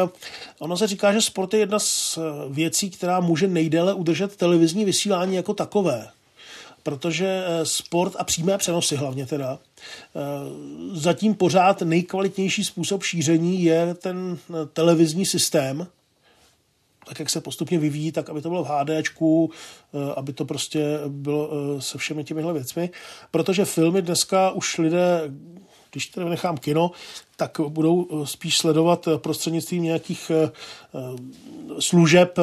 ono 0.59 0.77
se 0.77 0.87
říká, 0.87 1.13
že 1.13 1.21
sport 1.21 1.55
je 1.55 1.61
jedna 1.61 1.79
z 1.79 2.19
věcí, 2.49 2.91
která 2.91 3.21
může 3.21 3.49
nejdéle 3.49 3.95
udržet 3.95 4.37
televizní 4.37 4.85
vysílání 4.85 5.37
jako 5.37 5.55
takové 5.55 6.09
protože 6.87 7.45
eh, 7.47 7.67
sport 7.67 8.13
a 8.19 8.25
přímé 8.25 8.59
přenosy 8.59 8.97
hlavně 8.97 9.27
teda, 9.27 9.59
eh, 9.59 10.21
zatím 10.93 11.35
pořád 11.35 11.83
nejkvalitnější 11.83 12.65
způsob 12.65 13.03
šíření 13.03 13.63
je 13.63 13.95
ten 13.95 14.39
eh, 14.51 14.67
televizní 14.73 15.27
systém, 15.27 15.87
tak 17.09 17.19
jak 17.19 17.31
se 17.31 17.41
postupně 17.41 17.79
vyvíjí, 17.79 18.13
tak 18.13 18.31
aby 18.31 18.43
to 18.43 18.49
bylo 18.49 18.65
v 18.65 18.69
HDčku, 18.69 19.51
aby 20.17 20.33
to 20.33 20.45
prostě 20.45 21.01
bylo 21.09 21.51
se 21.79 21.99
všemi 21.99 22.25
těmihle 22.25 22.53
věcmi. 22.53 22.91
Protože 23.31 23.65
filmy 23.65 24.03
dneska 24.03 24.51
už 24.51 24.79
lidé, 24.79 25.31
když 25.91 26.07
tedy 26.07 26.31
nechám 26.31 26.57
kino, 26.57 26.91
tak 27.37 27.61
budou 27.69 28.27
spíš 28.27 28.59
sledovat 28.59 29.09
prostřednictvím 29.17 29.83
nějakých 29.83 30.31
služeb 31.79 32.39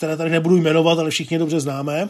které 0.00 0.16
tady 0.16 0.30
nebudu 0.30 0.56
jmenovat, 0.56 0.98
ale 0.98 1.10
všichni 1.10 1.38
dobře 1.38 1.60
známe. 1.60 2.08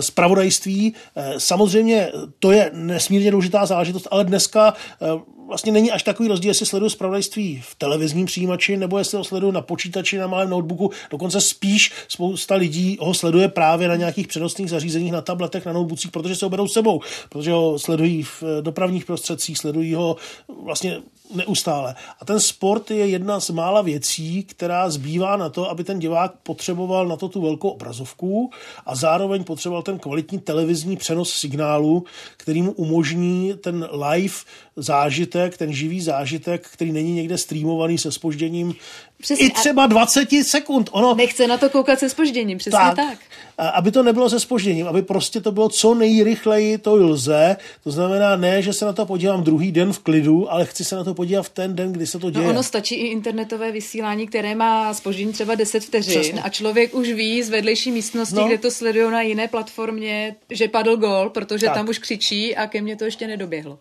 Spravodajství, 0.00 0.94
eh, 0.94 1.32
eh, 1.34 1.40
samozřejmě 1.40 2.12
to 2.38 2.52
je 2.52 2.70
nesmírně 2.74 3.30
důležitá 3.30 3.66
záležitost, 3.66 4.08
ale 4.10 4.24
dneska 4.24 4.74
eh, 5.02 5.06
vlastně 5.48 5.72
není 5.72 5.90
až 5.90 6.02
takový 6.02 6.28
rozdíl, 6.28 6.50
jestli 6.50 6.66
sleduju 6.66 6.90
zpravodajství 6.90 7.62
v 7.64 7.74
televizním 7.74 8.26
přijímači 8.26 8.76
nebo 8.76 8.98
jestli 8.98 9.18
ho 9.18 9.24
sleduju 9.24 9.52
na 9.52 9.60
počítači, 9.60 10.18
na 10.18 10.26
malém 10.26 10.50
notebooku. 10.50 10.90
Dokonce 11.10 11.40
spíš 11.40 11.92
spousta 12.08 12.54
lidí 12.54 12.98
ho 13.00 13.14
sleduje 13.14 13.48
právě 13.48 13.88
na 13.88 13.96
nějakých 13.96 14.26
přenosných 14.26 14.70
zařízeních, 14.70 15.12
na 15.12 15.20
tabletech, 15.20 15.66
na 15.66 15.72
notebookcích, 15.72 16.10
protože 16.10 16.36
se 16.36 16.46
ho 16.46 16.50
berou 16.50 16.68
sebou, 16.68 17.00
protože 17.28 17.52
ho 17.52 17.78
sledují 17.78 18.22
v 18.22 18.42
dopravních 18.60 19.04
prostředcích, 19.04 19.58
sledují 19.58 19.94
ho 19.94 20.16
vlastně 20.62 21.00
neustále. 21.34 21.94
A 22.20 22.24
ten 22.24 22.40
sport 22.40 22.90
je 22.90 23.06
jedna 23.06 23.40
z 23.40 23.50
mála 23.50 23.82
věcí, 23.82 24.44
která 24.44 24.90
zbývá 24.90 25.36
na 25.36 25.48
to, 25.48 25.70
aby 25.70 25.84
ten 25.84 25.98
divák 25.98 26.32
potřeboval 26.42 27.08
na 27.08 27.16
to 27.16 27.28
tu 27.28 27.40
velkou 27.40 27.68
obrazovku 27.68 28.50
a 28.86 28.94
zároveň 28.94 29.44
potřeboval 29.44 29.82
ten 29.82 29.98
kvalitní 29.98 30.38
televizní 30.38 30.96
přenos 30.96 31.32
signálu, 31.32 32.04
který 32.36 32.62
mu 32.62 32.72
umožní 32.72 33.54
ten 33.60 33.88
live 33.92 34.34
zážitek, 34.82 35.56
ten 35.56 35.72
živý 35.72 36.00
zážitek, 36.00 36.68
který 36.72 36.92
není 36.92 37.12
někde 37.12 37.38
streamovaný 37.38 37.98
se 37.98 38.12
spožděním 38.12 38.74
Přesně, 39.20 39.46
i 39.46 39.50
třeba 39.50 39.86
20 39.86 40.28
sekund. 40.42 40.88
Ono, 40.92 41.14
nechce 41.14 41.46
na 41.46 41.56
to 41.56 41.70
koukat 41.70 41.98
se 41.98 42.08
spožděním, 42.08 42.58
přesně 42.58 42.78
tak. 42.78 42.96
tak. 42.96 43.18
Aby 43.58 43.90
to 43.90 44.02
nebylo 44.02 44.30
se 44.30 44.40
spožděním, 44.40 44.86
aby 44.86 45.02
prostě 45.02 45.40
to 45.40 45.52
bylo 45.52 45.68
co 45.68 45.94
nejrychleji 45.94 46.78
to 46.78 46.96
lze. 46.96 47.56
To 47.84 47.90
znamená 47.90 48.36
ne, 48.36 48.62
že 48.62 48.72
se 48.72 48.84
na 48.84 48.92
to 48.92 49.06
podívám 49.06 49.44
druhý 49.44 49.72
den 49.72 49.92
v 49.92 49.98
klidu, 49.98 50.52
ale 50.52 50.66
chci 50.66 50.84
se 50.84 50.96
na 50.96 51.04
to 51.04 51.14
podívat 51.14 51.42
v 51.42 51.48
ten 51.48 51.76
den, 51.76 51.92
kdy 51.92 52.06
se 52.06 52.18
to 52.18 52.26
no, 52.26 52.30
děje. 52.30 52.44
No 52.44 52.50
ono 52.50 52.62
stačí 52.62 52.94
i 52.94 53.06
internetové 53.06 53.72
vysílání, 53.72 54.26
které 54.26 54.54
má 54.54 54.94
spoždění 54.94 55.32
třeba 55.32 55.54
10 55.54 55.84
vteřin 55.84 56.20
Přesně. 56.20 56.42
a 56.42 56.48
člověk 56.48 56.94
už 56.94 57.08
ví 57.08 57.42
z 57.42 57.50
vedlejší 57.50 57.90
místnosti, 57.90 58.36
no. 58.36 58.46
kde 58.46 58.58
to 58.58 58.70
sledují 58.70 59.10
na 59.10 59.22
jiné 59.22 59.48
platformě, 59.48 60.36
že 60.50 60.68
padl 60.68 60.96
gol, 60.96 61.30
protože 61.30 61.66
tak. 61.66 61.74
tam 61.74 61.88
už 61.88 61.98
křičí 61.98 62.56
a 62.56 62.66
ke 62.66 62.80
mně 62.80 62.96
to 62.96 63.04
ještě 63.04 63.26
nedoběhlo. 63.26 63.78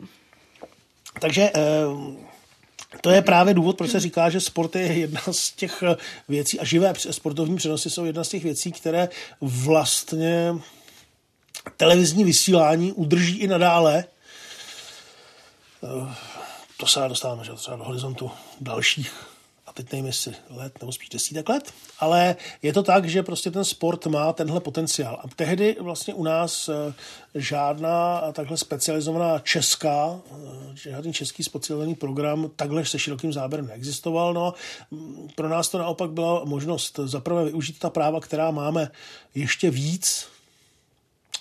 Takže 1.20 1.52
eh, 1.56 1.62
to 3.02 3.10
je 3.10 3.22
právě 3.22 3.54
důvod, 3.54 3.78
proč 3.78 3.92
se 3.92 4.00
říká, 4.00 4.30
že 4.30 4.42
sport 4.42 4.76
je 4.76 4.82
jedna 4.82 5.22
z 5.32 5.52
těch 5.52 5.84
věcí 6.28 6.60
a 6.60 6.66
živé 6.66 6.94
sportovní 7.12 7.56
přenosy 7.56 7.90
jsou 7.90 8.06
jedna 8.06 8.24
z 8.24 8.30
těch 8.30 8.44
věcí, 8.44 8.72
které 8.72 9.10
vlastně 9.42 10.56
televizní 11.78 12.24
vysílání 12.24 12.94
udrží 12.94 13.38
i 13.38 13.48
nadále. 13.48 14.06
Eh, 15.84 16.16
to 16.78 16.88
se 16.88 17.00
dostáváme 17.08 17.44
že 17.44 17.54
třeba 17.54 17.78
do 17.78 17.84
horizontu 17.84 18.32
dalších 18.62 19.37
teď 19.78 19.92
nevím, 19.92 20.06
jestli 20.06 20.34
let 20.50 20.74
nebo 20.82 20.92
spíš 20.92 21.10
desítek 21.10 21.50
let, 21.50 21.74
ale 22.00 22.36
je 22.62 22.74
to 22.74 22.84
tak, 22.84 23.06
že 23.06 23.24
prostě 23.24 23.52
ten 23.52 23.66
sport 23.66 24.06
má 24.06 24.34
tenhle 24.34 24.60
potenciál. 24.60 25.20
A 25.24 25.28
tehdy 25.36 25.76
vlastně 25.80 26.14
u 26.14 26.24
nás 26.24 26.70
eh, 26.70 26.94
žádná 27.36 28.22
takhle 28.32 28.58
specializovaná 28.58 29.40
česká, 29.40 30.20
eh, 30.32 30.76
žádný 30.76 31.14
český 31.14 31.44
specializovaný 31.44 31.96
program 31.96 32.52
takhle 32.56 32.86
se 32.86 33.00
širokým 33.00 33.34
záběrem 33.34 33.68
neexistoval. 33.68 34.34
No, 34.34 34.54
mm, 34.92 35.28
pro 35.36 35.50
nás 35.50 35.70
to 35.70 35.78
naopak 35.78 36.12
byla 36.12 36.46
možnost 36.46 37.00
zaprvé 37.04 37.46
využít 37.46 37.80
ta 37.80 37.90
práva, 37.90 38.20
která 38.20 38.52
máme 38.52 38.92
ještě 39.36 39.70
víc, 39.70 40.28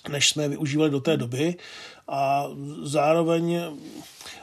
než 0.09 0.28
jsme 0.28 0.43
je 0.43 0.49
využívali 0.49 0.91
do 0.91 1.01
té 1.01 1.16
doby 1.16 1.57
a 2.09 2.46
zároveň 2.82 3.61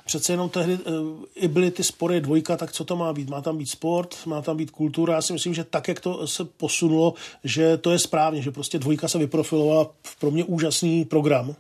přece 0.06 0.34
jenom 0.34 0.50
tehdy 0.50 0.74
eh, 0.74 0.92
i 1.36 1.48
byly 1.48 1.72
ty 1.72 1.84
spory 1.84 2.22
dvojka, 2.22 2.58
tak 2.58 2.72
co 2.72 2.84
to 2.84 2.96
má 2.96 3.14
být? 3.14 3.30
Má 3.30 3.42
tam 3.42 3.58
být 3.58 3.70
sport, 3.70 4.16
má 4.26 4.42
tam 4.42 4.58
být 4.58 4.72
kultura. 4.72 5.14
Já 5.14 5.22
si 5.22 5.34
myslím, 5.34 5.54
že 5.54 5.64
tak, 5.64 5.88
jak 5.88 6.00
to 6.00 6.28
se 6.28 6.46
posunulo, 6.46 7.14
že 7.44 7.78
to 7.78 7.92
je 7.92 8.00
správně, 8.00 8.42
že 8.42 8.52
prostě 8.52 8.80
dvojka 8.80 9.08
se 9.08 9.18
vyprofilovala 9.18 9.92
v 10.04 10.16
pro 10.16 10.32
mě 10.32 10.44
úžasný 10.44 11.06
program 11.06 11.56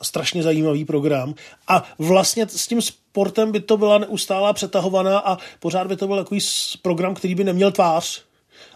a 0.00 0.04
strašně 0.04 0.42
zajímavý 0.42 0.84
program. 0.84 1.34
A 1.68 1.84
vlastně 1.98 2.46
s 2.48 2.68
tím 2.68 2.82
sportem 2.82 3.52
by 3.52 3.60
to 3.60 3.76
byla 3.76 3.98
neustálá 3.98 4.52
přetahovaná 4.52 5.18
a 5.18 5.38
pořád 5.60 5.86
by 5.86 5.96
to 5.96 6.06
byl 6.06 6.16
takový 6.16 6.40
program, 6.82 7.14
který 7.14 7.34
by 7.34 7.44
neměl 7.44 7.72
tvář, 7.72 8.22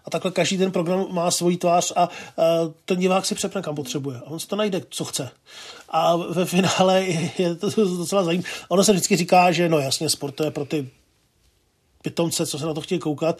a 0.04 0.10
takhle 0.10 0.30
každý 0.30 0.58
ten 0.58 0.72
program 0.72 1.06
má 1.10 1.30
svoji 1.30 1.56
tvář 1.56 1.92
a, 1.96 2.02
a 2.02 2.08
ten 2.84 2.98
divák 2.98 3.26
si 3.26 3.34
přepne, 3.34 3.62
kam 3.62 3.74
potřebuje. 3.74 4.18
A 4.18 4.30
on 4.30 4.40
si 4.40 4.46
to 4.46 4.56
najde, 4.56 4.82
co 4.90 5.04
chce. 5.04 5.30
A 5.88 6.16
ve 6.16 6.44
finále 6.44 7.06
je, 7.38 7.54
to 7.54 7.70
docela 7.96 8.24
zajímavé. 8.24 8.48
Ono 8.68 8.84
se 8.84 8.92
vždycky 8.92 9.16
říká, 9.16 9.52
že 9.52 9.68
no 9.68 9.78
jasně, 9.78 10.08
sport 10.08 10.32
to 10.32 10.44
je 10.44 10.50
pro 10.50 10.64
ty 10.64 10.88
pitomce, 12.02 12.46
co 12.46 12.58
se 12.58 12.66
na 12.66 12.74
to 12.74 12.80
chtějí 12.80 12.98
koukat, 12.98 13.38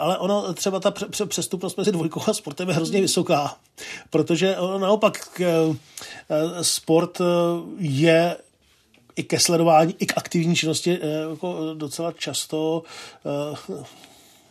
ale 0.00 0.18
ono 0.18 0.54
třeba 0.54 0.80
ta 0.80 0.92
přestupnost 1.28 1.78
mezi 1.78 1.92
dvojkou 1.92 2.20
a 2.26 2.34
sportem 2.34 2.68
je 2.68 2.74
hrozně 2.74 3.00
vysoká, 3.00 3.56
protože 4.10 4.56
ono 4.56 4.78
naopak 4.78 5.42
sport 6.62 7.18
je 7.78 8.36
i 9.16 9.22
ke 9.22 9.40
sledování, 9.40 9.94
i 9.98 10.06
k 10.06 10.12
aktivní 10.16 10.56
činnosti 10.56 10.98
jako 11.30 11.74
docela 11.74 12.12
často 12.12 12.82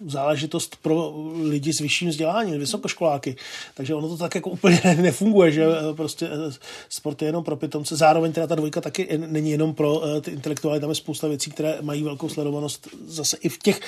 záležitost 0.07 0.75
pro 0.81 1.13
lidi 1.43 1.73
s 1.73 1.79
vyšším 1.79 2.09
vzděláním, 2.09 2.59
vysokoškoláky. 2.59 3.35
Takže 3.73 3.95
ono 3.95 4.07
to 4.07 4.17
tak 4.17 4.35
jako 4.35 4.49
úplně 4.49 4.81
nefunguje, 5.01 5.51
že 5.51 5.65
eh, 5.65 5.93
prostě 5.93 6.27
eh, 6.27 6.53
sport 6.89 7.21
je 7.21 7.27
jenom 7.27 7.43
pro 7.43 7.55
pitomce. 7.55 7.95
Zároveň 7.95 8.31
teda 8.31 8.47
ta 8.47 8.55
dvojka 8.55 8.81
taky 8.81 9.17
není 9.17 9.51
jenom 9.51 9.73
pro 9.73 10.01
eh, 10.05 10.21
ty 10.21 10.31
intelektuály, 10.31 10.79
tam 10.79 10.89
je 10.89 10.95
spousta 10.95 11.27
věcí, 11.27 11.51
které 11.51 11.77
mají 11.81 12.03
velkou 12.03 12.29
sledovanost 12.29 12.87
zase 13.07 13.37
i 13.37 13.49
v 13.49 13.57
těch 13.57 13.79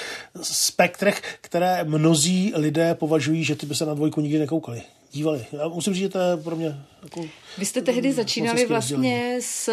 spektrech, 0.41 1.21
které 1.41 1.83
mnozí 1.83 2.53
lidé 2.55 2.95
považují, 2.95 3.43
že 3.43 3.55
ty 3.55 3.65
by 3.65 3.75
se 3.75 3.85
na 3.85 3.93
dvojku 3.93 4.21
nikdy 4.21 4.39
nekoukali 4.39 4.81
dívali. 5.11 5.45
Já 5.51 5.67
musím 5.67 5.93
říct, 5.93 6.01
že 6.01 6.09
to 6.09 6.19
je 6.19 6.37
pro 6.37 6.55
mě 6.55 6.75
jako... 7.03 7.25
Vy 7.57 7.65
jste 7.65 7.81
tehdy 7.81 8.13
začínali 8.13 8.65
vlastně 8.65 9.37
s 9.41 9.71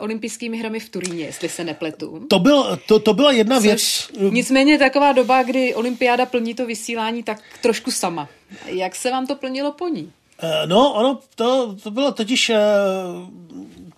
olympijskými 0.00 0.58
hrami 0.58 0.80
v 0.80 0.88
Turíně, 0.88 1.24
jestli 1.24 1.48
se 1.48 1.64
nepletu. 1.64 2.26
To, 2.28 2.38
byl, 2.38 2.78
to, 2.88 2.98
to 2.98 3.14
byla 3.14 3.32
jedna 3.32 3.56
Což 3.56 3.64
věc. 3.64 4.10
Nicméně 4.32 4.78
taková 4.78 5.12
doba, 5.12 5.42
kdy 5.42 5.74
olympiáda 5.74 6.26
plní 6.26 6.54
to 6.54 6.66
vysílání 6.66 7.22
tak 7.22 7.42
trošku 7.62 7.90
sama. 7.90 8.28
Jak 8.66 8.96
se 8.96 9.10
vám 9.10 9.26
to 9.26 9.36
plnilo 9.36 9.72
po 9.72 9.88
ní? 9.88 10.12
Eh, 10.38 10.66
no, 10.66 10.92
ono, 10.94 11.18
to, 11.34 11.76
to 11.82 11.90
bylo 11.90 12.12
totiž 12.12 12.50
eh, 12.50 12.58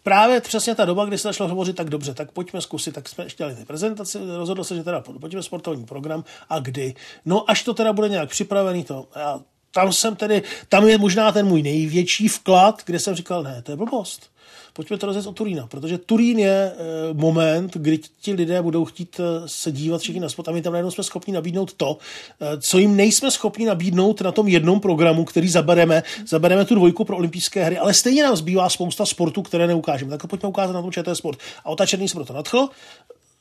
právě 0.02 0.40
přesně 0.40 0.74
ta 0.74 0.84
doba, 0.84 1.04
kdy 1.04 1.18
se 1.18 1.28
začalo 1.28 1.50
hovořit 1.50 1.76
tak 1.76 1.90
dobře, 1.90 2.14
tak 2.14 2.32
pojďme 2.32 2.60
zkusit, 2.60 2.92
tak 2.92 3.08
jsme 3.08 3.24
ještě 3.24 3.36
dělali 3.36 3.56
ty 3.56 3.64
prezentaci, 3.64 4.18
rozhodl 4.36 4.64
se, 4.64 4.76
že 4.76 4.84
teda 4.84 5.00
pojďme 5.20 5.42
sportovní 5.42 5.84
program 5.84 6.24
a 6.48 6.58
kdy. 6.58 6.94
No 7.24 7.50
až 7.50 7.62
to 7.62 7.74
teda 7.74 7.92
bude 7.92 8.08
nějak 8.08 8.30
připravený, 8.30 8.84
to 8.84 9.06
já 9.16 9.40
tam 9.76 9.92
jsem 9.92 10.16
tedy, 10.16 10.42
tam 10.68 10.88
je 10.88 10.98
možná 10.98 11.32
ten 11.32 11.46
můj 11.46 11.62
největší 11.62 12.28
vklad, 12.28 12.82
kde 12.86 12.98
jsem 12.98 13.14
říkal, 13.14 13.42
ne, 13.42 13.62
to 13.62 13.72
je 13.72 13.76
blbost. 13.76 14.30
Pojďme 14.72 14.98
to 14.98 15.06
rozjet 15.06 15.26
o 15.26 15.32
Turína, 15.32 15.66
protože 15.66 15.98
Turín 15.98 16.38
je 16.38 16.48
e, 16.48 16.74
moment, 17.12 17.74
kdy 17.74 17.98
ti 18.20 18.32
lidé 18.32 18.62
budou 18.62 18.84
chtít 18.84 19.20
e, 19.20 19.48
se 19.48 19.72
dívat 19.72 20.00
všichni 20.00 20.20
na 20.20 20.28
sport 20.28 20.48
a 20.48 20.52
my 20.52 20.62
tam 20.62 20.72
najednou 20.72 20.90
jsme 20.90 21.04
schopni 21.04 21.32
nabídnout 21.32 21.72
to, 21.72 21.98
e, 22.40 22.60
co 22.60 22.78
jim 22.78 22.96
nejsme 22.96 23.30
schopni 23.30 23.66
nabídnout 23.66 24.20
na 24.20 24.32
tom 24.32 24.48
jednom 24.48 24.80
programu, 24.80 25.24
který 25.24 25.48
zabereme. 25.48 26.02
Zabereme 26.26 26.64
tu 26.64 26.74
dvojku 26.74 27.04
pro 27.04 27.16
olympijské 27.16 27.64
hry, 27.64 27.78
ale 27.78 27.94
stejně 27.94 28.22
nám 28.22 28.36
zbývá 28.36 28.68
spousta 28.68 29.06
sportů, 29.06 29.42
které 29.42 29.66
neukážeme. 29.66 30.10
Tak 30.10 30.26
pojďme 30.26 30.48
ukázat 30.48 30.72
na 30.72 30.82
tom, 30.82 30.92
že 30.92 31.02
to 31.02 31.10
je 31.10 31.16
sport. 31.16 31.38
A 31.64 31.68
otačený 31.68 32.08
se 32.08 32.14
proto 32.14 32.32
nadchl, 32.32 32.68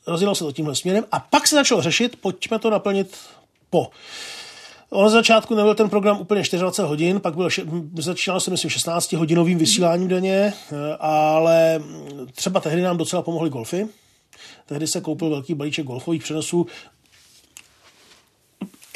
rozjelo 0.06 0.34
se 0.34 0.44
to 0.44 0.52
tímhle 0.52 0.74
směrem 0.74 1.04
a 1.12 1.20
pak 1.20 1.46
se 1.46 1.56
začalo 1.56 1.82
řešit, 1.82 2.16
pojďme 2.20 2.58
to 2.58 2.70
naplnit 2.70 3.16
po. 3.70 3.90
Z 4.90 5.10
začátku 5.10 5.54
nebyl 5.54 5.74
ten 5.74 5.90
program 5.90 6.20
úplně 6.20 6.42
24 6.58 6.88
hodin, 6.88 7.20
pak 7.20 7.36
byl, 7.36 7.48
začínal 7.98 8.40
se 8.40 8.50
myslím 8.50 8.70
16 8.70 9.12
hodinovým 9.12 9.58
vysíláním 9.58 10.08
denně, 10.08 10.32
eh, 10.32 10.96
ale 11.00 11.82
třeba 12.34 12.60
tehdy 12.60 12.82
nám 12.82 12.96
docela 12.96 13.22
pomohly 13.22 13.50
golfy. 13.50 13.88
Tehdy 14.66 14.86
se 14.86 15.00
koupil 15.00 15.30
velký 15.30 15.54
balíček 15.54 15.86
golfových 15.86 16.22
přenosů. 16.22 16.66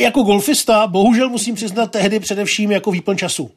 Jako 0.01 0.22
golfista, 0.22 0.86
bohužel 0.86 1.28
musím 1.28 1.55
přiznat, 1.55 1.91
tehdy 1.91 2.20
především 2.20 2.70
jako 2.70 2.91
výplň 2.91 3.16
času. 3.16 3.51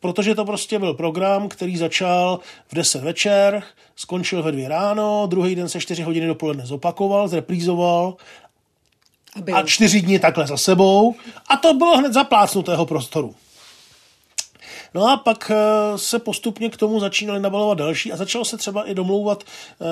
Protože 0.00 0.34
to 0.34 0.44
prostě 0.44 0.78
byl 0.78 0.94
program, 0.94 1.48
který 1.48 1.76
začal 1.76 2.40
v 2.68 2.74
10 2.74 3.02
večer, 3.02 3.62
skončil 3.96 4.42
ve 4.42 4.52
2 4.52 4.68
ráno, 4.68 5.26
druhý 5.26 5.54
den 5.54 5.68
se 5.68 5.80
4 5.80 6.02
hodiny 6.02 6.26
dopoledne 6.26 6.66
zopakoval, 6.66 7.28
zreprízoval 7.28 8.16
a, 9.52 9.56
a 9.56 9.62
čtyři 9.62 10.00
dny 10.00 10.18
takhle 10.18 10.46
za 10.46 10.56
sebou 10.56 11.14
a 11.48 11.56
to 11.56 11.74
bylo 11.74 11.96
hned 11.96 12.12
zaplácnutého 12.12 12.86
prostoru. 12.86 13.34
No 14.94 15.08
a 15.08 15.16
pak 15.16 15.50
eh, 15.54 15.98
se 15.98 16.18
postupně 16.18 16.70
k 16.70 16.76
tomu 16.76 17.00
začínali 17.00 17.40
nabalovat 17.40 17.78
další 17.78 18.12
a 18.12 18.16
začalo 18.16 18.44
se 18.44 18.56
třeba 18.56 18.84
i 18.84 18.94
domlouvat 18.94 19.44
eh, 19.44 19.84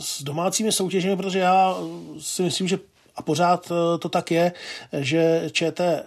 s 0.00 0.22
domácími 0.22 0.72
soutěžemi, 0.72 1.16
protože 1.16 1.38
já 1.38 1.76
si 2.18 2.42
myslím, 2.42 2.68
že 2.68 2.78
a 3.16 3.22
pořád 3.22 3.72
eh, 3.72 3.98
to 3.98 4.08
tak 4.08 4.30
je, 4.30 4.52
že 4.92 5.50
ČT 5.52 6.06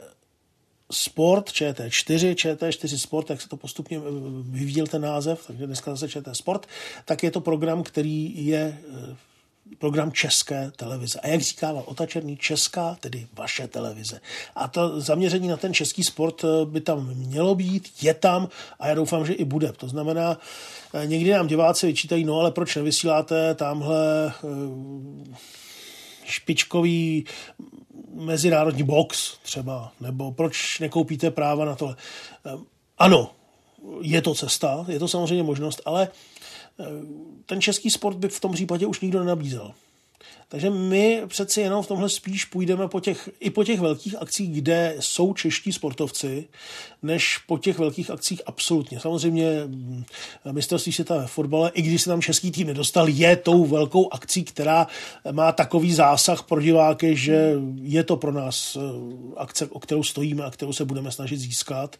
Sport, 0.92 1.50
ČT4, 1.50 2.34
ČT4 2.34 2.98
Sport, 2.98 3.30
jak 3.30 3.42
se 3.42 3.50
to 3.50 3.58
postupně 3.58 4.00
vyvíjel 4.42 4.88
ten 4.88 5.02
název, 5.02 5.48
takže 5.48 5.66
dneska 5.66 5.92
zase 5.92 6.10
ČT 6.10 6.36
Sport, 6.36 6.68
tak 7.06 7.24
je 7.24 7.32
to 7.32 7.42
program, 7.42 7.84
který 7.84 8.46
je 8.46 8.78
program 9.80 10.12
České 10.12 10.72
televize. 10.76 11.20
A 11.20 11.28
jak 11.28 11.42
říkával 11.42 11.84
Otačerný, 11.86 12.38
česká, 12.38 12.98
tedy 13.00 13.28
vaše 13.34 13.68
televize. 13.68 14.22
A 14.56 14.68
to 14.68 15.02
zaměření 15.02 15.48
na 15.48 15.58
ten 15.58 15.74
český 15.74 16.04
sport 16.04 16.44
eh, 16.44 16.66
by 16.66 16.82
tam 16.82 17.14
mělo 17.14 17.56
být, 17.56 17.90
je 18.02 18.14
tam 18.14 18.50
a 18.80 18.88
já 18.88 18.96
doufám, 18.96 19.26
že 19.26 19.34
i 19.34 19.46
bude. 19.46 19.72
To 19.72 19.88
znamená, 19.88 20.38
eh, 20.94 21.06
někdy 21.06 21.32
nám 21.32 21.48
diváci 21.48 21.88
vyčítají, 21.88 22.24
no 22.24 22.40
ale 22.40 22.52
proč 22.52 22.76
nevysíláte 22.76 23.56
tamhle 23.56 24.28
eh, 24.28 25.36
špičkový 26.24 27.26
mezinárodní 28.14 28.84
box 28.84 29.38
třeba, 29.44 29.92
nebo 30.02 30.32
proč 30.32 30.80
nekoupíte 30.80 31.32
práva 31.32 31.66
na 31.66 31.76
to. 31.76 31.96
Ano, 32.98 33.32
je 34.02 34.22
to 34.22 34.36
cesta, 34.36 34.86
je 34.88 35.00
to 35.00 35.08
samozřejmě 35.08 35.44
možnost, 35.44 35.82
ale 35.86 36.08
ten 37.46 37.62
český 37.62 37.90
sport 37.90 38.18
by 38.18 38.28
v 38.28 38.40
tom 38.40 38.52
případě 38.52 38.86
už 38.86 39.02
nikdo 39.02 39.20
nenabízel. 39.20 39.74
Takže 40.50 40.70
my 40.70 41.22
přeci 41.28 41.62
jenom 41.62 41.84
v 41.84 41.88
tomhle 41.88 42.10
spíš 42.10 42.46
půjdeme 42.46 42.88
po 42.88 43.00
těch, 43.00 43.30
i 43.40 43.50
po 43.50 43.64
těch 43.64 43.80
velkých 43.80 44.22
akcích, 44.22 44.62
kde 44.62 44.96
jsou 45.00 45.34
čeští 45.34 45.74
sportovci, 45.74 46.48
než 47.04 47.38
po 47.38 47.58
těch 47.58 47.80
velkých 47.80 48.12
akcích 48.12 48.42
absolutně. 48.46 49.00
Samozřejmě 49.00 49.64
mm, 49.66 50.04
mistrovství 50.52 50.92
světa 50.92 51.18
ve 51.18 51.28
fotbale, 51.28 51.72
i 51.74 51.82
když 51.82 52.02
se 52.02 52.10
tam 52.10 52.22
český 52.22 52.52
tým 52.52 52.68
nedostal, 52.68 53.08
je 53.08 53.36
tou 53.36 53.66
velkou 53.66 54.14
akcí, 54.14 54.44
která 54.44 54.88
má 55.32 55.52
takový 55.52 55.94
zásah 55.94 56.44
pro 56.44 56.62
diváky, 56.62 57.16
že 57.16 57.54
je 57.82 58.04
to 58.04 58.18
pro 58.18 58.32
nás 58.32 58.78
eh, 58.78 58.80
akce, 59.38 59.68
o 59.68 59.80
kterou 59.80 60.04
stojíme 60.04 60.44
a 60.44 60.52
kterou 60.52 60.74
se 60.74 60.86
budeme 60.86 61.12
snažit 61.12 61.38
získat 61.38 61.96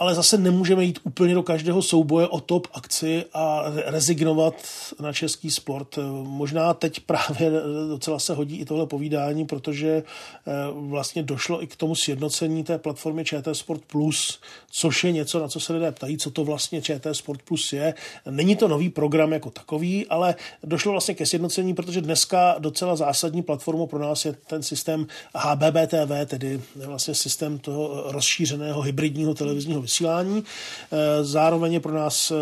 ale 0.00 0.14
zase 0.14 0.38
nemůžeme 0.38 0.84
jít 0.84 0.98
úplně 1.04 1.34
do 1.34 1.42
každého 1.42 1.82
souboje 1.82 2.28
o 2.28 2.40
top 2.40 2.66
akci 2.72 3.24
a 3.34 3.64
rezignovat 3.84 4.54
na 5.00 5.12
český 5.12 5.50
sport. 5.50 5.98
Možná 6.22 6.74
teď 6.74 7.00
právě 7.00 7.50
docela 7.88 8.18
se 8.18 8.34
hodí 8.34 8.56
i 8.56 8.64
tohle 8.64 8.86
povídání, 8.86 9.46
protože 9.46 9.88
eh, 9.88 10.52
vlastně 10.72 11.22
došlo 11.22 11.62
i 11.62 11.66
k 11.66 11.76
tomu 11.76 11.94
sjednocení 11.94 12.64
té 12.64 12.78
platformy 12.78 13.24
ČT 13.24 13.56
Sport 13.56 13.82
Plus, 13.86 14.40
což 14.70 15.04
je 15.04 15.12
něco, 15.12 15.40
na 15.40 15.48
co 15.48 15.60
se 15.60 15.72
lidé 15.72 15.92
ptají, 15.92 16.18
co 16.18 16.30
to 16.30 16.44
vlastně 16.44 16.82
ČT 16.82 17.16
Sport 17.16 17.42
Plus 17.42 17.72
je. 17.72 17.94
Není 18.30 18.56
to 18.56 18.68
nový 18.68 18.88
program 18.88 19.32
jako 19.32 19.50
takový, 19.50 20.06
ale 20.06 20.34
došlo 20.64 20.92
vlastně 20.92 21.14
ke 21.14 21.26
sjednocení, 21.26 21.74
protože 21.74 22.00
dneska 22.00 22.56
docela 22.58 22.96
zásadní 22.96 23.42
platformou 23.42 23.86
pro 23.86 23.98
nás 23.98 24.24
je 24.24 24.32
ten 24.32 24.62
systém 24.62 25.06
HBBTV, 25.34 26.26
tedy 26.26 26.60
vlastně 26.76 27.14
systém 27.14 27.58
toho 27.58 28.12
rozšířeného 28.12 28.80
hybridního 28.80 29.34
televizního 29.34 29.80
vysílání. 29.90 30.44
Eh, 30.92 31.24
zároveň 31.24 31.72
je 31.72 31.80
pro 31.80 31.94
nás 31.94 32.30
eh, 32.30 32.34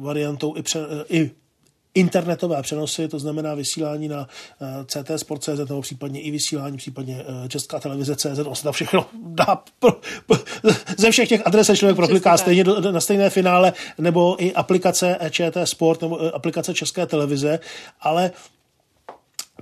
variantou 0.00 0.56
i, 0.56 0.62
pře, 0.62 0.80
i 1.08 1.30
internetové 1.94 2.62
přenosy, 2.62 3.08
to 3.08 3.18
znamená 3.18 3.54
vysílání 3.54 4.08
na 4.08 4.28
eh, 4.60 4.84
CT 4.86 5.10
Sport.cz 5.16 5.58
nebo 5.68 5.82
případně 5.82 6.20
i 6.20 6.30
vysílání, 6.30 6.76
případně 6.76 7.24
eh, 7.44 7.48
Česká 7.48 7.80
televize 7.80 8.16
CZ, 8.16 8.38
on 8.44 8.54
se 8.54 8.62
tam 8.62 8.72
všechno 8.72 9.06
dá, 9.22 9.62
pro, 9.78 10.00
pro, 10.26 10.38
ze 10.98 11.10
všech 11.10 11.28
těch 11.28 11.46
adres 11.46 11.70
člověk 11.74 11.96
prokliká 11.96 12.36
stejně 12.36 12.64
do, 12.64 12.92
na 12.92 13.00
stejné 13.00 13.30
finále, 13.30 13.72
nebo 13.98 14.44
i 14.44 14.52
aplikace 14.52 15.18
ČT 15.30 15.68
Sport, 15.68 16.02
nebo 16.02 16.24
eh, 16.24 16.30
aplikace 16.30 16.74
České 16.74 17.06
televize, 17.06 17.58
ale 18.00 18.30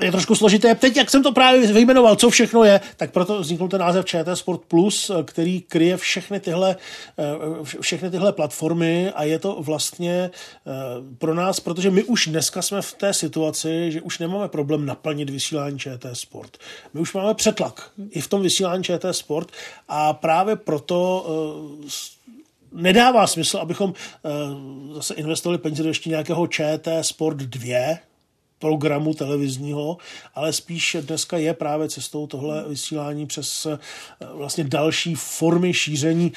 je 0.03 0.11
trošku 0.11 0.35
složité. 0.35 0.75
Teď, 0.75 0.97
jak 0.97 1.11
jsem 1.11 1.23
to 1.23 1.33
právě 1.33 1.73
vyjmenoval, 1.73 2.17
co 2.17 2.31
všechno 2.31 2.65
je, 2.65 2.81
tak 2.97 3.11
proto 3.11 3.41
vznikl 3.41 3.69
ten 3.69 3.81
název 3.81 4.05
ČT 4.05 4.37
Sport 4.39 4.61
Plus, 4.69 5.11
který 5.25 5.61
kryje 5.61 5.97
všechny 5.97 6.41
tyhle, 6.41 6.77
eh, 7.19 7.81
všechny 7.81 8.11
tyhle 8.11 8.33
platformy 8.33 9.13
a 9.15 9.25
je 9.25 9.39
to 9.39 9.57
vlastně 9.61 10.31
eh, 10.67 10.71
pro 11.19 11.35
nás, 11.35 11.61
protože 11.61 11.91
my 11.91 12.05
už 12.05 12.27
dneska 12.27 12.63
jsme 12.63 12.83
v 12.83 12.93
té 12.93 13.15
situaci, 13.15 13.93
že 13.93 14.03
už 14.03 14.19
nemáme 14.19 14.49
problém 14.49 14.87
naplnit 14.87 15.31
vysílání 15.31 15.79
ČT 15.79 16.17
Sport. 16.17 16.59
My 16.95 17.01
už 17.01 17.13
máme 17.15 17.35
přetlak 17.35 17.91
i 18.11 18.21
v 18.21 18.29
tom 18.29 18.43
vysílání 18.43 18.85
ČT 18.85 19.17
Sport 19.17 19.53
a 19.89 20.13
právě 20.13 20.57
proto 20.57 21.27
eh, 21.87 21.91
nedává 22.73 23.27
smysl, 23.27 23.59
abychom 23.59 23.95
zase 24.93 25.15
investovali 25.15 25.59
peníze 25.59 25.83
do 25.83 25.89
ještě 25.89 26.11
nějakého 26.11 26.47
ČT 26.47 26.89
Sport 27.03 27.37
2, 27.37 27.99
programu 28.61 29.15
televizního, 29.15 29.99
ale 30.35 30.53
spíš 30.53 30.97
dneska 31.01 31.39
je 31.39 31.55
právě 31.55 31.89
cestou 31.89 32.27
tohle 32.27 32.69
vysílání 32.69 33.27
přes 33.27 33.67
eh, 33.67 33.79
vlastně 34.35 34.65
další 34.65 35.15
formy 35.15 35.75
šíření 35.75 36.33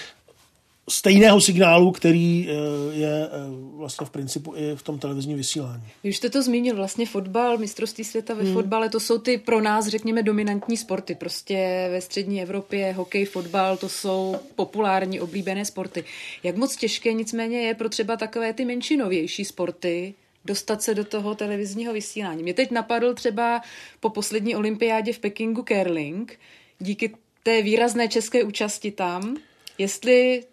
stejného 0.89 1.41
signálu, 1.41 1.91
který 1.91 2.49
eh, 2.49 2.53
je 2.95 3.27
eh, 3.27 3.29
vlastně 3.77 4.07
v 4.07 4.09
principu 4.09 4.53
i 4.55 4.75
v 4.75 4.81
tom 4.81 4.99
televizním 4.99 5.37
vysílání. 5.37 5.83
Vy 6.03 6.09
už 6.09 6.17
jste 6.17 6.29
to 6.29 6.43
zmínil, 6.43 6.75
vlastně 6.75 7.05
fotbal, 7.05 7.57
mistrovství 7.57 8.03
světa 8.03 8.33
ve 8.33 8.43
hmm. 8.43 8.53
fotbale, 8.53 8.89
to 8.89 8.99
jsou 8.99 9.17
ty 9.17 9.37
pro 9.37 9.61
nás, 9.61 9.87
řekněme, 9.87 10.23
dominantní 10.23 10.77
sporty. 10.77 11.15
Prostě 11.15 11.87
ve 11.91 12.01
střední 12.01 12.41
Evropě 12.41 12.93
hokej, 12.93 13.25
fotbal, 13.25 13.77
to 13.77 13.89
jsou 13.89 14.35
populární, 14.55 15.19
oblíbené 15.19 15.65
sporty. 15.65 16.03
Jak 16.43 16.55
moc 16.55 16.75
těžké 16.75 17.13
nicméně 17.13 17.57
je 17.57 17.73
pro 17.73 17.89
třeba 17.89 18.17
takové 18.17 18.53
ty 18.53 18.65
menšinovější 18.65 19.45
sporty, 19.45 20.13
dostat 20.45 20.81
se 20.83 20.95
do 20.95 21.05
toho 21.05 21.35
televizního 21.35 21.93
vysílání. 21.93 22.43
Mě 22.43 22.53
teď 22.53 22.71
napadl 22.71 23.13
třeba 23.13 23.61
po 23.99 24.09
poslední 24.09 24.55
olympiádě 24.55 25.13
v 25.13 25.19
Pekingu 25.19 25.63
curling, 25.63 26.39
díky 26.79 27.15
té 27.43 27.61
výrazné 27.61 28.07
české 28.07 28.43
účasti 28.43 28.91
tam, 28.91 29.37
jestli 29.77 30.43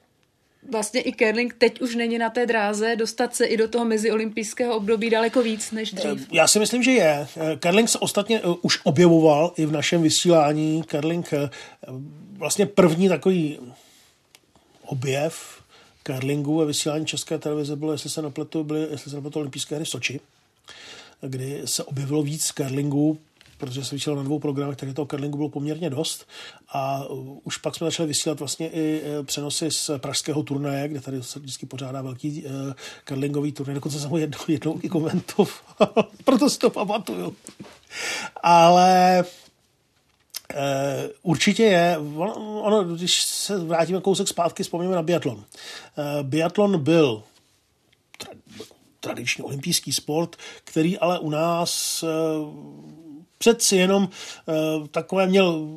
vlastně 0.71 1.01
i 1.01 1.13
curling 1.13 1.55
teď 1.59 1.81
už 1.81 1.95
není 1.95 2.19
na 2.19 2.31
té 2.31 2.47
dráze 2.47 2.97
dostat 2.97 3.35
se 3.35 3.45
i 3.45 3.57
do 3.57 3.69
toho 3.69 3.85
meziolympijského 3.85 4.77
období 4.77 5.11
daleko 5.11 5.43
víc 5.43 5.71
než 5.71 5.93
dřív. 5.93 6.29
Já 6.33 6.49
si 6.49 6.59
myslím, 6.59 6.83
že 6.83 6.91
je. 6.91 7.27
Curling 7.63 7.89
se 7.89 7.99
ostatně 7.99 8.39
eh, 8.39 8.57
už 8.63 8.81
objevoval 8.85 9.53
i 9.57 9.67
v 9.67 9.73
našem 9.73 10.03
vysílání. 10.03 10.85
Curling 10.85 11.33
eh, 11.33 11.51
vlastně 12.39 12.67
první 12.67 13.09
takový 13.09 13.59
objev 14.83 15.60
curlingu 16.03 16.63
a 16.63 16.65
vysílání 16.65 17.07
České 17.07 17.39
televize 17.39 17.77
bylo, 17.77 17.93
jestli 17.93 18.11
se 18.11 18.23
napletu, 18.23 18.65
byly, 18.65 18.87
jestli 18.91 19.11
se 19.11 19.17
napletu 19.17 19.39
olympijské 19.39 19.75
hry 19.75 19.85
v 19.85 19.89
Soči, 19.89 20.21
kdy 21.21 21.63
se 21.65 21.85
objevilo 21.85 22.23
víc 22.23 22.53
curlingu, 22.53 23.19
protože 23.59 23.85
se 23.85 23.95
vysílalo 23.95 24.23
na 24.23 24.25
dvou 24.25 24.39
programech, 24.39 24.77
takže 24.77 24.95
toho 24.95 25.07
curlingu 25.07 25.37
bylo 25.37 25.49
poměrně 25.49 25.91
dost. 25.91 26.29
A 26.73 27.05
už 27.45 27.57
pak 27.57 27.77
jsme 27.77 27.85
začali 27.85 28.07
vysílat 28.07 28.39
vlastně 28.39 28.69
i 28.69 29.03
e, 29.05 29.23
přenosy 29.23 29.71
z 29.71 29.91
pražského 29.99 30.43
turnaje, 30.43 30.89
kde 30.89 31.01
tady 31.01 31.23
se 31.23 31.39
vždycky 31.39 31.67
pořádá 31.67 32.03
velký 32.03 32.45
uh, 32.45 32.51
curlingový 33.09 33.53
turnaj. 33.53 33.75
Dokonce 33.75 34.01
jsem 34.01 34.11
ho 34.11 34.19
jednou, 34.19 34.39
jednou 34.49 34.81
i 34.83 34.89
komentoval, 34.89 35.55
proto 36.25 36.51
si 36.51 36.59
to 36.59 36.71
pamatuju. 36.71 37.37
Ale 38.43 38.91
Eh, 39.21 39.25
určitě 41.23 41.63
je. 41.63 41.99
Ono, 41.99 42.63
ono, 42.63 42.85
když 42.85 43.23
se 43.23 43.59
vrátíme 43.59 44.01
kousek 44.01 44.29
zpátky, 44.29 44.63
vzpomněme 44.63 44.95
na 44.95 45.03
biatlon. 45.03 45.37
Uh, 45.37 45.43
biatlon 46.23 46.83
byl 46.83 47.23
tra, 48.19 48.33
tradiční 49.01 49.45
olympijský 49.45 49.93
sport, 49.93 50.37
který 50.65 50.99
ale 50.99 51.19
u 51.19 51.31
nás 51.31 52.03
uh, 52.03 52.11
přeci 53.39 53.77
jenom 53.77 54.09
takové 54.91 55.27
měl 55.27 55.69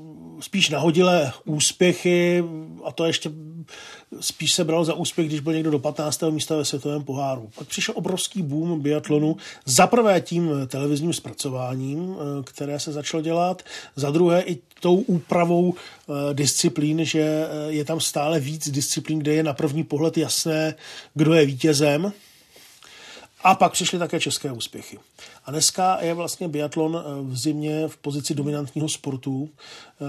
spíš 0.44 0.70
nahodilé 0.70 1.34
úspěchy 1.46 2.44
a 2.84 2.92
to 2.92 3.06
ještě 3.06 3.32
spíš 4.20 4.54
se 4.54 4.64
bral 4.64 4.86
za 4.86 4.94
úspěch, 4.94 5.28
když 5.28 5.40
byl 5.40 5.54
někdo 5.54 5.72
do 5.72 5.80
15. 5.80 6.24
místa 6.30 6.58
ve 6.58 6.66
světovém 6.66 7.04
poháru. 7.04 7.50
Pak 7.58 7.68
přišel 7.68 7.94
obrovský 7.98 8.42
boom 8.42 8.82
biatlonu, 8.82 9.38
za 9.66 9.88
prvé 9.88 10.22
tím 10.22 10.50
televizním 10.68 11.14
zpracováním, 11.14 12.16
eh, 12.16 12.44
které 12.44 12.80
se 12.80 12.92
začalo 12.92 13.24
dělat, 13.24 13.64
za 13.96 14.12
druhé 14.12 14.42
i 14.42 14.58
tou 14.80 14.96
úpravou 14.96 15.74
eh, 15.74 16.34
disciplín, 16.34 17.06
že 17.06 17.22
eh, 17.22 17.72
je 17.72 17.86
tam 17.86 18.00
stále 18.00 18.40
víc 18.40 18.70
disciplín, 18.70 19.20
kde 19.20 19.34
je 19.34 19.44
na 19.44 19.54
první 19.54 19.84
pohled 19.84 20.18
jasné, 20.18 20.76
kdo 21.14 21.34
je 21.34 21.46
vítězem. 21.46 22.12
A 23.44 23.56
pak 23.56 23.72
přišly 23.72 24.00
také 24.00 24.20
české 24.20 24.52
úspěchy. 24.52 25.00
A 25.46 25.52
dneska 25.52 25.98
je 26.02 26.14
vlastně 26.14 26.48
biatlon 26.48 26.98
eh, 26.98 27.22
v 27.22 27.38
zimě 27.38 27.88
v 27.88 27.98
pozici 27.98 28.36
dominantního 28.36 28.90
sportu. 28.90 29.50
Eh, 29.50 30.06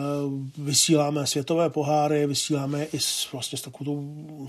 vysíláme 0.59 1.27
světové 1.27 1.71
poháry, 1.71 2.27
vysíláme 2.27 2.85
i 2.85 3.01
s, 3.01 3.33
vlastně 3.33 3.59
s, 3.59 3.63
takovou, 3.63 4.49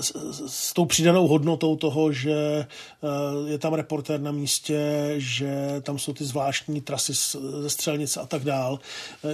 s, 0.00 0.12
s 0.46 0.72
tou 0.72 0.84
přidanou 0.84 1.26
hodnotou 1.26 1.76
toho, 1.76 2.12
že 2.12 2.34
eh, 2.34 3.50
je 3.50 3.58
tam 3.58 3.74
reportér 3.74 4.20
na 4.20 4.32
místě, 4.32 5.14
že 5.16 5.80
tam 5.82 5.98
jsou 5.98 6.12
ty 6.12 6.24
zvláštní 6.24 6.80
trasy 6.80 7.12
ze 7.60 7.70
střelnice 7.70 8.20
a 8.20 8.26
tak 8.26 8.44
dál. 8.44 8.78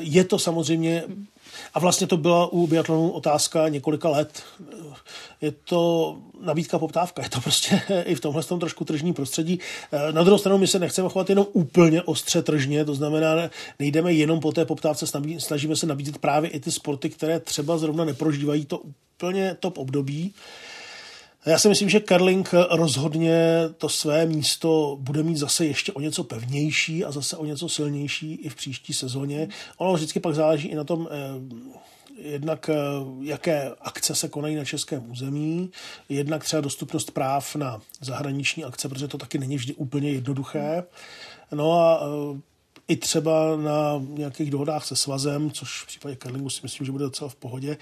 Je 0.00 0.24
to 0.24 0.38
samozřejmě 0.38 1.04
a 1.74 1.80
vlastně 1.80 2.06
to 2.06 2.16
byla 2.16 2.52
u 2.52 2.66
biatlonu 2.66 3.10
otázka 3.10 3.68
několika 3.68 4.08
let. 4.08 4.42
Je 5.40 5.52
to 5.52 6.16
nabídka, 6.40 6.78
poptávka. 6.78 7.22
Je 7.22 7.28
to 7.28 7.40
prostě 7.40 7.82
i 8.04 8.14
v 8.14 8.20
tomhle 8.20 8.42
tom 8.42 8.60
trošku 8.60 8.84
tržní 8.84 9.12
prostředí. 9.12 9.60
Na 10.10 10.22
druhou 10.22 10.38
stranu 10.38 10.58
my 10.58 10.66
se 10.66 10.78
nechceme 10.78 11.08
chovat 11.08 11.28
jenom 11.28 11.46
úplně 11.52 12.02
ostře 12.02 12.42
tržně, 12.42 12.84
to 12.84 12.94
znamená, 12.94 13.50
nejdeme 13.78 14.12
jenom 14.12 14.40
po 14.40 14.52
té 14.52 14.64
poptávce, 14.64 15.06
snažíme 15.38 15.76
se 15.76 15.86
nabídit 15.86 16.18
právě 16.18 16.50
i 16.50 16.60
ty 16.60 16.72
sporty, 16.72 17.10
které 17.10 17.40
třeba 17.40 17.78
zrovna 17.78 18.04
neprožívají 18.04 18.64
to 18.64 18.78
úplně 18.78 19.56
top 19.60 19.78
období. 19.78 20.34
Já 21.46 21.58
si 21.58 21.68
myslím, 21.68 21.88
že 21.88 22.00
Karling 22.00 22.54
rozhodně 22.70 23.40
to 23.78 23.88
své 23.88 24.26
místo 24.26 24.98
bude 25.00 25.22
mít 25.22 25.36
zase 25.36 25.66
ještě 25.66 25.92
o 25.92 26.00
něco 26.00 26.24
pevnější 26.24 27.04
a 27.04 27.12
zase 27.12 27.36
o 27.36 27.44
něco 27.44 27.68
silnější 27.68 28.34
i 28.34 28.48
v 28.48 28.54
příští 28.54 28.92
sezóně. 28.92 29.48
Ono 29.76 29.92
vždycky 29.92 30.20
pak 30.20 30.34
záleží 30.34 30.68
i 30.68 30.74
na 30.74 30.84
tom, 30.84 31.08
eh, 31.10 31.16
jednak 32.22 32.68
eh, 32.68 32.74
jaké 33.20 33.70
akce 33.80 34.14
se 34.14 34.28
konají 34.28 34.56
na 34.56 34.64
českém 34.64 35.10
území, 35.10 35.70
jednak 36.08 36.44
třeba 36.44 36.60
dostupnost 36.60 37.10
práv 37.10 37.56
na 37.56 37.80
zahraniční 38.00 38.64
akce, 38.64 38.88
protože 38.88 39.08
to 39.08 39.18
taky 39.18 39.38
není 39.38 39.56
vždy 39.56 39.74
úplně 39.74 40.10
jednoduché. 40.10 40.84
No 41.52 41.72
a 41.72 42.00
eh, 42.02 42.40
i 42.88 42.96
třeba 42.96 43.56
na 43.56 44.02
nějakých 44.08 44.50
dohodách 44.50 44.86
se 44.86 44.96
svazem, 44.96 45.50
což 45.50 45.82
v 45.82 45.86
případě 45.86 46.16
curlingu 46.16 46.50
si 46.50 46.60
myslím, 46.62 46.86
že 46.86 46.92
bude 46.92 47.04
docela 47.04 47.30
v 47.30 47.34
pohodě, 47.34 47.76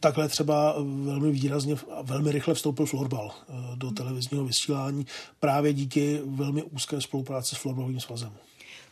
takhle 0.00 0.28
třeba 0.28 0.74
velmi 1.04 1.30
výrazně 1.30 1.76
a 1.90 2.02
velmi 2.02 2.32
rychle 2.32 2.54
vstoupil 2.54 2.86
florbal 2.86 3.30
eh, 3.32 3.52
do 3.74 3.90
televizního 3.90 4.44
vysílání 4.44 5.06
právě 5.40 5.72
díky 5.72 6.20
velmi 6.24 6.62
úzké 6.62 7.00
spolupráci 7.00 7.54
s 7.54 7.58
florbalovým 7.58 8.00
svazem. 8.00 8.32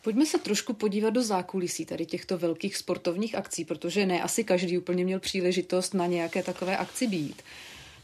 Pojďme 0.01 0.25
se 0.25 0.37
trošku 0.37 0.73
podívat 0.73 1.09
do 1.09 1.23
zákulisí 1.23 1.85
tady 1.85 2.05
těchto 2.05 2.37
velkých 2.37 2.77
sportovních 2.77 3.35
akcí, 3.35 3.65
protože 3.65 4.05
ne 4.05 4.21
asi 4.21 4.43
každý 4.43 4.77
úplně 4.77 5.03
měl 5.03 5.19
příležitost 5.19 5.93
na 5.93 6.05
nějaké 6.05 6.43
takové 6.43 6.77
akci 6.77 7.07
být. 7.07 7.41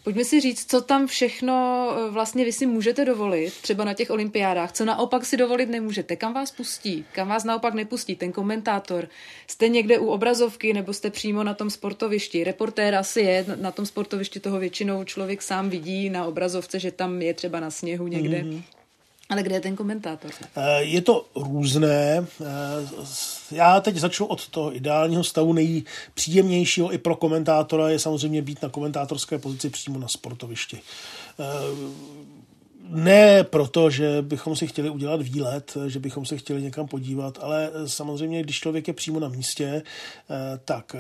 Pojďme 0.04 0.26
si 0.26 0.40
říct, 0.40 0.72
co 0.72 0.82
tam 0.82 1.08
všechno 1.08 1.88
eh, 1.92 2.12
vlastně 2.12 2.46
vy 2.46 2.52
si 2.52 2.66
můžete 2.66 3.06
dovolit, 3.06 3.54
třeba 3.62 3.86
na 3.86 3.94
těch 3.94 4.10
olympiádách, 4.10 4.72
co 4.72 4.86
naopak 4.86 5.26
si 5.26 5.38
dovolit 5.38 5.70
nemůžete, 5.70 6.16
kam 6.16 6.34
vás 6.34 6.52
pustí, 6.52 7.06
kam 7.12 7.28
vás 7.28 7.44
naopak 7.44 7.74
nepustí 7.74 8.16
ten 8.16 8.32
komentátor. 8.32 9.08
Jste 9.48 9.70
někde 9.70 10.00
u 10.00 10.08
obrazovky 10.08 10.74
nebo 10.74 10.94
jste 10.94 11.10
přímo 11.10 11.44
na 11.44 11.54
tom 11.54 11.70
sportovišti. 11.70 12.44
Reportér 12.44 12.96
asi 12.96 13.22
je 13.22 13.46
na 13.56 13.72
tom 13.72 13.86
sportovišti, 13.86 14.40
toho 14.40 14.60
většinou 14.60 15.04
člověk 15.04 15.42
sám 15.42 15.70
vidí 15.70 16.10
na 16.10 16.26
obrazovce, 16.26 16.80
že 16.80 16.92
tam 16.92 17.22
je 17.22 17.34
třeba 17.34 17.60
na 17.60 17.72
sněhu 17.72 18.08
někde. 18.08 18.38
Mm-hmm. 18.38 18.62
Ale 19.30 19.44
kde 19.44 19.56
je 19.56 19.62
ten 19.62 19.76
komentátor? 19.76 20.32
Eh, 20.56 20.84
je 20.84 21.02
to 21.02 21.26
různé. 21.36 22.26
Eh, 22.42 22.46
já 23.52 23.82
teď 23.82 23.96
začnu 23.96 24.26
od 24.26 24.50
toho 24.50 24.76
ideálního 24.76 25.24
stavu. 25.24 25.54
Nejpříjemnějšího 25.54 26.94
i 26.94 26.98
pro 26.98 27.16
komentátora 27.16 27.90
je 27.90 28.00
samozřejmě 28.00 28.42
být 28.42 28.62
na 28.62 28.70
komentátorské 28.70 29.38
pozici 29.38 29.70
přímo 29.70 30.00
na 30.00 30.08
sportovišti. 30.08 30.82
Eh, 31.40 31.44
ne 32.90 33.44
proto, 33.44 33.90
že 33.90 34.22
bychom 34.22 34.56
si 34.56 34.68
chtěli 34.68 34.90
udělat 34.90 35.22
výlet, 35.22 35.78
že 35.88 36.00
bychom 36.00 36.26
se 36.26 36.38
chtěli 36.38 36.62
někam 36.62 36.88
podívat, 36.88 37.40
ale 37.42 37.72
samozřejmě, 37.86 38.44
když 38.44 38.60
člověk 38.60 38.88
je 38.88 38.94
přímo 38.94 39.20
na 39.20 39.28
místě, 39.28 39.84
tak 40.66 40.96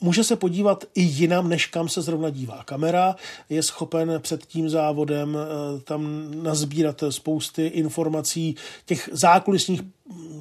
může 0.00 0.24
se 0.24 0.36
podívat 0.36 0.84
i 0.94 1.02
jinam, 1.02 1.48
než 1.48 1.66
kam 1.66 1.88
se 1.88 2.02
zrovna 2.02 2.30
dívá 2.30 2.64
kamera. 2.64 3.16
Je 3.50 3.62
schopen 3.62 4.12
před 4.18 4.46
tím 4.46 4.70
závodem 4.70 5.38
eh, 5.38 5.80
tam 5.80 6.30
nazbírat 6.42 7.04
spousty 7.10 7.66
informací, 7.66 8.56
těch 8.86 9.08
zákulisních 9.12 9.80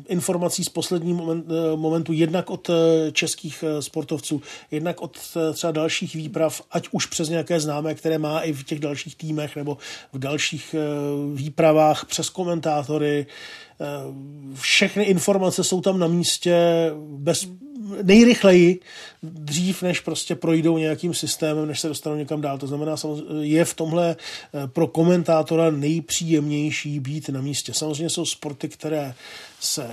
informací 0.07 0.63
z 0.63 0.69
poslední 0.69 1.13
moment, 1.13 1.45
eh, 1.49 1.75
momentu, 1.75 2.13
jednak 2.13 2.49
od 2.49 2.69
eh, 2.69 3.11
českých 3.11 3.63
sportovců, 3.79 4.41
jednak 4.71 5.01
od 5.01 5.17
třeba 5.53 5.71
dalších 5.71 6.15
výprav, 6.15 6.61
ať 6.71 6.87
už 6.91 7.05
přes 7.05 7.29
nějaké 7.29 7.59
známé, 7.59 7.95
které 7.95 8.17
má 8.17 8.39
i 8.39 8.53
v 8.53 8.63
těch 8.63 8.79
dalších 8.79 9.15
týmech 9.15 9.55
nebo 9.55 9.77
v 10.13 10.19
dalších 10.19 10.75
výpravách, 11.33 12.05
přes 12.05 12.29
komentátory. 12.29 13.25
Všechny 14.53 15.03
informace 15.03 15.63
jsou 15.63 15.81
tam 15.81 15.99
na 15.99 16.07
místě 16.07 16.91
bez 16.97 17.47
nejrychleji 18.03 18.79
dřív, 19.23 19.81
než 19.81 19.99
prostě 19.99 20.35
projdou 20.35 20.77
nějakým 20.77 21.13
systémem, 21.13 21.67
než 21.67 21.79
se 21.79 21.87
dostanou 21.87 22.15
někam 22.15 22.41
dál. 22.41 22.57
To 22.57 22.67
znamená, 22.67 22.95
je 23.41 23.65
v 23.65 23.73
tomhle 23.73 24.15
eh, 24.15 24.67
pro 24.67 24.87
komentátora 24.87 25.71
nejpříjemnější 25.71 26.99
být 26.99 27.29
na 27.29 27.41
místě. 27.41 27.73
Samozřejmě 27.73 28.09
jsou 28.09 28.25
sporty, 28.25 28.69
které 28.69 29.13
se 29.59 29.87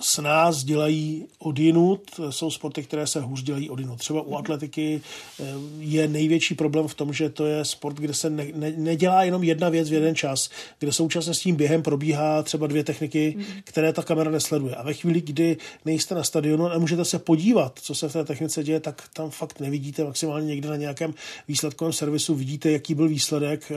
s 0.00 0.18
nás 0.18 0.64
dělají 0.64 1.26
odinut, 1.38 2.20
jsou 2.30 2.50
sporty, 2.50 2.82
které 2.82 3.06
se 3.06 3.20
hůř 3.20 3.42
dělají 3.42 3.70
odinut. 3.70 3.98
Třeba 3.98 4.22
u 4.22 4.36
atletiky 4.36 5.00
eh, 5.40 5.44
je 5.78 6.08
největší 6.08 6.54
problém 6.54 6.88
v 6.88 6.94
tom, 6.94 7.12
že 7.12 7.30
to 7.30 7.46
je 7.46 7.64
sport, 7.64 7.96
kde 7.96 8.14
se 8.14 8.30
ne, 8.30 8.46
ne, 8.54 8.72
nedělá 8.76 9.24
jenom 9.24 9.42
jedna 9.42 9.68
věc 9.68 9.90
v 9.90 9.92
jeden 9.92 10.14
čas, 10.14 10.50
kde 10.78 10.92
současně 10.92 11.34
s 11.34 11.40
tím 11.40 11.56
během 11.56 11.82
probíhá 11.82 12.42
třeba 12.42 12.66
dvě 12.66 12.84
techniky, 12.84 13.36
které 13.64 13.92
ta 13.92 14.02
kamera 14.02 14.30
nesleduje. 14.30 14.74
A 14.74 14.82
ve 14.82 14.94
chvíli, 14.94 15.20
kdy 15.20 15.56
nejste 15.84 16.14
na 16.14 16.24
stadionu 16.24 16.66
a 16.66 16.68
nemůžete 16.68 17.04
se 17.04 17.18
podívat, 17.18 17.78
co 17.82 17.94
se 17.94 18.08
v 18.08 18.12
té 18.12 18.24
technice 18.24 18.64
děje, 18.64 18.80
tak 18.80 19.08
tam 19.12 19.30
fakt 19.30 19.60
nevidíte 19.60 20.04
maximálně 20.04 20.46
někde 20.46 20.68
na 20.68 20.76
nějakém 20.76 21.14
výsledkovém 21.48 21.92
servisu, 21.92 22.34
vidíte, 22.34 22.70
jaký 22.70 22.94
byl 22.94 23.08
výsledek, 23.08 23.70
eh, 23.70 23.74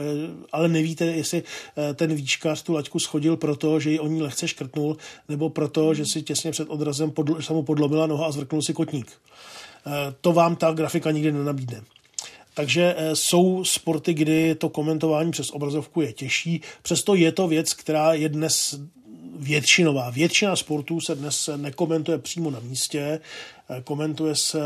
ale 0.52 0.68
nevíte, 0.68 1.04
jestli 1.04 1.42
eh, 1.76 1.94
ten 1.94 2.14
výčkař 2.14 2.62
tu 2.62 2.72
laťku 2.72 2.98
schodil 2.98 3.36
proto, 3.36 3.80
že 3.80 3.90
ji 3.90 3.98
o 3.98 4.08
ní 4.08 4.22
lehce 4.22 4.48
škrtnul, 4.48 4.96
nebo 5.28 5.50
proto, 5.50 5.94
že 5.94 6.06
si 6.14 6.22
těsně 6.22 6.50
před 6.50 6.68
odrazem 6.68 7.10
podl, 7.10 7.42
se 7.42 7.52
mu 7.52 7.62
podlomila 7.62 8.06
noha 8.06 8.26
a 8.26 8.30
zvrknul 8.30 8.62
si 8.62 8.72
kotník. 8.72 9.12
Eh, 9.86 10.14
to 10.20 10.32
vám 10.32 10.56
ta 10.56 10.72
grafika 10.72 11.10
nikdy 11.10 11.32
nenabídne. 11.32 11.82
Takže 12.54 12.94
eh, 12.96 13.16
jsou 13.16 13.64
sporty, 13.64 14.14
kdy 14.14 14.54
to 14.54 14.68
komentování 14.68 15.30
přes 15.30 15.50
obrazovku 15.50 16.00
je 16.00 16.12
těžší, 16.12 16.60
přesto 16.82 17.14
je 17.14 17.32
to 17.32 17.48
věc, 17.48 17.74
která 17.74 18.12
je 18.12 18.28
dnes 18.28 18.80
většinová. 19.36 20.10
Většina 20.10 20.56
sportů 20.56 21.00
se 21.00 21.14
dnes 21.14 21.50
nekomentuje 21.56 22.18
přímo 22.18 22.50
na 22.50 22.60
místě, 22.60 23.20
eh, 23.70 23.80
komentuje 23.84 24.34
se 24.34 24.60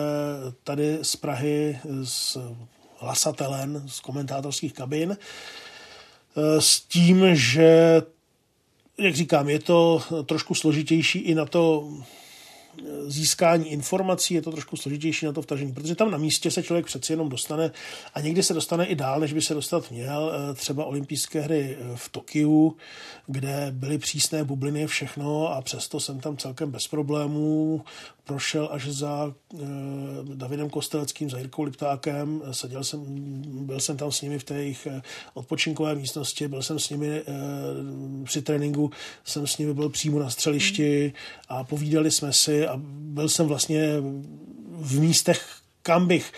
tady 0.65 0.99
z 1.03 1.17
Prahy 1.17 1.79
z 2.03 2.39
hlasatelen, 2.99 3.83
z 3.87 4.01
komentátorských 4.01 4.73
kabin, 4.73 5.17
s 6.59 6.81
tím, 6.81 7.25
že 7.33 8.03
jak 8.99 9.15
říkám, 9.15 9.49
je 9.49 9.59
to 9.59 10.03
trošku 10.27 10.55
složitější 10.55 11.19
i 11.19 11.35
na 11.35 11.45
to 11.45 11.89
získání 13.07 13.73
informací, 13.73 14.35
je 14.35 14.43
to 14.43 14.51
trošku 14.51 14.77
složitější 14.77 15.27
na 15.27 15.33
to 15.33 15.43
vtažení, 15.43 15.73
protože 15.73 15.95
tam 15.95 16.11
na 16.11 16.19
místě 16.19 16.51
se 16.51 16.63
člověk 16.63 16.87
přeci 16.87 17.13
jenom 17.13 17.29
dostane 17.29 17.71
a 18.15 18.21
někdy 18.21 18.43
se 18.43 18.55
dostane 18.55 18.87
i 18.87 18.95
dál, 18.95 19.21
než 19.21 19.33
by 19.33 19.43
se 19.43 19.55
dostat 19.55 19.91
měl. 19.91 20.33
Eh, 20.35 20.55
třeba 20.55 20.85
olympijské 20.85 21.41
hry 21.41 21.77
eh, 21.81 21.97
v 21.97 22.09
Tokiu, 22.09 22.77
kde 23.27 23.69
byly 23.71 23.99
přísné 23.99 24.45
bubliny, 24.45 24.87
všechno 24.87 25.49
a 25.49 25.63
přesto 25.63 26.01
jsem 26.01 26.21
tam 26.21 26.37
celkem 26.37 26.71
bez 26.71 26.89
problémů 26.89 27.85
prošel 28.25 28.69
až 28.73 28.89
za 28.89 29.35
e, 29.55 29.57
Davidem 30.35 30.71
Kosteleckým, 30.71 31.31
za 31.31 31.39
Jirkou 31.39 31.63
Liptákem. 31.63 32.43
Seděl 32.51 32.85
jsem, 32.85 33.01
byl 33.67 33.81
jsem 33.81 33.97
tam 33.97 34.13
s 34.13 34.23
nimi 34.23 34.39
v 34.39 34.45
té 34.45 34.55
jejich 34.55 34.89
odpočinkové 35.35 35.95
místnosti, 35.95 36.49
byl 36.49 36.63
jsem 36.63 36.79
s 36.79 36.91
nimi 36.91 37.23
při 38.25 38.43
tréninku, 38.43 38.91
jsem 39.25 39.47
s 39.47 39.59
nimi 39.59 39.75
byl 39.75 39.89
přímo 39.89 40.19
na 40.19 40.31
střelišti 40.31 41.13
a 41.49 41.65
povídali 41.65 42.11
jsme 42.11 42.33
si 42.33 42.68
a 42.69 42.73
byl 42.77 43.29
jsem 43.29 43.47
vlastně 43.47 43.83
v 44.71 45.01
místech, 45.01 45.61
kam 45.83 46.07
bych 46.07 46.33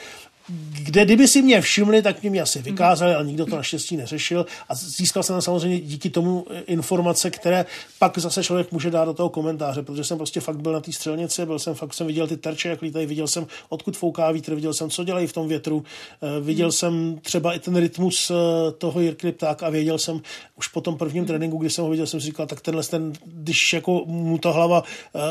kde 0.83 1.05
kdyby 1.05 1.29
si 1.29 1.43
mě 1.43 1.61
všimli, 1.61 2.03
tak 2.03 2.23
mě, 2.23 2.31
mě 2.31 2.43
asi 2.43 2.63
vykázali, 2.63 3.15
ale 3.15 3.27
nikdo 3.27 3.47
to 3.47 3.57
naštěstí 3.57 3.97
neřešil. 3.97 4.47
A 4.69 4.75
získal 4.75 5.23
jsem 5.23 5.43
samozřejmě 5.43 5.81
díky 5.81 6.11
tomu 6.11 6.47
informace, 6.67 7.31
které 7.31 7.67
pak 7.99 8.19
zase 8.19 8.45
člověk 8.45 8.73
může 8.73 8.91
dát 8.91 9.05
do 9.05 9.15
toho 9.15 9.29
komentáře, 9.29 9.83
protože 9.83 10.05
jsem 10.05 10.17
prostě 10.17 10.41
fakt 10.41 10.61
byl 10.61 10.73
na 10.73 10.81
té 10.81 10.93
střelnici, 10.93 11.47
byl 11.47 11.59
jsem 11.59 11.75
fakt 11.75 11.95
jsem 11.95 12.07
viděl 12.07 12.27
ty 12.27 12.37
terče, 12.37 12.69
jak 12.69 12.83
lítají, 12.83 13.07
viděl 13.07 13.27
jsem, 13.27 13.47
odkud 13.69 13.97
fouká 13.97 14.31
vítr, 14.33 14.55
viděl 14.55 14.75
jsem, 14.75 14.91
co 14.91 15.05
dělají 15.05 15.27
v 15.27 15.33
tom 15.33 15.49
větru, 15.49 15.85
eh, 16.23 16.41
viděl 16.41 16.73
jsem 16.73 17.19
třeba 17.23 17.53
i 17.53 17.59
ten 17.59 17.77
rytmus 17.77 18.31
eh, 18.31 18.73
toho 18.73 19.01
Jirky 19.01 19.33
tak 19.33 19.63
a 19.63 19.71
věděl 19.71 19.99
jsem 19.99 20.21
už 20.57 20.69
po 20.69 20.81
tom 20.81 20.97
prvním 20.97 21.27
tréninku, 21.27 21.57
kdy 21.57 21.71
jsem 21.71 21.85
ho 21.85 21.91
viděl, 21.91 22.07
jsem 22.07 22.21
si 22.21 22.27
říkal, 22.27 22.47
tak 22.47 22.61
tenhle 22.61 22.83
ten, 22.83 23.13
když 23.25 23.73
jako 23.73 24.03
mu 24.07 24.39
ta 24.39 24.51
hlava, 24.51 24.83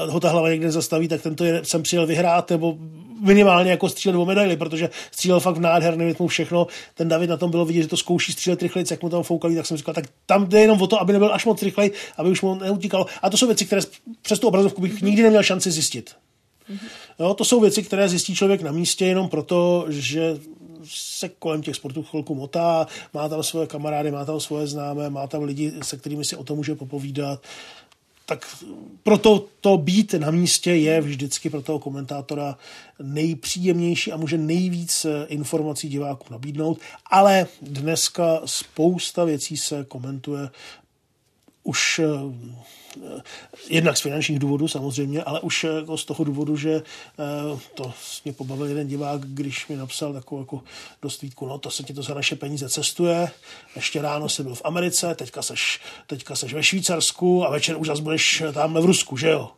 ho 0.09 0.20
ta 0.20 0.30
hlava 0.30 0.49
někde 0.49 0.72
zastaví, 0.72 1.07
tak 1.07 1.22
tento 1.22 1.45
jsem 1.63 1.84
přijel 1.84 2.07
vyhrát, 2.07 2.49
nebo 2.49 2.78
minimálně 3.20 3.72
jako 3.72 3.89
střílet 3.89 4.15
o 4.15 4.26
medaily, 4.26 4.57
protože 4.57 4.89
střílel 5.11 5.39
fakt 5.39 5.55
v 5.55 5.59
nádherném 5.59 6.07
rytmu 6.07 6.28
všechno. 6.28 6.67
Ten 6.93 7.07
David 7.07 7.30
na 7.30 7.38
tom 7.38 7.51
bylo 7.51 7.65
vidět, 7.65 7.82
že 7.82 7.88
to 7.88 7.97
zkouší 7.97 8.32
střílet 8.32 8.61
rychleji, 8.61 8.86
jak 8.91 9.03
mu 9.03 9.09
tam 9.09 9.24
foukali, 9.24 9.55
tak 9.55 9.65
jsem 9.65 9.78
říkal, 9.78 9.93
tak 9.93 10.05
tam 10.26 10.47
jde 10.47 10.59
jenom 10.59 10.82
o 10.82 10.88
to, 10.88 11.01
aby 11.01 11.13
nebyl 11.13 11.34
až 11.34 11.45
moc 11.45 11.61
rychlej, 11.61 11.91
aby 12.17 12.30
už 12.30 12.41
mu 12.41 12.55
neutíkalo. 12.55 13.05
A 13.22 13.30
to 13.30 13.38
jsou 13.38 13.47
věci, 13.47 13.65
které 13.65 13.82
přes 14.22 14.39
tu 14.39 14.47
obrazovku 14.47 14.82
bych 14.82 15.01
nikdy 15.01 15.24
neměl 15.24 15.43
šanci 15.43 15.72
zjistit. 15.72 16.15
Jo, 17.20 17.34
to 17.34 17.45
jsou 17.45 17.59
věci, 17.61 17.84
které 17.84 18.09
zjistí 18.09 18.36
člověk 18.36 18.61
na 18.61 18.72
místě 18.72 19.05
jenom 19.05 19.30
proto, 19.30 19.86
že 19.89 20.38
se 20.84 21.30
kolem 21.30 21.61
těch 21.61 21.76
sportů 21.76 22.03
chvilku 22.03 22.36
motá, 22.36 22.88
má 23.13 23.30
tam 23.30 23.43
svoje 23.43 23.67
kamarády, 23.67 24.11
má 24.11 24.26
tam 24.26 24.39
svoje 24.39 24.67
známé, 24.67 25.09
má 25.09 25.28
tam 25.28 25.43
lidi, 25.43 25.74
se 25.84 25.97
kterými 25.97 26.26
si 26.26 26.36
o 26.36 26.43
tom 26.43 26.57
může 26.57 26.76
popovídat 26.76 27.41
tak 28.30 28.63
proto 29.03 29.45
to 29.61 29.77
být 29.77 30.13
na 30.13 30.32
místě 30.32 30.71
je 30.71 31.01
vždycky 31.01 31.49
pro 31.49 31.61
toho 31.61 31.80
komentátora 31.80 32.57
nejpříjemnější 33.01 34.11
a 34.11 34.17
může 34.17 34.38
nejvíc 34.38 35.05
eh, 35.05 35.25
informací 35.27 35.89
divákům 35.89 36.27
nabídnout, 36.32 36.80
ale 37.05 37.47
dneska 37.61 38.41
spousta 38.45 39.23
věcí 39.23 39.57
se 39.57 39.86
komentuje 39.86 40.49
už 41.63 42.01
Eh, 42.03 42.78
jednak 43.70 43.98
z 43.98 44.02
finančních 44.02 44.40
důvodů 44.40 44.68
samozřejmě, 44.68 45.24
ale 45.24 45.40
už 45.40 45.64
jako 45.64 45.98
z 45.98 46.06
toho 46.06 46.24
důvodu, 46.24 46.58
že 46.58 46.74
eh, 46.74 47.60
to 47.76 47.94
mě 48.26 48.34
pobavil 48.34 48.66
jeden 48.66 48.88
divák, 48.88 49.22
když 49.22 49.68
mi 49.68 49.76
napsal 49.76 50.14
takovou 50.14 50.42
jako 50.42 50.62
dostvítku, 51.02 51.46
no 51.46 51.60
to 51.60 51.72
se 51.72 51.84
ti 51.84 51.94
to 51.94 52.04
za 52.04 52.14
naše 52.14 52.36
peníze 52.36 52.70
cestuje, 52.70 53.32
ještě 53.76 54.02
ráno 54.02 54.30
jsi 54.30 54.44
byl 54.44 54.56
v 54.56 54.62
Americe, 54.66 55.16
teďka 55.16 55.42
seš, 55.42 55.80
teďka 56.08 56.36
seš 56.36 56.54
ve 56.54 56.64
Švýcarsku 56.64 57.46
a 57.46 57.50
večer 57.50 57.78
už 57.78 57.88
zase 57.88 58.02
budeš 58.02 58.44
tam 58.54 58.74
v 58.74 58.86
Rusku, 58.86 59.18
že 59.18 59.30
jo? 59.30 59.52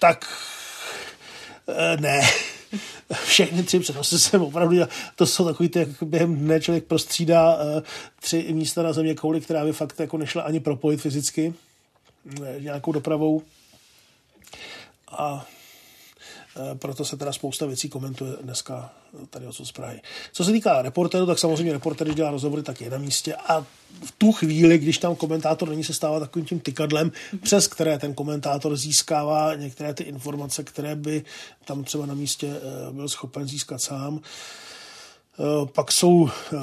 Tak 0.00 0.28
ne, 2.00 2.20
všechny 3.24 3.62
tři 3.62 3.80
přenosy 3.80 4.18
jsem 4.18 4.42
opravdu, 4.42 4.76
to 5.16 5.26
jsou 5.26 5.44
takový 5.44 5.68
ty, 5.68 5.78
jak 5.78 5.88
během 6.02 6.36
dne 6.36 6.60
člověk 6.60 6.84
prostřídá 6.84 7.56
uh, 7.56 7.82
tři 8.20 8.46
místa 8.52 8.82
na 8.82 8.92
země 8.92 9.14
kouli, 9.14 9.40
která 9.40 9.64
by 9.64 9.72
fakt 9.72 10.00
jako 10.00 10.18
nešla 10.18 10.42
ani 10.42 10.60
propojit 10.60 11.00
fyzicky 11.00 11.54
ne, 12.40 12.54
nějakou 12.58 12.92
dopravou. 12.92 13.42
A 15.08 15.46
Eh, 15.46 15.53
proto 16.74 17.04
se 17.04 17.16
teda 17.16 17.32
spousta 17.32 17.66
věcí 17.66 17.88
komentuje 17.88 18.32
dneska 18.42 18.92
tady 19.30 19.46
odsud 19.46 19.64
z 19.64 19.72
Prahy. 19.72 20.00
Co 20.32 20.44
se 20.44 20.52
týká 20.52 20.82
reportéru, 20.82 21.26
tak 21.26 21.38
samozřejmě 21.38 21.72
reportér, 21.72 22.06
když 22.06 22.16
dělá 22.16 22.30
rozhovory, 22.30 22.62
tak 22.62 22.80
je 22.80 22.90
na 22.90 22.98
místě 22.98 23.34
a 23.34 23.60
v 24.04 24.12
tu 24.18 24.32
chvíli, 24.32 24.78
když 24.78 24.98
tam 24.98 25.16
komentátor 25.16 25.68
není, 25.68 25.84
se 25.84 25.94
stává 25.94 26.20
takovým 26.20 26.46
tím 26.46 26.60
tykadlem, 26.60 27.12
přes 27.42 27.66
které 27.66 27.98
ten 27.98 28.14
komentátor 28.14 28.76
získává 28.76 29.54
některé 29.54 29.94
ty 29.94 30.02
informace, 30.02 30.64
které 30.64 30.96
by 30.96 31.24
tam 31.64 31.84
třeba 31.84 32.06
na 32.06 32.14
místě 32.14 32.46
eh, 32.56 32.92
byl 32.92 33.08
schopen 33.08 33.48
získat 33.48 33.82
sám. 33.82 34.20
Eh, 34.22 34.73
pak 35.64 35.92
jsou 35.92 36.28
eh, 36.28 36.56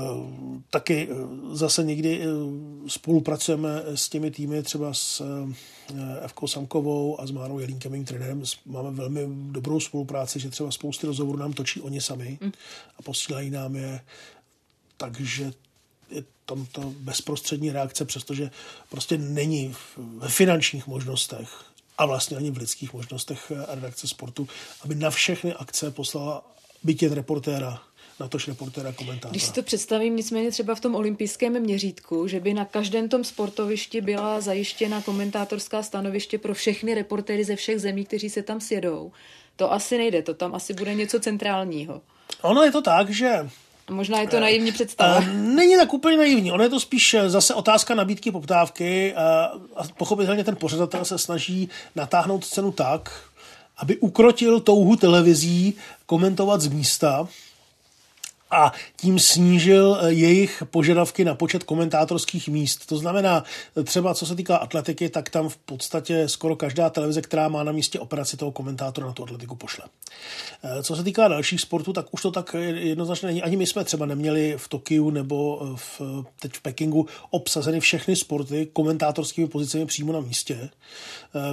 taky 0.70 1.10
eh, 1.12 1.16
zase 1.56 1.84
někdy 1.84 2.22
spolupracujeme 2.88 3.84
s 3.96 4.10
těmi 4.10 4.32
týmy, 4.32 4.64
třeba 4.64 4.94
s 4.94 5.24
Evkou 6.22 6.48
Samkovou 6.48 7.22
a 7.22 7.28
s 7.28 7.32
Mánou 7.32 7.60
Jelínkem, 7.60 7.92
mým 7.92 8.06
trenérem. 8.06 8.44
Máme 8.66 8.92
velmi 8.92 9.22
dobrou 9.52 9.80
spolupráci, 9.80 10.40
že 10.40 10.50
třeba 10.50 10.72
spousty 10.72 11.08
rozhovorů 11.08 11.40
nám 11.40 11.54
točí 11.54 11.82
oni 11.82 12.02
sami 12.02 12.38
mm. 12.42 12.52
a 13.00 13.02
posílají 13.02 13.50
nám 13.50 13.76
je. 13.76 14.02
Takže 14.98 15.52
je 16.10 16.24
tam 16.46 16.66
to 16.72 16.82
bezprostřední 16.82 17.72
reakce, 17.72 18.06
přestože 18.06 18.52
prostě 18.90 19.18
není 19.18 19.76
ve 19.98 20.30
finančních 20.30 20.88
možnostech 20.88 21.50
a 21.98 22.06
vlastně 22.06 22.38
ani 22.38 22.52
v 22.52 22.58
lidských 22.58 22.94
možnostech 22.94 23.52
redakce 23.68 24.08
sportu, 24.08 24.48
aby 24.82 24.96
na 24.96 25.10
všechny 25.10 25.54
akce 25.54 25.92
poslala 25.92 26.44
byt 26.84 27.04
jen 27.04 27.14
reportéra 27.14 27.82
na 28.22 28.28
tož 28.28 28.48
reportéra 28.48 28.92
komentátora. 28.92 29.32
Když 29.32 29.44
si 29.44 29.54
to 29.54 29.64
představím 29.64 30.16
nicméně 30.16 30.52
třeba 30.52 30.76
v 30.76 30.80
tom 30.80 30.96
olympijském 30.96 31.60
měřítku, 31.60 32.28
že 32.28 32.40
by 32.40 32.54
na 32.54 32.66
každém 32.66 33.10
tom 33.10 33.24
sportovišti 33.24 34.02
byla 34.02 34.42
zajištěna 34.42 35.02
komentátorská 35.02 35.84
stanoviště 35.84 36.38
pro 36.38 36.54
všechny 36.54 36.94
reportéry 36.94 37.44
ze 37.44 37.56
všech 37.56 37.80
zemí, 37.80 38.06
kteří 38.06 38.30
se 38.30 38.44
tam 38.44 38.62
sjedou, 38.62 39.12
To 39.56 39.74
asi 39.74 39.98
nejde, 39.98 40.22
to 40.22 40.34
tam 40.34 40.56
asi 40.56 40.74
bude 40.74 40.94
něco 40.94 41.20
centrálního. 41.20 42.02
Ono 42.42 42.64
je 42.64 42.72
to 42.72 42.82
tak, 42.82 43.10
že 43.10 43.50
Možná 43.90 44.20
je 44.20 44.28
to 44.28 44.40
naivní 44.40 44.72
představa. 44.72 45.18
Uh, 45.18 45.28
není 45.34 45.76
tak 45.76 45.94
úplně 45.94 46.18
naivní. 46.18 46.52
Ono 46.52 46.64
je 46.64 46.70
to 46.70 46.80
spíš 46.80 47.16
zase 47.28 47.54
otázka 47.54 47.96
nabídky, 47.96 48.32
poptávky 48.32 49.16
a 49.16 49.52
pochopitelně 49.98 50.44
ten 50.44 50.56
pořadatel 50.56 51.06
se 51.06 51.18
snaží 51.18 51.70
natáhnout 51.96 52.46
cenu 52.46 52.72
tak, 52.72 53.12
aby 53.78 53.98
ukrotil 53.98 54.60
touhu 54.60 54.96
televizí 54.96 55.74
komentovat 56.06 56.62
z 56.62 56.68
místa, 56.68 57.28
a 58.52 58.72
tím 58.98 59.20
snížil 59.20 59.98
eh, 60.02 60.12
jejich 60.12 60.64
požadavky 60.72 61.26
na 61.26 61.36
počet 61.36 61.64
komentátorských 61.64 62.48
míst. 62.48 62.86
To 62.86 62.98
znamená, 62.98 63.44
eh, 63.78 63.84
třeba 63.84 64.14
co 64.14 64.26
se 64.26 64.36
týká 64.36 64.58
atletiky, 64.58 65.10
tak 65.10 65.30
tam 65.30 65.50
v 65.50 65.58
podstatě 65.58 66.30
skoro 66.30 66.56
každá 66.56 66.90
televize, 66.90 67.22
která 67.22 67.48
má 67.48 67.64
na 67.64 67.72
místě 67.72 68.00
operaci 68.00 68.38
toho 68.38 68.52
komentátora 68.52 69.08
na 69.08 69.14
tu 69.14 69.24
atletiku 69.24 69.56
pošle. 69.56 69.86
Eh, 70.64 70.84
co 70.84 70.96
se 70.96 71.04
týká 71.04 71.28
dalších 71.28 71.62
sportů, 71.62 71.94
tak 71.94 72.14
už 72.14 72.22
to 72.22 72.32
tak 72.32 72.56
jednoznačně 72.74 73.26
není. 73.26 73.44
Ani 73.44 73.58
my 73.58 73.68
jsme 73.68 73.84
třeba 73.84 74.06
neměli 74.06 74.54
v 74.58 74.68
Tokiu 74.68 75.10
nebo 75.10 75.70
v, 75.76 76.02
teď 76.40 76.54
v 76.54 76.62
Pekingu 76.62 77.08
obsazeny 77.30 77.80
všechny 77.80 78.16
sporty 78.16 78.68
komentátorskými 78.74 79.48
pozicemi 79.48 79.86
přímo 79.86 80.14
na 80.14 80.20
místě. 80.20 80.70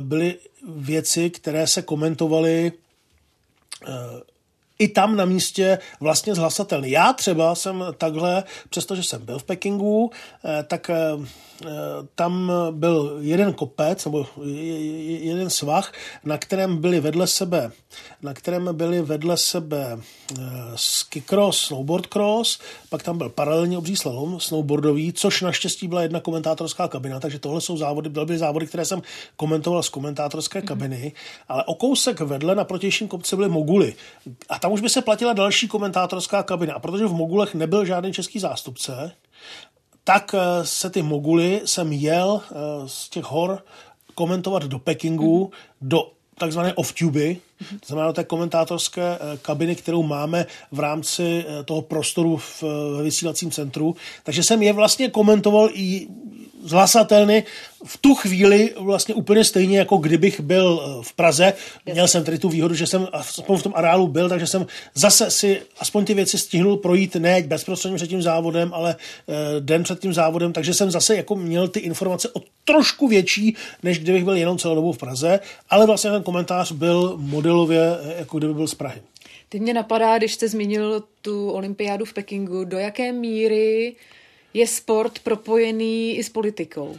Byly 0.00 0.34
věci, 0.68 1.30
které 1.30 1.66
se 1.66 1.82
komentovaly 1.82 2.72
i 4.78 4.88
tam 4.88 5.16
na 5.16 5.24
místě 5.24 5.78
vlastně 6.00 6.34
zhlasatelný. 6.34 6.90
Já 6.90 7.12
třeba 7.12 7.54
jsem 7.54 7.84
takhle, 7.98 8.44
přestože 8.70 9.02
jsem 9.02 9.24
byl 9.24 9.38
v 9.38 9.44
Pekingu, 9.44 10.10
eh, 10.44 10.62
tak 10.62 10.90
eh, 10.90 10.96
tam 12.14 12.52
byl 12.70 13.16
jeden 13.20 13.52
kopec 13.52 14.04
nebo 14.04 14.26
jeden 15.20 15.50
svah, 15.50 15.92
na 16.24 16.38
kterém 16.38 16.76
byly 16.76 17.00
vedle 17.00 17.26
sebe, 17.26 17.70
na 18.22 18.34
kterém 18.34 18.76
byly 18.76 19.02
vedle 19.02 19.36
sebe 19.36 19.98
eh, 19.98 20.42
ski 20.74 21.20
cross, 21.20 21.60
snowboard 21.60 22.06
cross, 22.06 22.58
pak 22.90 23.02
tam 23.02 23.18
byl 23.18 23.28
paralelní 23.28 23.76
obří 23.76 23.96
slalom 23.96 24.40
snowboardový, 24.40 25.12
což 25.12 25.42
naštěstí 25.42 25.88
byla 25.88 26.02
jedna 26.02 26.20
komentátorská 26.20 26.88
kabina, 26.88 27.20
takže 27.20 27.38
tohle 27.38 27.60
jsou 27.60 27.76
závody, 27.76 28.08
byly 28.08 28.38
závody, 28.38 28.66
které 28.66 28.84
jsem 28.84 29.02
komentoval 29.36 29.82
z 29.82 29.88
komentátorské 29.88 30.62
kabiny, 30.62 31.12
ale 31.48 31.64
o 31.64 31.74
kousek 31.74 32.20
vedle 32.20 32.54
na 32.54 32.64
protějším 32.64 33.08
kopci 33.08 33.36
byly 33.36 33.48
moguly. 33.48 33.94
A 34.48 34.58
tam 34.58 34.72
už 34.72 34.80
by 34.80 34.88
se 34.88 35.02
platila 35.02 35.32
další 35.32 35.68
komentátorská 35.68 36.42
kabina. 36.42 36.74
A 36.74 36.78
protože 36.78 37.06
v 37.06 37.12
mogulech 37.12 37.54
nebyl 37.54 37.84
žádný 37.84 38.12
český 38.12 38.38
zástupce, 38.38 39.12
tak 40.08 40.34
eh, 40.34 40.66
se 40.66 40.90
ty 40.90 41.02
moguly 41.02 41.60
jsem 41.64 41.92
jel 41.92 42.40
eh, 42.42 42.54
z 42.86 43.08
těch 43.08 43.24
hor 43.24 43.64
komentovat 44.14 44.62
do 44.62 44.78
Pekingu, 44.78 45.44
mm. 45.44 45.88
do 45.88 46.10
takzvané 46.38 46.74
off-tuby, 46.74 47.36
to 47.80 47.86
znamená 47.86 48.06
do 48.06 48.12
té 48.12 48.24
komentátorské 48.24 49.02
eh, 49.02 49.38
kabiny, 49.42 49.76
kterou 49.76 50.02
máme 50.02 50.46
v 50.72 50.80
rámci 50.80 51.44
toho 51.64 51.82
prostoru 51.82 52.36
v, 52.36 52.62
v 52.62 53.02
vysílacím 53.02 53.50
centru. 53.50 53.96
Takže 54.24 54.42
jsem 54.42 54.62
je 54.62 54.72
vlastně 54.72 55.10
komentoval 55.10 55.68
i 55.72 56.08
zhlasatelný 56.62 57.42
v 57.84 57.96
tu 57.96 58.14
chvíli 58.14 58.74
vlastně 58.78 59.14
úplně 59.14 59.44
stejně, 59.44 59.78
jako 59.78 59.96
kdybych 59.96 60.40
byl 60.40 60.82
eh, 60.82 61.02
v 61.02 61.12
Praze. 61.12 61.52
Měl 61.86 62.08
jsem 62.08 62.24
tedy 62.24 62.38
tu 62.38 62.48
výhodu, 62.48 62.74
že 62.74 62.86
jsem 62.86 63.08
aspoň 63.12 63.58
v 63.58 63.62
tom 63.62 63.72
areálu 63.76 64.06
byl, 64.06 64.28
takže 64.28 64.46
jsem 64.46 64.66
zase 64.94 65.30
si 65.30 65.60
aspoň 65.80 66.04
ty 66.04 66.14
věci 66.14 66.38
stihnul 66.38 66.76
projít 66.76 67.14
ne 67.16 67.42
bezprostředně 67.42 67.96
před 67.96 68.06
tím 68.06 68.22
závodem, 68.22 68.70
ale 68.74 68.96
eh, 69.28 69.60
den 69.60 69.82
před 69.82 70.00
tím 70.00 70.12
závodem, 70.12 70.52
takže 70.52 70.74
jsem 70.74 70.90
zase 70.90 71.16
jako 71.16 71.36
měl 71.36 71.68
ty 71.68 71.80
informace 71.80 72.28
o 72.28 72.40
trošku 72.64 73.08
větší, 73.08 73.56
než 73.82 73.98
kdybych 73.98 74.24
byl 74.24 74.36
jenom 74.36 74.58
celou 74.58 74.74
dobu 74.74 74.92
v 74.92 74.98
Praze, 74.98 75.40
ale 75.70 75.86
vlastně 75.86 76.10
ten 76.10 76.22
komentář 76.22 76.72
byl 76.72 77.16
modelově, 77.20 77.82
eh, 78.02 78.14
jako 78.18 78.38
kdyby 78.38 78.54
byl 78.54 78.66
z 78.66 78.74
Prahy. 78.74 79.00
Teď 79.48 79.60
mě 79.60 79.74
napadá, 79.74 80.18
když 80.18 80.34
jste 80.34 80.48
zmínil 80.48 81.02
tu 81.22 81.50
olympiádu 81.50 82.04
v 82.04 82.12
Pekingu, 82.12 82.64
do 82.64 82.78
jaké 82.78 83.12
míry 83.12 83.94
je 84.54 84.66
sport 84.66 85.18
propojený 85.18 86.16
i 86.16 86.24
s 86.24 86.28
politikou? 86.28 86.96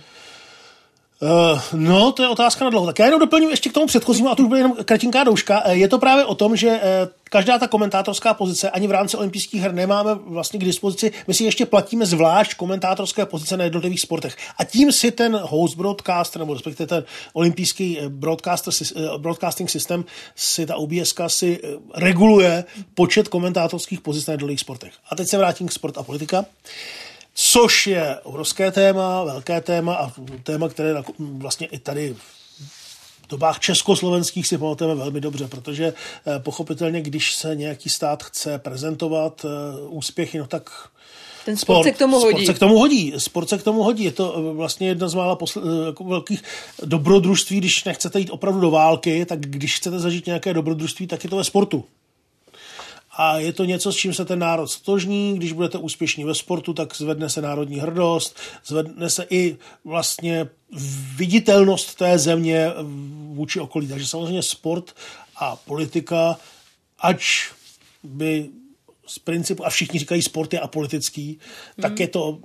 Uh, 1.22 1.60
no, 1.74 2.12
to 2.12 2.24
je 2.24 2.30
otázka 2.30 2.66
na 2.66 2.70
dlouho. 2.70 2.86
Tak 2.86 3.00
já 3.00 3.06
jenom 3.06 3.20
doplním 3.20 3.50
ještě 3.50 3.70
k 3.70 3.74
tomu 3.74 3.86
předchozímu, 3.86 4.30
a 4.30 4.36
to 4.36 4.44
už 4.44 4.48
bude 4.48 4.60
jenom 4.60 4.78
kratinká 4.86 5.24
douška. 5.24 5.66
Uh, 5.66 5.72
je 5.72 5.88
to 5.88 6.00
právě 6.00 6.26
o 6.26 6.36
tom, 6.36 6.56
že 6.56 6.68
uh, 6.68 6.80
každá 7.24 7.60
ta 7.60 7.68
komentátorská 7.68 8.34
pozice 8.34 8.70
ani 8.70 8.88
v 8.88 8.92
rámci 8.92 9.18
olympijských 9.18 9.62
her 9.62 9.74
nemáme 9.74 10.16
vlastně 10.16 10.60
k 10.60 10.64
dispozici. 10.64 11.12
My 11.28 11.34
si 11.34 11.44
ještě 11.44 11.66
platíme 11.66 12.06
zvlášť 12.06 12.54
komentátorské 12.54 13.26
pozice 13.26 13.58
na 13.58 13.64
jednotlivých 13.64 14.02
sportech. 14.02 14.36
A 14.58 14.64
tím 14.64 14.92
si 14.92 15.12
ten 15.12 15.40
host 15.44 15.78
broadcaster, 15.78 16.40
nebo 16.40 16.54
respektive 16.54 16.88
ten 16.88 17.04
olympijský 17.34 18.00
broadcaster, 18.08 18.74
broadcasting 19.18 19.70
system, 19.70 20.06
si 20.36 20.66
ta 20.66 20.76
OBS 20.76 21.14
si 21.28 21.60
reguluje 21.96 22.64
počet 22.94 23.28
komentátorských 23.28 24.02
pozic 24.02 24.28
na 24.28 24.32
jednotlivých 24.32 24.60
sportech. 24.60 24.94
A 25.10 25.16
teď 25.16 25.28
se 25.28 25.38
vrátím 25.38 25.68
k 25.68 25.72
sport 25.72 25.98
a 25.98 26.04
politika. 26.04 26.40
Uh, 26.40 26.46
což 27.42 27.88
je 27.88 28.20
obrovské 28.24 28.72
téma, 28.72 29.24
velké 29.24 29.62
téma 29.62 29.96
a 29.96 30.12
téma, 30.44 30.70
které 30.70 31.04
vlastně 31.20 31.68
i 31.68 31.80
tady 31.80 32.16
v 33.22 33.28
dobách 33.30 33.60
československých 33.60 34.48
si 34.48 34.58
pamatujeme 34.58 34.96
velmi 34.96 35.22
dobře, 35.22 35.48
protože 35.48 35.94
eh, 36.28 36.40
pochopitelně, 36.40 37.02
když 37.02 37.36
se 37.36 37.56
nějaký 37.56 37.90
stát 37.90 38.24
chce 38.24 38.60
prezentovat 38.60 39.46
eh, 39.46 39.88
úspěchy, 39.88 40.38
no 40.38 40.48
tak 40.48 40.90
ten 41.46 41.58
sport, 41.58 41.76
sport 41.76 41.84
se 41.84 41.92
k 41.92 41.98
tomu 41.98 42.20
hodí. 42.20 42.46
Sport 42.46 42.46
se 42.46 42.54
k 42.54 42.60
tomu 42.60 42.78
hodí. 42.78 43.14
Sport 43.18 43.50
se 43.50 43.58
k 43.58 43.64
tomu 43.64 43.84
hodí. 43.84 44.04
Je 44.04 44.12
to 44.12 44.36
eh, 44.38 44.54
vlastně 44.54 44.88
jedna 44.88 45.08
z 45.08 45.14
mála 45.14 45.36
posl- 45.36 45.86
jako 45.86 46.04
velkých 46.04 46.44
dobrodružství, 46.84 47.58
když 47.58 47.84
nechcete 47.84 48.20
jít 48.20 48.30
opravdu 48.30 48.60
do 48.60 48.72
války, 48.72 49.26
tak 49.26 49.40
když 49.40 49.76
chcete 49.76 50.00
zažít 50.00 50.26
nějaké 50.26 50.54
dobrodružství, 50.54 51.08
tak 51.08 51.24
je 51.24 51.30
to 51.30 51.38
ve 51.38 51.44
sportu 51.44 51.86
a 53.22 53.38
je 53.38 53.54
to 53.54 53.66
něco, 53.66 53.92
s 53.92 53.96
čím 53.96 54.14
se 54.14 54.26
ten 54.26 54.40
národ 54.40 54.68
stožní. 54.68 55.36
Když 55.36 55.52
budete 55.52 55.78
úspěšní 55.78 56.24
ve 56.24 56.36
sportu, 56.36 56.74
tak 56.74 56.96
zvedne 56.96 57.30
se 57.30 57.42
národní 57.42 57.80
hrdost, 57.80 58.40
zvedne 58.66 59.10
se 59.10 59.26
i 59.30 59.58
vlastně 59.86 60.50
viditelnost 61.16 61.96
té 61.96 62.20
země 62.20 62.68
vůči 63.34 63.60
okolí. 63.60 63.88
Takže 63.88 64.08
samozřejmě 64.08 64.44
sport 64.44 64.96
a 65.36 65.56
politika, 65.56 66.38
ač 67.00 67.52
by 68.04 68.50
z 69.08 69.20
principu, 69.20 69.66
a 69.66 69.70
všichni 69.70 70.00
říkají 70.00 70.22
sport 70.22 70.54
je 70.54 70.60
apolitický, 70.60 71.40
mm. 71.78 71.82
tak 71.82 72.00
je 72.00 72.08
to 72.08 72.40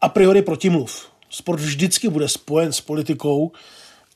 a 0.00 0.08
priori 0.08 0.42
protimluv. 0.42 1.10
Sport 1.30 1.60
vždycky 1.60 2.08
bude 2.08 2.28
spojen 2.28 2.72
s 2.72 2.80
politikou, 2.80 3.52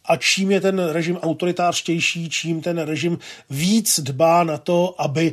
a 0.04 0.16
čím 0.16 0.50
je 0.50 0.60
ten 0.60 0.88
režim 0.88 1.16
autoritářtější, 1.16 2.30
čím 2.30 2.60
ten 2.60 2.78
režim 2.78 3.18
víc 3.50 4.00
dbá 4.00 4.44
na 4.44 4.58
to, 4.58 4.94
aby 4.98 5.32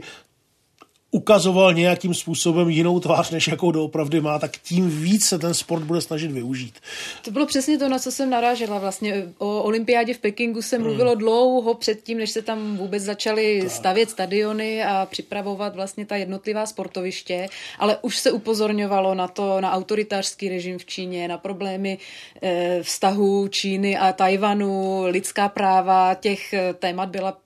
ukazoval 1.12 1.74
nějakým 1.74 2.14
způsobem 2.14 2.70
jinou 2.70 3.00
tvář, 3.00 3.32
než 3.32 3.48
jakou 3.48 3.72
doopravdy 3.72 4.22
má, 4.22 4.40
tak 4.40 4.58
tím 4.58 4.90
víc 4.90 5.26
se 5.26 5.40
ten 5.40 5.54
sport 5.54 5.84
bude 5.84 6.02
snažit 6.02 6.32
využít. 6.32 6.80
To 7.22 7.32
bylo 7.32 7.46
přesně 7.46 7.78
to, 7.78 7.90
na 7.90 8.00
co 8.00 8.12
jsem 8.12 8.30
narážela. 8.30 8.80
Vlastně 8.80 9.24
o 9.38 9.64
olympiádě 9.64 10.14
v 10.14 10.18
Pekingu 10.20 10.62
se 10.62 10.80
mluvilo 10.80 11.12
hmm. 11.12 11.20
dlouho 11.20 11.74
předtím, 11.74 12.18
než 12.18 12.32
se 12.32 12.42
tam 12.42 12.78
vůbec 12.78 13.04
začaly 13.04 13.70
stavět 13.70 14.10
stadiony 14.10 14.84
a 14.84 15.08
připravovat 15.12 15.76
vlastně 15.76 16.06
ta 16.06 16.16
jednotlivá 16.16 16.66
sportoviště, 16.66 17.48
ale 17.80 17.98
už 18.02 18.18
se 18.18 18.32
upozorňovalo 18.32 19.16
na 19.16 19.28
to, 19.28 19.62
na 19.62 19.72
autoritářský 19.72 20.50
režim 20.50 20.78
v 20.78 20.86
Číně, 20.86 21.28
na 21.28 21.38
problémy 21.38 21.98
eh, 22.42 22.80
vztahů 22.82 23.48
Číny 23.48 23.98
a 23.98 24.14
Tajvanu, 24.14 25.04
lidská 25.06 25.50
práva, 25.50 26.14
těch 26.16 26.54
eh, 26.54 26.74
témat 26.74 27.10
byla 27.10 27.38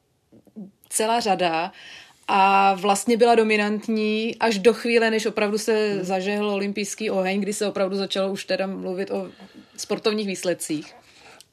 celá 0.90 1.20
řada 1.20 1.72
a 2.28 2.74
vlastně 2.74 3.18
byla 3.18 3.36
dominantní 3.36 4.36
až 4.40 4.60
do 4.60 4.74
chvíle, 4.74 5.12
než 5.12 5.26
opravdu 5.26 5.58
se 5.58 6.04
zažehl 6.04 6.50
olympijský 6.50 7.10
oheň, 7.10 7.42
kdy 7.42 7.54
se 7.54 7.68
opravdu 7.68 7.96
začalo 7.96 8.32
už 8.32 8.46
teda 8.46 8.68
mluvit 8.68 9.12
o 9.12 9.28
sportovních 9.78 10.28
výsledcích. 10.28 10.96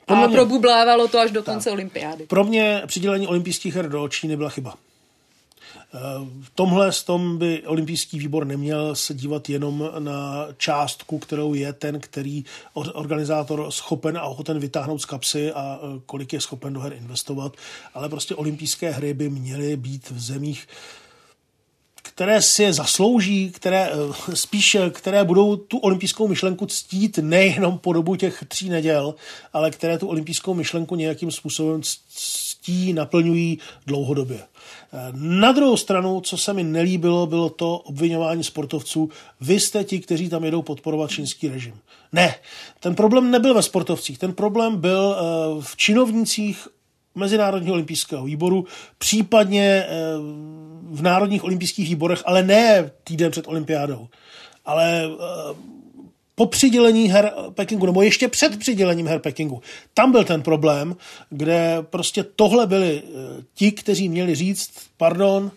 A 0.08 0.14
mě, 0.14 0.36
probublávalo 0.36 1.08
to 1.08 1.18
až 1.18 1.30
do 1.30 1.42
konce 1.42 1.64
tak. 1.70 1.74
olympiády. 1.74 2.24
Pro 2.26 2.44
mě 2.44 2.82
přidělení 2.86 3.26
olympijských 3.26 3.74
her 3.74 3.88
do 3.88 4.08
Číny 4.08 4.36
byla 4.36 4.50
chyba. 4.50 4.74
V 6.40 6.50
tomhle 6.54 6.92
s 6.92 7.02
tom 7.02 7.38
by 7.38 7.62
olympijský 7.66 8.18
výbor 8.18 8.46
neměl 8.46 8.94
se 8.94 9.14
dívat 9.14 9.48
jenom 9.48 9.90
na 9.98 10.46
částku, 10.56 11.18
kterou 11.18 11.54
je 11.54 11.72
ten, 11.72 12.00
který 12.00 12.44
organizátor 12.74 13.70
schopen 13.70 14.18
a 14.18 14.22
ochoten 14.22 14.58
vytáhnout 14.58 14.98
z 14.98 15.04
kapsy 15.04 15.52
a 15.52 15.80
e, 15.82 16.00
kolik 16.06 16.32
je 16.32 16.40
schopen 16.40 16.72
do 16.72 16.80
her 16.80 16.92
investovat, 16.92 17.56
ale 17.94 18.08
prostě 18.08 18.34
olympijské 18.34 18.90
hry 18.90 19.14
by 19.14 19.30
měly 19.30 19.76
být 19.76 20.10
v 20.10 20.20
zemích, 20.20 20.68
které 22.02 22.42
si 22.42 22.62
je 22.62 22.72
zaslouží, 22.72 23.50
které 23.50 23.90
e, 23.90 23.92
spíše, 24.36 24.90
které 24.90 25.24
budou 25.24 25.56
tu 25.56 25.78
olympijskou 25.78 26.28
myšlenku 26.28 26.66
ctít 26.66 27.18
nejenom 27.18 27.78
po 27.78 27.92
dobu 27.92 28.16
těch 28.16 28.44
tří 28.48 28.68
neděl, 28.68 29.14
ale 29.52 29.70
které 29.70 29.98
tu 29.98 30.08
olympijskou 30.08 30.54
myšlenku 30.54 30.96
nějakým 30.96 31.30
způsobem 31.30 31.82
ctí, 31.82 32.51
naplňují 32.92 33.58
dlouhodobě. 33.86 34.40
Na 35.12 35.52
druhou 35.52 35.76
stranu, 35.76 36.20
co 36.20 36.36
se 36.36 36.52
mi 36.52 36.62
nelíbilo, 36.64 37.26
bylo 37.26 37.50
to 37.50 37.78
obvinování 37.78 38.44
sportovců. 38.44 39.10
Vy 39.40 39.60
jste 39.60 39.84
ti, 39.84 40.00
kteří 40.00 40.28
tam 40.28 40.44
jedou 40.44 40.62
podporovat 40.62 41.10
čínský 41.10 41.48
režim. 41.48 41.74
Ne, 42.12 42.34
ten 42.80 42.94
problém 42.94 43.30
nebyl 43.30 43.54
ve 43.54 43.62
sportovcích, 43.62 44.18
ten 44.18 44.32
problém 44.32 44.76
byl 44.76 45.16
eh, 45.16 45.22
v 45.60 45.76
činovnících 45.76 46.68
Mezinárodního 47.14 47.74
olympijského 47.74 48.24
výboru, 48.24 48.64
případně 48.98 49.86
v 50.90 51.02
národních 51.02 51.44
olympijských 51.44 51.88
výborech, 51.88 52.22
ale 52.26 52.42
ne 52.42 52.90
týden 53.04 53.30
před 53.30 53.48
olympiádou, 53.48 54.08
ale 54.64 55.02
po 56.34 56.46
přidělení 56.46 57.08
her 57.08 57.32
Pekingu, 57.50 57.86
nebo 57.86 58.02
ještě 58.02 58.28
před 58.28 58.58
přidělením 58.58 59.06
her 59.06 59.18
Pekingu. 59.18 59.62
Tam 59.94 60.12
byl 60.12 60.24
ten 60.24 60.42
problém, 60.42 60.96
kde 61.30 61.78
prostě 61.82 62.24
tohle 62.36 62.66
byli 62.66 63.02
ti, 63.54 63.72
kteří 63.72 64.08
měli 64.08 64.34
říct, 64.34 64.70
pardon, 64.96 65.50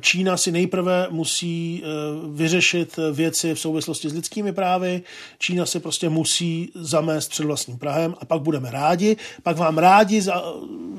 Čína 0.00 0.36
si 0.36 0.52
nejprve 0.52 1.06
musí 1.10 1.82
eh, 1.84 1.88
vyřešit 2.32 2.98
věci 3.12 3.54
v 3.54 3.60
souvislosti 3.60 4.08
s 4.08 4.12
lidskými 4.12 4.52
právy, 4.52 5.02
Čína 5.38 5.66
si 5.66 5.80
prostě 5.80 6.08
musí 6.08 6.72
zamést 6.74 7.30
před 7.30 7.44
vlastním 7.44 7.78
Prahem 7.78 8.14
a 8.20 8.24
pak 8.24 8.42
budeme 8.42 8.70
rádi, 8.70 9.16
pak 9.42 9.56
vám 9.56 9.78
rádi 9.78 10.22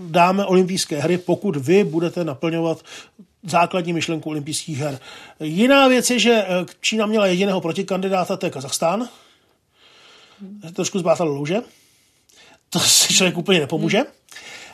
dáme 0.07 0.45
olympijské 0.45 0.99
hry, 0.99 1.17
pokud 1.17 1.55
vy 1.55 1.83
budete 1.83 2.23
naplňovat 2.23 2.83
základní 3.47 3.93
myšlenku 3.93 4.29
olympijských 4.29 4.77
her. 4.77 4.99
Jiná 5.39 5.87
věc 5.87 6.09
je, 6.09 6.19
že 6.19 6.33
eh, 6.33 6.65
Čína 6.81 7.05
měla 7.05 7.27
jediného 7.27 7.61
protikandidáta, 7.61 8.37
to 8.37 8.45
je 8.45 8.49
Kazachstán. 8.49 9.09
Trošku 10.73 10.99
zbátalo 10.99 11.33
louže. 11.33 11.61
To 12.69 12.79
si 12.79 13.13
člověk 13.13 13.37
úplně 13.37 13.59
nepomůže. 13.59 13.97
Hmm. 13.97 14.07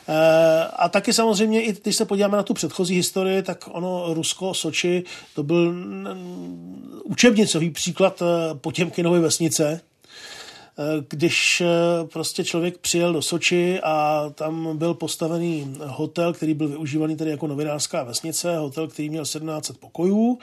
Eh, 0.08 0.64
a 0.76 0.88
taky 0.88 1.12
samozřejmě, 1.12 1.62
i 1.62 1.72
když 1.82 1.96
se 1.96 2.04
podíváme 2.04 2.36
na 2.36 2.42
tu 2.42 2.54
předchozí 2.54 2.94
historii, 2.94 3.42
tak 3.42 3.68
ono 3.72 4.14
Rusko, 4.14 4.54
Soči, 4.54 5.04
to 5.34 5.42
byl 5.42 5.74
učebnicový 7.04 7.70
příklad 7.70 8.22
eh, 8.22 8.54
Potěmkinovy 8.54 9.20
vesnice, 9.20 9.80
když 11.08 11.62
prostě 12.12 12.44
člověk 12.44 12.78
přijel 12.78 13.12
do 13.12 13.22
Soči 13.22 13.80
a 13.80 14.24
tam 14.34 14.78
byl 14.78 14.94
postavený 14.94 15.76
hotel, 15.86 16.32
který 16.32 16.54
byl 16.54 16.68
využívaný 16.68 17.16
tedy 17.16 17.30
jako 17.30 17.46
novinářská 17.46 18.02
vesnice, 18.02 18.56
hotel, 18.56 18.88
který 18.88 19.10
měl 19.10 19.24
1700 19.24 19.78
pokojů, 19.78 20.38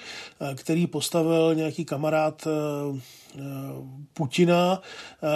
který 0.55 0.88
postavil 0.88 1.55
nějaký 1.55 1.86
kamarád 1.86 2.47
Putina 4.13 4.82
eh, 4.82 5.28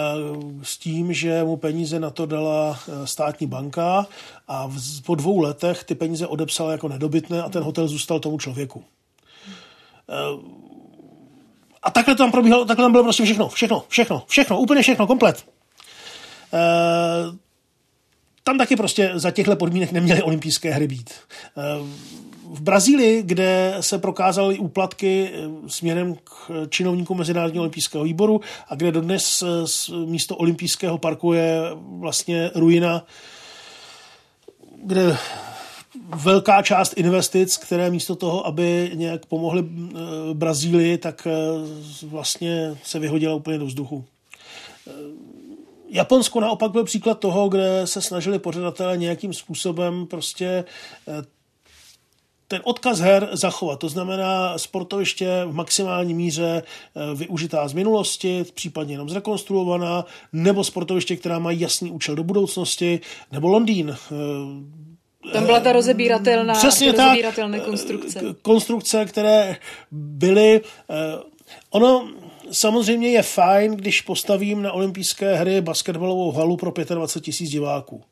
s 0.62 0.78
tím, 0.78 1.12
že 1.12 1.44
mu 1.44 1.56
peníze 1.56 2.00
na 2.00 2.10
to 2.10 2.26
dala 2.26 2.78
eh, 2.88 3.06
státní 3.06 3.46
banka 3.46 4.06
a 4.48 4.72
po 5.06 5.14
dvou 5.14 5.40
letech 5.40 5.84
ty 5.84 5.94
peníze 5.94 6.26
odepsal 6.26 6.70
jako 6.70 6.88
nedobytné 6.88 7.42
a 7.42 7.48
ten 7.48 7.62
hotel 7.62 7.88
zůstal 7.88 8.20
tomu 8.20 8.38
člověku. 8.38 8.84
A 11.82 11.90
takhle 11.90 12.14
tam 12.14 12.32
probíhalo, 12.32 12.64
takhle 12.64 12.84
tam 12.84 12.92
bylo 12.92 13.04
prostě 13.04 13.24
všechno, 13.24 13.48
všechno, 13.48 13.84
všechno, 13.88 14.24
všechno, 14.26 14.60
úplně 14.60 14.82
všechno, 14.82 15.06
komplet. 15.06 15.46
Tam 18.44 18.58
taky 18.58 18.76
prostě 18.76 19.10
za 19.14 19.30
těchto 19.30 19.56
podmínek 19.56 19.92
neměly 19.92 20.22
olympijské 20.22 20.70
hry 20.70 20.88
být 20.88 21.10
v 22.52 22.60
Brazílii, 22.60 23.22
kde 23.22 23.76
se 23.80 23.98
prokázaly 23.98 24.58
úplatky 24.58 25.30
eh, 25.32 25.68
směrem 25.68 26.14
k 26.14 26.66
činovníkům 26.68 27.18
Mezinárodního 27.18 27.62
olympijského 27.62 28.04
výboru 28.04 28.40
a 28.68 28.74
kde 28.74 28.92
dodnes 28.92 29.44
místo 30.06 30.36
olympijského 30.36 30.98
parku 30.98 31.32
je 31.32 31.60
vlastně 31.98 32.50
ruina, 32.54 33.06
kde 34.84 35.16
velká 36.14 36.62
část 36.62 36.92
investic, 36.96 37.56
které 37.56 37.90
místo 37.90 38.16
toho, 38.16 38.46
aby 38.46 38.90
nějak 38.94 39.26
pomohly 39.26 39.64
eh, 39.64 39.94
Brazílii, 40.34 40.98
tak 40.98 41.26
vlastně 42.02 42.76
se 42.84 42.98
vyhodila 42.98 43.34
úplně 43.34 43.58
do 43.58 43.66
vzduchu. 43.66 44.04
Japonsko 45.88 46.40
naopak 46.40 46.72
byl 46.72 46.84
příklad 46.84 47.18
toho, 47.18 47.48
kde 47.48 47.86
se 47.86 48.02
snažili 48.02 48.38
pořadatelé 48.38 48.96
nějakým 48.96 49.32
způsobem 49.32 50.06
prostě 50.06 50.64
ten 52.52 52.60
odkaz 52.64 52.98
her 53.00 53.28
zachovat. 53.32 53.78
To 53.78 53.88
znamená 53.88 54.58
sportoviště 54.58 55.44
v 55.46 55.54
maximální 55.54 56.14
míře 56.14 56.62
eh, 56.62 57.14
využitá 57.14 57.68
z 57.68 57.72
minulosti, 57.72 58.44
případně 58.54 58.94
jenom 58.94 59.08
zrekonstruovaná, 59.08 60.04
nebo 60.32 60.64
sportoviště, 60.64 61.16
která 61.16 61.38
má 61.38 61.50
jasný 61.50 61.90
účel 61.90 62.14
do 62.14 62.24
budoucnosti, 62.24 63.00
nebo 63.32 63.48
Londýn. 63.48 63.96
Tam 65.32 65.46
byla 65.46 65.60
ta 65.60 65.72
rozebíratelná, 65.72 66.54
Přesně 66.54 66.92
ta 66.92 67.04
rozebíratelné 67.04 67.60
konstrukce. 67.60 68.20
Konstrukce, 68.42 69.04
které 69.04 69.56
byly... 69.90 70.60
Eh, 70.90 71.22
ono 71.70 72.08
samozřejmě 72.52 73.08
je 73.08 73.22
fajn, 73.22 73.72
když 73.72 74.00
postavím 74.00 74.62
na 74.62 74.72
olympijské 74.72 75.34
hry 75.34 75.60
basketbalovou 75.60 76.30
halu 76.30 76.56
pro 76.56 76.72
25 76.94 77.24
tisíc 77.24 77.50
diváků. 77.50 78.02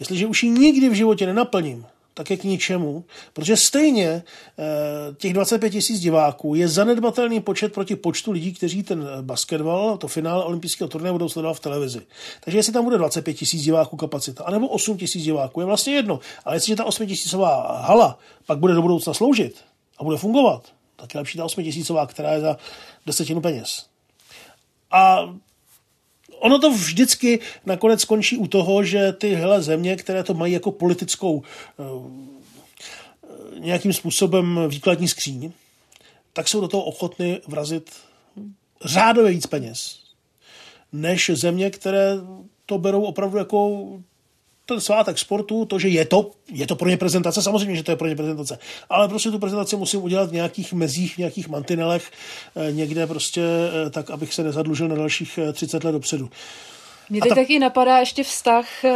Jestliže 0.00 0.26
už 0.26 0.42
ji 0.42 0.50
nikdy 0.50 0.88
v 0.88 0.92
životě 0.92 1.26
nenaplním, 1.26 1.86
tak 2.14 2.30
je 2.30 2.36
k 2.36 2.44
ničemu, 2.44 3.04
protože 3.32 3.56
stejně 3.56 4.08
eh, 4.08 5.14
těch 5.14 5.32
25 5.32 5.70
tisíc 5.70 6.00
diváků 6.00 6.54
je 6.54 6.68
zanedbatelný 6.68 7.40
počet 7.40 7.72
proti 7.72 7.96
počtu 7.96 8.30
lidí, 8.30 8.52
kteří 8.52 8.82
ten 8.82 9.08
eh, 9.18 9.22
basketbal, 9.22 9.96
to 9.96 10.08
finále 10.08 10.44
olympijského 10.44 10.88
turnaje 10.88 11.12
budou 11.12 11.28
sledovat 11.28 11.54
v 11.54 11.60
televizi. 11.60 12.02
Takže 12.44 12.58
jestli 12.58 12.72
tam 12.72 12.84
bude 12.84 12.98
25 12.98 13.34
tisíc 13.34 13.62
diváků 13.62 13.96
kapacita, 13.96 14.44
anebo 14.44 14.68
8 14.68 14.96
tisíc 14.98 15.22
diváků, 15.22 15.60
je 15.60 15.66
vlastně 15.66 15.94
jedno. 15.94 16.20
Ale 16.44 16.56
jestliže 16.56 16.76
ta 16.76 16.84
8 16.84 17.06
tisícová 17.06 17.82
hala 17.82 18.18
pak 18.46 18.58
bude 18.58 18.74
do 18.74 18.82
budoucna 18.82 19.14
sloužit 19.14 19.56
a 19.98 20.04
bude 20.04 20.16
fungovat, 20.16 20.62
tak 20.96 21.14
je 21.14 21.18
lepší 21.18 21.38
ta 21.38 21.44
8 21.44 21.64
tisícová, 21.64 22.06
která 22.06 22.32
je 22.32 22.40
za 22.40 22.56
desetinu 23.06 23.40
peněz. 23.40 23.86
A 24.90 25.34
ono 26.38 26.58
to 26.58 26.70
vždycky 26.70 27.40
nakonec 27.66 28.00
skončí 28.00 28.36
u 28.36 28.46
toho, 28.46 28.84
že 28.84 29.12
tyhle 29.12 29.62
země, 29.62 29.96
které 29.96 30.24
to 30.24 30.34
mají 30.34 30.52
jako 30.52 30.70
politickou 30.72 31.42
eh, 31.42 31.82
nějakým 33.58 33.92
způsobem 33.92 34.60
výkladní 34.68 35.08
skříň, 35.08 35.52
tak 36.32 36.48
jsou 36.48 36.60
do 36.60 36.68
toho 36.68 36.84
ochotny 36.84 37.40
vrazit 37.46 37.90
řádově 38.84 39.32
víc 39.32 39.46
peněz, 39.46 39.98
než 40.92 41.30
země, 41.34 41.70
které 41.70 42.14
to 42.66 42.78
berou 42.78 43.02
opravdu 43.02 43.38
jako 43.38 43.86
ten 44.66 44.80
svátek 44.80 45.18
sportu, 45.18 45.64
to, 45.64 45.78
že 45.78 45.88
je 45.88 46.04
to, 46.04 46.30
je 46.52 46.66
to 46.66 46.76
pro 46.76 46.88
ně 46.88 46.96
prezentace, 46.96 47.42
samozřejmě, 47.42 47.76
že 47.76 47.82
to 47.82 47.90
je 47.90 47.96
pro 47.96 48.08
ně 48.08 48.16
prezentace, 48.16 48.58
ale 48.88 49.08
prostě 49.08 49.30
tu 49.30 49.38
prezentaci 49.38 49.76
musím 49.76 50.02
udělat 50.02 50.30
v 50.30 50.32
nějakých 50.32 50.72
mezích, 50.72 51.14
v 51.14 51.18
nějakých 51.18 51.48
mantinelech, 51.48 52.10
eh, 52.56 52.72
někde 52.72 53.06
prostě 53.06 53.42
eh, 53.86 53.90
tak, 53.90 54.10
abych 54.10 54.34
se 54.34 54.42
nezadlužil 54.42 54.88
na 54.88 54.94
dalších 54.94 55.38
30 55.52 55.84
eh, 55.84 55.86
let 55.86 55.92
dopředu. 55.92 56.30
Mně 57.12 57.20
teď 57.20 57.28
ta... 57.28 57.34
taky 57.34 57.58
napadá 57.58 57.98
ještě 57.98 58.24
vztah 58.24 58.84
eh, 58.84 58.90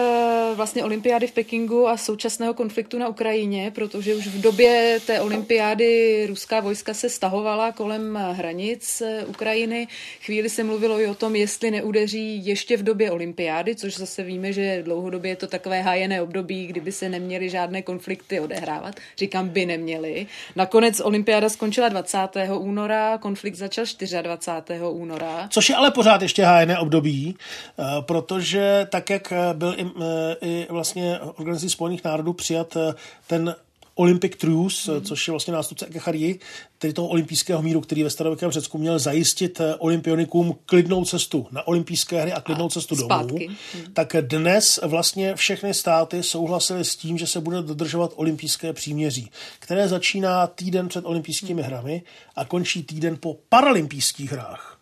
vlastně 0.55 0.85
olympiády 0.85 1.27
v 1.27 1.33
Pekingu 1.33 1.89
a 1.89 1.97
současného 1.97 2.55
konfliktu 2.55 2.99
na 2.99 3.09
Ukrajině, 3.09 3.71
protože 3.75 4.15
už 4.15 4.27
v 4.27 4.41
době 4.41 5.01
té 5.07 5.21
olympiády 5.21 6.25
ruská 6.27 6.61
vojska 6.61 6.95
se 6.95 7.09
stahovala 7.09 7.73
kolem 7.73 8.19
hranic 8.33 9.01
eh, 9.01 9.25
Ukrajiny. 9.27 9.89
Chvíli 10.21 10.51
se 10.51 10.65
mluvilo 10.65 11.01
i 11.01 11.07
o 11.07 11.15
tom, 11.15 11.37
jestli 11.37 11.71
neudeří 11.71 12.47
ještě 12.47 12.77
v 12.77 12.83
době 12.83 13.11
olympiády, 13.11 13.75
což 13.75 13.97
zase 13.97 14.23
víme, 14.23 14.53
že 14.53 14.83
dlouhodobě 14.83 15.31
je 15.31 15.37
to 15.37 15.47
takové 15.47 15.83
hájené 15.83 16.23
období, 16.23 16.67
kdyby 16.67 16.93
se 16.93 17.09
neměly 17.09 17.51
žádné 17.51 17.83
konflikty 17.83 18.41
odehrávat. 18.41 18.95
Říkám, 19.19 19.49
by 19.49 19.67
neměly. 19.67 20.27
Nakonec 20.57 21.01
olympiáda 21.01 21.49
skončila 21.49 21.89
20. 21.89 22.19
února, 22.59 23.19
konflikt 23.19 23.55
začal 23.55 23.85
24. 24.23 24.81
února. 24.91 25.49
Což 25.51 25.69
je 25.69 25.77
ale 25.77 25.91
pořád 25.91 26.23
ještě 26.23 26.45
hájené 26.45 26.79
období, 26.79 27.37
eh, 27.79 28.06
protože 28.07 28.87
tak, 28.91 29.11
jak 29.11 29.33
byl 29.53 29.75
i, 29.77 29.87
eh, 30.01 30.37
i 30.41 30.67
vlastně 30.71 31.19
organizací 31.21 31.71
Spojených 31.71 32.05
národů 32.05 32.33
přijat 32.33 32.77
eh, 32.77 32.95
ten 33.27 33.55
Olympic 33.99 34.37
Truce, 34.37 34.93
mm. 34.93 35.03
což 35.03 35.29
je 35.29 35.33
vlastně 35.33 35.53
nástupce 35.53 35.87
Ekechary, 35.87 36.39
tedy 36.79 36.93
toho 36.93 37.09
olympijského 37.09 37.63
míru, 37.63 37.81
který 37.81 38.03
ve 38.03 38.11
starověkém 38.11 38.51
Řecku 38.51 38.79
měl 38.79 38.99
zajistit 38.99 39.61
olympionikům 39.79 40.57
klidnou 40.67 41.05
cestu 41.05 41.47
na 41.51 41.67
olympijské 41.67 42.21
hry 42.21 42.33
a 42.33 42.41
klidnou 42.41 42.69
cestu 42.69 42.95
domů, 42.95 43.39
mm. 43.49 43.55
tak 43.93 44.17
dnes 44.21 44.81
vlastně 44.83 45.35
všechny 45.35 45.75
státy 45.75 46.23
souhlasily 46.23 46.85
s 46.85 46.97
tím, 46.97 47.19
že 47.19 47.27
se 47.27 47.41
bude 47.41 47.63
dodržovat 47.63 48.13
olympijské 48.17 48.73
příměří, 48.73 49.31
které 49.59 49.89
začíná 49.89 50.47
týden 50.47 50.89
před 50.89 51.05
olympijskými 51.05 51.63
mm. 51.63 51.69
hrami 51.69 52.03
a 52.37 52.45
končí 52.45 52.83
týden 52.83 53.17
po 53.21 53.37
paralympijských 53.49 54.33
hrách 54.33 54.76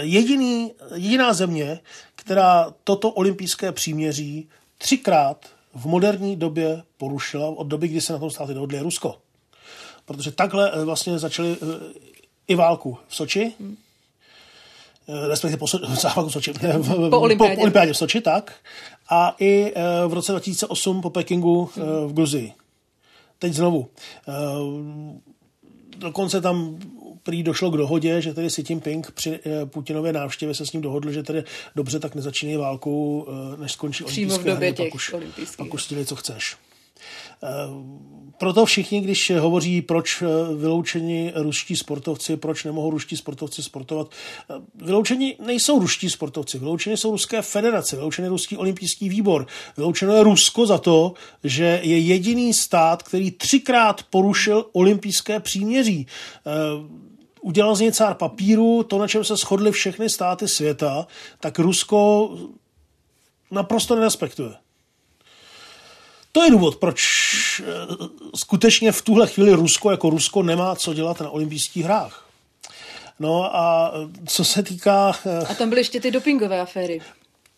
jediný, 0.00 0.72
jediná 0.94 1.32
země, 1.32 1.80
která 2.14 2.74
toto 2.84 3.10
olympijské 3.10 3.72
příměří 3.72 4.48
třikrát 4.78 5.46
v 5.74 5.86
moderní 5.86 6.36
době 6.36 6.82
porušila 6.96 7.48
od 7.48 7.66
doby, 7.66 7.88
kdy 7.88 8.00
se 8.00 8.12
na 8.12 8.18
tom 8.18 8.30
státy 8.30 8.54
dohodli, 8.54 8.76
je 8.76 8.82
Rusko. 8.82 9.18
Protože 10.04 10.30
takhle 10.30 10.72
eh, 10.72 10.84
vlastně 10.84 11.18
začali 11.18 11.56
eh, 11.62 11.66
i 12.48 12.54
válku 12.54 12.98
v 13.08 13.16
Soči, 13.16 13.52
hmm. 13.60 13.76
respektive 15.28 15.58
po, 15.58 15.66
v 16.26 16.30
Soči, 16.30 16.52
po, 17.10 17.20
olympiádě. 17.20 17.54
po 17.54 17.60
olympiádě 17.60 17.92
v 17.92 17.96
Soči, 17.96 18.20
tak. 18.20 18.54
A 19.10 19.34
i 19.38 19.72
v 20.06 20.12
roce 20.12 20.32
2008 20.32 21.02
po 21.02 21.10
Pekingu 21.10 21.70
hmm. 21.74 21.86
v 22.06 22.12
Gruzii. 22.12 22.52
Teď 23.38 23.52
znovu. 23.52 23.88
Dokonce 25.98 26.40
tam 26.40 26.78
prý 27.26 27.42
došlo 27.42 27.70
k 27.70 27.76
dohodě, 27.76 28.22
že 28.22 28.34
tedy 28.34 28.48
Xi 28.48 28.64
Jinping 28.68 29.10
při 29.10 29.40
Putinově 29.64 30.12
návštěvě 30.12 30.54
se 30.54 30.66
s 30.66 30.72
ním 30.72 30.82
dohodl, 30.82 31.10
že 31.12 31.22
tedy 31.22 31.44
dobře, 31.76 32.00
tak 32.00 32.14
nezačínají 32.14 32.56
válku, 32.56 33.26
než 33.60 33.72
skončí 33.72 34.04
Přímo 34.04 34.34
olympijské 34.34 34.50
v 34.50 34.54
době 34.54 34.68
hry, 34.68 34.76
těch 34.76 34.86
pak 34.86 34.94
už, 34.94 35.14
pak 35.56 35.74
už 35.74 35.88
dělej, 35.88 36.04
co 36.04 36.16
chceš. 36.16 36.56
Proto 38.38 38.64
všichni, 38.64 39.00
když 39.00 39.32
hovoří, 39.38 39.82
proč 39.82 40.22
vyloučení 40.58 41.32
ruští 41.34 41.76
sportovci, 41.76 42.36
proč 42.36 42.64
nemohou 42.64 42.90
ruští 42.90 43.16
sportovci 43.16 43.62
sportovat, 43.62 44.10
vyloučení 44.74 45.34
nejsou 45.46 45.78
ruští 45.78 46.10
sportovci, 46.10 46.58
vyloučení 46.58 46.96
jsou 46.96 47.10
ruské 47.10 47.42
federace, 47.42 47.96
vyloučený 47.96 48.28
ruský 48.28 48.56
olympijský 48.56 49.08
výbor, 49.08 49.46
vyloučeno 49.76 50.12
je 50.14 50.22
Rusko 50.22 50.66
za 50.66 50.78
to, 50.78 51.14
že 51.44 51.80
je 51.82 51.98
jediný 51.98 52.54
stát, 52.54 53.02
který 53.02 53.30
třikrát 53.30 54.02
porušil 54.02 54.66
olympijské 54.72 55.40
příměří 55.40 56.06
udělal 57.46 57.76
z 57.76 57.80
něj 57.80 57.92
cár 57.92 58.14
papíru, 58.14 58.82
to, 58.82 58.98
na 58.98 59.08
čem 59.08 59.24
se 59.24 59.36
shodly 59.36 59.72
všechny 59.72 60.10
státy 60.10 60.48
světa, 60.48 61.06
tak 61.40 61.58
Rusko 61.58 62.30
naprosto 63.50 63.96
nerespektuje. 63.96 64.54
To 66.32 66.44
je 66.44 66.50
důvod, 66.50 66.76
proč 66.76 67.02
skutečně 68.36 68.92
v 68.92 69.02
tuhle 69.02 69.26
chvíli 69.26 69.52
Rusko 69.52 69.90
jako 69.90 70.10
Rusko 70.10 70.42
nemá 70.42 70.76
co 70.76 70.94
dělat 70.94 71.20
na 71.20 71.30
olympijských 71.30 71.84
hrách. 71.84 72.28
No 73.18 73.56
a 73.56 73.92
co 74.26 74.44
se 74.44 74.62
týká... 74.62 75.14
A 75.48 75.54
tam 75.54 75.68
byly 75.68 75.80
ještě 75.80 76.00
ty 76.00 76.10
dopingové 76.10 76.60
aféry. 76.60 77.00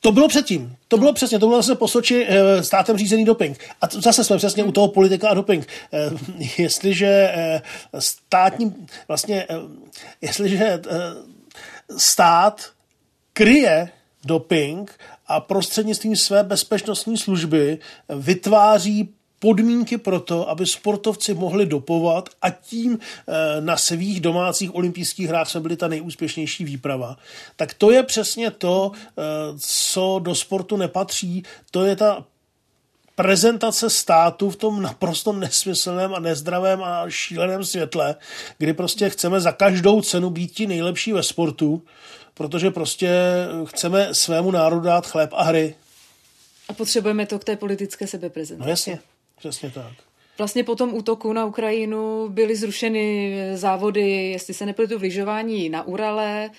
To 0.00 0.12
bylo 0.12 0.28
předtím. 0.28 0.76
To 0.88 0.96
bylo 0.96 1.12
přesně, 1.12 1.38
to 1.38 1.46
bylo 1.46 1.62
zase 1.62 1.74
po 1.74 1.88
Soči 1.88 2.28
státem 2.60 2.98
řízený 2.98 3.24
doping. 3.24 3.58
A 3.80 3.86
zase 3.90 4.24
jsme 4.24 4.36
přesně 4.36 4.64
u 4.64 4.72
toho 4.72 4.88
politika 4.88 5.28
a 5.28 5.34
doping. 5.34 5.66
Jestliže 6.58 7.34
státní, 7.98 8.86
vlastně, 9.08 9.46
jestliže 10.20 10.80
stát 11.96 12.70
kryje 13.32 13.90
doping 14.24 14.98
a 15.26 15.40
prostřednictvím 15.40 16.16
své 16.16 16.42
bezpečnostní 16.42 17.18
služby 17.18 17.78
vytváří 18.08 19.14
podmínky 19.38 19.98
pro 19.98 20.20
to, 20.20 20.50
aby 20.50 20.66
sportovci 20.66 21.34
mohli 21.34 21.66
dopovat 21.66 22.28
a 22.42 22.50
tím 22.50 22.98
na 23.60 23.76
svých 23.76 24.20
domácích 24.20 24.74
olympijských 24.74 25.28
hrách 25.28 25.50
jsme 25.50 25.60
byli 25.60 25.76
ta 25.76 25.88
nejúspěšnější 25.88 26.64
výprava. 26.64 27.16
Tak 27.56 27.74
to 27.74 27.90
je 27.90 28.02
přesně 28.02 28.50
to, 28.50 28.92
co 29.58 30.20
do 30.22 30.34
sportu 30.34 30.76
nepatří. 30.76 31.42
To 31.70 31.84
je 31.84 31.96
ta 31.96 32.24
prezentace 33.14 33.90
státu 33.90 34.50
v 34.50 34.56
tom 34.56 34.82
naprosto 34.82 35.32
nesmyslném 35.32 36.14
a 36.14 36.20
nezdravém 36.20 36.82
a 36.82 37.04
šíleném 37.08 37.64
světle, 37.64 38.14
kdy 38.58 38.72
prostě 38.72 39.10
chceme 39.10 39.40
za 39.40 39.52
každou 39.52 40.02
cenu 40.02 40.30
být 40.30 40.52
ti 40.52 40.66
nejlepší 40.66 41.12
ve 41.12 41.22
sportu, 41.22 41.82
protože 42.34 42.70
prostě 42.70 43.10
chceme 43.64 44.08
svému 44.12 44.50
národu 44.50 44.82
dát 44.82 45.06
chléb 45.06 45.30
a 45.32 45.42
hry. 45.42 45.74
A 46.68 46.72
potřebujeme 46.72 47.26
to 47.26 47.38
k 47.38 47.44
té 47.44 47.56
politické 47.56 48.06
sebeprezentaci. 48.06 48.66
No 48.66 48.70
jasně, 48.70 48.98
přesně 49.38 49.70
tak. 49.70 49.92
Vlastně 50.38 50.64
po 50.64 50.74
tom 50.74 50.94
útoku 50.94 51.32
na 51.32 51.44
Ukrajinu 51.44 52.28
byly 52.28 52.56
zrušeny 52.56 53.34
závody, 53.54 54.10
jestli 54.10 54.54
se 54.54 54.66
nepletu, 54.66 54.98
v 54.98 55.02
lyžování 55.02 55.68
na 55.68 55.86
Urale. 55.86 56.50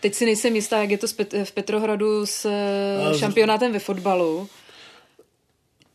Teď 0.00 0.14
si 0.14 0.24
nejsem 0.24 0.56
jistá, 0.56 0.78
jak 0.78 0.90
je 0.90 0.98
to 0.98 1.06
v 1.44 1.52
Petrohradu 1.52 2.26
s 2.26 2.50
šampionátem 3.16 3.72
ve 3.72 3.78
fotbalu. 3.78 4.48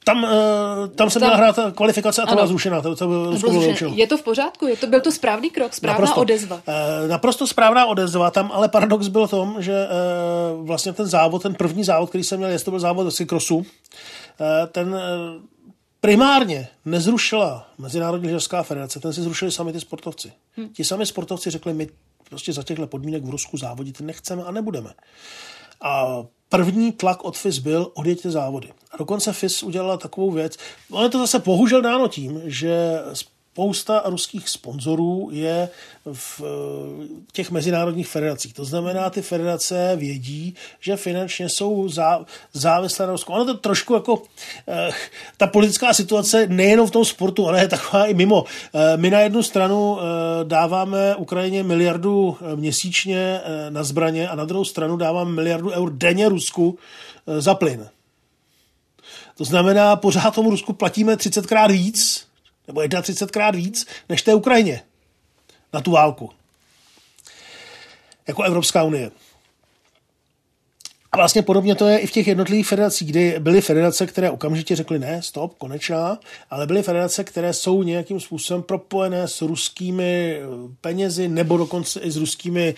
Tam, 0.05 0.27
tam 0.95 1.09
se 1.09 1.19
měla 1.19 1.35
hrát 1.35 1.59
kvalifikace 1.75 2.21
a 2.21 2.25
ta 2.25 2.33
byla 2.33 2.47
zrušená. 2.47 2.81
To, 2.81 2.95
to 2.95 3.07
bylo 3.07 3.37
zrušené. 3.37 3.95
Je 3.95 4.07
to 4.07 4.17
v 4.17 4.23
pořádku? 4.23 4.67
Je 4.67 4.77
to, 4.77 4.87
byl 4.87 5.01
to 5.01 5.11
správný 5.11 5.49
krok, 5.49 5.73
správná 5.73 5.99
naprosto, 5.99 6.21
odezva? 6.21 6.61
Naprosto 7.07 7.47
správná 7.47 7.85
odezva. 7.85 8.31
Tam 8.31 8.51
ale 8.53 8.69
paradox 8.69 9.07
byl 9.07 9.27
v 9.27 9.29
tom, 9.29 9.55
že 9.59 9.87
vlastně 10.61 10.93
ten 10.93 11.05
závod, 11.05 11.41
ten 11.41 11.55
první 11.55 11.83
závod, 11.83 12.09
který 12.09 12.23
jsem 12.23 12.37
měl, 12.37 12.49
jestli 12.49 12.65
to 12.65 12.71
byl 12.71 12.79
závod 12.79 13.13
Cykrosu, 13.13 13.65
ten 14.71 15.01
primárně 16.03 16.67
nezrušila 16.85 17.67
Mezinárodní 17.77 18.27
lyžařská 18.27 18.63
federace, 18.63 18.99
ten 18.99 19.13
si 19.13 19.21
zrušili 19.21 19.51
sami 19.51 19.73
ty 19.73 19.79
sportovci. 19.79 20.31
Hmm. 20.57 20.69
Ti 20.69 20.83
sami 20.83 21.05
sportovci 21.05 21.49
řekli, 21.49 21.73
my 21.73 21.87
prostě 22.29 22.53
za 22.53 22.63
těchto 22.63 22.87
podmínek 22.87 23.23
v 23.23 23.29
Rusku 23.29 23.57
závodit 23.57 24.01
nechceme 24.01 24.43
a 24.43 24.51
nebudeme. 24.51 24.93
A 25.81 26.23
první 26.49 26.91
tlak 26.91 27.23
od 27.23 27.37
FIS 27.37 27.59
byl 27.59 27.91
odjeďte 27.93 28.31
závody. 28.31 28.73
A 28.91 28.97
dokonce 28.97 29.33
FIS 29.33 29.63
udělala 29.63 29.97
takovou 29.97 30.31
věc, 30.31 30.57
ale 30.93 31.09
to 31.09 31.19
zase 31.19 31.39
bohužel 31.39 31.81
dáno 31.81 32.07
tím, 32.07 32.41
že 32.45 32.99
spousta 33.53 34.03
ruských 34.05 34.49
sponzorů 34.49 35.29
je 35.31 35.69
v 36.13 36.41
těch 37.31 37.51
mezinárodních 37.51 38.07
federacích. 38.07 38.53
To 38.53 38.65
znamená, 38.65 39.09
ty 39.09 39.21
federace 39.21 39.95
vědí, 39.95 40.55
že 40.79 40.95
finančně 40.95 41.49
jsou 41.49 41.89
zá, 41.89 42.25
závislé 42.53 43.05
na 43.05 43.11
Rusku. 43.11 43.33
Ono 43.33 43.45
to 43.45 43.53
trošku 43.53 43.93
jako 43.93 44.21
eh, 44.67 44.89
ta 45.37 45.47
politická 45.47 45.93
situace 45.93 46.47
nejenom 46.47 46.87
v 46.87 46.91
tom 46.91 47.05
sportu, 47.05 47.47
ale 47.47 47.59
je 47.59 47.67
taková 47.67 48.05
i 48.05 48.13
mimo. 48.13 48.43
Eh, 48.73 48.97
my 48.97 49.09
na 49.09 49.19
jednu 49.19 49.43
stranu 49.43 49.97
eh, 49.99 50.03
dáváme 50.43 51.15
Ukrajině 51.15 51.63
miliardu 51.63 52.37
měsíčně 52.55 53.41
eh, 53.43 53.71
na 53.71 53.83
zbraně 53.83 54.29
a 54.29 54.35
na 54.35 54.45
druhou 54.45 54.65
stranu 54.65 54.97
dáváme 54.97 55.31
miliardu 55.31 55.71
eur 55.71 55.93
denně 55.93 56.29
Rusku 56.29 56.77
eh, 57.27 57.41
za 57.41 57.55
plyn. 57.55 57.89
To 59.37 59.43
znamená, 59.43 59.95
pořád 59.95 60.35
tomu 60.35 60.49
Rusku 60.49 60.73
platíme 60.73 61.15
30krát 61.15 61.71
víc, 61.71 62.32
nebo 62.67 62.81
31krát 62.81 63.55
víc, 63.55 63.87
než 64.09 64.21
té 64.21 64.35
Ukrajině 64.35 64.81
na 65.73 65.81
tu 65.81 65.91
válku. 65.91 66.29
Jako 68.27 68.43
Evropská 68.43 68.83
unie. 68.83 69.11
A 71.11 71.17
vlastně 71.17 71.41
podobně 71.41 71.75
to 71.75 71.87
je 71.87 71.99
i 71.99 72.07
v 72.07 72.11
těch 72.11 72.27
jednotlivých 72.27 72.67
federacích, 72.67 73.09
kdy 73.09 73.35
byly 73.39 73.61
federace, 73.61 74.07
které 74.07 74.31
okamžitě 74.31 74.75
řekly 74.75 74.99
ne, 74.99 75.21
stop, 75.21 75.57
konečná, 75.57 76.19
ale 76.49 76.67
byly 76.67 76.83
federace, 76.83 77.23
které 77.23 77.53
jsou 77.53 77.83
nějakým 77.83 78.19
způsobem 78.19 78.63
propojené 78.63 79.27
s 79.27 79.41
ruskými 79.41 80.39
penězi 80.81 81.27
nebo 81.27 81.57
dokonce 81.57 81.99
i 81.99 82.11
s 82.11 82.17
ruskými 82.17 82.75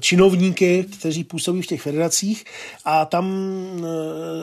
činovníky, 0.00 0.84
kteří 0.98 1.24
působí 1.24 1.62
v 1.62 1.66
těch 1.66 1.82
federacích. 1.82 2.44
A 2.84 3.04
tam, 3.04 3.26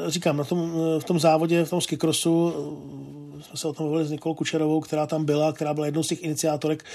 říkám, 0.08 0.38
na 0.38 0.44
tom, 0.44 0.74
v 1.00 1.04
tom 1.04 1.20
závodě, 1.20 1.66
v 1.66 1.70
tom 1.70 1.82
skikrosu 1.82 2.54
jsme 3.42 3.58
se 3.58 3.68
o 3.68 3.74
tom 3.74 3.86
mluvili 3.86 4.08
s 4.08 4.12
Nikolou 4.12 4.36
Kučerovou, 4.36 4.82
která 4.82 5.08
tam 5.08 5.26
byla, 5.26 5.54
která 5.54 5.74
byla 5.74 5.86
jednou 5.86 6.04
z 6.04 6.08
těch 6.08 6.24
iniciátorek 6.24 6.86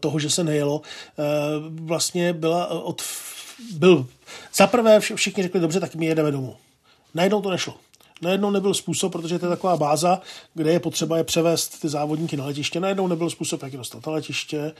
toho, 0.00 0.18
že 0.18 0.30
se 0.30 0.44
nejelo. 0.44 0.82
Vlastně 1.68 2.32
byla 2.32 2.66
od 2.66 3.02
byl 3.72 4.06
zaprvé 4.54 5.00
všichni 5.00 5.42
řekli, 5.42 5.60
dobře, 5.60 5.80
tak 5.80 5.94
my 5.94 6.06
jedeme 6.06 6.30
domů. 6.30 6.56
Najednou 7.14 7.42
to 7.42 7.50
nešlo. 7.50 7.74
Najednou 8.22 8.50
nebyl 8.50 8.74
způsob, 8.74 9.12
protože 9.12 9.38
to 9.38 9.46
je 9.46 9.50
taková 9.50 9.76
báza, 9.76 10.20
kde 10.54 10.72
je 10.72 10.80
potřeba 10.80 11.16
je 11.16 11.24
převést 11.24 11.80
ty 11.80 11.88
závodníky 11.88 12.36
na 12.36 12.46
letiště. 12.46 12.80
Najednou 12.80 13.06
nebyl 13.06 13.30
způsob, 13.30 13.62
jak 13.62 13.72
je 13.72 13.78
dostat 13.78 14.06
na 14.06 14.12
letiště. 14.12 14.72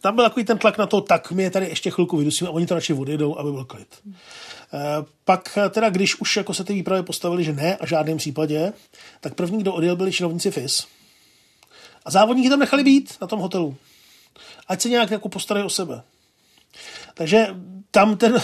Tam 0.00 0.14
byl 0.14 0.24
takový 0.24 0.44
ten 0.44 0.58
tlak 0.58 0.78
na 0.78 0.86
to, 0.86 1.00
tak 1.00 1.32
my 1.32 1.42
je 1.42 1.50
tady 1.50 1.68
ještě 1.68 1.90
chvilku 1.90 2.16
vydusíme 2.16 2.48
a 2.50 2.52
oni 2.52 2.66
to 2.66 2.74
radši 2.74 2.94
odjedou, 2.94 3.38
aby 3.38 3.52
byl 3.52 3.64
klid. 3.64 3.88
Hmm. 4.04 4.14
Pak 5.24 5.58
teda, 5.70 5.90
když 5.90 6.20
už 6.20 6.36
jako 6.36 6.54
se 6.54 6.64
ty 6.64 6.72
výpravy 6.72 7.02
postavili, 7.02 7.44
že 7.44 7.52
ne 7.52 7.76
a 7.76 7.86
v 7.86 7.88
žádném 7.88 8.16
případě, 8.16 8.72
tak 9.20 9.34
první, 9.34 9.58
kdo 9.58 9.74
odjel, 9.74 9.96
byli 9.96 10.12
činovníci 10.12 10.50
FIS. 10.50 10.86
A 12.04 12.10
závodníky 12.10 12.48
tam 12.48 12.58
nechali 12.58 12.84
být 12.84 13.16
na 13.20 13.26
tom 13.26 13.40
hotelu. 13.40 13.76
Ať 14.68 14.80
se 14.80 14.88
nějak 14.88 15.10
jako 15.10 15.28
postarají 15.28 15.66
o 15.66 15.70
sebe. 15.70 16.02
Takže 17.18 17.46
tam 17.90 18.16
ten 18.16 18.38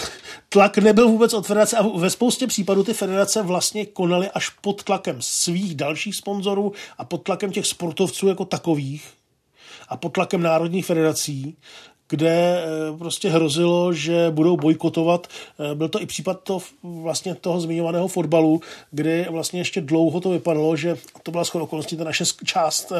tlak 0.49 0.77
nebyl 0.77 1.07
vůbec 1.07 1.33
od 1.33 1.47
federace 1.47 1.77
a 1.77 1.87
ve 1.87 2.09
spoustě 2.09 2.47
případů 2.47 2.83
ty 2.83 2.93
federace 2.93 3.41
vlastně 3.41 3.85
konaly 3.85 4.29
až 4.29 4.49
pod 4.49 4.83
tlakem 4.83 5.17
svých 5.19 5.75
dalších 5.75 6.15
sponzorů 6.15 6.73
a 6.97 7.05
pod 7.05 7.17
tlakem 7.17 7.51
těch 7.51 7.65
sportovců 7.65 8.27
jako 8.27 8.45
takových 8.45 9.13
a 9.89 9.97
pod 9.97 10.09
tlakem 10.09 10.41
národních 10.41 10.85
federací, 10.85 11.57
kde 12.09 12.65
prostě 12.97 13.29
hrozilo, 13.29 13.93
že 13.93 14.31
budou 14.31 14.57
bojkotovat. 14.57 15.27
Byl 15.73 15.89
to 15.89 16.01
i 16.01 16.05
případ 16.05 16.43
to, 16.43 16.59
vlastně 16.83 17.35
toho 17.35 17.59
zmiňovaného 17.59 18.07
fotbalu, 18.07 18.61
kdy 18.91 19.27
vlastně 19.29 19.59
ještě 19.59 19.81
dlouho 19.81 20.21
to 20.21 20.29
vypadalo, 20.29 20.75
že 20.75 20.97
to 21.23 21.31
byla 21.31 21.43
skoro 21.43 21.63
okolností 21.63 21.97
ta 21.97 22.03
naše 22.03 22.23
část 22.45 22.91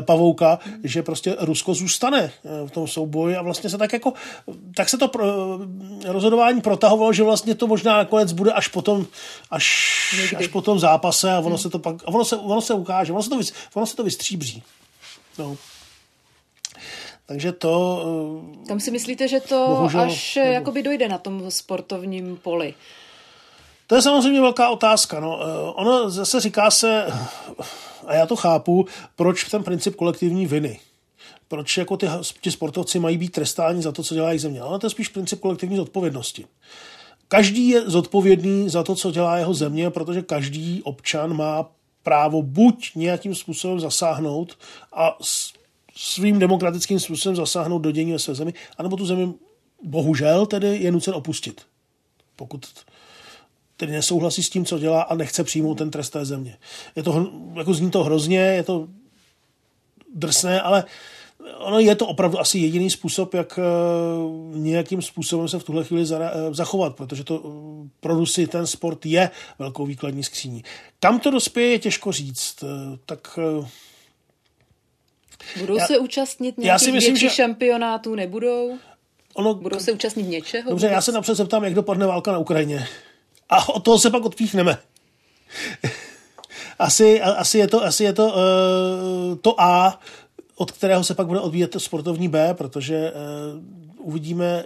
Pavouka, 0.00 0.58
že 0.84 1.02
prostě 1.02 1.36
Rusko 1.40 1.74
zůstane 1.74 2.32
v 2.66 2.70
tom 2.70 2.88
souboji 2.88 3.36
a 3.36 3.42
vlastně 3.42 3.70
se 3.70 3.78
tak 3.78 3.92
jako, 3.92 4.12
tak 4.76 4.88
se 4.88 4.98
to 4.98 5.08
pro, 5.08 5.24
rozhodování 6.06 6.60
protahovalo, 6.60 7.12
že 7.12 7.22
vlastně 7.22 7.54
to 7.54 7.66
možná 7.66 7.96
nakonec 7.96 8.32
bude 8.32 8.52
až 8.52 8.68
potom, 8.68 9.06
až, 9.50 10.34
až 10.36 10.46
po 10.46 10.62
tom 10.62 10.78
zápase 10.78 11.32
a 11.32 11.38
ono 11.38 11.48
hmm. 11.48 11.58
se 11.58 11.70
to 11.70 11.78
pak, 11.78 12.02
a 12.04 12.08
ono 12.08 12.24
se, 12.24 12.36
ono 12.36 12.60
se 12.60 12.74
ukáže, 12.74 13.12
ono 13.12 13.22
se 13.22 13.30
to, 13.30 13.40
ono 13.74 13.86
se 13.86 13.96
to 13.96 14.04
vystříbří. 14.04 14.62
No. 15.38 15.56
Takže 17.26 17.52
to... 17.52 18.04
Tam 18.68 18.80
si 18.80 18.90
myslíte, 18.90 19.28
že 19.28 19.40
to 19.40 19.66
bohužel, 19.68 20.00
až 20.00 20.36
nebo... 20.36 20.52
jakoby 20.52 20.82
dojde 20.82 21.08
na 21.08 21.18
tom 21.18 21.50
sportovním 21.50 22.36
poli? 22.36 22.74
To 23.88 23.94
je 23.94 24.02
samozřejmě 24.02 24.40
velká 24.40 24.70
otázka. 24.70 25.20
No. 25.20 25.38
Ono 25.74 26.10
zase 26.10 26.40
říká 26.40 26.70
se, 26.70 27.06
a 28.06 28.14
já 28.14 28.26
to 28.26 28.36
chápu, 28.36 28.86
proč 29.16 29.44
ten 29.44 29.64
princip 29.64 29.96
kolektivní 29.96 30.46
viny. 30.46 30.80
proč 31.48 31.76
jako 31.76 31.96
ty, 31.96 32.06
ty 32.40 32.50
sportovci 32.50 32.98
mají 32.98 33.18
být 33.18 33.32
trestáni 33.32 33.82
za 33.82 33.92
to, 33.92 34.02
co 34.02 34.14
dělá 34.14 34.28
jejich 34.28 34.40
země. 34.40 34.60
Ale 34.60 34.78
to 34.78 34.86
je 34.86 34.90
spíš 34.90 35.08
princip 35.08 35.40
kolektivní 35.40 35.76
zodpovědnosti. 35.76 36.46
Každý 37.28 37.68
je 37.68 37.90
zodpovědný 37.90 38.68
za 38.68 38.82
to, 38.82 38.94
co 38.94 39.10
dělá 39.10 39.38
jeho 39.38 39.54
země, 39.54 39.90
protože 39.90 40.22
každý 40.22 40.82
občan 40.82 41.36
má 41.36 41.66
právo 42.02 42.42
buď 42.42 42.90
nějakým 42.94 43.34
způsobem 43.34 43.80
zasáhnout 43.80 44.58
a 44.92 45.18
svým 45.96 46.38
demokratickým 46.38 47.00
způsobem 47.00 47.36
zasáhnout 47.36 47.78
do 47.78 47.90
dění 47.90 48.12
ve 48.12 48.18
své 48.18 48.34
zemi, 48.34 48.54
anebo 48.78 48.96
tu 48.96 49.06
zemi 49.06 49.32
bohužel 49.82 50.46
tedy 50.46 50.76
je 50.76 50.92
nucen 50.92 51.14
opustit. 51.14 51.62
Pokud 52.36 52.66
tedy 53.78 53.92
nesouhlasí 53.92 54.42
s 54.42 54.50
tím, 54.50 54.64
co 54.64 54.78
dělá 54.78 55.02
a 55.02 55.14
nechce 55.14 55.44
přijmout 55.44 55.78
ten 55.78 55.90
trest 55.90 56.10
té 56.10 56.24
země. 56.24 56.56
Je 56.96 57.02
to, 57.02 57.32
jako 57.54 57.74
zní 57.74 57.90
to 57.90 58.04
hrozně, 58.04 58.38
je 58.38 58.62
to 58.62 58.88
drsné, 60.14 60.60
ale 60.60 60.84
ono 61.58 61.78
je 61.78 61.94
to 61.94 62.06
opravdu 62.06 62.40
asi 62.40 62.58
jediný 62.58 62.90
způsob, 62.90 63.34
jak 63.34 63.58
eh, 63.58 63.62
nějakým 64.58 65.02
způsobem 65.02 65.48
se 65.48 65.58
v 65.58 65.64
tuhle 65.64 65.84
chvíli 65.84 66.04
eh, 66.14 66.30
zachovat, 66.54 66.96
protože 66.96 67.24
to 67.24 67.42
eh, 67.44 67.88
pro 68.00 68.14
Rusy 68.14 68.46
ten 68.46 68.66
sport 68.66 69.06
je 69.06 69.30
velkou 69.58 69.86
výkladní 69.86 70.24
skříní. 70.24 70.62
Kam 71.00 71.20
to 71.20 71.30
dospěje, 71.30 71.70
je 71.70 71.78
těžko 71.78 72.12
říct. 72.12 72.64
Tak 73.06 73.38
Budou 75.60 75.76
já, 75.76 75.86
se 75.86 75.98
účastnit 75.98 76.58
nějakých 76.58 76.68
já 76.68 76.78
si 76.78 76.92
myslím, 76.92 77.16
že... 77.16 77.30
šampionátů, 77.30 78.14
nebudou? 78.14 78.78
Ono, 79.34 79.54
Budou 79.54 79.78
se 79.78 79.92
účastnit 79.92 80.22
něčeho? 80.22 80.70
Dobře, 80.70 80.86
já 80.86 81.00
se 81.00 81.12
napřed 81.12 81.34
zeptám, 81.34 81.64
jak 81.64 81.74
dopadne 81.74 82.06
válka 82.06 82.32
na 82.32 82.38
Ukrajině. 82.38 82.88
A 83.48 83.68
od 83.68 83.84
toho 83.84 83.98
se 83.98 84.10
pak 84.10 84.24
odpíchneme. 84.24 84.78
asi, 86.78 87.22
asi 87.22 87.58
je 87.58 87.68
to, 87.68 87.84
asi 87.84 88.04
je 88.04 88.12
to, 88.12 88.26
uh, 88.26 89.38
to 89.40 89.60
A, 89.60 90.00
od 90.56 90.72
kterého 90.72 91.04
se 91.04 91.14
pak 91.14 91.26
bude 91.26 91.40
odvíjet 91.40 91.76
sportovní 91.78 92.28
B, 92.28 92.54
protože 92.54 93.12
uh, 93.12 94.06
uvidíme, 94.06 94.64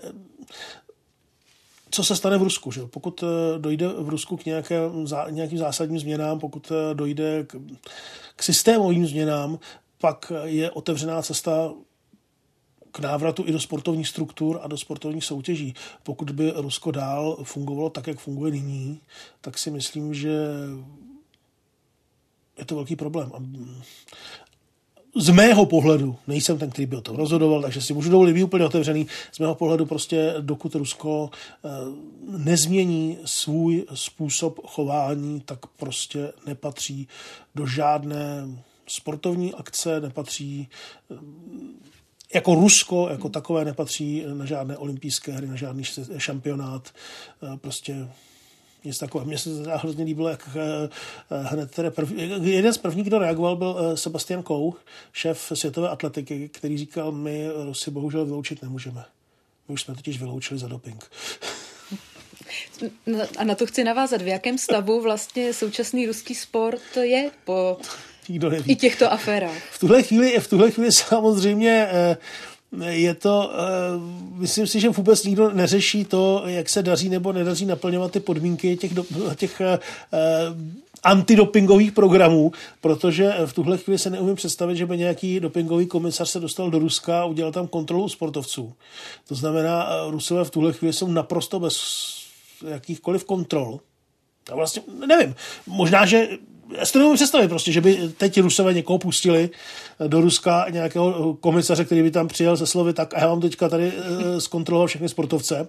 co 1.90 2.04
se 2.04 2.16
stane 2.16 2.38
v 2.38 2.42
Rusku. 2.42 2.72
Že? 2.72 2.80
Pokud 2.86 3.22
uh, 3.22 3.28
dojde 3.59 3.88
v 3.88 4.09
Rusku 4.09 4.36
k 4.36 4.44
nějaké, 4.44 4.80
nějakým 5.30 5.59
zásadním 5.59 5.98
změnám, 5.98 6.40
pokud 6.40 6.72
dojde 6.92 7.44
k, 7.44 7.56
k 8.36 8.42
systémovým 8.42 9.06
změnám, 9.06 9.59
pak 10.00 10.32
je 10.44 10.70
otevřená 10.70 11.22
cesta 11.22 11.72
k 12.93 12.98
návratu 12.98 13.44
i 13.47 13.52
do 13.52 13.60
sportovních 13.60 14.09
struktur 14.09 14.60
a 14.62 14.69
do 14.69 14.78
sportovních 14.78 15.24
soutěží. 15.24 15.74
Pokud 16.02 16.31
by 16.31 16.52
Rusko 16.56 16.90
dál 16.90 17.36
fungovalo 17.43 17.90
tak, 17.90 18.06
jak 18.06 18.19
funguje 18.19 18.52
nyní, 18.52 19.01
tak 19.40 19.59
si 19.59 19.70
myslím, 19.70 20.14
že 20.14 20.39
je 22.59 22.64
to 22.64 22.74
velký 22.74 22.97
problém. 22.97 23.32
Z 25.16 25.31
mého 25.31 25.66
pohledu, 25.66 26.16
nejsem 26.27 26.59
ten, 26.59 26.70
který 26.70 26.86
by 26.86 26.97
o 26.97 27.01
tom 27.01 27.16
rozhodoval, 27.16 27.62
takže 27.62 27.81
si 27.82 27.94
můžu 27.94 28.10
dovolit 28.10 28.32
být 28.32 28.44
úplně 28.44 28.64
otevřený. 28.64 29.06
Z 29.32 29.39
mého 29.39 29.55
pohledu 29.55 29.86
prostě, 29.86 30.35
dokud 30.40 30.74
Rusko 30.74 31.31
eh, 31.64 31.69
nezmění 32.39 33.19
svůj 33.24 33.86
způsob 33.94 34.60
chování, 34.66 35.40
tak 35.40 35.66
prostě 35.66 36.32
nepatří 36.47 37.09
do 37.55 37.66
žádné 37.66 38.48
sportovní 38.86 39.55
akce, 39.55 40.01
nepatří 40.01 40.69
jako 42.34 42.54
Rusko, 42.54 43.09
jako 43.10 43.28
takové 43.28 43.64
nepatří 43.64 44.24
na 44.34 44.44
žádné 44.44 44.76
olympijské 44.76 45.32
hry, 45.32 45.46
na 45.46 45.56
žádný 45.56 45.82
šampionát. 46.18 46.90
Eh, 47.42 47.56
prostě 47.56 48.09
nic 48.84 48.98
takového. 48.98 49.28
Mně 49.28 49.38
se 49.38 49.50
hrozně 49.76 50.04
líbilo, 50.04 50.28
jak 50.28 50.48
eh, 50.56 50.88
hned 51.42 51.70
tedy 51.70 51.90
prv, 51.90 52.12
jeden 52.42 52.72
z 52.72 52.78
prvních, 52.78 53.06
kdo 53.06 53.18
reagoval, 53.18 53.56
byl 53.56 53.76
eh, 53.78 53.96
Sebastian 53.96 54.42
Kou, 54.42 54.74
šéf 55.12 55.52
světové 55.54 55.88
atletiky, 55.88 56.48
který 56.48 56.78
říkal, 56.78 57.12
my 57.12 57.48
Rusy 57.64 57.90
bohužel 57.90 58.24
vyloučit 58.24 58.62
nemůžeme. 58.62 59.04
My 59.68 59.72
už 59.72 59.82
jsme 59.82 59.94
totiž 59.94 60.18
vyloučili 60.18 60.60
za 60.60 60.68
doping. 60.68 61.10
A 63.38 63.44
na 63.44 63.54
to 63.54 63.66
chci 63.66 63.84
navázat. 63.84 64.22
V 64.22 64.26
jakém 64.26 64.59
stavu 64.59 65.00
vlastně 65.00 65.54
současný 65.54 66.06
ruský 66.06 66.34
sport 66.34 66.96
je 67.02 67.30
po 67.44 67.78
Nikdo 68.28 68.51
neví. 68.51 68.73
I 68.73 68.77
těchto 68.77 69.12
aférách. 69.12 69.59
V 69.70 69.78
tuhle 69.78 70.03
chvíli, 70.03 70.40
v 70.40 70.49
tuhle 70.49 70.70
chvíli 70.70 70.93
samozřejmě 70.93 71.89
eh, 71.90 72.16
je 72.81 73.15
to, 73.15 73.53
eh, 73.53 73.59
myslím 74.35 74.66
si, 74.66 74.81
že 74.81 74.89
vůbec 74.89 75.24
nikdo 75.24 75.51
neřeší 75.51 76.05
to, 76.05 76.43
jak 76.47 76.69
se 76.69 76.82
daří 76.82 77.09
nebo 77.09 77.32
nedaří 77.32 77.66
naplňovat 77.66 78.12
ty 78.12 78.20
podmínky 78.20 78.77
těch, 78.77 78.93
těch 79.36 79.61
eh, 79.61 79.78
antidopingových 81.03 81.93
programů, 81.93 82.53
protože 82.81 83.35
v 83.47 83.53
tuhle 83.53 83.78
chvíli 83.78 83.99
se 83.99 84.11
neumím 84.11 84.36
představit, 84.36 84.77
že 84.77 84.86
by 84.86 84.99
nějaký 84.99 85.40
dopingový 85.40 85.86
komisař 85.86 86.31
se 86.31 86.40
dostal 86.40 86.70
do 86.70 86.78
Ruska 86.78 87.20
a 87.20 87.24
udělal 87.24 87.53
tam 87.53 87.66
kontrolu 87.66 88.09
sportovců. 88.09 88.73
To 89.28 89.35
znamená, 89.35 89.89
Rusové 90.11 90.44
v 90.44 90.51
tuhle 90.51 90.73
chvíli 90.73 90.93
jsou 90.93 91.09
naprosto 91.09 91.61
bez 91.61 91.77
jakýchkoliv 92.69 93.24
kontrol. 93.24 93.81
A 94.53 94.55
vlastně 94.55 94.82
nevím, 95.07 95.35
možná, 95.66 96.07
že 96.07 96.28
já 96.78 96.86
si 96.86 96.93
to 96.93 96.99
nemůžu 96.99 97.15
představit 97.15 97.49
prostě, 97.49 97.73
že 97.73 97.81
by 97.81 97.99
teď 98.16 98.40
Rusové 98.40 98.74
někoho 98.74 98.99
pustili 98.99 99.51
do 100.07 100.20
Ruska, 100.20 100.66
nějakého 100.70 101.35
komisaře, 101.35 101.85
který 101.85 102.03
by 102.03 102.11
tam 102.11 102.28
přijel 102.28 102.57
se 102.57 102.66
slovy, 102.66 102.93
tak 102.93 103.15
a 103.15 103.20
já 103.20 103.28
vám 103.28 103.40
teďka 103.40 103.69
tady 103.69 103.93
eh, 103.97 104.40
zkontroloval 104.40 104.86
všechny 104.86 105.09
sportovce. 105.09 105.69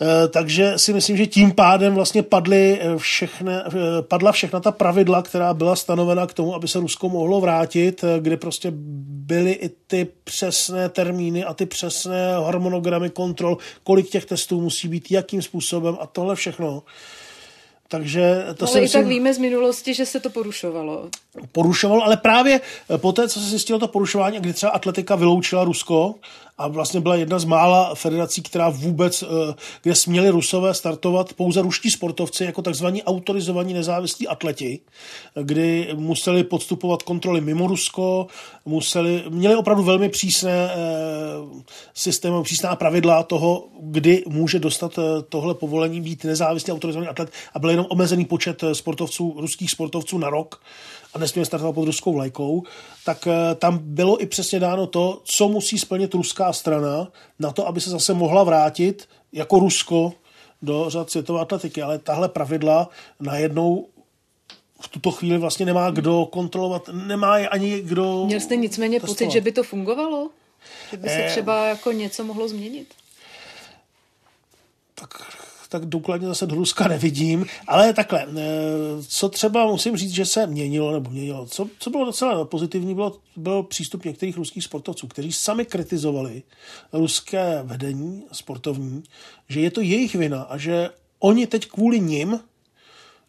Eh, 0.00 0.28
takže 0.28 0.72
si 0.76 0.92
myslím, 0.92 1.16
že 1.16 1.26
tím 1.26 1.52
pádem 1.52 1.94
vlastně 1.94 2.22
padly 2.22 2.80
eh, 2.80 2.98
všechny, 2.98 3.52
padla 4.00 4.32
všechna 4.32 4.60
ta 4.60 4.72
pravidla, 4.72 5.22
která 5.22 5.54
byla 5.54 5.76
stanovena 5.76 6.26
k 6.26 6.34
tomu, 6.34 6.54
aby 6.54 6.68
se 6.68 6.80
Rusko 6.80 7.08
mohlo 7.08 7.40
vrátit, 7.40 8.04
kde 8.18 8.36
prostě 8.36 8.72
byly 9.06 9.52
i 9.52 9.68
ty 9.86 10.06
přesné 10.24 10.88
termíny 10.88 11.44
a 11.44 11.54
ty 11.54 11.66
přesné 11.66 12.34
harmonogramy 12.34 13.10
kontrol, 13.10 13.58
kolik 13.84 14.10
těch 14.10 14.24
testů 14.24 14.60
musí 14.60 14.88
být, 14.88 15.10
jakým 15.10 15.42
způsobem 15.42 15.96
a 16.00 16.06
tohle 16.06 16.36
všechno. 16.36 16.82
Takže 17.92 18.46
to 18.56 18.66
ale 18.66 18.78
i 18.78 18.82
myslím, 18.82 19.02
tak 19.02 19.08
víme 19.08 19.34
z 19.34 19.38
minulosti, 19.38 19.94
že 19.94 20.06
se 20.06 20.20
to 20.20 20.30
porušovalo. 20.30 21.08
Porušovalo, 21.52 22.02
ale 22.02 22.16
právě 22.16 22.60
po 22.96 23.12
té, 23.12 23.28
co 23.28 23.40
se 23.40 23.46
zjistilo 23.46 23.78
to 23.78 23.88
porušování, 23.88 24.40
kdy 24.40 24.52
třeba 24.52 24.72
atletika 24.72 25.16
vyloučila 25.16 25.64
Rusko, 25.64 26.14
a 26.58 26.68
vlastně 26.68 27.00
byla 27.00 27.16
jedna 27.16 27.38
z 27.38 27.44
mála 27.44 27.94
federací, 27.94 28.42
která 28.42 28.68
vůbec, 28.68 29.22
eh, 29.22 29.54
kde 29.82 29.94
směli 29.94 30.30
Rusové 30.30 30.74
startovat 30.74 31.32
pouze 31.32 31.62
ruští 31.62 31.90
sportovci 31.90 32.44
jako 32.44 32.62
takzvaní 32.62 33.02
autorizovaní 33.02 33.74
nezávislí 33.74 34.28
atleti, 34.28 34.80
kdy 35.42 35.88
museli 35.94 36.44
podstupovat 36.44 37.02
kontroly 37.02 37.40
mimo 37.40 37.66
Rusko, 37.66 38.26
museli, 38.64 39.24
měli 39.28 39.54
opravdu 39.54 39.82
velmi 39.82 40.08
přísné 40.08 40.70
eh, 40.70 40.76
systémy, 41.94 42.42
přísná 42.42 42.76
pravidla 42.76 43.22
toho, 43.22 43.68
kdy 43.80 44.24
může 44.28 44.58
dostat 44.58 44.98
eh, 44.98 45.22
tohle 45.28 45.54
povolení 45.54 46.00
být 46.00 46.24
nezávislý 46.24 46.72
autorizovaný 46.72 47.08
atlet 47.08 47.32
a 47.54 47.58
byl 47.58 47.70
jenom 47.70 47.86
omezený 47.88 48.24
počet 48.24 48.64
sportovců, 48.72 49.34
ruských 49.38 49.70
sportovců 49.70 50.18
na 50.18 50.30
rok 50.30 50.60
a 51.14 51.18
nesměl 51.18 51.44
startovat 51.44 51.74
pod 51.74 51.84
ruskou 51.84 52.12
vlajkou, 52.12 52.62
tak 53.04 53.26
eh, 53.26 53.54
tam 53.54 53.78
bylo 53.82 54.22
i 54.22 54.26
přesně 54.26 54.60
dáno 54.60 54.86
to, 54.86 55.20
co 55.24 55.48
musí 55.48 55.78
splnit 55.78 56.14
ruská 56.14 56.52
strana 56.52 57.08
na 57.38 57.52
to, 57.52 57.66
aby 57.66 57.80
se 57.80 57.90
zase 57.90 58.14
mohla 58.14 58.44
vrátit 58.44 59.08
jako 59.32 59.58
Rusko 59.58 60.12
do 60.62 60.90
řad 60.90 61.10
světové 61.10 61.40
atletiky. 61.40 61.82
Ale 61.82 61.98
tahle 61.98 62.28
pravidla 62.28 62.88
najednou 63.20 63.88
v 64.80 64.88
tuto 64.88 65.10
chvíli 65.10 65.38
vlastně 65.38 65.66
nemá 65.66 65.90
kdo 65.90 66.26
kontrolovat, 66.26 66.88
nemá 66.92 67.38
je 67.38 67.48
ani 67.48 67.80
kdo... 67.80 68.24
Měl 68.26 68.40
jste 68.40 68.56
nicméně 68.56 69.00
testovat. 69.00 69.18
pocit, 69.18 69.30
že 69.30 69.40
by 69.40 69.52
to 69.52 69.62
fungovalo? 69.62 70.30
Že 70.90 70.96
by 70.96 71.08
se 71.08 71.24
eh, 71.24 71.30
třeba 71.30 71.66
jako 71.66 71.92
něco 71.92 72.24
mohlo 72.24 72.48
změnit? 72.48 72.94
Tak 74.94 75.08
tak 75.72 75.86
důkladně 75.86 76.28
zase 76.28 76.46
do 76.46 76.54
Ruska 76.54 76.88
nevidím. 76.88 77.46
Ale 77.66 77.92
takhle, 77.92 78.26
eh, 78.28 78.32
co 79.08 79.28
třeba 79.28 79.66
musím 79.66 79.96
říct, 79.96 80.10
že 80.10 80.26
se 80.26 80.46
měnilo, 80.46 80.92
nebo 80.92 81.10
měnilo, 81.10 81.46
co, 81.46 81.68
co 81.78 81.90
bylo 81.90 82.04
docela 82.04 82.44
pozitivní, 82.44 82.94
bylo, 82.94 83.16
byl 83.36 83.62
přístup 83.62 84.04
některých 84.04 84.36
ruských 84.36 84.64
sportovců, 84.64 85.06
kteří 85.06 85.32
sami 85.32 85.64
kritizovali 85.64 86.42
ruské 86.92 87.60
vedení 87.62 88.22
sportovní, 88.32 89.02
že 89.48 89.60
je 89.60 89.70
to 89.70 89.80
jejich 89.80 90.14
vina 90.14 90.42
a 90.42 90.58
že 90.58 90.90
oni 91.18 91.46
teď 91.46 91.66
kvůli 91.66 92.00
nim 92.00 92.40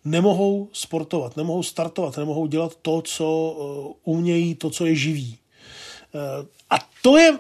nemohou 0.06 0.70
sportovat, 0.74 1.38
nemohou 1.38 1.64
startovat, 1.64 2.18
nemohou 2.18 2.48
dělat 2.48 2.76
to, 2.82 3.02
co 3.02 3.26
eh, 3.56 3.94
umějí, 4.04 4.56
to, 4.56 4.70
co 4.70 4.86
je 4.86 4.96
živí. 4.96 5.38
Eh, 6.16 6.46
a 6.70 6.76
to 7.02 7.18
je 7.18 7.40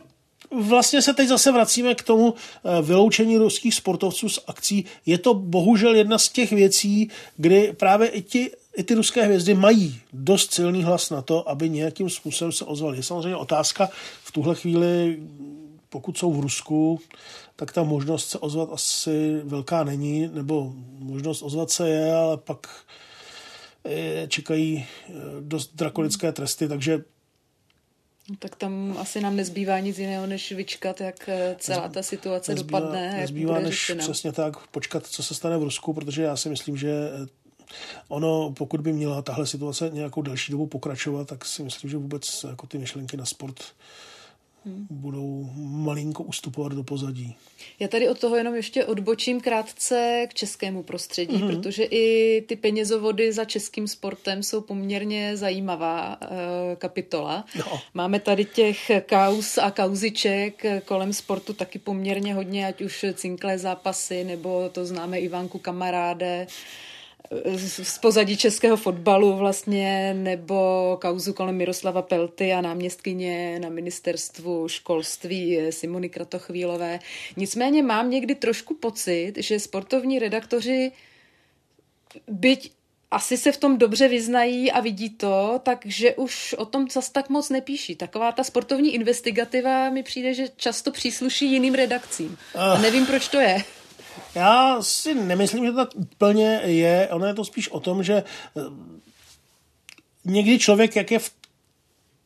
vlastně 0.62 1.02
se 1.02 1.14
teď 1.14 1.28
zase 1.28 1.52
vracíme 1.52 1.96
k 1.96 2.04
tomu 2.04 2.34
eh, 2.34 2.82
vyloučení 2.82 3.38
ruských 3.38 3.76
sportovců 3.76 4.30
z 4.30 4.40
akcí. 4.48 4.86
Je 5.06 5.18
to 5.18 5.34
bohužel 5.34 5.96
jedna 5.96 6.18
z 6.18 6.30
těch 6.30 6.52
věcí, 6.52 7.10
kdy 7.38 7.74
právě 7.78 8.08
i 8.08 8.22
ti 8.22 8.52
i 8.76 8.84
ty 8.84 8.94
ruské 8.94 9.24
hvězdy 9.24 9.54
mají 9.54 10.02
dost 10.14 10.54
silný 10.54 10.84
hlas 10.84 11.10
na 11.10 11.22
to, 11.22 11.50
aby 11.50 11.70
nějakým 11.70 12.10
způsobem 12.10 12.52
se 12.52 12.66
ozvali. 12.66 12.98
Je 12.98 13.04
samozřejmě 13.04 13.36
otázka 13.36 13.90
v 14.24 14.32
tuhle 14.32 14.56
chvíli, 14.56 15.20
pokud 15.90 16.18
jsou 16.18 16.34
v 16.34 16.40
Rusku, 16.40 17.00
tak 17.56 17.74
ta 17.74 17.84
možnost 17.84 18.30
se 18.30 18.40
ozvat 18.40 18.70
asi 18.72 19.42
velká 19.44 19.84
není, 19.84 20.30
nebo 20.34 20.74
možnost 21.00 21.42
ozvat 21.42 21.72
se 21.72 21.90
je, 21.90 22.16
ale 22.16 22.38
pak 22.38 22.68
čekají 24.28 24.86
eh, 24.86 25.12
dost 25.40 25.76
drakonické 25.76 26.32
tresty, 26.32 26.68
takže 26.68 27.04
No, 28.30 28.36
tak 28.40 28.56
tam 28.56 28.98
asi 29.00 29.22
nám 29.22 29.36
nezbývá 29.36 29.80
nic 29.80 30.00
jiného, 30.00 30.28
než 30.28 30.52
vyčkat, 30.52 31.02
jak 31.02 31.30
eh, 31.30 31.56
celá 31.60 31.90
ta 31.90 32.04
situace 32.04 32.54
nezbývá, 32.54 32.80
dopadne. 32.80 33.18
Nezbývá, 33.18 33.60
než 33.60 33.70
řešena. 33.70 34.04
přesně 34.04 34.32
tak 34.32 34.68
počkat, 34.68 35.08
co 35.08 35.24
se 35.24 35.36
stane 35.36 35.58
v 35.58 35.64
Rusku, 35.64 35.94
protože 35.94 36.24
já 36.24 36.38
si 36.38 36.50
myslím, 36.50 36.78
že 36.78 36.92
eh, 36.92 37.28
ono, 38.08 38.54
pokud 38.58 38.82
by 38.82 38.94
měla 38.94 39.22
tahle 39.22 39.48
situace 39.48 39.90
nějakou 39.94 40.22
další 40.22 40.52
dobu 40.52 40.68
pokračovat, 40.68 41.28
tak 41.28 41.46
si 41.46 41.64
myslím, 41.64 41.90
že 41.90 41.98
vůbec 41.98 42.46
jako 42.50 42.68
ty 42.68 42.78
myšlenky 42.78 43.18
na 43.18 43.26
sport 43.26 43.64
hmm. 44.66 44.88
budou 44.90 45.50
malinko 45.56 46.24
ustupovat 46.24 46.72
do 46.72 46.84
pozadí. 46.84 47.36
Já 47.80 47.88
tady 47.88 48.10
od 48.10 48.20
toho 48.20 48.36
jenom 48.36 48.56
ještě 48.56 48.86
odbočím 48.86 49.42
krátce 49.42 50.26
k 50.30 50.34
českému 50.34 50.84
prostředí, 50.84 51.36
hmm. 51.36 51.48
protože 51.48 51.84
i 51.84 52.42
ty 52.48 52.56
penězovody 52.56 53.34
za 53.34 53.46
českým 53.46 53.88
sportem 53.88 54.44
jsou 54.44 54.62
poměrně 54.62 55.38
zajímavá 55.38 56.22
uh, 56.22 56.28
kapitola. 56.78 57.46
No. 57.58 57.82
Máme 57.94 58.20
tady 58.20 58.46
těch 58.46 58.92
kaus 59.06 59.58
a 59.58 59.72
kauziček 59.72 60.66
kolem 60.86 61.14
sportu 61.14 61.54
taky 61.54 61.80
poměrně 61.80 62.34
hodně, 62.34 62.68
ať 62.68 62.82
už 62.82 63.06
cinklé 63.14 63.58
zápasy, 63.58 64.24
nebo 64.24 64.70
to 64.70 64.86
známe 64.86 65.20
Ivanku 65.20 65.60
kamaráde, 65.60 66.48
uh, 66.50 66.93
z 67.84 67.98
pozadí 67.98 68.38
českého 68.38 68.78
fotbalu 68.78 69.38
vlastně, 69.38 70.14
nebo 70.14 70.98
kauzu 71.02 71.34
kolem 71.34 71.56
Miroslava 71.56 72.02
Pelty 72.02 72.54
a 72.54 72.62
náměstkyně 72.62 73.60
na 73.60 73.70
ministerstvu 73.70 74.68
školství 74.68 75.60
Simony 75.70 76.10
Kratochvílové. 76.10 77.00
Nicméně 77.38 77.84
mám 77.84 78.10
někdy 78.10 78.36
trošku 78.36 78.74
pocit, 78.74 79.34
že 79.38 79.60
sportovní 79.60 80.20
redaktoři 80.20 80.92
byť 82.28 82.72
asi 83.12 83.38
se 83.38 83.52
v 83.52 83.58
tom 83.58 83.78
dobře 83.78 84.08
vyznají 84.08 84.72
a 84.72 84.80
vidí 84.80 85.10
to, 85.10 85.60
takže 85.64 86.16
už 86.16 86.54
o 86.54 86.66
tom 86.66 86.88
zas 86.92 87.10
tak 87.10 87.30
moc 87.30 87.50
nepíší. 87.50 87.96
Taková 87.96 88.32
ta 88.32 88.44
sportovní 88.44 88.94
investigativa 88.94 89.90
mi 89.90 90.04
přijde, 90.04 90.34
že 90.34 90.48
často 90.58 90.92
přísluší 90.92 91.52
jiným 91.52 91.74
redakcím. 91.74 92.38
A 92.56 92.78
nevím, 92.78 93.06
proč 93.06 93.28
to 93.28 93.40
je. 93.40 93.64
Já 94.36 94.82
si 94.82 95.16
nemyslím, 95.16 95.66
že 95.66 95.72
to 95.72 95.78
tak 95.78 95.90
úplně 95.96 96.62
je. 96.64 97.10
Ono 97.12 97.26
je 97.26 97.34
to 97.34 97.46
spíš 97.46 97.70
o 97.70 97.80
tom, 97.80 98.04
že 98.04 98.14
eh, 98.14 98.62
někdy 100.26 100.60
člověk, 100.60 100.96
jak 100.96 101.12
je 101.12 101.20
v 101.20 101.32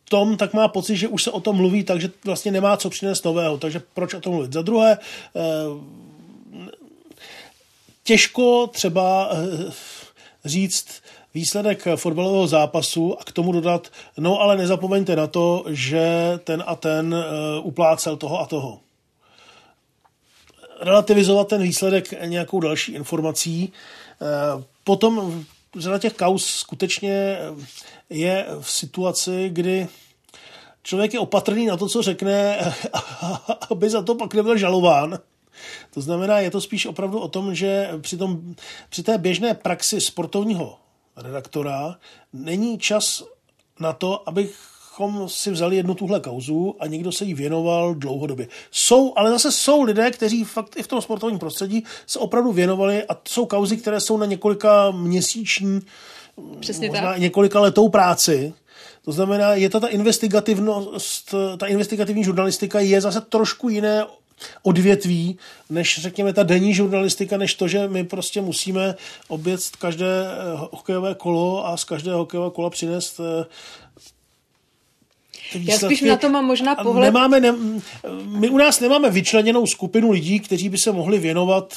tom, 0.09 0.37
tak 0.37 0.53
má 0.53 0.67
pocit, 0.67 0.97
že 0.97 1.07
už 1.07 1.23
se 1.23 1.31
o 1.31 1.39
tom 1.39 1.55
mluví, 1.55 1.83
takže 1.83 2.11
vlastně 2.25 2.51
nemá 2.51 2.77
co 2.77 2.89
přinést 2.89 3.25
nového. 3.25 3.57
Takže 3.57 3.81
proč 3.93 4.13
o 4.13 4.21
tom 4.21 4.33
mluvit? 4.33 4.53
Za 4.53 4.61
druhé, 4.61 4.97
eh, 5.35 5.41
těžko 8.03 8.67
třeba 8.67 9.29
eh, 9.31 9.71
říct 10.45 11.03
výsledek 11.33 11.87
fotbalového 11.95 12.47
zápasu 12.47 13.19
a 13.19 13.23
k 13.23 13.31
tomu 13.31 13.51
dodat, 13.51 13.91
no 14.17 14.39
ale 14.41 14.57
nezapomeňte 14.57 15.15
na 15.15 15.27
to, 15.27 15.65
že 15.69 16.39
ten 16.43 16.63
a 16.67 16.75
ten 16.75 17.15
uplácel 17.63 18.17
toho 18.17 18.39
a 18.39 18.45
toho 18.45 18.79
relativizovat 20.81 21.47
ten 21.47 21.61
výsledek 21.61 22.25
nějakou 22.25 22.59
další 22.59 22.91
informací. 22.91 23.73
Eh, 24.21 24.63
potom 24.83 25.45
řada 25.77 25.99
těch 25.99 26.13
kaus 26.13 26.45
skutečně 26.45 27.37
je 28.09 28.45
v 28.61 28.71
situaci, 28.71 29.49
kdy 29.53 29.87
člověk 30.83 31.13
je 31.13 31.19
opatrný 31.19 31.65
na 31.65 31.77
to, 31.77 31.89
co 31.89 32.01
řekne, 32.01 32.59
aby 33.69 33.89
za 33.89 34.01
to 34.01 34.15
pak 34.15 34.33
nebyl 34.33 34.57
žalován. 34.57 35.19
To 35.93 36.01
znamená, 36.01 36.39
je 36.39 36.51
to 36.51 36.61
spíš 36.61 36.85
opravdu 36.85 37.19
o 37.19 37.27
tom, 37.27 37.55
že 37.55 37.89
při, 38.01 38.17
tom, 38.17 38.55
při 38.89 39.03
té 39.03 39.17
běžné 39.17 39.53
praxi 39.53 40.01
sportovního 40.01 40.77
redaktora 41.15 41.95
není 42.33 42.77
čas 42.77 43.23
na 43.79 43.93
to, 43.93 44.29
abych 44.29 44.76
bychom 44.97 45.29
si 45.29 45.51
vzali 45.51 45.75
jednu 45.75 45.95
tuhle 45.95 46.19
kauzu 46.19 46.75
a 46.79 46.87
někdo 46.87 47.11
se 47.11 47.25
jí 47.25 47.33
věnoval 47.33 47.95
dlouhodobě. 47.95 48.47
Jsou, 48.71 49.13
ale 49.15 49.29
zase 49.29 49.51
jsou 49.51 49.81
lidé, 49.81 50.11
kteří 50.11 50.43
fakt 50.43 50.77
i 50.77 50.83
v 50.83 50.87
tom 50.87 51.01
sportovním 51.01 51.39
prostředí 51.39 51.83
se 52.07 52.19
opravdu 52.19 52.51
věnovali 52.51 53.03
a 53.03 53.17
jsou 53.27 53.45
kauzy, 53.45 53.77
které 53.77 53.99
jsou 53.99 54.17
na 54.17 54.25
několika 54.25 54.91
měsíční, 54.91 55.81
Přesně 56.59 56.87
možná 56.87 57.11
tak. 57.11 57.19
několika 57.19 57.59
letou 57.59 57.89
práci. 57.89 58.53
To 59.05 59.11
znamená, 59.11 59.53
je 59.53 59.69
to 59.69 59.79
ta 59.79 59.87
investigativnost, 59.87 61.35
ta 61.57 61.67
investigativní 61.67 62.23
žurnalistika 62.23 62.79
je 62.79 63.01
zase 63.01 63.21
trošku 63.21 63.69
jiné 63.69 64.05
odvětví, 64.63 65.37
než 65.69 66.01
řekněme 66.01 66.33
ta 66.33 66.43
denní 66.43 66.73
žurnalistika, 66.73 67.37
než 67.37 67.55
to, 67.55 67.67
že 67.67 67.87
my 67.87 68.03
prostě 68.03 68.41
musíme 68.41 68.95
obět 69.27 69.59
každé 69.79 70.25
hokejové 70.55 71.15
kolo 71.15 71.67
a 71.67 71.77
z 71.77 71.83
každého 71.83 72.17
hokejového 72.17 72.51
kola 72.51 72.69
přinést 72.69 73.19
eh, 73.19 73.45
já 75.53 75.77
spíš 75.77 76.01
na 76.01 76.17
to 76.17 76.29
mám 76.29 76.45
možná 76.45 76.75
pohled. 76.75 77.03
Nemáme, 77.05 77.39
ne, 77.39 77.55
my 78.25 78.49
u 78.49 78.57
nás 78.57 78.79
nemáme 78.79 79.09
vyčleněnou 79.09 79.67
skupinu 79.67 80.11
lidí, 80.11 80.39
kteří 80.39 80.69
by 80.69 80.77
se 80.77 80.91
mohli 80.91 81.19
věnovat 81.19 81.73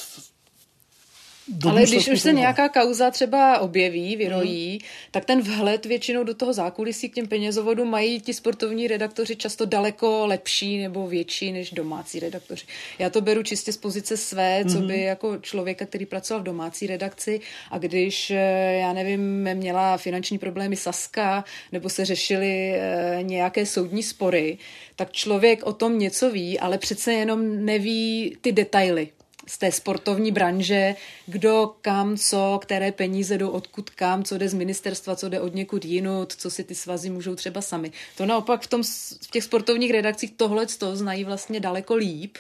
ale 1.68 1.82
když 1.82 2.08
už 2.08 2.20
se 2.20 2.32
nějaká 2.32 2.68
kauza 2.68 3.10
třeba 3.10 3.58
objeví, 3.58 4.16
vyrojí, 4.16 4.70
hmm. 4.70 4.78
tak 5.10 5.24
ten 5.24 5.40
vhled 5.40 5.86
většinou 5.86 6.24
do 6.24 6.34
toho 6.34 6.52
zákulisí 6.52 7.08
k 7.08 7.14
těm 7.14 7.26
penězovodům 7.26 7.90
mají 7.90 8.20
ti 8.20 8.34
sportovní 8.34 8.88
redaktoři 8.88 9.36
často 9.36 9.66
daleko 9.66 10.26
lepší 10.26 10.78
nebo 10.78 11.08
větší 11.08 11.52
než 11.52 11.70
domácí 11.70 12.20
redaktoři. 12.20 12.66
Já 12.98 13.10
to 13.10 13.20
beru 13.20 13.42
čistě 13.42 13.72
z 13.72 13.76
pozice 13.76 14.16
své, 14.16 14.64
co 14.64 14.78
by 14.78 15.00
jako 15.00 15.38
člověka, 15.38 15.86
který 15.86 16.06
pracoval 16.06 16.40
v 16.40 16.44
domácí 16.46 16.86
redakci 16.86 17.40
a 17.70 17.78
když, 17.78 18.30
eh, 18.30 18.78
já 18.80 18.92
nevím, 18.92 19.54
měla 19.54 19.96
finanční 19.96 20.38
problémy 20.38 20.76
Saska 20.76 21.44
nebo 21.72 21.88
se 21.88 22.04
řešily 22.04 22.72
eh, 22.74 23.18
nějaké 23.22 23.66
soudní 23.66 24.02
spory, 24.02 24.58
tak 24.96 25.12
člověk 25.12 25.62
o 25.62 25.72
tom 25.72 25.98
něco 25.98 26.30
ví, 26.30 26.60
ale 26.60 26.78
přece 26.78 27.12
jenom 27.12 27.64
neví 27.64 28.36
ty 28.40 28.52
detaily 28.52 29.08
z 29.50 29.58
té 29.58 29.72
sportovní 29.72 30.32
branže, 30.32 30.94
kdo 31.26 31.74
kam, 31.82 32.16
co, 32.16 32.58
které 32.62 32.92
peníze 32.92 33.38
jdou 33.38 33.48
odkud 33.48 33.90
kam, 33.90 34.24
co 34.24 34.38
jde 34.38 34.48
z 34.48 34.54
ministerstva, 34.54 35.16
co 35.16 35.28
jde 35.28 35.40
od 35.40 35.54
někud 35.54 35.84
jinut, 35.84 36.32
co 36.32 36.50
si 36.50 36.64
ty 36.64 36.74
svazy 36.74 37.10
můžou 37.10 37.34
třeba 37.34 37.60
sami. 37.60 37.92
To 38.16 38.26
naopak 38.26 38.62
v, 38.62 38.66
tom, 38.66 38.82
v 39.22 39.30
těch 39.30 39.44
sportovních 39.44 39.90
redakcích 39.90 40.32
tohle 40.36 40.66
to 40.66 40.96
znají 40.96 41.24
vlastně 41.24 41.60
daleko 41.60 41.94
líp. 41.94 42.38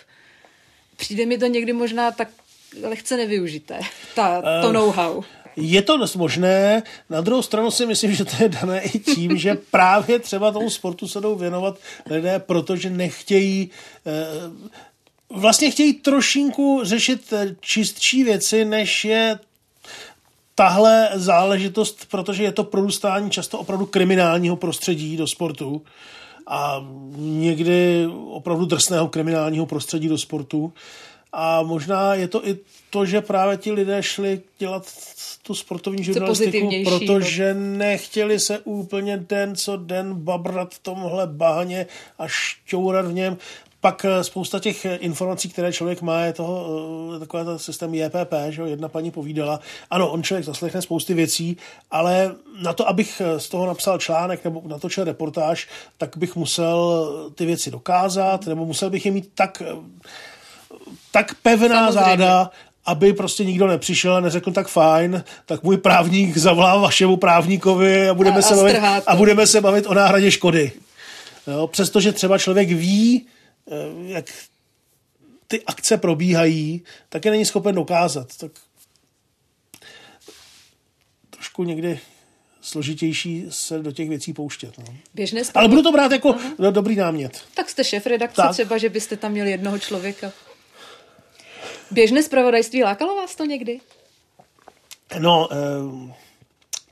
Přijde 0.96 1.26
mi 1.26 1.38
to 1.38 1.46
někdy 1.46 1.72
možná 1.72 2.10
tak 2.10 2.28
lehce 2.82 3.16
nevyužité, 3.16 3.80
ta, 4.14 4.42
to 4.62 4.66
uh, 4.66 4.72
know-how. 4.72 5.22
Je 5.56 5.82
to 5.82 5.96
dost 5.96 6.16
možné, 6.16 6.82
na 7.10 7.20
druhou 7.20 7.42
stranu 7.42 7.70
si 7.70 7.86
myslím, 7.86 8.14
že 8.14 8.24
to 8.24 8.42
je 8.42 8.48
dané 8.48 8.80
i 8.82 8.98
tím, 8.98 9.36
že 9.36 9.54
právě 9.70 10.18
třeba 10.18 10.52
tomu 10.52 10.70
sportu 10.70 11.08
se 11.08 11.20
jdou 11.20 11.34
věnovat 11.34 11.78
lidé, 12.10 12.38
protože 12.38 12.90
nechtějí 12.90 13.70
eh, 14.06 14.10
vlastně 15.30 15.70
chtějí 15.70 15.92
trošinku 15.92 16.80
řešit 16.82 17.32
eh, 17.32 17.56
čistší 17.60 18.24
věci, 18.24 18.64
než 18.64 19.04
je 19.04 19.38
tahle 20.54 21.08
záležitost, 21.14 22.06
protože 22.10 22.42
je 22.42 22.52
to 22.52 22.64
prorůstání 22.64 23.30
často 23.30 23.58
opravdu 23.58 23.86
kriminálního 23.86 24.56
prostředí 24.56 25.16
do 25.16 25.26
sportu 25.26 25.82
a 26.46 26.86
někdy 27.16 28.06
opravdu 28.30 28.64
drsného 28.64 29.08
kriminálního 29.08 29.66
prostředí 29.66 30.08
do 30.08 30.18
sportu. 30.18 30.72
A 31.32 31.62
možná 31.62 32.14
je 32.14 32.28
to 32.28 32.48
i 32.48 32.58
to, 32.90 33.06
že 33.06 33.20
právě 33.20 33.56
ti 33.56 33.72
lidé 33.72 34.02
šli 34.02 34.40
dělat 34.58 34.86
tu 35.42 35.54
sportovní 35.54 36.04
žurnalistiku, 36.04 36.70
protože 36.84 37.54
nechtěli 37.54 38.40
se 38.40 38.58
úplně 38.58 39.16
den 39.16 39.56
co 39.56 39.76
den 39.76 40.14
babrat 40.14 40.74
v 40.74 40.78
tomhle 40.78 41.26
bahně 41.26 41.86
a 42.18 42.28
šťourat 42.28 43.06
v 43.06 43.12
něm 43.12 43.36
pak 43.80 44.04
eh, 44.04 44.24
spousta 44.24 44.58
těch 44.58 44.84
eh, 44.84 44.96
informací, 44.96 45.48
které 45.48 45.72
člověk 45.72 46.02
má, 46.02 46.20
je 46.20 46.32
toho 46.32 46.66
eh, 47.16 47.18
takový 47.18 47.44
ten 47.44 47.58
systém 47.58 47.94
JPP, 47.94 48.32
že 48.48 48.62
jedna 48.62 48.88
paní 48.88 49.10
povídala. 49.10 49.60
Ano, 49.90 50.10
on 50.10 50.22
člověk 50.22 50.44
zaslechne 50.44 50.82
spousty 50.82 51.14
věcí, 51.14 51.56
ale 51.90 52.34
na 52.62 52.72
to, 52.72 52.88
abych 52.88 53.22
z 53.38 53.48
toho 53.48 53.66
napsal 53.66 53.98
článek 53.98 54.44
nebo 54.44 54.62
natočil 54.66 55.04
reportáž, 55.04 55.68
tak 55.98 56.16
bych 56.16 56.36
musel 56.36 57.08
ty 57.34 57.46
věci 57.46 57.70
dokázat, 57.70 58.46
nebo 58.46 58.66
musel 58.66 58.90
bych 58.90 59.06
je 59.06 59.12
mít 59.12 59.30
tak, 59.34 59.62
tak 61.10 61.34
pevná 61.42 61.92
Samozřejmě. 61.92 62.00
záda, 62.00 62.50
aby 62.86 63.12
prostě 63.12 63.44
nikdo 63.44 63.66
nepřišel 63.66 64.16
a 64.16 64.20
neřekl 64.20 64.52
tak 64.52 64.68
fajn, 64.68 65.24
tak 65.46 65.62
můj 65.62 65.76
právník 65.76 66.36
zavolá 66.36 66.76
vašemu 66.76 67.16
právníkovi 67.16 68.08
a 68.08 68.14
budeme, 68.14 68.38
a, 68.38 68.42
se, 68.42 68.54
bavit, 68.54 68.76
a 69.06 69.16
budeme 69.16 69.46
se 69.46 69.60
bavit 69.60 69.86
o 69.86 69.94
náhradě 69.94 70.30
škody. 70.30 70.72
Jo, 71.46 71.66
přestože 71.66 72.12
třeba 72.12 72.38
člověk 72.38 72.68
ví, 72.68 73.26
jak 74.06 74.24
ty 75.46 75.64
akce 75.64 75.96
probíhají, 75.96 76.82
tak 77.08 77.24
je 77.24 77.30
není 77.30 77.44
schopen 77.44 77.74
dokázat. 77.74 78.36
Tak 78.36 78.52
trošku 81.30 81.64
někdy 81.64 82.00
složitější 82.60 83.46
se 83.48 83.78
do 83.78 83.92
těch 83.92 84.08
věcí 84.08 84.32
pouštět. 84.32 84.78
No. 84.78 84.84
Běžné 85.14 85.42
Ale 85.54 85.68
budu 85.68 85.82
to 85.82 85.92
brát 85.92 86.12
jako 86.12 86.28
uh-huh. 86.28 86.72
dobrý 86.72 86.96
námět. 86.96 87.42
Tak 87.54 87.70
jste 87.70 87.84
šéf 87.84 88.06
redakce 88.06 88.42
tak. 88.42 88.52
třeba, 88.52 88.78
že 88.78 88.88
byste 88.88 89.16
tam 89.16 89.32
měl 89.32 89.46
jednoho 89.46 89.78
člověka. 89.78 90.32
Běžné 91.90 92.22
zpravodajství 92.22 92.84
lákalo 92.84 93.16
vás 93.16 93.36
to 93.36 93.44
někdy? 93.44 93.80
No, 95.18 95.48
eh, 95.52 96.14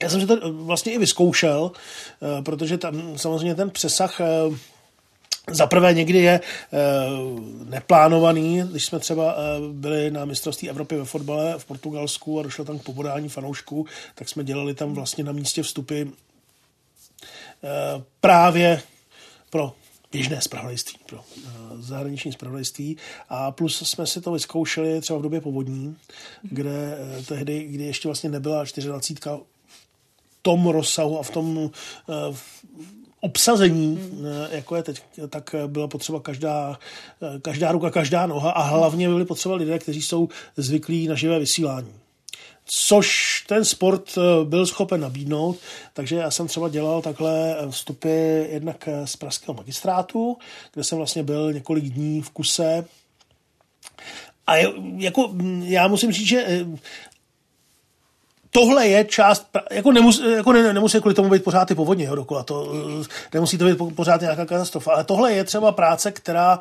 já 0.02 0.08
jsem 0.08 0.20
si 0.20 0.26
to 0.26 0.52
vlastně 0.52 0.92
i 0.92 0.98
vyzkoušel, 0.98 1.72
eh, 2.38 2.42
protože 2.42 2.78
tam 2.78 3.18
samozřejmě 3.18 3.54
ten 3.54 3.70
přesah 3.70 4.20
za 5.50 5.66
prvé 5.66 5.94
někdy 5.94 6.18
je 6.18 6.32
e, 6.32 6.40
neplánovaný, 7.64 8.62
když 8.70 8.84
jsme 8.84 8.98
třeba 8.98 9.32
e, 9.32 9.36
byli 9.72 10.10
na 10.10 10.24
mistrovství 10.24 10.70
Evropy 10.70 10.96
ve 10.96 11.04
fotbale 11.04 11.54
v 11.58 11.64
Portugalsku 11.64 12.40
a 12.40 12.42
došlo 12.42 12.64
tam 12.64 12.78
k 12.78 12.82
pobodání 12.82 13.28
fanoušků, 13.28 13.86
tak 14.14 14.28
jsme 14.28 14.44
dělali 14.44 14.74
tam 14.74 14.94
vlastně 14.94 15.24
na 15.24 15.32
místě 15.32 15.62
vstupy 15.62 16.00
e, 16.00 16.08
právě 18.20 18.82
pro 19.50 19.72
běžné 20.12 20.40
spravodajství, 20.42 20.98
pro 21.06 21.20
zahraniční 21.74 22.32
spravodajství. 22.32 22.96
A 23.28 23.50
plus 23.50 23.88
jsme 23.88 24.06
si 24.06 24.20
to 24.20 24.32
vyzkoušeli 24.32 25.00
třeba 25.00 25.18
v 25.18 25.22
době 25.22 25.40
povodní, 25.40 25.96
kde 26.42 26.98
tehdy, 27.28 27.64
kdy 27.64 27.84
ještě 27.84 28.08
vlastně 28.08 28.30
nebyla 28.30 28.64
24 28.64 28.88
v 29.20 30.42
tom 30.42 30.66
rozsahu 30.66 31.18
a 31.18 31.22
v 31.22 31.30
tom 31.30 31.56
uh, 31.56 31.70
obsazení, 33.20 33.96
hmm. 33.96 34.24
jako 34.50 34.76
je 34.76 34.82
teď, 34.82 35.02
tak 35.28 35.54
byla 35.66 35.88
potřeba 35.88 36.20
každá, 36.20 36.78
každá 37.42 37.72
ruka, 37.72 37.90
každá 37.90 38.26
noha 38.26 38.50
a 38.50 38.62
hlavně 38.62 39.08
byly 39.08 39.24
potřeba 39.24 39.54
lidé, 39.54 39.78
kteří 39.78 40.02
jsou 40.02 40.28
zvyklí 40.56 41.08
na 41.08 41.14
živé 41.14 41.38
vysílání 41.38 41.92
což 42.70 43.44
ten 43.46 43.64
sport 43.64 44.18
eh, 44.18 44.44
byl 44.44 44.66
schopen 44.66 45.00
nabídnout, 45.00 45.56
takže 45.92 46.16
já 46.16 46.30
jsem 46.30 46.46
třeba 46.46 46.68
dělal 46.68 47.02
takhle 47.02 47.56
vstupy 47.70 48.42
jednak 48.52 48.88
z 49.04 49.16
pražského 49.16 49.54
magistrátu, 49.54 50.36
kde 50.72 50.84
jsem 50.84 50.98
vlastně 50.98 51.22
byl 51.22 51.52
několik 51.52 51.84
dní 51.84 52.22
v 52.22 52.30
kuse 52.30 52.84
a 54.46 54.56
jako 54.96 55.34
já 55.62 55.88
musím 55.88 56.12
říct, 56.12 56.26
že 56.26 56.44
eh, 56.46 56.66
tohle 58.50 58.86
je 58.88 59.04
část, 59.04 59.46
jako, 59.70 59.92
nemus, 59.92 60.22
jako 60.36 60.52
ne, 60.52 60.72
nemusí 60.72 61.00
kvůli 61.00 61.14
tomu 61.14 61.28
být 61.28 61.44
pořád 61.44 61.64
ty 61.64 61.74
povodně 61.74 62.04
jo, 62.04 62.14
dokola, 62.14 62.42
to, 62.42 62.72
eh, 63.02 63.04
nemusí 63.34 63.58
to 63.58 63.64
být 63.64 63.94
pořád 63.94 64.20
nějaká 64.20 64.46
katastrofa, 64.46 64.92
ale 64.92 65.04
tohle 65.04 65.32
je 65.32 65.44
třeba 65.44 65.72
práce, 65.72 66.12
která 66.12 66.58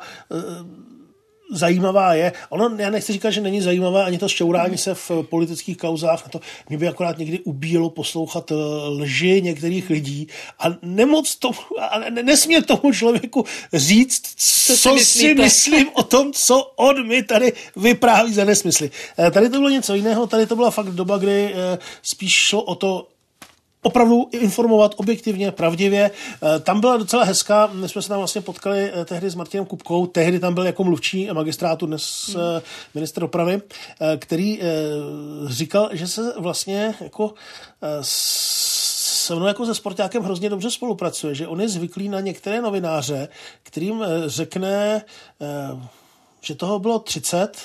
zajímavá 1.50 2.14
je. 2.14 2.32
Ono, 2.48 2.76
já 2.78 2.90
nechci 2.90 3.12
říkat, 3.12 3.30
že 3.30 3.40
není 3.40 3.60
zajímavé 3.60 4.04
ani 4.04 4.18
to 4.18 4.28
šťourání 4.28 4.78
se 4.78 4.94
v 4.94 5.10
politických 5.22 5.76
kauzách. 5.76 6.24
Na 6.24 6.30
to 6.30 6.40
mě 6.68 6.78
by 6.78 6.88
akorát 6.88 7.18
někdy 7.18 7.38
ubíjelo 7.38 7.90
poslouchat 7.90 8.52
eh, 8.52 8.54
lži 8.88 9.42
některých 9.42 9.90
lidí 9.90 10.28
a 10.58 10.64
nemoc 10.82 11.36
tomu, 11.36 11.58
a 11.80 11.98
nesmě 12.10 12.62
tomu 12.62 12.92
člověku 12.92 13.44
říct, 13.72 14.22
co, 14.36 14.76
co 14.76 14.98
si 14.98 15.34
myslím 15.34 15.88
o 15.92 16.02
tom, 16.02 16.32
co 16.32 16.72
on 16.76 17.06
mi 17.06 17.22
tady 17.22 17.52
vypráví 17.76 18.32
za 18.32 18.44
nesmysly. 18.44 18.90
Eh, 19.18 19.30
tady 19.30 19.50
to 19.50 19.56
bylo 19.58 19.68
něco 19.68 19.94
jiného, 19.94 20.26
tady 20.26 20.46
to 20.46 20.56
byla 20.56 20.70
fakt 20.70 20.90
doba, 20.90 21.18
kdy 21.18 21.54
eh, 21.54 21.78
spíš 22.02 22.34
šlo 22.34 22.62
o 22.62 22.74
to 22.74 23.06
opravdu 23.82 24.28
informovat 24.32 24.94
objektivně, 24.96 25.52
pravdivě. 25.52 26.10
Eh, 26.10 26.60
tam 26.60 26.80
byla 26.80 26.96
docela 26.96 27.24
hezká, 27.24 27.66
my 27.72 27.88
jsme 27.88 28.02
se 28.02 28.08
tam 28.08 28.18
vlastně 28.18 28.40
potkali 28.40 28.92
eh, 28.94 29.04
tehdy 29.04 29.30
s 29.30 29.34
Martinem 29.34 29.66
Kupkou, 29.66 30.06
tehdy 30.06 30.40
tam 30.40 30.54
byl 30.54 30.66
jako 30.66 30.84
mluvčí 30.84 31.28
magistrátu, 31.32 31.86
dnes 31.86 32.28
hmm. 32.28 32.42
Eh, 32.58 32.62
minister 32.94 33.20
dopravy, 33.20 33.62
který 34.18 34.60
říkal, 35.46 35.88
že 35.92 36.06
se 36.06 36.32
vlastně 36.38 36.94
jako 37.00 37.34
se 38.02 39.34
mnou 39.34 39.46
jako 39.46 39.66
se 39.66 39.74
sportákem 39.74 40.22
hrozně 40.22 40.50
dobře 40.50 40.70
spolupracuje, 40.70 41.34
že 41.34 41.46
on 41.46 41.60
je 41.60 41.68
zvyklý 41.68 42.08
na 42.08 42.20
některé 42.20 42.62
novináře, 42.62 43.28
kterým 43.62 44.04
řekne, 44.26 45.02
že 46.40 46.54
toho 46.54 46.78
bylo 46.78 46.98
30, 46.98 47.58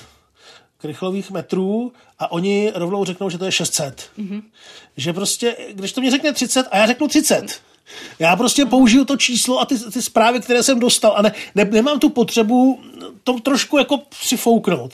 krychlových 0.84 1.32
metrů 1.32 1.92
a 2.20 2.32
oni 2.32 2.72
rovnou 2.76 3.06
řeknou, 3.06 3.30
že 3.30 3.38
to 3.38 3.46
je 3.46 3.52
600. 3.52 4.10
Mm-hmm. 4.18 4.42
Že 4.98 5.14
prostě, 5.14 5.56
když 5.72 5.94
to 5.94 6.02
mě 6.02 6.12
řekne 6.12 6.34
30 6.34 6.68
a 6.72 6.78
já 6.78 6.86
řeknu 6.86 7.08
30, 7.08 7.62
já 8.20 8.36
prostě 8.36 8.66
použiju 8.66 9.06
to 9.06 9.18
číslo 9.18 9.60
a 9.60 9.66
ty, 9.66 9.80
ty 9.80 10.02
zprávy, 10.02 10.40
které 10.40 10.64
jsem 10.64 10.80
dostal 10.80 11.14
a 11.16 11.22
ne, 11.22 11.32
ne, 11.56 11.66
nemám 11.66 12.00
tu 12.00 12.10
potřebu 12.10 12.80
to 13.24 13.40
trošku 13.40 13.78
jako 13.78 13.98
přifouknout. 13.98 14.94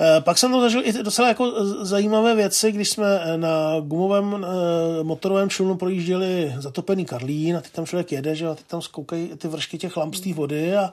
E, 0.00 0.20
pak 0.20 0.38
jsem 0.38 0.52
tam 0.52 0.60
zažil 0.60 0.82
i 0.84 0.92
docela 0.92 1.28
jako 1.28 1.52
zajímavé 1.84 2.34
věci, 2.34 2.72
když 2.72 2.90
jsme 2.90 3.06
na 3.36 3.80
gumovém 3.80 4.44
e, 4.44 5.02
motorovém 5.04 5.50
člunu 5.50 5.76
projížděli 5.76 6.54
zatopený 6.58 7.04
Karlín 7.04 7.56
a 7.56 7.60
teď 7.60 7.72
tam 7.72 7.86
člověk 7.86 8.12
jede, 8.12 8.34
že 8.34 8.46
a 8.46 8.54
teď 8.54 8.66
tam 8.66 8.82
zkoukají 8.82 9.30
ty 9.38 9.48
vršky 9.48 9.78
těch 9.78 9.96
lamp 9.96 10.14
z 10.14 10.20
té 10.20 10.32
vody 10.32 10.76
a 10.76 10.92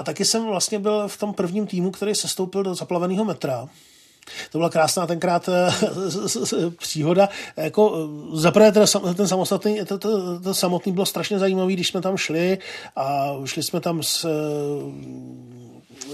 a 0.00 0.04
taky 0.04 0.24
jsem 0.24 0.46
vlastně 0.46 0.78
byl 0.78 1.08
v 1.08 1.18
tom 1.18 1.34
prvním 1.34 1.66
týmu, 1.66 1.90
který 1.90 2.14
se 2.14 2.28
stoupil 2.28 2.62
do 2.62 2.74
zaplaveného 2.74 3.24
metra. 3.24 3.68
To 4.52 4.58
byla 4.58 4.70
krásná 4.70 5.06
tenkrát 5.06 5.48
eh, 5.48 5.70
příhoda. 6.78 7.28
Jako, 7.56 7.96
eh, 7.96 8.36
zaprvé 8.36 8.72
ten, 8.72 8.84
ten 9.16 9.28
samostatný, 9.28 9.80
to, 9.84 9.98
to, 9.98 10.40
to, 10.40 10.54
samotný 10.54 10.92
bylo 10.92 11.06
strašně 11.06 11.38
zajímavý, 11.38 11.74
když 11.74 11.88
jsme 11.88 12.00
tam 12.00 12.16
šli 12.16 12.58
a 12.96 13.34
šli 13.44 13.62
jsme 13.62 13.80
tam 13.80 14.02
s 14.02 14.26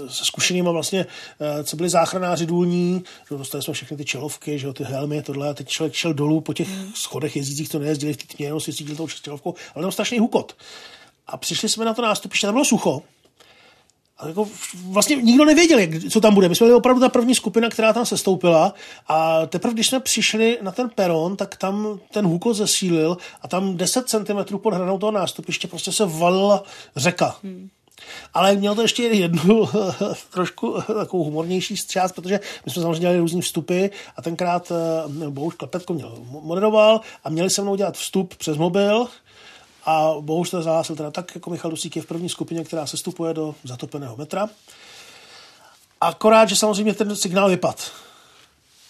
se 0.09 0.25
zkušenýma 0.25 0.71
vlastně, 0.71 1.05
eh, 1.39 1.63
co 1.63 1.75
byli 1.75 1.89
záchranáři 1.89 2.45
důlní, 2.45 3.03
že 3.29 3.37
dostali 3.37 3.63
jsme 3.63 3.73
všechny 3.73 3.97
ty 3.97 4.05
čelovky, 4.05 4.59
že 4.59 4.73
ty 4.73 4.83
helmy, 4.83 5.21
tohle, 5.21 5.49
a 5.49 5.53
teď 5.53 5.67
člověk 5.67 5.93
šel 5.93 6.13
dolů 6.13 6.41
po 6.41 6.53
těch 6.53 6.67
schodech 6.95 7.35
jezdících, 7.35 7.69
to 7.69 7.79
nejezdili 7.79 8.13
v 8.13 8.17
té 8.17 8.35
tmě, 8.35 8.47
jenom 8.47 8.59
si 8.59 8.73
cítil 8.73 8.95
tou 8.95 9.07
čelovkou, 9.07 9.55
ale 9.75 9.83
tam 9.83 9.91
strašný 9.91 10.19
hukot. 10.19 10.55
A 11.27 11.37
přišli 11.37 11.69
jsme 11.69 11.85
na 11.85 11.93
to 11.93 12.01
nástupiště, 12.01 12.47
tam 12.47 12.53
bylo 12.53 12.65
sucho, 12.65 13.01
a 14.19 14.27
jako 14.27 14.47
vlastně 14.89 15.15
nikdo 15.15 15.45
nevěděl, 15.45 15.79
jak, 15.79 15.89
co 16.11 16.21
tam 16.21 16.33
bude. 16.33 16.49
My 16.49 16.55
jsme 16.55 16.65
byli 16.65 16.77
opravdu 16.77 17.01
ta 17.01 17.09
první 17.09 17.35
skupina, 17.35 17.69
která 17.69 17.93
tam 17.93 18.05
sestoupila 18.05 18.73
a 19.07 19.45
teprve, 19.45 19.73
když 19.73 19.87
jsme 19.87 19.99
přišli 19.99 20.57
na 20.61 20.71
ten 20.71 20.89
peron, 20.89 21.35
tak 21.35 21.55
tam 21.55 21.99
ten 22.11 22.25
hukot 22.25 22.55
zesílil 22.55 23.17
a 23.41 23.47
tam 23.47 23.77
10 23.77 24.09
cm 24.09 24.57
pod 24.57 24.73
hranou 24.73 24.97
toho 24.97 25.11
nástupiště 25.11 25.67
prostě 25.67 25.91
se 25.91 26.05
valila 26.05 26.63
řeka. 26.95 27.35
Hmm. 27.43 27.69
Ale 28.33 28.55
měl 28.55 28.75
to 28.75 28.81
ještě 28.81 29.03
jednu 29.03 29.69
trošku 30.33 30.75
takovou 30.87 31.23
humornější 31.23 31.77
střást, 31.77 32.15
protože 32.15 32.39
my 32.65 32.71
jsme 32.71 32.81
samozřejmě 32.81 32.99
dělali 32.99 33.19
různý 33.19 33.41
vstupy 33.41 33.85
a 34.15 34.21
tenkrát 34.21 34.71
eh, 34.71 35.29
Bohuž 35.29 35.55
Klepetko 35.55 35.93
měl 35.93 36.17
moderoval 36.29 37.01
a 37.23 37.29
měli 37.29 37.49
se 37.49 37.61
mnou 37.61 37.75
dělat 37.75 37.97
vstup 37.97 38.35
přes 38.35 38.57
mobil 38.57 39.07
a 39.87 40.13
bohužel 40.21 40.63
zahlásil 40.63 40.95
teda 40.95 41.11
tak, 41.11 41.35
jako 41.35 41.49
Michal 41.49 41.71
Dusík 41.71 41.95
je 41.95 42.01
v 42.01 42.05
první 42.05 42.29
skupině, 42.29 42.63
která 42.63 42.87
se 42.87 42.97
stupuje 42.97 43.33
do 43.33 43.55
zatopeného 43.63 44.17
metra. 44.17 44.49
Akorát, 46.01 46.49
že 46.49 46.55
samozřejmě 46.55 46.93
ten 46.93 47.15
signál 47.15 47.49
vypad. 47.49 47.91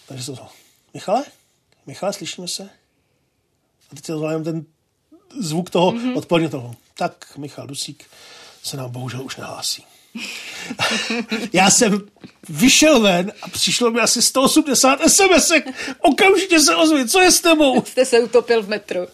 Takže 0.08 0.26
to 0.26 0.48
Michale? 0.94 1.24
Michale, 1.86 2.12
slyšíme 2.12 2.48
se? 2.48 2.62
A 3.92 3.94
teď 3.94 4.04
se 4.04 4.12
dozvím 4.12 4.44
ten 4.44 4.64
zvuk 5.40 5.70
toho 5.70 5.92
mm-hmm. 5.92 6.18
odpoledního 6.18 6.50
toho. 6.50 6.74
Tak 6.94 7.36
Michal 7.36 7.66
Dusík 7.66 8.04
se 8.62 8.76
nám 8.76 8.90
bohužel 8.90 9.22
už 9.22 9.36
nehlásí. 9.36 9.84
Já 11.52 11.70
jsem 11.70 12.08
vyšel 12.48 13.00
ven 13.00 13.32
a 13.42 13.48
přišlo 13.48 13.90
mi 13.90 14.00
asi 14.00 14.22
180 14.22 15.00
sms 15.06 15.52
Okamžitě 16.00 16.60
se 16.60 16.76
ozvi, 16.76 17.08
co 17.08 17.20
je 17.20 17.32
s 17.32 17.40
tebou? 17.40 17.82
Jste 17.84 18.04
se 18.04 18.20
utopil 18.20 18.62
v 18.62 18.68
metru. 18.68 19.06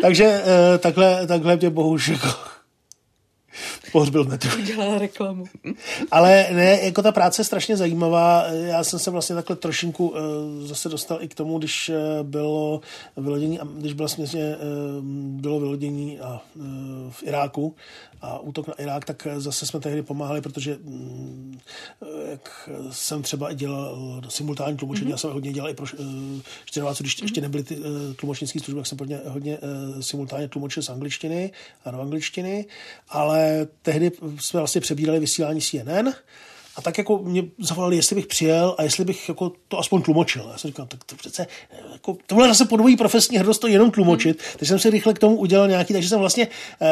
Takže 0.00 0.24
eh, 0.24 0.78
takhle, 0.78 1.26
takhle 1.26 1.56
mě 1.56 1.70
bohužel 1.70 2.18
pohřbil 3.96 4.24
metru. 4.24 4.50
Udělala 4.58 4.98
reklamu. 4.98 5.44
Ale 6.10 6.46
ne, 6.52 6.80
jako 6.82 7.02
ta 7.02 7.12
práce 7.12 7.40
je 7.40 7.44
strašně 7.44 7.76
zajímavá. 7.76 8.44
Já 8.46 8.84
jsem 8.84 8.98
se 8.98 9.10
vlastně 9.10 9.34
takhle 9.34 9.56
trošinku 9.56 10.08
uh, 10.08 10.16
zase 10.66 10.88
dostal 10.88 11.18
i 11.22 11.28
k 11.28 11.34
tomu, 11.34 11.58
když 11.58 11.88
uh, 11.88 12.26
bylo 12.26 12.80
vylodění, 13.16 13.58
když 13.78 13.92
bylo 13.92 14.08
vlastně 14.08 14.56
uh, 14.56 15.04
bylo 15.40 15.60
vylodění 15.60 16.20
a, 16.20 16.40
uh, 16.56 16.62
v 17.10 17.22
Iráku, 17.22 17.74
a 18.20 18.38
útok 18.38 18.68
na 18.68 18.74
Irák, 18.74 19.04
tak 19.04 19.26
zase 19.36 19.66
jsme 19.66 19.80
tehdy 19.80 20.02
pomáhali, 20.02 20.40
protože 20.40 20.78
mm, 20.82 21.58
jak 22.30 22.70
jsem 22.90 23.22
třeba 23.22 23.52
dělal 23.52 24.20
simultánní 24.28 24.76
tlumočení, 24.76 25.06
mm-hmm. 25.06 25.10
já 25.10 25.16
jsem 25.16 25.32
hodně 25.32 25.52
dělal 25.52 25.70
i 25.70 25.74
pro 25.74 25.86
uh, 25.98 26.06
když 26.98 27.16
mm-hmm. 27.16 27.22
ještě 27.22 27.40
nebyly 27.40 27.64
ty 27.64 27.76
uh, 27.76 27.84
tlumočnické 28.16 28.60
služby, 28.60 28.80
tak 28.80 28.86
jsem 28.86 28.98
hodně, 28.98 29.20
hodně 29.26 29.58
uh, 29.58 30.00
simultánně 30.00 30.48
tlumočil 30.48 30.82
z 30.82 30.88
angličtiny 30.88 31.50
a 31.84 31.90
do 31.90 32.00
angličtiny, 32.00 32.66
ale 33.08 33.66
tehdy 33.86 34.10
jsme 34.40 34.60
vlastně 34.60 34.80
přebírali 34.80 35.20
vysílání 35.20 35.60
CNN 35.60 36.08
a 36.76 36.82
tak 36.82 36.98
jako 36.98 37.18
mě 37.18 37.42
zavolali, 37.58 37.96
jestli 37.96 38.16
bych 38.16 38.26
přijel 38.26 38.74
a 38.78 38.82
jestli 38.82 39.04
bych 39.04 39.28
jako 39.28 39.52
to 39.68 39.78
aspoň 39.78 40.02
tlumočil. 40.02 40.48
Já 40.52 40.58
jsem 40.58 40.68
říkal, 40.68 40.86
tak 40.86 41.04
to 41.04 41.16
přece, 41.16 41.46
jako, 41.92 42.16
to 42.26 42.34
byla 42.34 42.48
zase 42.48 42.64
podvojí 42.64 42.96
profesní 42.96 43.38
hrdost 43.38 43.60
to 43.60 43.66
jenom 43.66 43.90
tlumočit, 43.90 44.42
hmm. 44.42 44.52
takže 44.58 44.68
jsem 44.68 44.78
si 44.78 44.90
rychle 44.90 45.14
k 45.14 45.18
tomu 45.18 45.36
udělal 45.36 45.68
nějaký, 45.68 45.92
takže 45.92 46.08
jsem 46.08 46.18
vlastně 46.18 46.48
eh, 46.82 46.86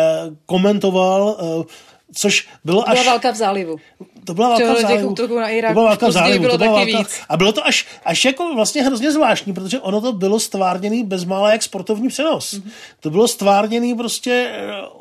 komentoval 0.47 1.37
eh, 1.39 1.65
což 2.13 2.49
bylo 2.65 2.83
to 2.83 2.91
byla 2.91 3.01
až... 3.01 3.07
válka 3.07 3.31
v 3.31 3.37
zálivu. 3.37 3.77
To 4.25 4.35
byla 4.35 4.49
válka 4.49 4.73
v 4.73 4.81
zálivu. 4.81 5.15
Těch 5.15 5.31
na 5.31 5.49
Irák, 5.49 5.71
to 5.71 5.75
byla 5.75 5.87
válka 5.87 6.09
v 6.09 6.13
zálivu. 6.13 6.43
Bylo 6.43 6.53
to 6.53 6.59
byla 6.59 6.73
válka... 6.73 6.99
Víc. 6.99 7.21
A 7.29 7.37
bylo 7.37 7.53
to 7.53 7.67
až, 7.67 7.87
až 8.05 8.25
jako 8.25 8.55
vlastně 8.55 8.83
hrozně 8.83 9.13
zvláštní, 9.13 9.53
protože 9.53 9.81
ono 9.81 10.01
to 10.01 10.13
bylo 10.13 10.41
stvárněný 10.41 11.05
bezmála 11.05 11.53
jak 11.53 11.63
sportovní 11.63 12.09
přenos. 12.09 12.55
Mm-hmm. 12.55 12.71
To 13.01 13.11
bylo 13.11 13.29
stvárněný 13.29 13.95
prostě 13.95 14.53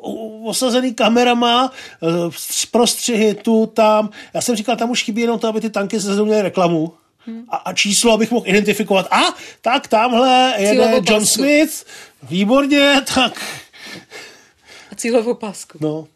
uh, 0.02 0.50
osazený 0.50 0.94
kamerama, 0.94 1.72
uh, 2.02 2.34
prostřihy 2.72 3.34
tu, 3.34 3.66
tam. 3.66 4.10
Já 4.34 4.42
jsem 4.42 4.56
říkal, 4.56 4.76
tam 4.76 4.90
už 4.90 5.04
chybí 5.04 5.22
jenom 5.22 5.40
to, 5.40 5.48
aby 5.48 5.62
ty 5.62 5.70
tanky 5.70 6.00
se 6.00 6.24
měly 6.24 6.42
reklamu. 6.42 6.94
Hmm. 7.26 7.46
A, 7.50 7.56
a 7.56 7.74
číslo, 7.74 8.14
abych 8.14 8.32
mohl 8.32 8.48
identifikovat. 8.48 9.08
A 9.12 9.22
tak 9.62 9.88
tamhle 9.88 10.54
jede 10.58 11.02
John 11.08 11.26
Smith, 11.26 11.86
výborně, 12.24 13.02
tak... 13.16 13.42
A 14.92 14.96
cílovou 14.96 15.34
pásku. 15.34 15.78
No. 15.82 16.08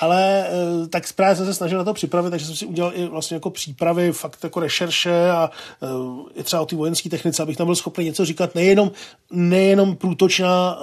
Ale 0.00 0.48
eh, 0.48 0.88
tak 0.88 1.12
právě 1.12 1.36
jsem 1.36 1.46
se 1.46 1.54
snažil 1.54 1.78
na 1.78 1.84
to 1.84 1.94
připravit, 1.94 2.30
takže 2.30 2.46
jsem 2.46 2.56
si 2.56 2.66
udělal 2.66 2.92
i 2.94 3.06
vlastně 3.06 3.34
jako 3.34 3.50
přípravy, 3.50 4.12
fakt 4.12 4.44
jako 4.44 4.60
rešerše 4.60 5.30
a 5.30 5.50
eh, 5.82 6.40
i 6.40 6.42
třeba 6.42 6.62
o 6.62 6.66
ty 6.66 6.76
vojenské 6.76 7.10
technice, 7.10 7.42
abych 7.42 7.56
tam 7.56 7.66
byl 7.66 7.76
schopný 7.76 8.04
něco 8.04 8.24
říkat, 8.24 8.54
nejenom, 8.54 8.90
nejenom 9.30 9.96
průtočná 9.96 10.78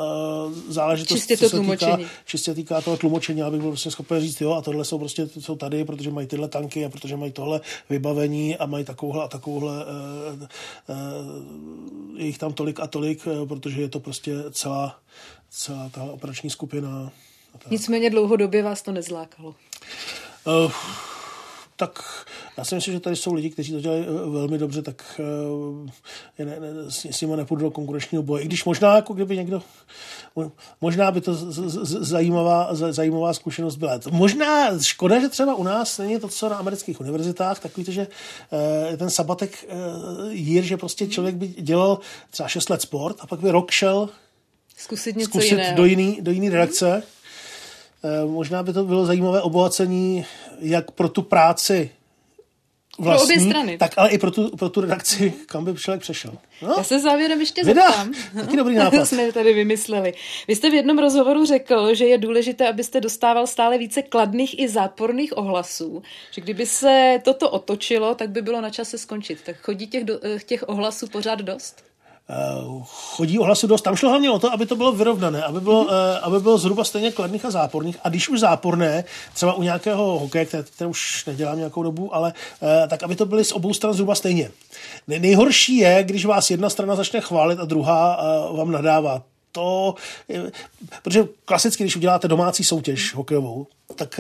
záležitost, 0.70 1.18
čistě 1.18 1.38
to 1.38 1.50
se 1.50 1.60
týká, 1.60 2.00
čistě 2.26 2.54
týká 2.54 2.82
toho 2.82 2.98
tlumočení, 2.98 3.42
abych 3.42 3.60
byl 3.60 3.70
vlastně 3.70 3.92
schopný 3.92 4.20
říct, 4.20 4.42
jo, 4.42 4.54
a 4.54 4.62
tohle 4.62 4.86
jsou 4.86 5.00
prostě 5.00 5.28
jsou 5.40 5.56
tady, 5.56 5.86
protože 5.86 6.12
mají 6.12 6.28
tyhle 6.28 6.48
tanky 6.48 6.86
a 6.86 6.90
protože 6.90 7.18
mají 7.18 7.32
tohle 7.32 7.62
vybavení 7.90 8.58
a 8.58 8.66
mají 8.66 8.86
takovouhle 8.86 9.24
a 9.24 9.28
takovouhle 9.28 9.86
je 12.16 12.26
jich 12.26 12.38
tam 12.38 12.54
tolik 12.54 12.80
a 12.80 12.88
tolik, 12.88 13.28
protože 13.48 13.82
je 13.82 13.90
to 13.90 14.00
prostě 14.00 14.32
celá, 14.52 15.00
celá 15.50 15.90
ta 15.90 16.04
operační 16.04 16.50
skupina 16.50 17.12
tak. 17.58 17.72
Nicméně 17.72 18.10
dlouhodobě 18.10 18.64
vás 18.64 18.82
to 18.82 18.92
nezlákalo. 18.92 19.56
Uh, 20.46 20.72
tak 21.78 22.26
já 22.58 22.66
si 22.66 22.76
myslím, 22.76 22.94
že 22.94 23.00
tady 23.00 23.16
jsou 23.16 23.34
lidi, 23.34 23.50
kteří 23.50 23.72
to 23.72 23.80
dělají 23.80 24.02
eh, 24.04 24.30
velmi 24.30 24.58
dobře, 24.58 24.82
tak 24.82 25.20
uh, 25.20 25.90
ne, 26.40 26.60
ne, 26.60 26.92
s, 26.92 27.06
s 27.06 27.22
nimi 27.22 27.38
nepůjdu 27.38 27.62
do 27.62 27.72
konkurenčního 27.72 28.24
boje. 28.24 28.44
I 28.44 28.46
když 28.46 28.66
možná, 28.66 28.96
jako 28.96 29.14
kdyby 29.14 29.38
někdo, 29.38 29.62
možná 30.82 31.12
by 31.12 31.22
to 31.22 31.34
z, 31.34 31.70
z, 31.70 32.08
zajímavá, 32.08 32.76
z, 32.76 32.94
zajímavá 32.94 33.34
zkušenost 33.34 33.76
byla. 33.76 34.00
Možná 34.12 34.80
škoda, 34.80 35.20
že 35.20 35.30
třeba 35.30 35.56
u 35.56 35.64
nás 35.64 35.98
není 35.98 36.20
to, 36.20 36.28
co 36.28 36.50
na 36.50 36.58
amerických 36.58 37.02
univerzitách, 37.02 37.60
takový 37.60 37.86
že 37.90 38.08
uh, 38.90 38.98
ten 38.98 39.10
sabatek 39.10 39.66
uh, 39.68 40.32
jír, 40.32 40.64
že 40.64 40.78
prostě 40.78 41.08
člověk 41.08 41.36
by 41.36 41.48
dělal 41.48 42.00
třeba 42.32 42.50
6 42.50 42.70
let 42.70 42.82
sport 42.82 43.18
a 43.20 43.28
pak 43.28 43.40
by 43.40 43.52
rok 43.52 43.72
šel 43.72 44.10
zkusit 44.78 45.16
něco 45.16 45.30
zkusit 45.30 45.52
jiného. 45.52 45.78
do 45.78 45.86
jiný, 45.86 46.18
do 46.22 46.32
jiný 46.32 46.50
redakce. 46.50 46.92
Hmm 46.92 47.15
možná 48.26 48.64
by 48.64 48.74
to 48.74 48.84
bylo 48.84 49.06
zajímavé 49.06 49.42
obohacení 49.42 50.26
jak 50.60 50.92
pro 50.92 51.10
tu 51.10 51.22
práci 51.22 51.90
vlastní, 53.00 53.28
pro 53.28 53.36
obě 53.36 53.50
strany. 53.50 53.78
tak 53.78 53.92
ale 53.98 54.10
i 54.10 54.18
pro 54.18 54.32
tu, 54.32 54.58
pro 54.58 54.70
tu 54.70 54.82
redakci, 54.82 55.34
kam 55.46 55.66
by 55.66 55.76
člověk 55.76 56.02
přešel. 56.02 56.32
No? 56.62 56.74
Já 56.78 56.84
se 56.84 57.00
závěrem 57.00 57.40
ještě 57.40 57.64
Vida, 57.64 57.88
zeptám. 57.88 58.14
Taky 58.36 58.58
dobrý 58.58 58.76
nápad. 58.86 59.06
jsme 59.06 59.32
tady 59.32 59.54
vymysleli. 59.54 60.14
Vy 60.48 60.56
jste 60.56 60.70
v 60.70 60.74
jednom 60.74 61.00
rozhovoru 61.00 61.46
řekl, 61.46 61.96
že 61.96 62.06
je 62.06 62.18
důležité, 62.18 62.70
abyste 62.70 63.02
dostával 63.02 63.48
stále 63.48 63.78
více 63.78 64.02
kladných 64.02 64.60
i 64.60 64.70
záporných 64.70 65.38
ohlasů. 65.38 66.04
Že 66.32 66.42
kdyby 66.42 66.66
se 66.66 67.22
toto 67.24 67.50
otočilo, 67.50 68.16
tak 68.16 68.30
by 68.30 68.42
bylo 68.42 68.62
na 68.62 68.70
čase 68.70 68.98
skončit. 68.98 69.42
Tak 69.46 69.56
chodí 69.62 69.88
těch, 69.88 70.04
do, 70.04 70.20
eh, 70.24 70.40
těch 70.46 70.64
ohlasů 70.70 71.08
pořád 71.08 71.40
dost? 71.40 71.84
Eh, 72.30 72.84
chodí 72.86 73.40
ohlasu 73.40 73.68
dost. 73.68 73.82
Tam 73.82 73.96
šlo 73.96 74.10
hlavně 74.10 74.32
o 74.32 74.40
to, 74.40 74.54
aby 74.54 74.66
to 74.66 74.76
bylo 74.76 74.92
vyrovnané, 74.92 75.44
aby 75.44 75.62
bylo, 75.62 75.86
mm-hmm. 75.86 76.20
aby 76.22 76.40
bylo 76.40 76.58
zhruba 76.58 76.84
stejně 76.84 77.12
kladných 77.12 77.46
a 77.46 77.52
záporných. 77.52 77.98
A 78.04 78.10
když 78.10 78.30
už 78.30 78.40
záporné, 78.40 79.04
třeba 79.34 79.54
u 79.54 79.64
nějakého 79.64 80.20
hokeje, 80.20 80.46
které, 80.46 80.64
které 80.64 80.90
už 80.90 81.26
nedělám 81.26 81.58
nějakou 81.58 81.84
dobu, 81.84 82.16
ale 82.16 82.34
eh, 82.62 82.88
tak, 82.88 83.04
aby 83.04 83.16
to 83.16 83.26
byly 83.26 83.44
z 83.44 83.52
obou 83.52 83.74
stran 83.74 83.94
zhruba 83.94 84.16
stejně. 84.16 84.52
nejhorší 85.08 85.78
je, 85.78 86.04
když 86.04 86.26
vás 86.26 86.52
jedna 86.52 86.70
strana 86.70 86.96
začne 86.96 87.22
chválit 87.22 87.60
a 87.60 87.66
druhá 87.66 88.20
vám 88.58 88.72
nadává. 88.72 89.24
To, 89.52 89.96
protože 91.04 91.28
klasicky, 91.46 91.84
když 91.84 91.96
uděláte 91.96 92.28
domácí 92.28 92.64
soutěž 92.64 93.14
hokejovou, 93.14 93.68
tak 93.96 94.20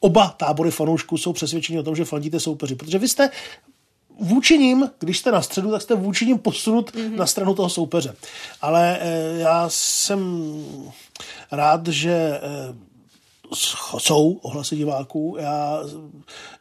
oba 0.00 0.34
tábory 0.36 0.70
fanoušků 0.70 1.18
jsou 1.18 1.32
přesvědčeni 1.32 1.78
o 1.78 1.82
tom, 1.82 1.96
že 1.96 2.04
fandíte 2.04 2.40
soupeři, 2.40 2.74
protože 2.74 2.98
vy 2.98 3.08
jste 3.08 3.30
vůči 4.22 4.58
ním, 4.58 4.90
když 4.98 5.18
jste 5.18 5.32
na 5.32 5.42
středu, 5.42 5.70
tak 5.70 5.82
jste 5.82 5.94
vůči 5.94 6.26
ním 6.26 6.38
posunut 6.38 6.90
mm-hmm. 6.90 7.16
na 7.16 7.26
stranu 7.26 7.54
toho 7.54 7.68
soupeře. 7.68 8.14
Ale 8.60 8.98
e, 9.00 9.38
já 9.38 9.68
jsem 9.68 10.52
rád, 11.52 11.88
že 11.88 12.12
e, 12.12 12.40
jsou 13.98 14.32
ohlasy 14.32 14.76
diváků. 14.76 15.36
Já, 15.40 15.80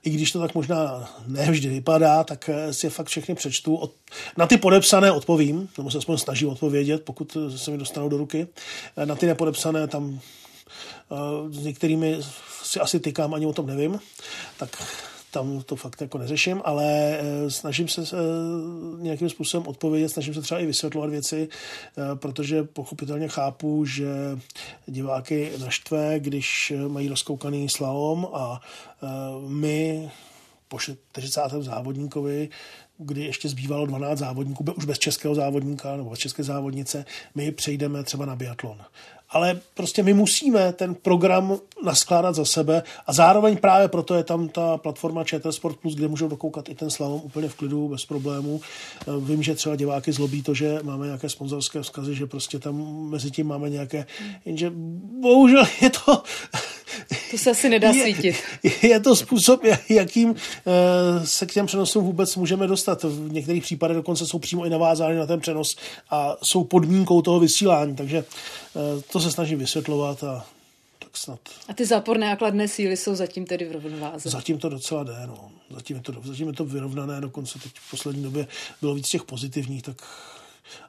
i 0.04 0.10
když 0.10 0.32
to 0.32 0.40
tak 0.40 0.56
možná 0.56 1.10
nevždy 1.28 1.70
vypadá, 1.70 2.24
tak 2.24 2.50
eh, 2.50 2.74
si 2.74 2.86
je 2.86 2.90
fakt 2.90 3.08
všechny 3.08 3.36
přečtu. 3.36 3.76
Od, 3.76 3.92
na 4.38 4.48
ty 4.48 4.58
podepsané 4.58 5.12
odpovím, 5.12 5.70
nebo 5.78 5.92
se 5.92 5.98
aspoň 5.98 6.18
snažím 6.18 6.50
odpovědět, 6.50 7.04
pokud 7.06 7.38
se 7.56 7.72
mi 7.72 7.78
dostanou 7.78 8.10
do 8.10 8.18
ruky. 8.18 8.48
Na 9.06 9.16
ty 9.16 9.26
nepodepsané 9.26 9.88
tam 9.88 10.20
s 11.50 11.64
některými 11.64 12.18
si 12.64 12.80
asi 12.80 13.00
tykám, 13.00 13.34
ani 13.34 13.46
o 13.46 13.54
tom 13.54 13.68
nevím. 13.68 14.00
Tak 14.58 14.70
tam 15.32 15.62
to 15.62 15.76
fakt 15.76 16.02
jako 16.02 16.18
neřeším, 16.18 16.62
ale 16.66 16.86
eh, 16.86 17.52
snažím 17.52 17.88
se 17.88 18.02
eh, 18.02 18.16
nějakým 19.02 19.30
způsobem 19.30 19.68
odpovědět, 19.68 20.10
snažím 20.10 20.34
se 20.34 20.41
třeba 20.41 20.60
i 20.60 20.66
vysvětlovat 20.66 21.10
věci, 21.10 21.49
eh, 21.49 22.16
protože 22.16 22.64
pochopitelně 22.64 23.28
chápu, 23.28 23.86
že 23.86 24.08
diváky 24.86 25.52
naštve, 25.60 26.20
když 26.20 26.74
mají 26.88 27.08
rozkoukaný 27.08 27.70
slalom 27.70 28.28
a 28.34 28.62
my 29.48 30.12
po 30.68 30.80
40. 30.80 31.41
závodníkovi 31.64 32.49
kdy 33.03 33.24
ještě 33.24 33.49
zbývalo 33.49 33.86
12 33.86 34.20
závodníků, 34.20 34.66
už 34.78 34.86
bez 34.86 34.99
českého 34.99 35.36
závodníka 35.36 35.95
nebo 35.98 36.10
bez 36.10 36.20
české 36.20 36.44
závodnice, 36.44 37.06
my 37.36 37.52
přejdeme 37.52 38.03
třeba 38.03 38.26
na 38.26 38.36
biatlon 38.36 38.82
ale 39.32 39.60
prostě 39.74 40.03
my 40.03 40.14
musíme 40.14 40.74
ten 40.74 40.95
program 40.95 41.58
naskládat 41.84 42.36
za 42.36 42.45
sebe 42.45 42.84
a 43.08 43.14
zároveň 43.14 43.58
právě 43.58 43.88
proto 43.88 44.16
je 44.16 44.24
tam 44.24 44.49
ta 44.49 44.78
platforma 44.78 45.24
ČT 45.24 45.53
Sport 45.53 45.78
Plus, 45.78 45.95
kde 45.95 46.08
můžou 46.08 46.28
dokoukat 46.28 46.70
i 46.70 46.76
ten 46.76 46.90
slalom 46.90 47.22
úplně 47.24 47.49
v 47.49 47.56
klidu, 47.56 47.88
bez 47.88 48.06
problémů. 48.06 48.62
Eh, 49.02 49.06
vím, 49.20 49.44
že 49.44 49.56
třeba 49.56 49.76
diváky 49.76 50.12
zlobí 50.12 50.44
to, 50.44 50.53
že 50.53 50.80
máme 50.84 51.06
nějaké 51.06 51.30
sponzorské 51.30 51.82
vzkazy, 51.82 52.16
že 52.16 52.26
prostě 52.26 52.60
tam 52.60 53.06
mezi 53.10 53.32
tím 53.32 53.48
máme 53.48 53.70
nějaké, 53.70 54.06
jenže 54.45 54.72
bohužel 55.22 55.64
je 55.82 55.90
to 55.90 56.24
to 57.31 57.38
se 57.38 57.51
asi 57.51 57.69
nedá 57.69 57.93
svítit. 57.93 58.35
Je, 58.63 58.88
je 58.88 58.99
to 58.99 59.15
způsob, 59.15 59.61
jakým 59.89 60.35
eh, 60.35 61.27
se 61.27 61.45
k 61.45 61.53
těm 61.53 61.65
přenosům 61.65 62.03
vůbec 62.03 62.35
můžeme 62.35 62.68
dostat. 62.68 63.03
V 63.03 63.31
některých 63.31 63.63
případech 63.63 63.97
dokonce 63.97 64.26
jsou 64.26 64.39
přímo 64.39 64.65
i 64.65 64.69
navázány 64.69 65.15
na 65.15 65.26
ten 65.26 65.39
přenos 65.39 65.76
a 66.09 66.38
jsou 66.43 66.63
podmínkou 66.63 67.22
toho 67.22 67.39
vysílání, 67.39 67.95
takže 67.95 68.18
eh, 68.18 69.01
to 69.11 69.19
se 69.19 69.31
snažím 69.31 69.59
vysvětlovat 69.59 70.23
a 70.23 70.45
tak 70.99 71.18
snad. 71.18 71.39
A 71.68 71.73
ty 71.73 71.85
záporné 71.85 72.31
a 72.31 72.35
kladné 72.35 72.68
síly 72.68 72.97
jsou 72.97 73.15
zatím 73.15 73.45
tedy 73.45 73.65
v 73.65 73.72
rovnováze? 73.72 74.30
Zatím 74.30 74.57
to 74.57 74.69
docela 74.69 75.03
jde, 75.03 75.13
no. 75.27 75.51
Zatím 75.69 75.97
je 75.97 76.01
to, 76.03 76.13
zatím 76.23 76.47
je 76.47 76.53
to 76.53 76.65
vyrovnané, 76.65 77.22
dokonce 77.22 77.59
teď 77.59 77.72
v 77.76 77.91
poslední 77.91 78.23
době 78.23 78.47
bylo 78.81 78.93
víc 78.93 79.09
těch 79.09 79.23
pozitivních, 79.23 79.84
tak 79.84 80.03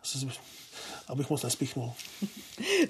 asi 0.02 0.18
abych 1.08 1.30
moc 1.30 1.42
nespíchnul. 1.42 1.92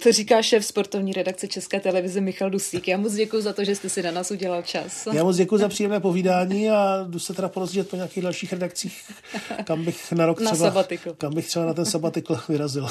To 0.03 0.13
říká 0.13 0.43
šéf 0.43 0.65
sportovní 0.65 1.13
redakce 1.13 1.49
České 1.49 1.81
televize 1.81 2.21
Michal 2.21 2.51
Dusík. 2.51 2.89
Já 2.89 2.97
moc 2.97 3.15
děkuji 3.15 3.43
za 3.43 3.53
to, 3.53 3.65
že 3.65 3.75
jste 3.75 3.89
si 3.89 4.03
na 4.03 4.11
nás 4.11 4.31
udělal 4.31 4.63
čas. 4.63 5.09
Já 5.13 5.25
moc 5.25 5.37
děkuji 5.37 5.57
za 5.57 5.69
příjemné 5.69 6.01
povídání 6.01 6.71
a 6.71 7.05
jdu 7.09 7.19
se 7.19 7.35
teda 7.35 7.49
porozdět 7.49 7.91
po 7.91 7.97
nějakých 7.97 8.23
dalších 8.23 8.53
redakcích, 8.53 9.03
kam 9.65 9.85
bych 9.85 10.13
na 10.13 10.27
rok 10.27 10.43
třeba, 10.53 10.71
na 10.71 10.85
kam 11.19 11.35
bych 11.35 11.47
třeba 11.47 11.67
na 11.67 11.75
ten 11.75 11.85
sabatikl 11.85 12.41
vyrazil. 12.49 12.89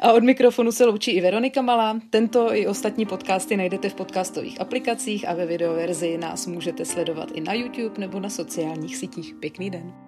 A 0.00 0.12
od 0.12 0.22
mikrofonu 0.22 0.72
se 0.72 0.84
loučí 0.84 1.10
i 1.10 1.20
Veronika 1.20 1.62
Malá. 1.62 2.00
Tento 2.10 2.54
i 2.54 2.66
ostatní 2.66 3.06
podcasty 3.06 3.56
najdete 3.56 3.88
v 3.88 3.94
podcastových 3.94 4.60
aplikacích 4.60 5.28
a 5.28 5.34
ve 5.34 5.46
videoverzi 5.46 6.18
nás 6.18 6.46
můžete 6.46 6.84
sledovat 6.84 7.28
i 7.34 7.40
na 7.40 7.52
YouTube 7.52 7.98
nebo 7.98 8.20
na 8.20 8.30
sociálních 8.30 8.96
sítích. 8.96 9.34
Pěkný 9.40 9.70
den. 9.70 10.05